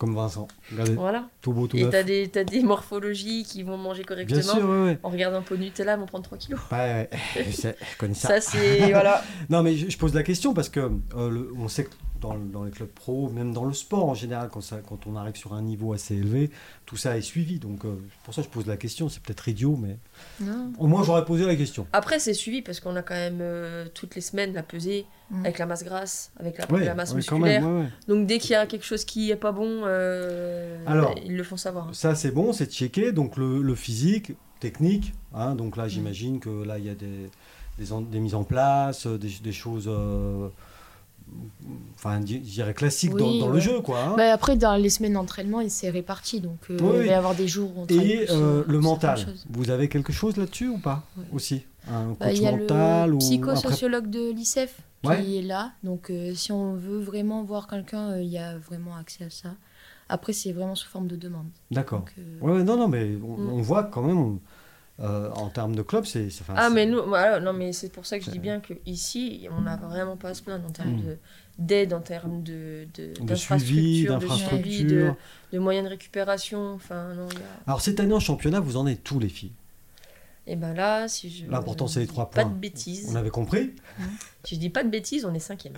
Comme 0.00 0.14
Vincent. 0.14 0.48
Regardez, 0.72 0.94
Voilà. 0.94 1.28
tout 1.42 1.52
beau, 1.52 1.66
tout 1.66 1.76
Et 1.76 1.86
t'as 1.90 2.02
des, 2.02 2.26
t'as 2.28 2.42
des 2.42 2.62
morphologies 2.62 3.44
qui 3.44 3.62
vont 3.62 3.76
manger 3.76 3.98
Bien 4.02 4.06
correctement. 4.08 4.42
sûr, 4.42 4.66
ouais, 4.66 4.82
ouais. 4.84 4.98
En 5.02 5.10
regardant 5.10 5.36
un 5.38 5.42
pot 5.42 5.56
de 5.56 5.60
Nutella, 5.60 5.94
ils 5.94 6.00
vont 6.00 6.06
prendre 6.06 6.24
3 6.24 6.38
kilos. 6.38 6.58
Ouais, 6.72 6.78
ouais, 6.78 7.10
je, 7.46 7.50
sais, 7.52 7.76
je 7.92 7.98
connais 7.98 8.14
ça. 8.14 8.28
Ça, 8.28 8.40
c'est. 8.40 8.78
voilà. 8.90 9.22
Non, 9.50 9.62
mais 9.62 9.76
je, 9.76 9.90
je 9.90 9.98
pose 9.98 10.14
la 10.14 10.22
question 10.22 10.54
parce 10.54 10.70
que 10.70 10.80
euh, 10.80 11.28
le- 11.30 11.52
on 11.58 11.68
sait 11.68 11.84
que 11.84 11.90
dans, 12.18 12.32
le- 12.34 12.46
dans 12.46 12.64
les 12.64 12.70
clubs 12.70 12.88
pro, 12.88 13.28
même 13.28 13.52
dans 13.52 13.66
le 13.66 13.74
sport 13.74 14.08
en 14.08 14.14
général, 14.14 14.48
quand, 14.50 14.62
ça, 14.62 14.78
quand 14.78 15.06
on 15.06 15.16
arrive 15.16 15.36
sur 15.36 15.52
un 15.52 15.60
niveau 15.60 15.92
assez 15.92 16.14
élevé, 16.14 16.50
tout 16.86 16.96
ça 16.96 17.18
est 17.18 17.22
suivi. 17.22 17.58
Donc, 17.58 17.84
euh, 17.84 17.94
pour 18.24 18.32
ça, 18.32 18.40
je 18.40 18.48
pose 18.48 18.66
la 18.66 18.78
question. 18.78 19.10
C'est 19.10 19.22
peut-être 19.22 19.48
idiot, 19.48 19.76
mais 19.78 19.98
Non. 20.40 20.72
au 20.78 20.86
moins, 20.86 21.02
j'aurais 21.04 21.26
posé 21.26 21.44
la 21.44 21.56
question. 21.56 21.86
Après, 21.92 22.18
c'est 22.20 22.32
suivi 22.34 22.62
parce 22.62 22.80
qu'on 22.80 22.96
a 22.96 23.02
quand 23.02 23.14
même 23.14 23.40
euh, 23.42 23.84
toutes 23.92 24.14
les 24.14 24.22
semaines 24.22 24.54
la 24.54 24.62
pesée 24.62 25.04
Mm. 25.30 25.40
avec 25.44 25.58
la 25.58 25.66
masse 25.66 25.84
grasse, 25.84 26.32
avec 26.40 26.58
la, 26.58 26.70
Ouais, 26.72 26.84
la 26.84 26.94
masse 26.94 27.10
ouais, 27.10 27.16
musculaire. 27.16 27.62
même. 27.62 27.76
ouais, 27.76 27.82
ouais. 27.82 27.88
Donc, 28.08 28.26
dès 28.26 28.38
qu'il 28.38 28.50
y 28.50 28.54
a 28.56 28.66
quelque 28.66 28.84
chose 28.84 29.04
qui 29.04 29.30
est 29.30 29.36
pas 29.36 29.52
bon, 29.52 29.82
euh, 29.84 30.76
Alors. 30.86 31.14
ils 31.24 31.36
le 31.36 31.42
font 31.44 31.56
savoir. 31.56 31.88
Ça, 31.94 32.14
c'est 32.14 32.32
bon, 32.32 32.52
c'est 32.52 32.70
checké. 32.72 33.12
Donc, 33.12 33.36
le, 33.36 33.62
le 33.62 33.74
physique, 33.74 34.32
technique. 34.58 35.14
hein, 35.34 35.54
donc 35.54 35.76
là, 35.76 35.86
j'imagine 35.88 36.40
que 36.40 36.64
là, 36.64 36.78
il 36.78 36.86
y 36.86 36.90
a 36.90 36.94
des, 36.94 37.30
des, 37.78 37.92
en- 37.92 38.00
des 38.00 38.18
mises 38.20 38.34
en 38.34 38.44
place, 38.44 39.06
euh, 39.06 39.16
des, 39.18 39.30
des 39.42 39.52
choses. 39.52 39.86
euh, 39.88 40.48
Enfin, 41.94 42.20
je 42.20 42.36
dirais 42.38 42.72
classiques 42.74 43.14
dans, 43.14 43.28
Oui, 43.28 43.40
dans 43.40 43.48
le 43.48 43.54
ouais. 43.54 43.60
jeu, 43.60 43.80
quoi. 43.80 44.02
hein. 44.02 44.14
Bah, 44.16 44.32
après, 44.32 44.56
dans 44.56 44.74
les 44.76 44.88
semaines 44.88 45.12
d'entraînement, 45.12 45.60
il 45.60 45.70
s'est 45.70 45.90
réparti. 45.90 46.40
Donc, 46.40 46.58
euh, 46.70 46.78
Oui, 46.80 46.90
il 46.94 46.98
va 47.00 47.04
y 47.06 47.10
avoir 47.12 47.34
des 47.34 47.46
jours 47.46 47.70
où 47.76 47.82
on 47.82 47.86
Et 47.86 48.26
euh, 48.30 48.64
le 48.66 48.80
mental, 48.80 49.18
vous 49.50 49.70
avez 49.70 49.88
quelque 49.88 50.12
chose 50.12 50.36
là-dessus 50.36 50.68
ou 50.68 50.78
pas 50.78 51.04
Ouais. 51.18 51.24
Aussi? 51.32 51.62
Un 51.88 52.14
Bah, 52.18 52.28
coach 52.30 52.42
a 52.42 52.52
mental 52.52 53.10
le 53.10 53.14
ou 53.16 53.18
psychosociologue 53.18 54.08
de 54.08 54.32
l'ICEF 54.32 54.76
qui 55.02 55.08
Ouais. 55.08 55.34
est 55.36 55.42
là. 55.42 55.72
Donc, 55.84 56.10
euh, 56.10 56.34
si 56.34 56.52
on 56.52 56.74
veut 56.74 57.00
vraiment 57.00 57.42
voir 57.44 57.66
quelqu'un, 57.68 58.12
euh, 58.12 58.22
il 58.22 58.28
y 58.30 58.38
a 58.38 58.56
vraiment 58.58 58.96
accès 58.96 59.24
à 59.24 59.30
ça. 59.30 59.50
Après, 60.08 60.32
c'est 60.32 60.52
vraiment 60.52 60.74
sous 60.74 60.88
forme 60.88 61.06
de 61.06 61.16
demande. 61.16 61.46
D'accord. 61.70 62.04
Non, 62.42 62.64
non, 62.64 62.88
mais 62.88 63.12
on, 63.22 63.36
Mm. 63.36 63.50
on 63.52 63.62
voit 63.62 63.84
quand 63.84 64.02
même, 64.02 64.18
on- 64.18 64.40
euh, 65.00 65.30
en 65.32 65.48
termes 65.48 65.74
de 65.74 65.82
club, 65.82 66.04
c'est. 66.04 66.28
Ah, 66.54 66.68
mais 66.70 66.86
nous, 66.86 67.02
voilà, 67.06 67.40
non, 67.40 67.52
mais 67.52 67.72
c'est 67.72 67.90
pour 67.90 68.04
ça 68.06 68.18
que 68.18 68.24
je 68.24 68.30
dis 68.30 68.38
bien 68.38 68.60
qu'ici, 68.60 69.48
on 69.56 69.62
n'a 69.62 69.76
vraiment 69.76 70.16
pas 70.16 70.30
à 70.30 70.34
se 70.34 70.42
plaindre 70.42 70.66
en 70.66 70.70
termes 70.72 70.96
Mm. 70.96 71.02
de- 71.04 71.18
d'aide, 71.58 71.92
en 71.92 72.00
termes 72.00 72.42
de, 72.42 72.86
de, 72.94 73.12
de 73.22 73.34
suivi, 73.34 74.04
d'infrastructure, 74.06 75.16
de 75.52 75.58
moyens 75.58 75.84
de 75.84 75.90
récupération. 75.90 76.72
Enfin, 76.74 77.12
non, 77.14 77.26
il 77.30 77.38
y 77.38 77.42
a- 77.42 77.62
Alors 77.66 77.80
cette 77.80 78.00
année 78.00 78.14
en 78.14 78.20
championnat, 78.20 78.60
vous 78.60 78.76
en 78.76 78.86
êtes 78.86 79.02
tous 79.04 79.18
les 79.18 79.28
filles? 79.28 79.52
Et 80.46 80.56
ben 80.56 80.74
là, 80.74 81.06
si 81.06 81.30
je. 81.30 81.46
L'important, 81.50 81.86
c'est 81.86 82.00
les 82.00 82.06
trois 82.06 82.30
Pas 82.30 82.42
points. 82.42 82.50
de 82.50 82.56
bêtises. 82.56 83.08
On 83.12 83.14
avait 83.14 83.30
compris? 83.30 83.72
Si 84.44 84.54
je 84.54 84.60
dis 84.60 84.70
pas 84.70 84.82
de 84.84 84.88
bêtises, 84.88 85.24
on 85.24 85.32
est 85.34 85.38
cinquième. 85.38 85.74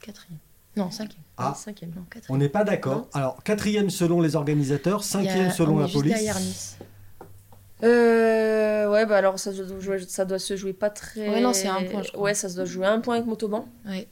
quatrième. 0.00 0.38
Non, 0.76 0.90
cinquième. 0.90 1.22
Ah. 1.36 1.54
Cinquième. 1.56 1.90
Non, 1.90 2.02
quatrième. 2.10 2.34
On 2.36 2.38
n'est 2.38 2.48
pas 2.48 2.62
d'accord. 2.64 3.08
Alors 3.12 3.42
quatrième 3.42 3.90
selon 3.90 4.20
les 4.20 4.36
organisateurs, 4.36 5.02
cinquième 5.02 5.48
a- 5.48 5.50
selon 5.50 5.74
on 5.74 5.78
est 5.78 5.82
la 5.82 5.86
juste 5.86 5.98
police. 5.98 6.14
derrière 6.14 6.38
Nice. 6.38 6.78
Euh, 7.84 8.90
ouais, 8.90 9.06
bah 9.06 9.16
alors 9.18 9.38
ça, 9.38 9.52
doit 9.52 9.78
jouer- 9.80 9.98
ça 10.00 10.24
doit 10.24 10.38
se 10.38 10.56
jouer 10.56 10.72
pas 10.72 10.90
très. 10.90 11.28
Ouais, 11.28 11.40
non, 11.40 11.52
c'est 11.52 11.68
un 11.68 11.82
point, 11.84 12.02
je 12.02 12.08
crois. 12.12 12.22
Ouais, 12.24 12.34
ça 12.34 12.48
se 12.48 12.56
doit 12.56 12.64
jouer 12.64 12.86
un 12.86 13.00
point 13.00 13.16
avec 13.16 13.26
Motoban. 13.26 13.66
Ouais. 13.86 14.08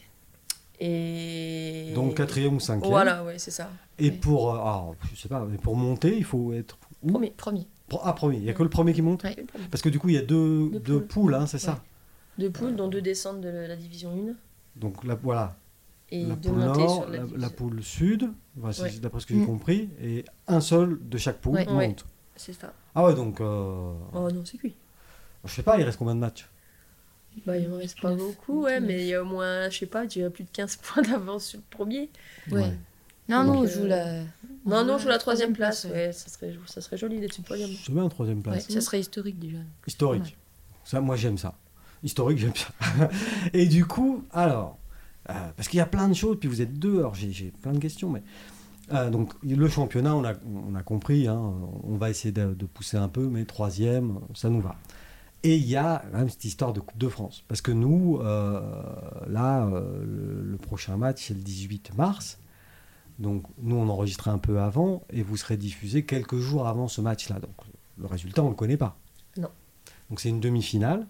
Et. 0.81 1.93
Donc 1.95 2.14
quatrième 2.17 2.55
ou 2.57 2.61
cinquième. 2.61 2.91
Voilà, 2.91 3.25
ouais, 3.25 3.39
c'est 3.39 3.51
ça. 3.51 3.71
Et 3.99 4.11
Ouais. 4.11 4.17
pour, 4.17 4.51
euh, 4.53 4.59
alors, 4.59 4.95
je 5.12 5.19
sais 5.21 5.29
pas, 5.29 5.45
mais 5.51 5.57
pour 5.59 5.75
monter, 5.77 6.17
il 6.17 6.25
faut 6.25 6.53
être 6.53 6.79
où 7.03 7.11
Premier. 7.12 7.31
Premier. 7.37 7.67
Pro- 7.89 8.01
Ah 8.05 8.12
premier. 8.12 8.37
Il 8.39 8.45
y 8.45 8.51
a 8.51 8.53
que 8.53 8.62
le 8.62 8.69
premier 8.69 8.93
qui 8.93 9.03
monte. 9.03 9.23
Ouais. 9.25 9.37
Parce 9.71 9.83
que 9.83 9.89
du 9.89 9.99
coup, 9.99 10.09
il 10.11 10.17
y 10.17 10.19
a 10.19 10.23
deux, 10.23 10.69
Deux 10.71 10.81
deux 10.81 10.99
poules. 11.01 11.07
poules, 11.07 11.35
hein, 11.35 11.47
c'est 11.47 11.59
ça. 11.59 11.83
Deux 12.39 12.51
poules, 12.51 12.77
dont 12.77 12.89
deux 12.89 13.01
descendent 13.01 13.41
de 13.41 13.49
la 13.49 13.77
division 13.77 14.11
1. 14.11 14.35
Donc 14.79 15.05
là, 15.05 15.17
voilà, 15.23 15.57
Et 16.11 16.25
la 16.25 16.35
deux 16.35 16.51
poule 16.51 16.59
montées 16.59 16.81
nord, 16.81 16.95
sur 17.05 17.09
la, 17.11 17.19
la, 17.37 17.51
poule 17.51 17.83
sud, 17.83 18.31
Ouais. 18.61 18.73
d'après 19.01 19.21
ce 19.21 19.27
que 19.27 19.33
j'ai 19.35 19.41
Mm. 19.41 19.47
compris, 19.47 19.89
et 20.03 20.25
un 20.47 20.61
seul 20.61 20.99
de 21.01 21.17
chaque 21.17 21.39
poule 21.41 21.55
Ouais. 21.55 21.69
Ouais. 21.71 21.89
monte. 21.89 22.05
C'est 22.37 22.53
ça. 22.53 22.72
Ah 22.95 23.05
ouais, 23.05 23.14
donc, 23.14 23.41
euh, 23.41 23.93
Oh 24.12 24.30
non, 24.30 24.43
c'est 24.45 24.59
cuit. 24.59 24.74
je 25.45 25.51
sais 25.53 25.62
pas, 25.62 25.78
il 25.78 25.84
reste 25.84 25.99
combien 25.99 26.14
de 26.14 26.20
matchs? 26.20 26.49
Bah, 27.45 27.57
il 27.59 27.70
en 27.70 27.76
reste 27.76 28.01
pas 28.01 28.14
beaucoup, 28.14 28.62
ouais, 28.62 28.80
mais 28.80 29.03
il 29.03 29.07
y 29.09 29.14
a 29.14 29.20
au 29.22 29.26
moins, 29.26 29.68
je 29.68 29.78
sais 29.78 29.87
pas, 29.87 30.07
tu 30.07 30.22
as 30.24 30.30
plus 30.30 30.45
de 30.45 30.51
15 30.51 30.76
points 30.82 31.03
d'avance 31.03 31.45
sur 31.47 31.59
le 31.59 31.64
premier. 31.76 32.09
Ouais. 32.51 32.62
Ouais. 32.62 32.72
Non, 33.28 33.43
non, 33.45 33.59
on 33.61 33.64
euh, 33.64 33.66
joue 33.66 33.84
la. 33.87 34.22
on 34.64 34.70
Non, 34.70 34.80
joue 34.80 34.87
non, 34.87 34.99
je 34.99 35.03
joue 35.03 35.09
la 35.09 35.18
troisième 35.18 35.53
place. 35.53 35.84
ouais. 35.84 35.91
Ouais, 35.91 36.12
ça 36.12 36.28
serait, 36.28 36.55
ça 36.66 36.80
serait 36.80 36.97
joli 36.97 37.18
d'être 37.20 37.32
sur 37.34 37.43
le 37.43 37.49
podium. 37.49 37.70
C'est 37.84 37.93
bien, 37.93 38.09
troisième 38.09 38.39
Ouais, 38.39 38.43
place. 38.45 38.68
ça 38.68 38.80
serait 38.80 39.01
historique 39.01 39.39
déjà. 39.39 39.59
Historique. 39.87 40.22
Ouais. 40.22 40.34
Ça, 40.84 41.01
moi, 41.01 41.16
j'aime 41.16 41.37
ça. 41.37 41.55
Historique, 42.03 42.39
j'aime 42.39 42.55
ça. 42.55 42.68
et 43.53 43.66
du 43.66 43.84
coup, 43.84 44.24
alors, 44.32 44.78
euh, 45.28 45.32
parce 45.57 45.68
qu'il 45.68 45.78
y 45.78 45.80
a 45.80 45.87
plein 45.87 46.09
de 46.09 46.14
choses, 46.14 46.39
puis 46.39 46.49
vous 46.49 46.62
êtes 46.62 46.78
deux, 46.78 46.99
alors 47.01 47.14
j'ai 47.16 47.32
j'ai 47.32 47.51
plein 47.62 47.72
de 47.72 47.78
questions, 47.80 48.09
mais. 48.11 48.22
Euh, 48.93 49.11
donc, 49.11 49.32
le 49.43 49.68
championnat, 49.68 50.14
on 50.14 50.24
a, 50.24 50.34
on 50.47 50.74
a 50.74 50.82
compris, 50.82 51.26
hein, 51.26 51.53
on 51.82 51.97
va 51.97 52.11
essayer 52.11 52.32
de, 52.32 52.55
de 52.55 52.66
pousser 52.66 52.97
un 52.97 53.09
peu, 53.09 53.26
mais 53.26 53.45
troisième, 53.45 54.20
ça 54.34 54.49
nous 54.49 54.61
va. 54.61 54.76
Et 55.43 55.57
il 55.57 55.66
y 55.66 55.76
a 55.76 56.05
même 56.12 56.28
cette 56.28 56.45
histoire 56.45 56.72
de 56.72 56.80
Coupe 56.80 56.99
de 56.99 57.09
France. 57.09 57.45
Parce 57.49 57.61
que 57.61 57.70
nous, 57.72 58.18
euh, 58.20 58.61
là, 59.28 59.66
euh, 59.66 60.05
le, 60.05 60.43
le 60.43 60.57
prochain 60.57 60.97
match, 60.97 61.26
c'est 61.26 61.34
le 61.34 61.41
18 61.41 61.95
mars. 61.97 62.39
Donc, 63.18 63.45
nous, 63.62 63.76
on 63.76 63.89
enregistre 63.89 64.28
un 64.28 64.39
peu 64.39 64.61
avant, 64.61 65.03
et 65.11 65.22
vous 65.22 65.37
serez 65.37 65.57
diffusé 65.57 66.05
quelques 66.05 66.39
jours 66.39 66.68
avant 66.68 66.89
ce 66.89 67.01
match-là. 67.01 67.39
Donc, 67.41 67.55
le 67.99 68.07
résultat, 68.07 68.43
on 68.43 68.47
ne 68.47 68.51
le 68.51 68.57
connaît 68.57 68.76
pas. 68.76 68.99
Non. 69.37 69.49
Donc, 70.11 70.20
c'est 70.20 70.28
une 70.28 70.41
demi-finale. 70.41 71.07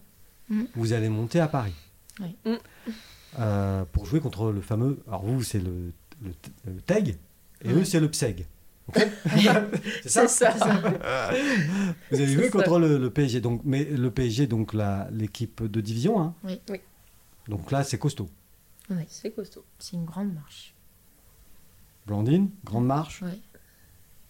Mhm. 0.48 0.68
Vous 0.76 0.92
allez 0.92 1.08
monter 1.08 1.40
à 1.40 1.48
Paris. 1.48 1.74
Oui. 2.20 2.36
Euh, 3.38 3.84
pour 3.92 4.06
jouer 4.06 4.20
contre 4.20 4.50
le 4.50 4.60
fameux. 4.60 5.02
Alors, 5.08 5.24
vous, 5.24 5.42
c'est 5.42 5.58
le, 5.58 5.92
le, 6.22 6.32
le 6.66 6.80
TEG, 6.80 7.16
et 7.64 7.68
Ouais. 7.68 7.74
eux, 7.80 7.84
c'est 7.84 8.00
le 8.00 8.08
PSEG. 8.10 8.46
C'est 8.94 9.10
C'est 10.06 10.28
ça. 10.28 10.50
Vous 12.10 12.20
avez 12.20 12.42
ça. 12.44 12.50
contre 12.50 12.78
le, 12.78 12.98
le 12.98 13.10
PSG. 13.10 13.40
Donc, 13.40 13.62
mais 13.64 13.84
le 13.84 14.10
PSG, 14.10 14.46
donc 14.46 14.72
la- 14.74 15.08
l'équipe 15.10 15.62
de 15.64 15.80
division. 15.80 16.20
Hein. 16.20 16.34
Oui. 16.44 16.60
Oui. 16.70 16.80
Donc 17.48 17.70
là, 17.72 17.82
c'est 17.84 17.98
costaud. 17.98 18.28
C'est 19.08 19.32
costaud. 19.32 19.64
C'est 19.78 19.96
une 19.96 20.04
grande 20.04 20.32
marche. 20.32 20.72
Blandine, 22.06 22.50
grande 22.64 22.86
marche. 22.86 23.22
Ouais. 23.22 23.38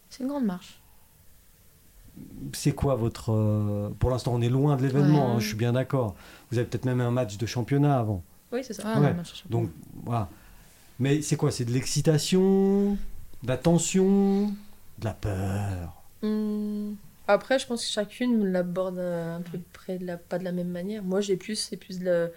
C'est 0.09 0.22
une 0.22 0.29
grande 0.31 0.47
marche. 0.47 0.81
C'est 2.55 2.72
quoi 2.72 2.95
votre. 2.95 3.31
euh, 3.33 3.91
Pour 3.99 4.09
l'instant, 4.11 4.33
on 4.35 4.41
est 4.41 4.49
loin 4.49 4.77
de 4.77 4.83
l'événement, 4.83 5.27
Ouais. 5.29 5.33
hein, 5.37 5.41
je 5.41 5.49
suis 5.49 5.57
bien 5.57 5.72
d'accord. 5.74 6.14
Vous 6.51 6.57
avez 6.57 6.66
peut-être 6.66 6.87
même 6.87 7.03
un 7.03 7.11
match 7.11 7.37
de 7.37 7.45
championnat 7.45 7.99
avant. 7.99 8.22
Oui, 8.53 8.61
c'est 8.64 8.72
ça. 8.72 8.85
Ah, 8.87 9.01
Ouais. 9.01 9.12
non, 9.12 9.22
Donc, 9.51 9.70
voilà. 10.05 10.31
Mais 10.99 11.20
c'est 11.20 11.37
quoi? 11.37 11.51
C'est 11.51 11.66
de 11.66 11.72
l'excitation, 11.72 12.97
de 13.43 13.49
la 13.49 13.57
tension, 13.57 14.47
de 14.99 15.05
la 15.05 15.14
peur 15.14 16.03
Hum, 16.22 16.97
Après, 17.28 17.59
je 17.59 17.66
pense 17.66 17.84
que 17.84 17.91
chacune 17.91 18.47
l'aborde 18.53 18.99
un 18.99 19.43
peu 19.43 19.59
près 19.72 19.99
de 19.99 20.07
la, 20.07 20.16
pas 20.16 20.39
de 20.39 20.45
la 20.45 20.53
même 20.53 20.68
manière. 20.70 21.03
Moi, 21.03 21.20
j'ai 21.20 21.37
plus, 21.37 21.57
c'est 21.57 21.76
plus 21.76 21.99
de 21.99 22.05
la- 22.05 22.28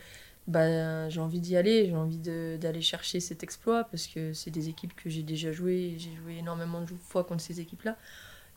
bah, 0.47 1.09
j'ai 1.09 1.19
envie 1.21 1.39
d'y 1.39 1.55
aller, 1.55 1.85
j'ai 1.87 1.95
envie 1.95 2.17
d'aller 2.17 2.81
chercher 2.81 3.19
cet 3.19 3.43
exploit 3.43 3.83
parce 3.85 4.07
que 4.07 4.33
c'est 4.33 4.51
des 4.51 4.69
équipes 4.69 4.95
que 4.95 5.09
j'ai 5.09 5.23
déjà 5.23 5.51
joué, 5.51 5.95
j'ai 5.97 6.15
joué 6.15 6.37
énormément 6.39 6.81
de 6.81 6.87
fois 7.07 7.23
contre 7.23 7.41
ces 7.43 7.59
équipes-là. 7.61 7.97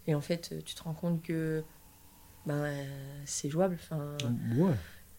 Et 0.06 0.14
en 0.14 0.20
fait, 0.22 0.54
tu 0.64 0.74
te 0.74 0.82
rends 0.84 0.94
compte 0.94 1.22
que 1.22 1.64
ben, 2.46 2.74
c'est 3.24 3.50
jouable. 3.50 3.76
Enfin, 3.80 4.16
Ouais. 4.56 4.74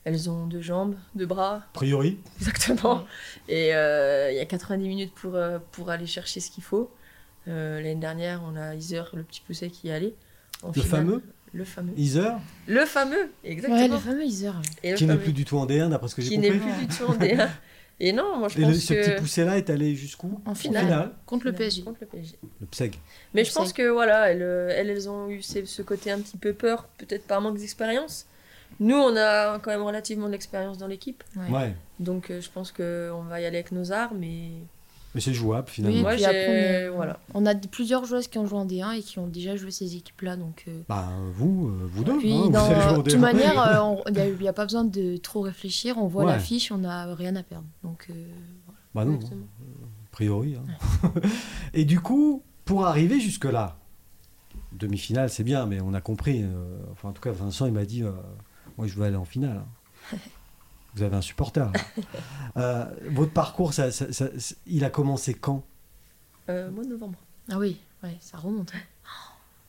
elles 0.05 0.29
ont 0.29 0.47
deux 0.47 0.61
jambes, 0.61 0.95
deux 1.15 1.25
bras, 1.25 1.55
A 1.55 1.69
priori. 1.73 2.17
Exactement. 2.39 3.05
Et 3.47 3.73
euh, 3.75 4.31
il 4.31 4.37
y 4.37 4.39
a 4.39 4.45
90 4.45 4.87
minutes 4.87 5.13
pour, 5.13 5.35
euh, 5.35 5.59
pour 5.71 5.89
aller 5.89 6.07
chercher 6.07 6.39
ce 6.39 6.51
qu'il 6.51 6.63
faut. 6.63 6.91
Euh, 7.47 7.77
L'année 7.77 7.95
dernière, 7.95 8.41
on 8.45 8.55
a 8.55 8.75
Iser, 8.75 9.03
le 9.13 9.23
petit 9.23 9.41
pousset 9.41 9.69
qui 9.69 9.87
y 9.87 9.91
allait. 9.91 10.13
En 10.61 10.67
Le 10.67 10.73
finale. 10.73 10.87
fameux 10.89 11.23
Le 11.53 11.65
fameux. 11.65 11.93
Iser, 11.97 12.29
Le 12.67 12.85
fameux, 12.85 13.15
Ouais, 13.43 13.51
exactement. 13.51 13.87
le 13.95 13.97
fameux 13.99 14.23
Iser. 14.25 14.51
Et 14.83 14.91
le 14.91 14.97
qui 14.97 15.05
n'est 15.05 15.17
plus 15.17 15.33
du 15.33 15.43
tout 15.45 15.57
en 15.57 15.65
D1, 15.65 15.89
d'après 15.89 16.07
ce 16.07 16.15
que 16.15 16.21
j'ai 16.21 16.29
qui 16.29 16.35
compris. 16.35 16.51
n'est 16.51 16.57
plus 16.57 16.85
du 16.87 16.87
tout 16.95 17.03
en 17.05 17.13
D1. 17.15 17.49
Et 17.99 18.11
non, 18.11 18.37
moi 18.39 18.47
je 18.47 18.57
Et 18.57 18.61
le- 18.61 18.67
pense 18.67 18.77
ce 18.77 18.93
que... 18.93 19.05
petit 19.11 19.21
poussé-là 19.21 19.57
est 19.57 19.69
allé 19.69 19.95
jusqu'où 19.95 20.41
En 20.45 20.51
En 20.51 20.55
finale. 20.55 20.85
finale. 20.85 21.11
Contre 21.25 21.45
le 21.45 21.53
PSG. 21.53 21.83
Contre 21.83 21.99
le 22.01 22.07
PSG. 22.07 22.37
Le 22.59 22.65
PSEG. 22.65 22.95
Mais 23.33 23.41
Le 23.43 23.47
je 23.47 23.53
pense 23.53 23.71
que 23.71 23.87
voilà, 23.89 24.31
elles, 24.31 24.41
elles, 24.41 24.89
elles 24.89 25.09
ont 25.09 25.29
eu 25.29 25.41
ce, 25.43 25.63
ce 25.65 25.81
côté 25.83 26.11
un 26.11 26.19
petit 26.19 26.37
peu 26.37 26.53
peur, 26.53 26.87
peut-être 26.97 27.27
par 27.27 27.39
manque 27.39 27.57
d'expérience. 27.59 28.25
Nous, 28.79 28.95
on 28.95 29.15
a 29.15 29.59
quand 29.59 29.69
même 29.69 29.83
relativement 29.83 30.25
de 30.25 30.31
l'expérience 30.31 30.79
dans 30.79 30.87
l'équipe. 30.87 31.23
Ouais. 31.35 31.49
Ouais. 31.55 31.75
Donc 31.99 32.31
euh, 32.31 32.41
je 32.41 32.49
pense 32.49 32.71
qu'on 32.71 33.21
va 33.29 33.39
y 33.39 33.45
aller 33.45 33.57
avec 33.57 33.71
nos 33.71 33.91
armes 33.91 34.23
et 34.23 34.49
Mais 35.15 35.21
c'est 35.21 35.33
jouable 35.33 35.69
finalement. 35.69 35.95
Oui, 35.97 36.01
Moi, 36.01 36.13
puis 36.15 36.25
après, 36.25 36.81
j'ai. 36.85 36.89
on 36.89 36.95
Voilà. 36.95 37.19
A 37.51 37.55
plusieurs 37.55 38.05
joueuses 38.05 38.27
qui 38.27 38.37
ont 38.39 38.47
joué 38.47 38.57
en 38.57 38.65
D1 38.65 38.93
et 38.97 39.01
qui 39.03 39.19
ont 39.19 39.27
déjà 39.27 39.55
joué 39.55 39.69
ces 39.69 39.95
équipes-là. 39.95 40.37
Donc, 40.37 40.65
euh, 40.67 40.81
Bah, 40.89 41.09
vous, 41.35 41.67
euh, 41.67 41.87
vous 41.91 42.03
deux. 42.03 42.17
Puis, 42.17 42.33
hein, 42.33 42.41
vous 42.45 42.49
dans- 42.49 42.65
avez 42.65 42.81
joué 42.81 42.91
au 42.93 43.03
de 43.03 43.11
toute 43.11 43.19
D1. 43.19 43.19
manière, 43.19 43.61
euh, 43.61 43.95
il 44.07 44.37
n'y 44.41 44.47
a, 44.47 44.53
pas 44.53 44.65
besoin 44.65 44.83
de 44.85 45.17
trop 45.17 45.41
réfléchir. 45.41 45.97
On 45.99 46.07
voit 46.07 46.23
Ouais. 46.25 46.31
l'affiche, 46.31 46.71
on 46.71 46.79
n'a 46.79 47.13
rien 47.13 47.35
à 47.35 47.43
perdre. 47.43 47.67
Donc, 47.83 48.07
euh, 48.09 48.13
Bah 48.95 49.05
non, 49.05 49.15
Exactement. 49.15 49.45
a 50.05 50.09
priori. 50.11 50.55
hein. 50.55 51.11
Et 51.75 51.85
du 51.85 51.99
coup, 51.99 52.41
pour 52.65 52.85
arriver 52.87 53.19
jusque-là, 53.19 53.77
demi-finale, 54.71 55.29
c'est 55.29 55.43
bien, 55.43 55.65
mais 55.67 55.79
on 55.81 55.93
a 55.93 56.01
compris. 56.01 56.41
euh, 56.43 56.79
enfin, 56.91 57.09
en 57.09 57.11
tout 57.13 57.21
cas, 57.21 57.31
Vincent, 57.31 57.65
il 57.67 57.73
m'a 57.73 57.85
dit, 57.85 58.01
euh, 58.03 58.11
moi, 58.79 58.87
je 58.87 58.95
veux 58.95 59.03
aller 59.05 59.15
en 59.15 59.25
finale. 59.25 59.61
hein. 60.13 60.17
Vous 60.95 61.03
avez 61.03 61.15
un 61.15 61.21
supporter. 61.21 61.71
Euh, 62.55 62.85
votre 63.09 63.31
parcours, 63.31 63.73
ça- 63.73 63.89
ça- 63.89 64.13
ça- 64.13 64.27
il 64.67 64.85
a 64.85 64.91
commencé 64.91 65.33
quand? 65.33 65.63
Euh, 66.49 66.69
mois 66.69 66.83
de 66.83 66.89
novembre. 66.89 67.17
ah 67.51 67.57
oui, 67.57 67.79
ouais, 68.03 68.15
ça 68.19 68.37
remonte. 68.37 68.71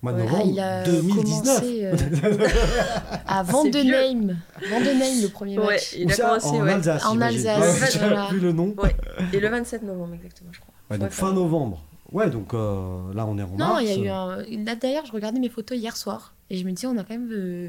Mois 0.03 0.13
de 0.13 0.19
Ouais, 0.19 0.25
novembre 0.25 0.45
il 0.53 0.61
a 0.61 0.85
2019. 0.85 1.61
commencé 1.61 1.85
euh, 1.87 1.97
à 3.27 3.43
Vandenheim. 3.43 4.37
Vandenheim, 4.69 5.23
le 5.23 5.29
premier 5.29 5.59
Ouais, 5.59 5.65
match. 5.67 5.95
il 5.97 6.07
Où 6.07 6.11
a 6.11 6.13
ça? 6.13 6.23
commencé, 6.27 6.47
en 6.49 6.63
ouais. 6.63 6.73
Alsace. 6.75 7.07
En. 7.07 7.21
Alsace, 7.23 7.97
voilà. 7.97 8.27
plus 8.27 8.41
le 8.41 8.53
nom. 8.53 8.75
Ouais. 8.77 8.95
Et 9.33 9.41
le 9.41 9.49
27 9.49 9.83
novembre, 9.83 10.13
exactement, 10.17 10.51
je 10.53 10.61
crois. 10.61 10.75
Ouais, 10.91 10.99
donc 10.99 11.09
fin 11.11 11.33
novembre. 11.33 11.83
Ouais, 12.13 12.29
donc 12.29 12.53
euh, 12.53 13.15
là, 13.15 13.25
on 13.25 13.39
est 13.39 13.43
en 13.43 13.49
Non, 13.49 13.57
mars. 13.57 13.83
il 13.83 13.89
y 13.89 13.93
a 13.93 13.97
eu 13.97 14.09
un. 14.09 14.37
Là, 14.67 14.75
d'ailleurs, 14.77 15.07
je 15.07 15.13
regardais 15.13 15.41
mes 15.41 15.49
photos 15.49 15.79
hier 15.79 15.97
soir 15.97 16.35
et 16.51 16.59
je 16.59 16.65
me 16.67 16.73
disais, 16.73 16.87
on 16.87 16.99
a 16.99 17.03
quand 17.03 17.15
même 17.15 17.31
euh, 17.33 17.69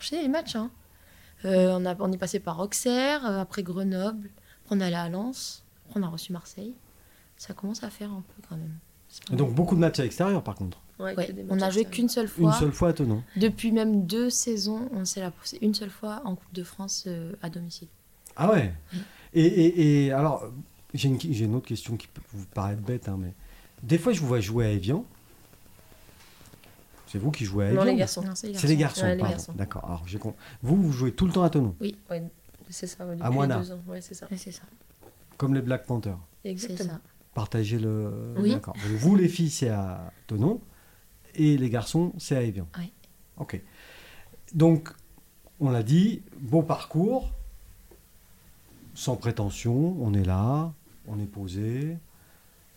enchaîné 0.00 0.22
les 0.22 0.28
matchs. 0.28 0.56
hein. 0.56 0.70
Euh, 1.44 1.76
on, 1.78 1.84
a, 1.86 1.94
on 2.00 2.10
est 2.12 2.16
passé 2.18 2.40
par 2.40 2.58
Auxerre, 2.60 3.24
euh, 3.26 3.40
après 3.40 3.62
Grenoble, 3.62 4.30
on 4.70 4.80
est 4.80 4.84
allé 4.84 4.94
à 4.96 5.08
Lens, 5.08 5.64
on 5.94 6.02
a 6.02 6.08
reçu 6.08 6.32
Marseille. 6.32 6.74
Ça 7.36 7.52
commence 7.52 7.82
à 7.82 7.90
faire 7.90 8.10
un 8.10 8.22
peu 8.34 8.42
quand 8.48 8.56
même. 8.56 8.74
Et 9.32 9.36
donc, 9.36 9.54
beaucoup 9.54 9.74
de 9.74 9.80
matchs 9.80 10.00
à 10.00 10.02
l'extérieur, 10.04 10.42
par 10.42 10.54
contre. 10.54 10.80
Ouais, 10.98 11.14
Ouais, 11.16 11.34
on 11.50 11.54
matchs 11.56 11.62
a 11.62 11.70
joué 11.70 11.84
qu'une 11.84 12.08
seule 12.08 12.24
Une 12.38 12.44
fois. 12.44 12.52
seule 12.52 12.72
fois 12.72 12.88
à 12.90 12.92
Tonon. 12.92 13.22
Depuis 13.36 13.72
même 13.72 14.06
deux 14.06 14.30
saisons, 14.30 14.88
on 14.92 15.04
s'est 15.04 15.20
la 15.20 15.30
poussé 15.30 15.58
une 15.60 15.74
seule 15.74 15.90
fois 15.90 16.22
en 16.24 16.36
Coupe 16.36 16.52
de 16.54 16.62
France 16.64 17.04
euh, 17.08 17.32
à 17.42 17.50
domicile. 17.50 17.88
Ah 18.36 18.50
ouais 18.52 18.72
et, 19.34 19.44
et, 19.44 20.04
et 20.06 20.12
alors, 20.12 20.44
j'ai 20.94 21.08
une, 21.08 21.20
j'ai 21.20 21.44
une 21.44 21.54
autre 21.56 21.66
question 21.66 21.96
qui 21.96 22.06
peut 22.06 22.22
vous 22.32 22.46
paraître 22.46 22.80
bête, 22.80 23.08
hein, 23.08 23.16
mais 23.18 23.34
des 23.82 23.98
fois, 23.98 24.12
je 24.12 24.20
vous 24.20 24.28
vois 24.28 24.40
jouer 24.40 24.66
à 24.66 24.70
Evian. 24.70 25.04
C'est 27.14 27.20
vous 27.20 27.30
qui 27.30 27.44
jouez 27.44 27.66
à 27.66 27.68
Evian 27.68 27.80
Non, 27.84 27.86
les 27.92 27.94
garçons. 27.94 28.22
Non, 28.22 28.34
c'est 28.34 28.48
les 28.48 28.58
C'est 28.58 28.66
les 28.66 28.76
garçons. 28.76 29.02
Ouais, 29.02 29.14
les 29.14 29.20
pardon. 29.20 29.36
garçons. 29.36 29.52
D'accord. 29.52 29.84
Alors, 29.84 30.02
j'ai 30.04 30.18
con- 30.18 30.34
Vous, 30.64 30.74
vous 30.74 30.90
jouez 30.90 31.12
tout 31.12 31.26
le 31.26 31.32
temps 31.32 31.44
à 31.44 31.48
Tonon, 31.50 31.76
Ouais, 31.80 31.94
c'est 32.70 32.88
ça, 32.88 33.06
ouais, 33.06 33.12
depuis 33.14 33.24
À 33.24 33.30
Moana. 33.30 33.58
deux 33.60 33.70
ans. 33.70 33.78
Ouais, 33.86 34.00
c'est 34.00 34.14
ça. 34.14 34.26
Ouais, 34.28 34.36
c'est 34.36 34.50
ça. 34.50 34.62
comme 35.36 35.54
les 35.54 35.62
Black 35.62 35.86
Panthers. 35.86 36.18
C'est 36.42 36.50
Exactement. 36.50 36.94
ça. 36.94 37.00
Partagez 37.34 37.78
le. 37.78 38.34
Oui. 38.36 38.50
D'accord. 38.50 38.74
Donc, 38.74 38.82
vous, 38.98 39.14
les 39.14 39.28
filles, 39.28 39.50
c'est 39.50 39.68
à 39.68 40.10
Tonon, 40.26 40.60
et 41.36 41.56
les 41.56 41.70
garçons, 41.70 42.12
c'est 42.18 42.34
à 42.36 42.42
Evian. 42.42 42.66
Oui. 42.80 42.90
Ok. 43.36 43.60
Donc, 44.52 44.90
on 45.60 45.70
l'a 45.70 45.84
dit, 45.84 46.20
beau 46.40 46.62
parcours, 46.62 47.30
sans 48.94 49.14
prétention, 49.14 49.96
on 50.00 50.14
est 50.14 50.24
là, 50.24 50.72
on 51.06 51.20
est 51.20 51.26
posé, 51.26 51.96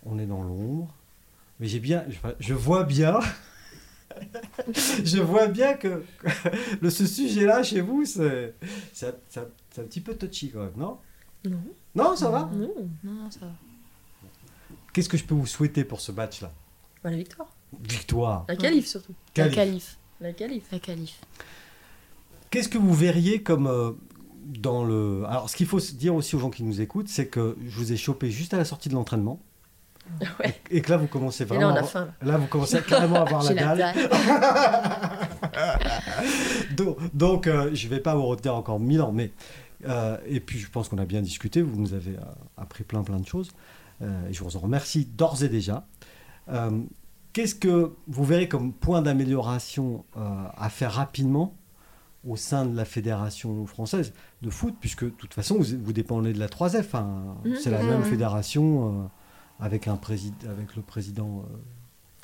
on 0.06 0.20
est 0.20 0.28
dans 0.28 0.44
l'ombre. 0.44 0.94
Mais 1.60 1.68
j'ai 1.68 1.80
bien, 1.80 2.06
je, 2.08 2.18
je 2.40 2.54
vois 2.54 2.84
bien, 2.84 3.20
je 5.04 5.20
vois 5.22 5.48
bien 5.48 5.74
que, 5.76 6.04
le, 6.82 6.90
ce 6.90 7.06
sujet-là 7.06 7.64
chez 7.64 7.82
vous, 7.82 8.06
c'est 8.06 8.54
un- 9.04 9.84
petit 9.84 10.02
peu 10.02 10.16
touchy 10.16 10.50
quand 10.52 10.60
même, 10.62 10.72
non? 10.78 10.98
Non. 11.46 11.60
Non, 11.96 12.16
ça 12.16 12.30
va? 12.30 12.50
Non. 12.54 12.72
Non, 13.04 13.30
ça 13.32 13.42
va. 13.42 13.52
Qu'est-ce 14.94 15.10
que 15.10 15.18
je 15.18 15.24
peux 15.24 15.36
vous 15.36 15.46
souhaiter 15.46 15.84
pour 15.84 16.02
ce 16.02 16.12
match-là? 16.12 16.52
Bah, 17.04 17.12
la 17.12 17.18
victoire. 17.18 17.48
Victoire. 17.88 18.46
La 18.48 18.56
qualif 18.56 18.88
surtout. 18.88 19.14
La 19.36 19.50
Qualif. 19.50 19.56
qualif. 19.56 19.98
La 20.22 20.34
qualif. 20.34 20.64
La 20.72 20.80
qualif. 20.80 21.20
Qu'est-ce 22.50 22.70
que 22.70 22.78
vous 22.78 22.94
verriez 22.94 23.44
comme 23.44 23.68
euh, 23.68 23.92
dans 24.46 24.84
le... 24.86 25.24
Alors, 25.28 25.50
ce 25.50 25.56
qu'il 25.56 25.68
faut 25.68 25.80
dire 25.80 26.16
aussi 26.16 26.36
aux 26.36 26.40
gens 26.40 26.50
qui 26.50 26.64
nous 26.64 26.82
écoutent, 26.82 27.10
c'est 27.10 27.28
que 27.28 27.56
je 27.68 27.76
vous 27.78 27.92
ai 27.92 27.98
chopé 27.98 28.32
juste 28.32 28.54
à 28.54 28.58
la 28.58 28.66
sortie 28.66 28.90
de 28.90 28.94
l'entraînement. 28.96 29.40
Ouais. 30.40 30.56
Et 30.72 30.82
que 30.82 30.90
là, 30.92 30.98
vous 30.98 31.08
commencez 31.08 31.46
vraiment... 31.46 31.62
là, 31.62 31.68
on 31.68 31.72
à 31.72 31.76
a 31.76 31.80
avoir- 31.80 31.92
faim. 31.92 32.08
là. 32.22 32.32
Là, 32.32 32.38
vous 32.38 32.48
commencez 32.48 32.82
carrément 32.82 33.16
à 33.18 33.22
avoir 33.22 33.44
la 33.54 33.54
dalle. 33.76 33.96
Donc, 36.76 36.98
donc, 37.14 37.48
euh, 37.48 37.72
je 37.74 37.86
ne 37.88 37.90
vais 37.90 38.00
pas 38.00 38.16
vous 38.16 38.26
retenir 38.26 38.56
encore 38.56 38.80
mille 38.80 39.02
ans, 39.02 39.12
mais... 39.12 39.32
euh, 39.88 40.18
et 40.28 40.40
puis, 40.40 40.60
je 40.60 40.70
pense 40.70 40.90
qu'on 40.90 40.98
a 40.98 41.06
bien 41.06 41.22
discuté. 41.22 41.62
Vous 41.62 41.80
nous 41.80 41.94
avez 41.94 42.16
euh, 42.16 42.22
appris 42.58 42.84
plein, 42.84 43.04
plein 43.04 43.20
de 43.20 43.28
choses. 43.28 43.52
Euh, 44.02 44.30
et 44.30 44.34
je 44.34 44.44
vous 44.44 44.56
en 44.58 44.60
remercie 44.60 45.06
d'ores 45.06 45.44
et 45.44 45.50
déjà. 45.50 45.86
Qu'est-ce 47.34 47.56
que 47.56 47.94
vous 48.08 48.24
verrez 48.24 48.48
comme 48.48 48.74
point 48.74 49.02
d'amélioration 49.02 50.06
à 50.58 50.70
faire 50.70 50.94
rapidement 50.94 51.56
au 52.28 52.36
sein 52.36 52.66
de 52.66 52.76
la 52.76 52.86
fédération 52.86 53.66
française 53.68 54.14
de 54.42 54.50
foot, 54.50 54.76
puisque 54.80 55.04
de 55.06 55.10
toute 55.10 55.34
façon, 55.34 55.56
vous, 55.58 55.66
vous 55.82 55.94
dépendez 55.94 56.34
de 56.34 56.40
la 56.40 56.48
3F. 56.48 56.96
hein. 56.96 57.36
Mhm. 57.46 57.56
C'est 57.62 57.70
la 57.70 57.84
même 57.84 58.04
fédération 58.04 59.04
euh, 59.04 59.08
avec, 59.60 59.88
un 59.88 59.96
présid 59.98 60.34
avec 60.50 60.76
le 60.76 60.82
président, 60.82 61.44
euh, 61.52 61.58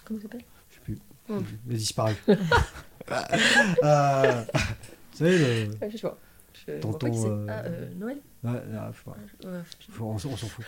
Comment 0.06 0.20
ça 0.20 0.24
s'appelle? 0.24 0.44
je 0.70 0.76
sais 0.76 0.82
plus, 0.82 0.98
il 1.30 1.74
a 1.74 1.78
disparu. 1.78 2.16
Euh, 3.84 4.44
vous 5.12 5.18
savez, 5.18 5.38
le, 5.38 5.90
Je 5.92 5.98
sais 5.98 6.02
pas. 6.04 6.18
Je 6.66 6.72
vois 6.72 6.80
Tonton, 6.82 7.08
pas 7.10 7.14
c'est. 7.18 7.28
euh, 7.28 7.48
Ah, 7.50 7.62
euh, 7.66 7.90
Noël? 8.00 8.18
Ouais, 8.44 8.52
ah, 8.78 8.92
je 8.94 8.98
sais 8.98 9.04
pas. 9.98 10.04
On, 10.04 10.18
s'en 10.18 10.30
fout. 10.36 10.66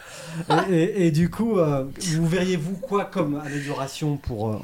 et, 0.70 0.74
et- 0.74 1.08
et 1.08 1.12
du 1.12 1.30
coup, 1.30 1.58
euh, 1.60 1.86
vous 2.16 2.28
verriez 2.28 2.58
vous 2.58 2.76
quoi 2.76 3.06
comme 3.06 3.36
amélioration 3.36 4.18
pour 4.18 4.50
euh, 4.50 4.58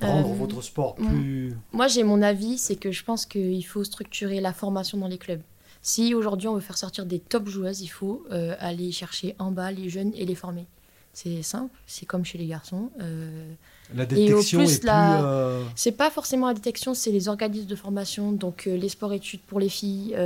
rendre 0.00 0.30
Euh, 0.30 0.34
votre 0.34 0.62
sport 0.62 0.94
plus... 0.96 1.54
Moi, 1.72 1.86
j'ai 1.88 2.02
mon 2.02 2.22
avis, 2.22 2.58
c'est 2.58 2.76
que 2.76 2.90
je 2.90 3.04
pense 3.04 3.26
qu'il 3.26 3.64
faut 3.66 3.84
structurer 3.84 4.40
la 4.40 4.52
formation 4.52 4.98
dans 4.98 5.08
les 5.08 5.18
clubs. 5.18 5.42
Si 5.82 6.14
aujourd'hui 6.14 6.46
on 6.48 6.54
veut 6.54 6.60
faire 6.60 6.78
sortir 6.78 7.06
des 7.06 7.18
top 7.18 7.48
joueuses, 7.48 7.80
il 7.80 7.88
faut 7.88 8.24
euh, 8.30 8.54
aller 8.60 8.92
chercher 8.92 9.34
en 9.38 9.50
bas 9.50 9.70
les 9.72 9.88
jeunes 9.88 10.12
et 10.14 10.24
les 10.24 10.34
former. 10.36 10.66
C'est 11.14 11.42
simple, 11.42 11.74
c'est 11.86 12.06
comme 12.06 12.24
chez 12.24 12.38
les 12.38 12.46
garçons. 12.46 12.90
euh, 13.00 13.52
La 13.94 14.04
au 14.04 14.06
détection 14.06 14.60
plus, 14.60 14.74
est 14.74 14.78
plus... 14.80 14.86
la- 14.86 15.24
euh, 15.24 15.62
c'est 15.76 15.92
pas 15.92 16.10
forcément 16.10 16.46
la 16.48 16.54
détection, 16.54 16.94
c'est 16.94 17.10
les 17.12 17.28
organismes 17.28 17.66
de 17.66 17.76
formation, 17.76 18.32
donc 18.32 18.66
euh, 18.66 18.76
les 18.76 18.88
sports-études 18.88 19.40
pour 19.42 19.60
les 19.60 19.68
filles, 19.68 20.16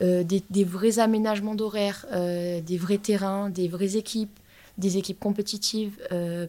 des, 0.00 0.42
des 0.50 0.64
vrais 0.64 0.98
aménagements 0.98 1.54
d'horaires, 1.54 2.04
des 2.12 2.76
vrais 2.78 2.98
terrains, 2.98 3.48
des 3.48 3.68
vraies 3.68 3.96
équipes, 3.96 4.36
des 4.76 4.98
équipes 4.98 5.20
compétitives 5.20 5.96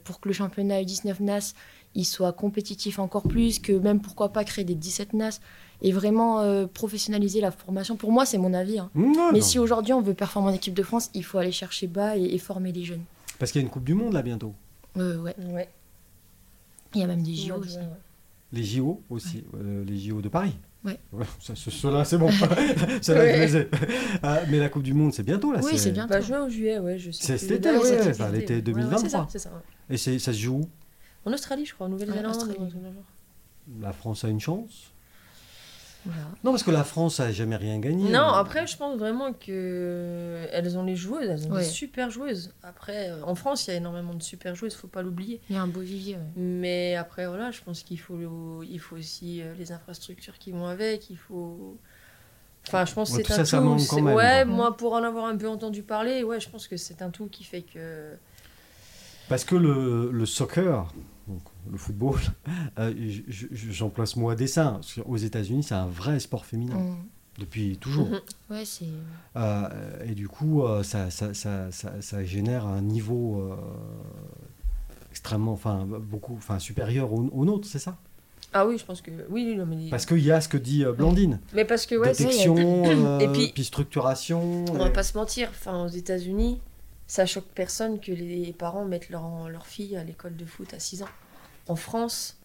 pour 0.03 0.19
que 0.19 0.27
le 0.27 0.33
championnat 0.33 0.81
U19 0.81 1.15
NAS 1.21 1.53
il 1.97 2.03
soit 2.05 2.33
compétitif 2.33 2.99
encore 2.99 3.23
plus, 3.23 3.59
que 3.59 3.71
même 3.71 4.01
pourquoi 4.01 4.27
pas 4.29 4.43
créer 4.43 4.65
des 4.65 4.75
17 4.75 5.13
NAS 5.13 5.39
et 5.81 5.93
vraiment 5.93 6.41
euh, 6.41 6.65
professionnaliser 6.67 7.39
la 7.39 7.51
formation. 7.51 7.95
Pour 7.95 8.11
moi, 8.11 8.25
c'est 8.25 8.37
mon 8.37 8.53
avis. 8.53 8.79
hein. 8.79 8.89
non, 8.95 9.31
Mais 9.31 9.39
non. 9.39 9.45
si 9.45 9.59
aujourd'hui 9.59 9.93
on 9.93 10.01
veut 10.01 10.13
performer 10.13 10.49
en 10.51 10.53
équipe 10.53 10.73
de 10.73 10.83
France, 10.83 11.09
il 11.13 11.23
faut 11.23 11.37
aller 11.37 11.53
chercher 11.53 11.87
bas 11.87 12.17
et, 12.17 12.23
et 12.23 12.37
former 12.37 12.73
les 12.73 12.83
jeunes. 12.83 13.03
Parce 13.39 13.51
qu'il 13.51 13.61
y 13.61 13.63
a 13.63 13.65
une 13.65 13.71
Coupe 13.71 13.83
du 13.83 13.93
Monde 13.93 14.13
là 14.13 14.21
bientôt. 14.21 14.53
Euh, 14.97 15.17
ouais. 15.21 15.35
Ouais. 15.49 15.69
Il 16.93 17.01
y 17.01 17.03
a 17.03 17.07
même 17.07 17.23
des 17.23 17.35
JO 17.35 17.55
Ouais, 17.55 17.59
aussi. 17.59 17.77
ouais. 17.77 17.83
Les 18.53 18.63
JO 18.63 19.01
aussi, 19.09 19.43
euh, 19.55 19.83
les 19.85 19.97
JO 19.99 20.21
de 20.21 20.29
Paris. 20.29 20.55
Ouais. 20.83 20.97
ça, 21.41 21.55
ce- 21.55 21.71
Ceux-là, 21.71 22.05
c'est 22.05 22.17
bon. 22.17 22.29
Ceux-là, 23.01 23.19
Ouais. 23.21 23.47
je 23.47 23.57
les 23.57 23.61
ai. 23.63 23.69
Euh, 24.23 24.45
mais 24.49 24.59
la 24.59 24.69
Coupe 24.69 24.83
du 24.83 24.93
Monde, 24.93 25.13
c'est 25.13 25.23
bientôt 25.23 25.51
là. 25.51 25.59
Oui, 25.63 25.77
c'est 25.77 25.91
bien. 25.91 26.05
Bah, 26.07 26.21
juin 26.21 26.45
ou 26.45 26.49
juillet, 26.49 26.79
ouais, 26.79 26.97
je 26.99 27.11
sais. 27.11 27.23
C'est 27.25 27.37
cet 27.39 27.51
été, 27.51 27.69
Ouais, 27.71 27.77
ouais, 27.79 27.89
ouais, 28.01 28.09
enfin, 28.11 28.29
l'été 28.29 28.57
été, 28.57 28.71
ouais. 28.71 28.77
Ouais, 28.77 28.83
ouais, 28.83 28.89
2023. 28.91 28.99
C'est 29.01 29.09
ça, 29.09 29.27
c'est 29.29 29.39
ça. 29.39 29.49
ouais. 29.89 29.95
Et 29.95 30.19
ça 30.19 30.31
se 30.31 30.37
joue 30.39 30.61
où 30.61 30.69
En 31.29 31.33
Australie, 31.33 31.65
je 31.65 31.73
crois, 31.73 31.87
en 31.87 31.89
Nouvelle-Zélande. 31.89 32.55
Ouais. 32.59 32.69
La 33.81 33.91
France 33.93 34.23
a 34.23 34.29
une 34.29 34.39
chance. 34.39 34.91
Non, 36.43 36.51
parce 36.51 36.63
que 36.63 36.71
la 36.71 36.83
France 36.83 37.19
a 37.19 37.31
jamais 37.31 37.55
rien 37.55 37.79
gagné. 37.79 38.09
Non, 38.11 38.27
après, 38.27 38.67
je 38.67 38.77
pense 38.77 38.97
vraiment 38.97 39.33
que 39.33 40.45
elles 40.51 40.77
ont 40.77 40.83
les 40.83 40.95
joueuses, 40.95 41.27
elles 41.29 41.47
ont 41.47 41.51
Ouais. 41.51 41.61
des 41.63 41.67
super 41.67 42.09
joueuses. 42.11 42.53
Après, 42.63 43.09
euh, 43.09 43.23
en 43.23 43.35
France, 43.35 43.67
il 43.67 43.71
y 43.71 43.73
a 43.73 43.77
énormément 43.77 44.13
de 44.13 44.21
super 44.23 44.55
joueuses, 44.55 44.75
faut 44.75 44.87
pas 44.87 45.01
l'oublier. 45.01 45.41
Il 45.49 45.55
y 45.55 45.59
a 45.59 45.61
un 45.61 45.67
beau 45.67 45.79
vivier. 45.81 46.15
ouais. 46.15 46.21
Mais 46.35 46.95
après, 46.95 47.25
voilà, 47.27 47.51
je 47.51 47.61
pense 47.61 47.81
qu'il 47.83 47.99
faut, 47.99 48.61
il 48.63 48.79
faut 48.79 48.97
aussi 48.97 49.41
euh, 49.41 49.53
les 49.57 49.71
infrastructures 49.71 50.37
qui 50.37 50.51
vont 50.51 50.67
avec, 50.67 51.09
il 51.09 51.17
faut... 51.17 51.77
Enfin, 52.67 52.83
je 52.85 52.93
pense 52.95 53.11
que 53.11 53.17
Ouais, 53.17 53.23
c'est 53.23 53.33
un 53.33 53.35
ça, 53.37 53.41
tout. 53.43 53.49
ça 53.49 53.61
manque 53.61 53.79
quand 53.87 53.95
c'est- 53.97 54.01
même, 54.01 54.15
Ouais, 54.15 54.41
quoi. 54.43 54.45
moi, 54.45 54.75
pour 54.77 54.93
en 54.93 55.03
avoir 55.03 55.25
un 55.25 55.37
peu 55.37 55.47
entendu 55.47 55.83
parler, 55.83 56.23
ouais, 56.23 56.39
je 56.39 56.49
pense 56.49 56.67
que 56.67 56.77
c'est 56.77 57.01
un 57.03 57.09
tout 57.11 57.27
qui 57.27 57.43
fait 57.43 57.61
que... 57.61 58.13
Parce 59.29 59.43
que 59.43 59.55
le, 59.55 60.11
le 60.11 60.25
soccer, 60.25 60.93
donc 61.27 61.41
le 61.71 61.77
football, 61.77 62.19
euh, 62.79 62.93
je- 63.27 63.47
je- 63.51 63.71
j'en 63.71 63.89
place 63.89 64.15
moi 64.15 64.33
à 64.33 64.35
dessein. 64.35 64.73
Parce 64.73 64.93
qu'aux 64.93 65.17
États-Unis, 65.17 65.63
c'est 65.63 65.75
un 65.75 65.87
vrai 65.87 66.19
sport 66.19 66.45
féminin 66.45 66.75
Mm. 66.75 66.95
depuis 67.39 67.77
toujours. 67.77 68.07
Mhm. 68.09 68.19
Ouais, 68.51 68.65
c'est. 68.65 68.85
Euh, 69.35 69.67
et 70.07 70.13
du 70.13 70.27
coup, 70.27 70.63
euh, 70.63 70.83
ça, 70.83 71.09
ça, 71.09 71.33
ça, 71.33 71.71
ça, 71.71 71.93
ça 72.01 72.23
génère 72.23 72.65
un 72.67 72.81
niveau 72.81 73.39
euh, 73.41 73.55
extrêmement, 75.11 75.53
enfin, 75.53 75.85
beaucoup, 75.87 76.35
enfin, 76.37 76.59
supérieur 76.59 77.11
au, 77.13 77.27
au 77.31 77.45
nôtre, 77.45 77.67
c'est 77.67 77.79
ça? 77.79 77.97
Ah 78.53 78.65
oui, 78.65 78.77
je 78.77 78.85
pense 78.85 79.01
que... 79.01 79.11
Oui, 79.29 79.53
non, 79.57 79.65
mais... 79.65 79.89
Parce 79.89 80.05
qu'il 80.05 80.19
y 80.23 80.31
a 80.31 80.39
ce 80.39 80.47
que 80.47 80.55
dit 80.55 80.85
euh, 80.85 80.93
Blandine. 80.93 81.39
Mais 81.53 81.65
parce 81.65 81.85
que, 81.85 81.95
ouais, 81.95 82.13
c'est- 82.13 82.23
Détection, 82.23 82.55
euh, 82.85 83.19
Et 83.19 83.27
puis- 83.29 83.51
puis 83.53 83.65
structuration. 83.65 84.63
On 84.69 84.73
va 84.77 84.87
et- 84.87 84.93
pas 84.93 85.03
se 85.03 85.17
mentir, 85.17 85.49
enfin, 85.49 85.83
aux 85.83 85.89
États-Unis, 85.89 86.61
ça 87.07 87.25
choque 87.25 87.45
personne 87.53 87.99
que 87.99 88.11
les 88.11 88.53
parents 88.53 88.85
mettent 88.85 89.09
leur, 89.09 89.49
leur 89.49 89.65
fille 89.67 89.95
à 89.95 90.03
l'école 90.03 90.35
de 90.35 90.45
foot 90.45 90.73
à 90.73 90.79
6 90.79 91.03
ans. 91.03 91.09
En 91.67 91.75
France, 91.75 92.37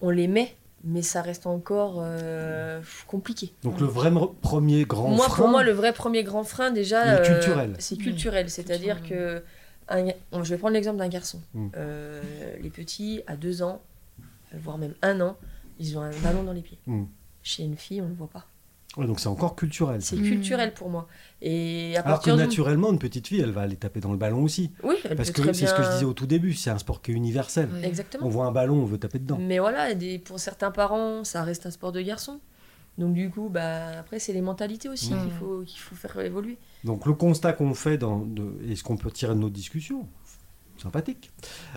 on 0.00 0.10
les 0.10 0.26
met, 0.28 0.56
mais 0.84 1.02
ça 1.02 1.22
reste 1.22 1.46
encore 1.46 1.96
euh, 1.98 2.80
compliqué. 3.06 3.52
Donc 3.62 3.80
le 3.80 3.86
vrai 3.86 4.10
premier 4.40 4.84
grand 4.84 5.08
moi, 5.08 5.26
frein, 5.26 5.36
pour 5.36 5.48
moi, 5.48 5.62
le 5.62 5.72
vrai 5.72 5.92
premier 5.92 6.24
grand 6.24 6.44
frein, 6.44 6.70
déjà, 6.70 7.04
Il 7.06 7.08
est 7.08 7.20
euh, 7.28 7.34
culturel. 7.34 7.76
c'est 7.78 7.96
culturel. 7.96 8.50
C'est-à-dire 8.50 9.02
que, 9.02 9.42
un- 9.88 10.06
bon, 10.32 10.42
je 10.42 10.50
vais 10.50 10.58
prendre 10.58 10.74
l'exemple 10.74 10.98
d'un 10.98 11.08
garçon. 11.08 11.40
Mm. 11.54 11.68
Euh, 11.76 12.22
les 12.60 12.70
petits, 12.70 13.22
à 13.26 13.36
2 13.36 13.62
ans, 13.62 13.80
voire 14.54 14.78
même 14.78 14.94
un 15.02 15.20
an, 15.20 15.36
ils 15.78 15.96
ont 15.96 16.02
un 16.02 16.10
ballon 16.22 16.42
dans 16.42 16.52
les 16.52 16.62
pieds. 16.62 16.78
Mm. 16.86 17.04
Chez 17.44 17.62
une 17.64 17.76
fille, 17.76 18.00
on 18.00 18.04
ne 18.04 18.10
le 18.10 18.16
voit 18.16 18.30
pas. 18.30 18.46
Ouais, 18.96 19.06
donc 19.06 19.20
c'est 19.20 19.28
encore 19.28 19.56
culturel. 19.56 20.02
C'est 20.02 20.16
Mm. 20.16 20.22
culturel 20.22 20.74
pour 20.74 20.90
moi. 20.90 21.08
Et 21.40 21.96
à 21.96 22.00
Alors 22.02 22.20
que 22.20 22.30
naturellement, 22.30 22.92
une 22.92 22.98
petite 22.98 23.26
fille, 23.28 23.40
elle 23.40 23.50
va 23.50 23.62
aller 23.62 23.76
taper 23.76 24.00
dans 24.00 24.12
le 24.12 24.18
ballon 24.18 24.42
aussi. 24.42 24.70
Oui, 24.82 24.96
elle 25.04 25.16
Parce 25.16 25.30
peut 25.30 25.42
que 25.42 25.52
c'est 25.54 25.66
ce 25.66 25.74
que 25.74 25.82
je 25.82 25.90
disais 25.90 26.04
au 26.04 26.12
tout 26.12 26.26
début, 26.26 26.52
c'est 26.52 26.70
un 26.70 26.78
sport 26.78 27.00
qui 27.00 27.10
est 27.12 27.14
universel. 27.14 27.68
Ouais. 27.72 27.86
Exactement. 27.88 28.26
On 28.26 28.28
voit 28.28 28.44
un 28.46 28.52
ballon, 28.52 28.76
on 28.82 28.84
veut 28.84 28.98
taper 28.98 29.18
dedans. 29.18 29.38
Mais 29.40 29.58
voilà, 29.58 29.94
des- 29.94 30.18
pour 30.18 30.38
certains 30.38 30.70
parents, 30.70 31.24
ça 31.24 31.42
reste 31.42 31.64
un 31.66 31.70
sport 31.70 31.92
de 31.92 32.00
garçon. 32.02 32.40
Donc 32.98 33.14
du 33.14 33.30
coup, 33.30 33.48
bah, 33.48 34.00
après, 34.00 34.18
c'est 34.18 34.34
les 34.34 34.42
mentalités 34.42 34.90
aussi 34.90 35.14
Mm. 35.14 35.22
qu'il 35.22 35.32
faut, 35.32 35.62
qu'il 35.64 35.80
faut 35.80 35.94
faire 35.94 36.20
évoluer. 36.20 36.58
Donc 36.84 37.06
le 37.06 37.14
constat 37.14 37.54
qu'on 37.54 37.72
fait 37.72 37.96
dans, 37.96 38.18
de- 38.18 38.58
et 38.68 38.76
ce 38.76 38.82
qu'on 38.84 38.98
peut 38.98 39.10
tirer 39.10 39.34
de 39.34 39.40
nos 39.40 39.48
discussions, 39.48 40.06
sympathique, 40.82 41.30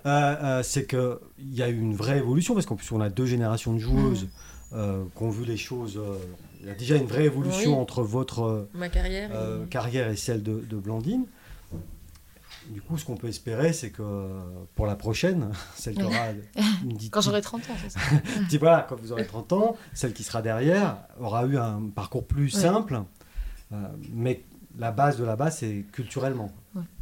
euh, 0.05 0.09
euh, 0.09 0.63
c'est 0.63 0.85
qu'il 0.87 1.53
y 1.53 1.61
a 1.61 1.69
eu 1.69 1.79
une 1.79 1.95
vraie 1.95 2.17
évolution, 2.17 2.53
parce 2.53 2.65
qu'en 2.65 2.75
plus 2.75 2.91
on 2.91 3.01
a 3.01 3.09
deux 3.09 3.25
générations 3.25 3.73
de 3.73 3.79
joueuses 3.79 4.27
euh, 4.73 5.03
qui 5.15 5.23
ont 5.23 5.29
vu 5.29 5.45
les 5.45 5.57
choses. 5.57 5.99
il 6.61 6.67
y 6.67 6.69
a 6.69 6.73
déjà 6.75 6.95
une 6.95 7.05
vraie 7.05 7.25
évolution 7.25 7.73
Oui. 7.75 7.79
entre 7.81 8.01
votre 8.03 8.67
Ma 8.73 8.89
carrière. 8.89 9.31
et- 9.31 9.67
carrière 9.69 10.09
et 10.09 10.15
celle 10.15 10.43
de, 10.43 10.59
de 10.67 10.75
Blandine. 10.77 11.25
Du 12.69 12.81
coup, 12.81 12.97
ce 12.97 13.05
qu'on 13.05 13.15
peut 13.15 13.27
espérer, 13.27 13.73
c'est 13.73 13.91
que 13.91 14.01
pour 14.73 14.87
la 14.87 14.95
prochaine, 14.95 15.51
celle 15.75 15.93
qui 15.93 16.01
aura 16.01 16.31
une 16.83 16.97
Quand 17.11 17.21
j'aurai 17.21 17.41
30 17.41 17.61
ans, 17.69 17.75
c'est 17.81 17.91
ça. 17.91 17.99
quand 18.89 18.95
vous 18.99 19.11
aurez 19.11 19.25
30 19.27 19.53
ans, 19.53 19.77
celle 19.93 20.13
qui 20.13 20.23
sera 20.23 20.41
derrière 20.41 20.97
aura 21.19 21.45
eu 21.45 21.57
un 21.57 21.89
parcours 21.93 22.25
plus 22.25 22.49
simple, 22.49 23.03
mais 24.11 24.43
la 24.79 24.91
base 24.91 25.17
de 25.17 25.23
la 25.23 25.35
base, 25.35 25.57
c'est 25.59 25.85
culturellement. 25.91 26.51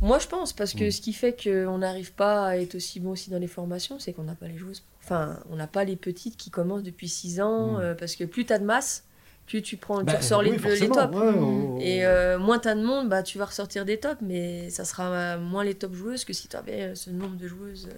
Moi, 0.01 0.19
je 0.19 0.27
pense, 0.27 0.53
parce 0.53 0.73
que 0.73 0.85
Mm. 0.87 0.91
ce 0.91 1.01
qui 1.01 1.13
fait 1.13 1.35
qu'on 1.41 1.77
n'arrive 1.79 2.13
pas 2.13 2.45
à 2.47 2.57
être 2.57 2.75
aussi 2.75 2.99
bon 2.99 3.11
aussi 3.11 3.29
dans 3.29 3.39
les 3.39 3.47
formations, 3.47 3.99
c'est 3.99 4.13
qu'on 4.13 4.23
n'a 4.23 4.35
pas 4.35 4.47
les 4.47 4.57
joueuses. 4.57 4.83
Enfin, 5.03 5.39
on 5.49 5.55
n'a 5.55 5.67
pas 5.67 5.83
les 5.83 5.95
petites 5.95 6.37
qui 6.37 6.49
commencent 6.49 6.83
depuis 6.83 7.09
6 7.09 7.41
ans, 7.41 7.73
Mm. 7.73 7.79
euh, 7.81 7.95
parce 7.95 8.15
que 8.15 8.23
plus 8.23 8.45
tu 8.45 8.53
as 8.53 8.59
de 8.59 8.65
masse, 8.65 9.03
plus 9.45 9.61
tu, 9.61 9.75
prends, 9.77 9.99
tu 9.99 10.05
Bah, 10.05 10.17
ressors 10.17 10.39
oui, 10.41 10.51
les, 10.51 10.57
tops. 10.89 11.15
ouais, 11.17 11.85
Et 11.85 12.05
euh, 12.05 12.37
moins 12.39 12.59
tu 12.59 12.67
as 12.69 12.75
de 12.75 12.83
monde, 12.83 13.09
bah, 13.09 13.23
tu 13.23 13.37
vas 13.37 13.45
ressortir 13.45 13.83
des 13.85 13.99
tops, 13.99 14.21
mais 14.21 14.69
ça 14.69 14.85
sera 14.85 15.37
moins 15.37 15.63
les 15.63 15.73
top 15.75 15.93
joueuses 15.93 16.23
que 16.23 16.33
si 16.33 16.47
tu 16.47 16.55
avais 16.55 16.81
euh, 16.81 16.95
ce 16.95 17.09
nombre 17.09 17.35
de 17.35 17.47
joueuses. 17.47 17.89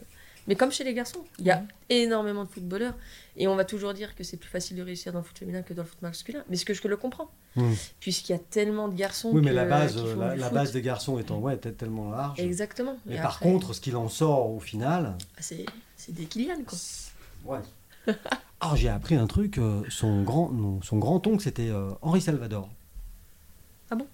Euh. 0.45 0.47
Mais 0.47 0.55
comme 0.55 0.71
chez 0.71 0.83
les 0.83 0.93
garçons, 0.93 1.23
il 1.39 1.45
y 1.45 1.51
a 1.51 1.63
énormément 1.89 2.43
de 2.45 2.49
footballeurs, 2.49 2.93
et 3.35 3.47
on 3.47 3.55
va 3.55 3.65
toujours 3.65 3.93
dire 3.93 4.15
que 4.15 4.23
c'est 4.23 4.37
plus 4.37 4.49
facile 4.49 4.77
de 4.77 4.83
réussir 4.83 5.11
dans 5.11 5.19
le 5.19 5.25
foot 5.25 5.37
féminin 5.37 5.61
que 5.63 5.73
dans 5.73 5.81
le 5.83 5.87
foot 5.87 6.01
masculin. 6.01 6.43
Mais 6.49 6.55
ce 6.55 6.65
que 6.65 6.73
je 6.73 6.87
le 6.87 6.97
comprends, 6.97 7.29
Mm. 7.57 7.71
puisqu'il 8.01 8.33
y 8.33 8.35
a 8.35 8.39
tellement 8.39 8.89
de 8.89 8.95
garçons 8.95 9.29
Oui, 9.31 9.41
mais 9.41 9.51
que- 9.51 9.55
la 9.55 9.63
base, 9.65 9.93
qui 9.93 9.99
euh, 9.99 10.13
font 10.13 10.19
la, 10.35 10.49
base 10.49 10.73
des 10.73 10.81
garçons 10.81 11.17
étant 11.19 11.37
ouais, 11.39 11.55
peut-être 11.55 11.77
tellement 11.77 12.11
large. 12.11 12.37
Exactement. 12.39 12.97
Mais 13.05 13.15
Et 13.15 13.17
par 13.17 13.35
après, 13.35 13.45
contre, 13.49 13.73
ce 13.73 13.79
qu'il 13.79 13.95
en 13.95 14.09
sort 14.09 14.49
au 14.51 14.59
final, 14.59 15.15
bah, 15.37 15.41
c'est 15.41 16.11
des 16.11 16.25
Kylian, 16.25 16.63
quoi. 16.67 16.77
Ouais. 17.45 18.13
Alors 18.59 18.75
j'ai 18.75 18.89
appris 18.89 19.15
un 19.15 19.25
truc, 19.27 19.57
euh, 19.57 19.81
son 19.89 20.23
grand, 20.23 20.49
non, 20.51 20.81
son 20.81 20.97
grand 20.97 21.25
oncle 21.27 21.41
c'était 21.43 21.69
euh, 21.69 21.91
Henri 22.01 22.19
Salvador. 22.19 22.67
Ah 23.89 23.95
bon? 23.95 24.05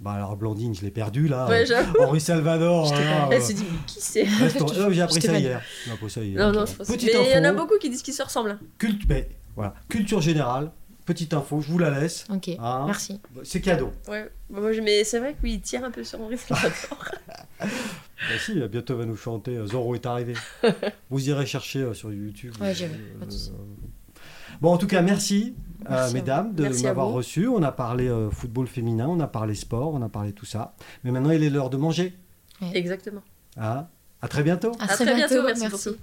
Bah 0.00 0.12
alors 0.12 0.34
Blandine, 0.36 0.74
je 0.74 0.80
l'ai 0.80 0.90
perdu 0.90 1.28
là. 1.28 1.46
Ouais, 1.46 1.70
Euh. 1.70 1.82
Henri 2.00 2.20
Salvador. 2.20 2.90
Là, 2.90 3.28
Elle 3.30 3.38
euh, 3.38 3.44
se 3.44 3.52
dit, 3.52 3.64
mais 3.70 3.78
qui 3.86 4.00
c'est 4.00 4.22
euh, 4.80 4.90
J'ai 4.90 5.02
appris 5.02 5.20
ça 5.20 5.38
hier. 5.38 5.60
J'ai 5.84 5.92
appris 5.92 6.10
ça 6.10 6.22
hier. 6.22 6.38
Non, 6.40 6.52
non, 6.58 6.64
je 6.66 6.72
pense. 6.74 6.86
Petite 6.88 7.10
Mais 7.14 7.30
il 7.30 7.36
y 7.36 7.38
en 7.38 7.44
a 7.44 7.52
beaucoup 7.52 7.76
qui 7.78 7.90
disent 7.90 8.02
qu'ils 8.02 8.14
se 8.14 8.22
ressemblent. 8.22 8.50
hein. 8.52 8.60
Culte- 8.78 9.04
mais, 9.08 9.28
voilà. 9.56 9.74
Culture 9.90 10.20
générale. 10.22 10.70
Petite 11.04 11.34
info, 11.34 11.60
je 11.60 11.70
vous 11.70 11.78
la 11.78 11.90
laisse. 11.90 12.24
Ok, 12.32 12.50
Hein 12.58 12.84
merci. 12.86 13.20
C'est 13.42 13.60
cadeau. 13.60 13.90
Ouais. 14.08 14.30
Bah, 14.48 14.60
moi, 14.60 14.72
je- 14.72 14.80
mais 14.80 15.02
c'est 15.04 15.18
vrai 15.18 15.32
que 15.32 15.38
oui, 15.42 15.54
il 15.54 15.60
tire 15.60 15.84
un 15.84 15.90
peu 15.90 16.02
sur 16.04 16.20
Henri 16.20 16.38
Salvador. 16.38 16.72
Bah 17.60 17.66
si, 18.38 18.54
bientôt 18.68 18.94
il 18.94 18.98
va 18.98 19.04
nous 19.06 19.16
chanter 19.16 19.56
euh, 19.56 19.66
Zorro 19.66 19.94
est 19.94 20.04
arrivé. 20.06 20.34
vous 21.10 21.28
irez 21.28 21.46
chercher 21.46 21.80
euh, 21.80 21.94
sur 21.94 22.12
YouTube. 22.12 22.54
Ouais, 22.60 22.72
de 22.74 23.30
souci. 23.30 23.50
Bon, 24.60 24.72
en 24.72 24.76
tout 24.78 24.86
cas, 24.86 25.00
merci, 25.02 25.54
euh, 25.56 25.69
Merci 25.88 26.08
vous. 26.08 26.14
mesdames, 26.14 26.54
de 26.54 26.82
m'avoir 26.82 27.08
reçu. 27.08 27.48
On 27.48 27.62
a 27.62 27.72
parlé 27.72 28.08
euh, 28.08 28.30
football 28.30 28.66
féminin, 28.66 29.06
on 29.08 29.20
a 29.20 29.26
parlé 29.26 29.54
sport, 29.54 29.94
on 29.94 30.02
a 30.02 30.08
parlé 30.08 30.32
tout 30.32 30.46
ça. 30.46 30.74
Mais 31.04 31.10
maintenant, 31.10 31.30
il 31.30 31.42
est 31.42 31.50
l'heure 31.50 31.70
de 31.70 31.76
manger. 31.76 32.14
Exactement. 32.74 33.22
Hein 33.56 33.86
à 34.22 34.28
très 34.28 34.42
bientôt. 34.42 34.72
À, 34.78 34.84
À 34.84 34.88
très 34.88 35.14
bientôt, 35.14 35.42
merci 35.42 35.68
beaucoup. 35.68 35.96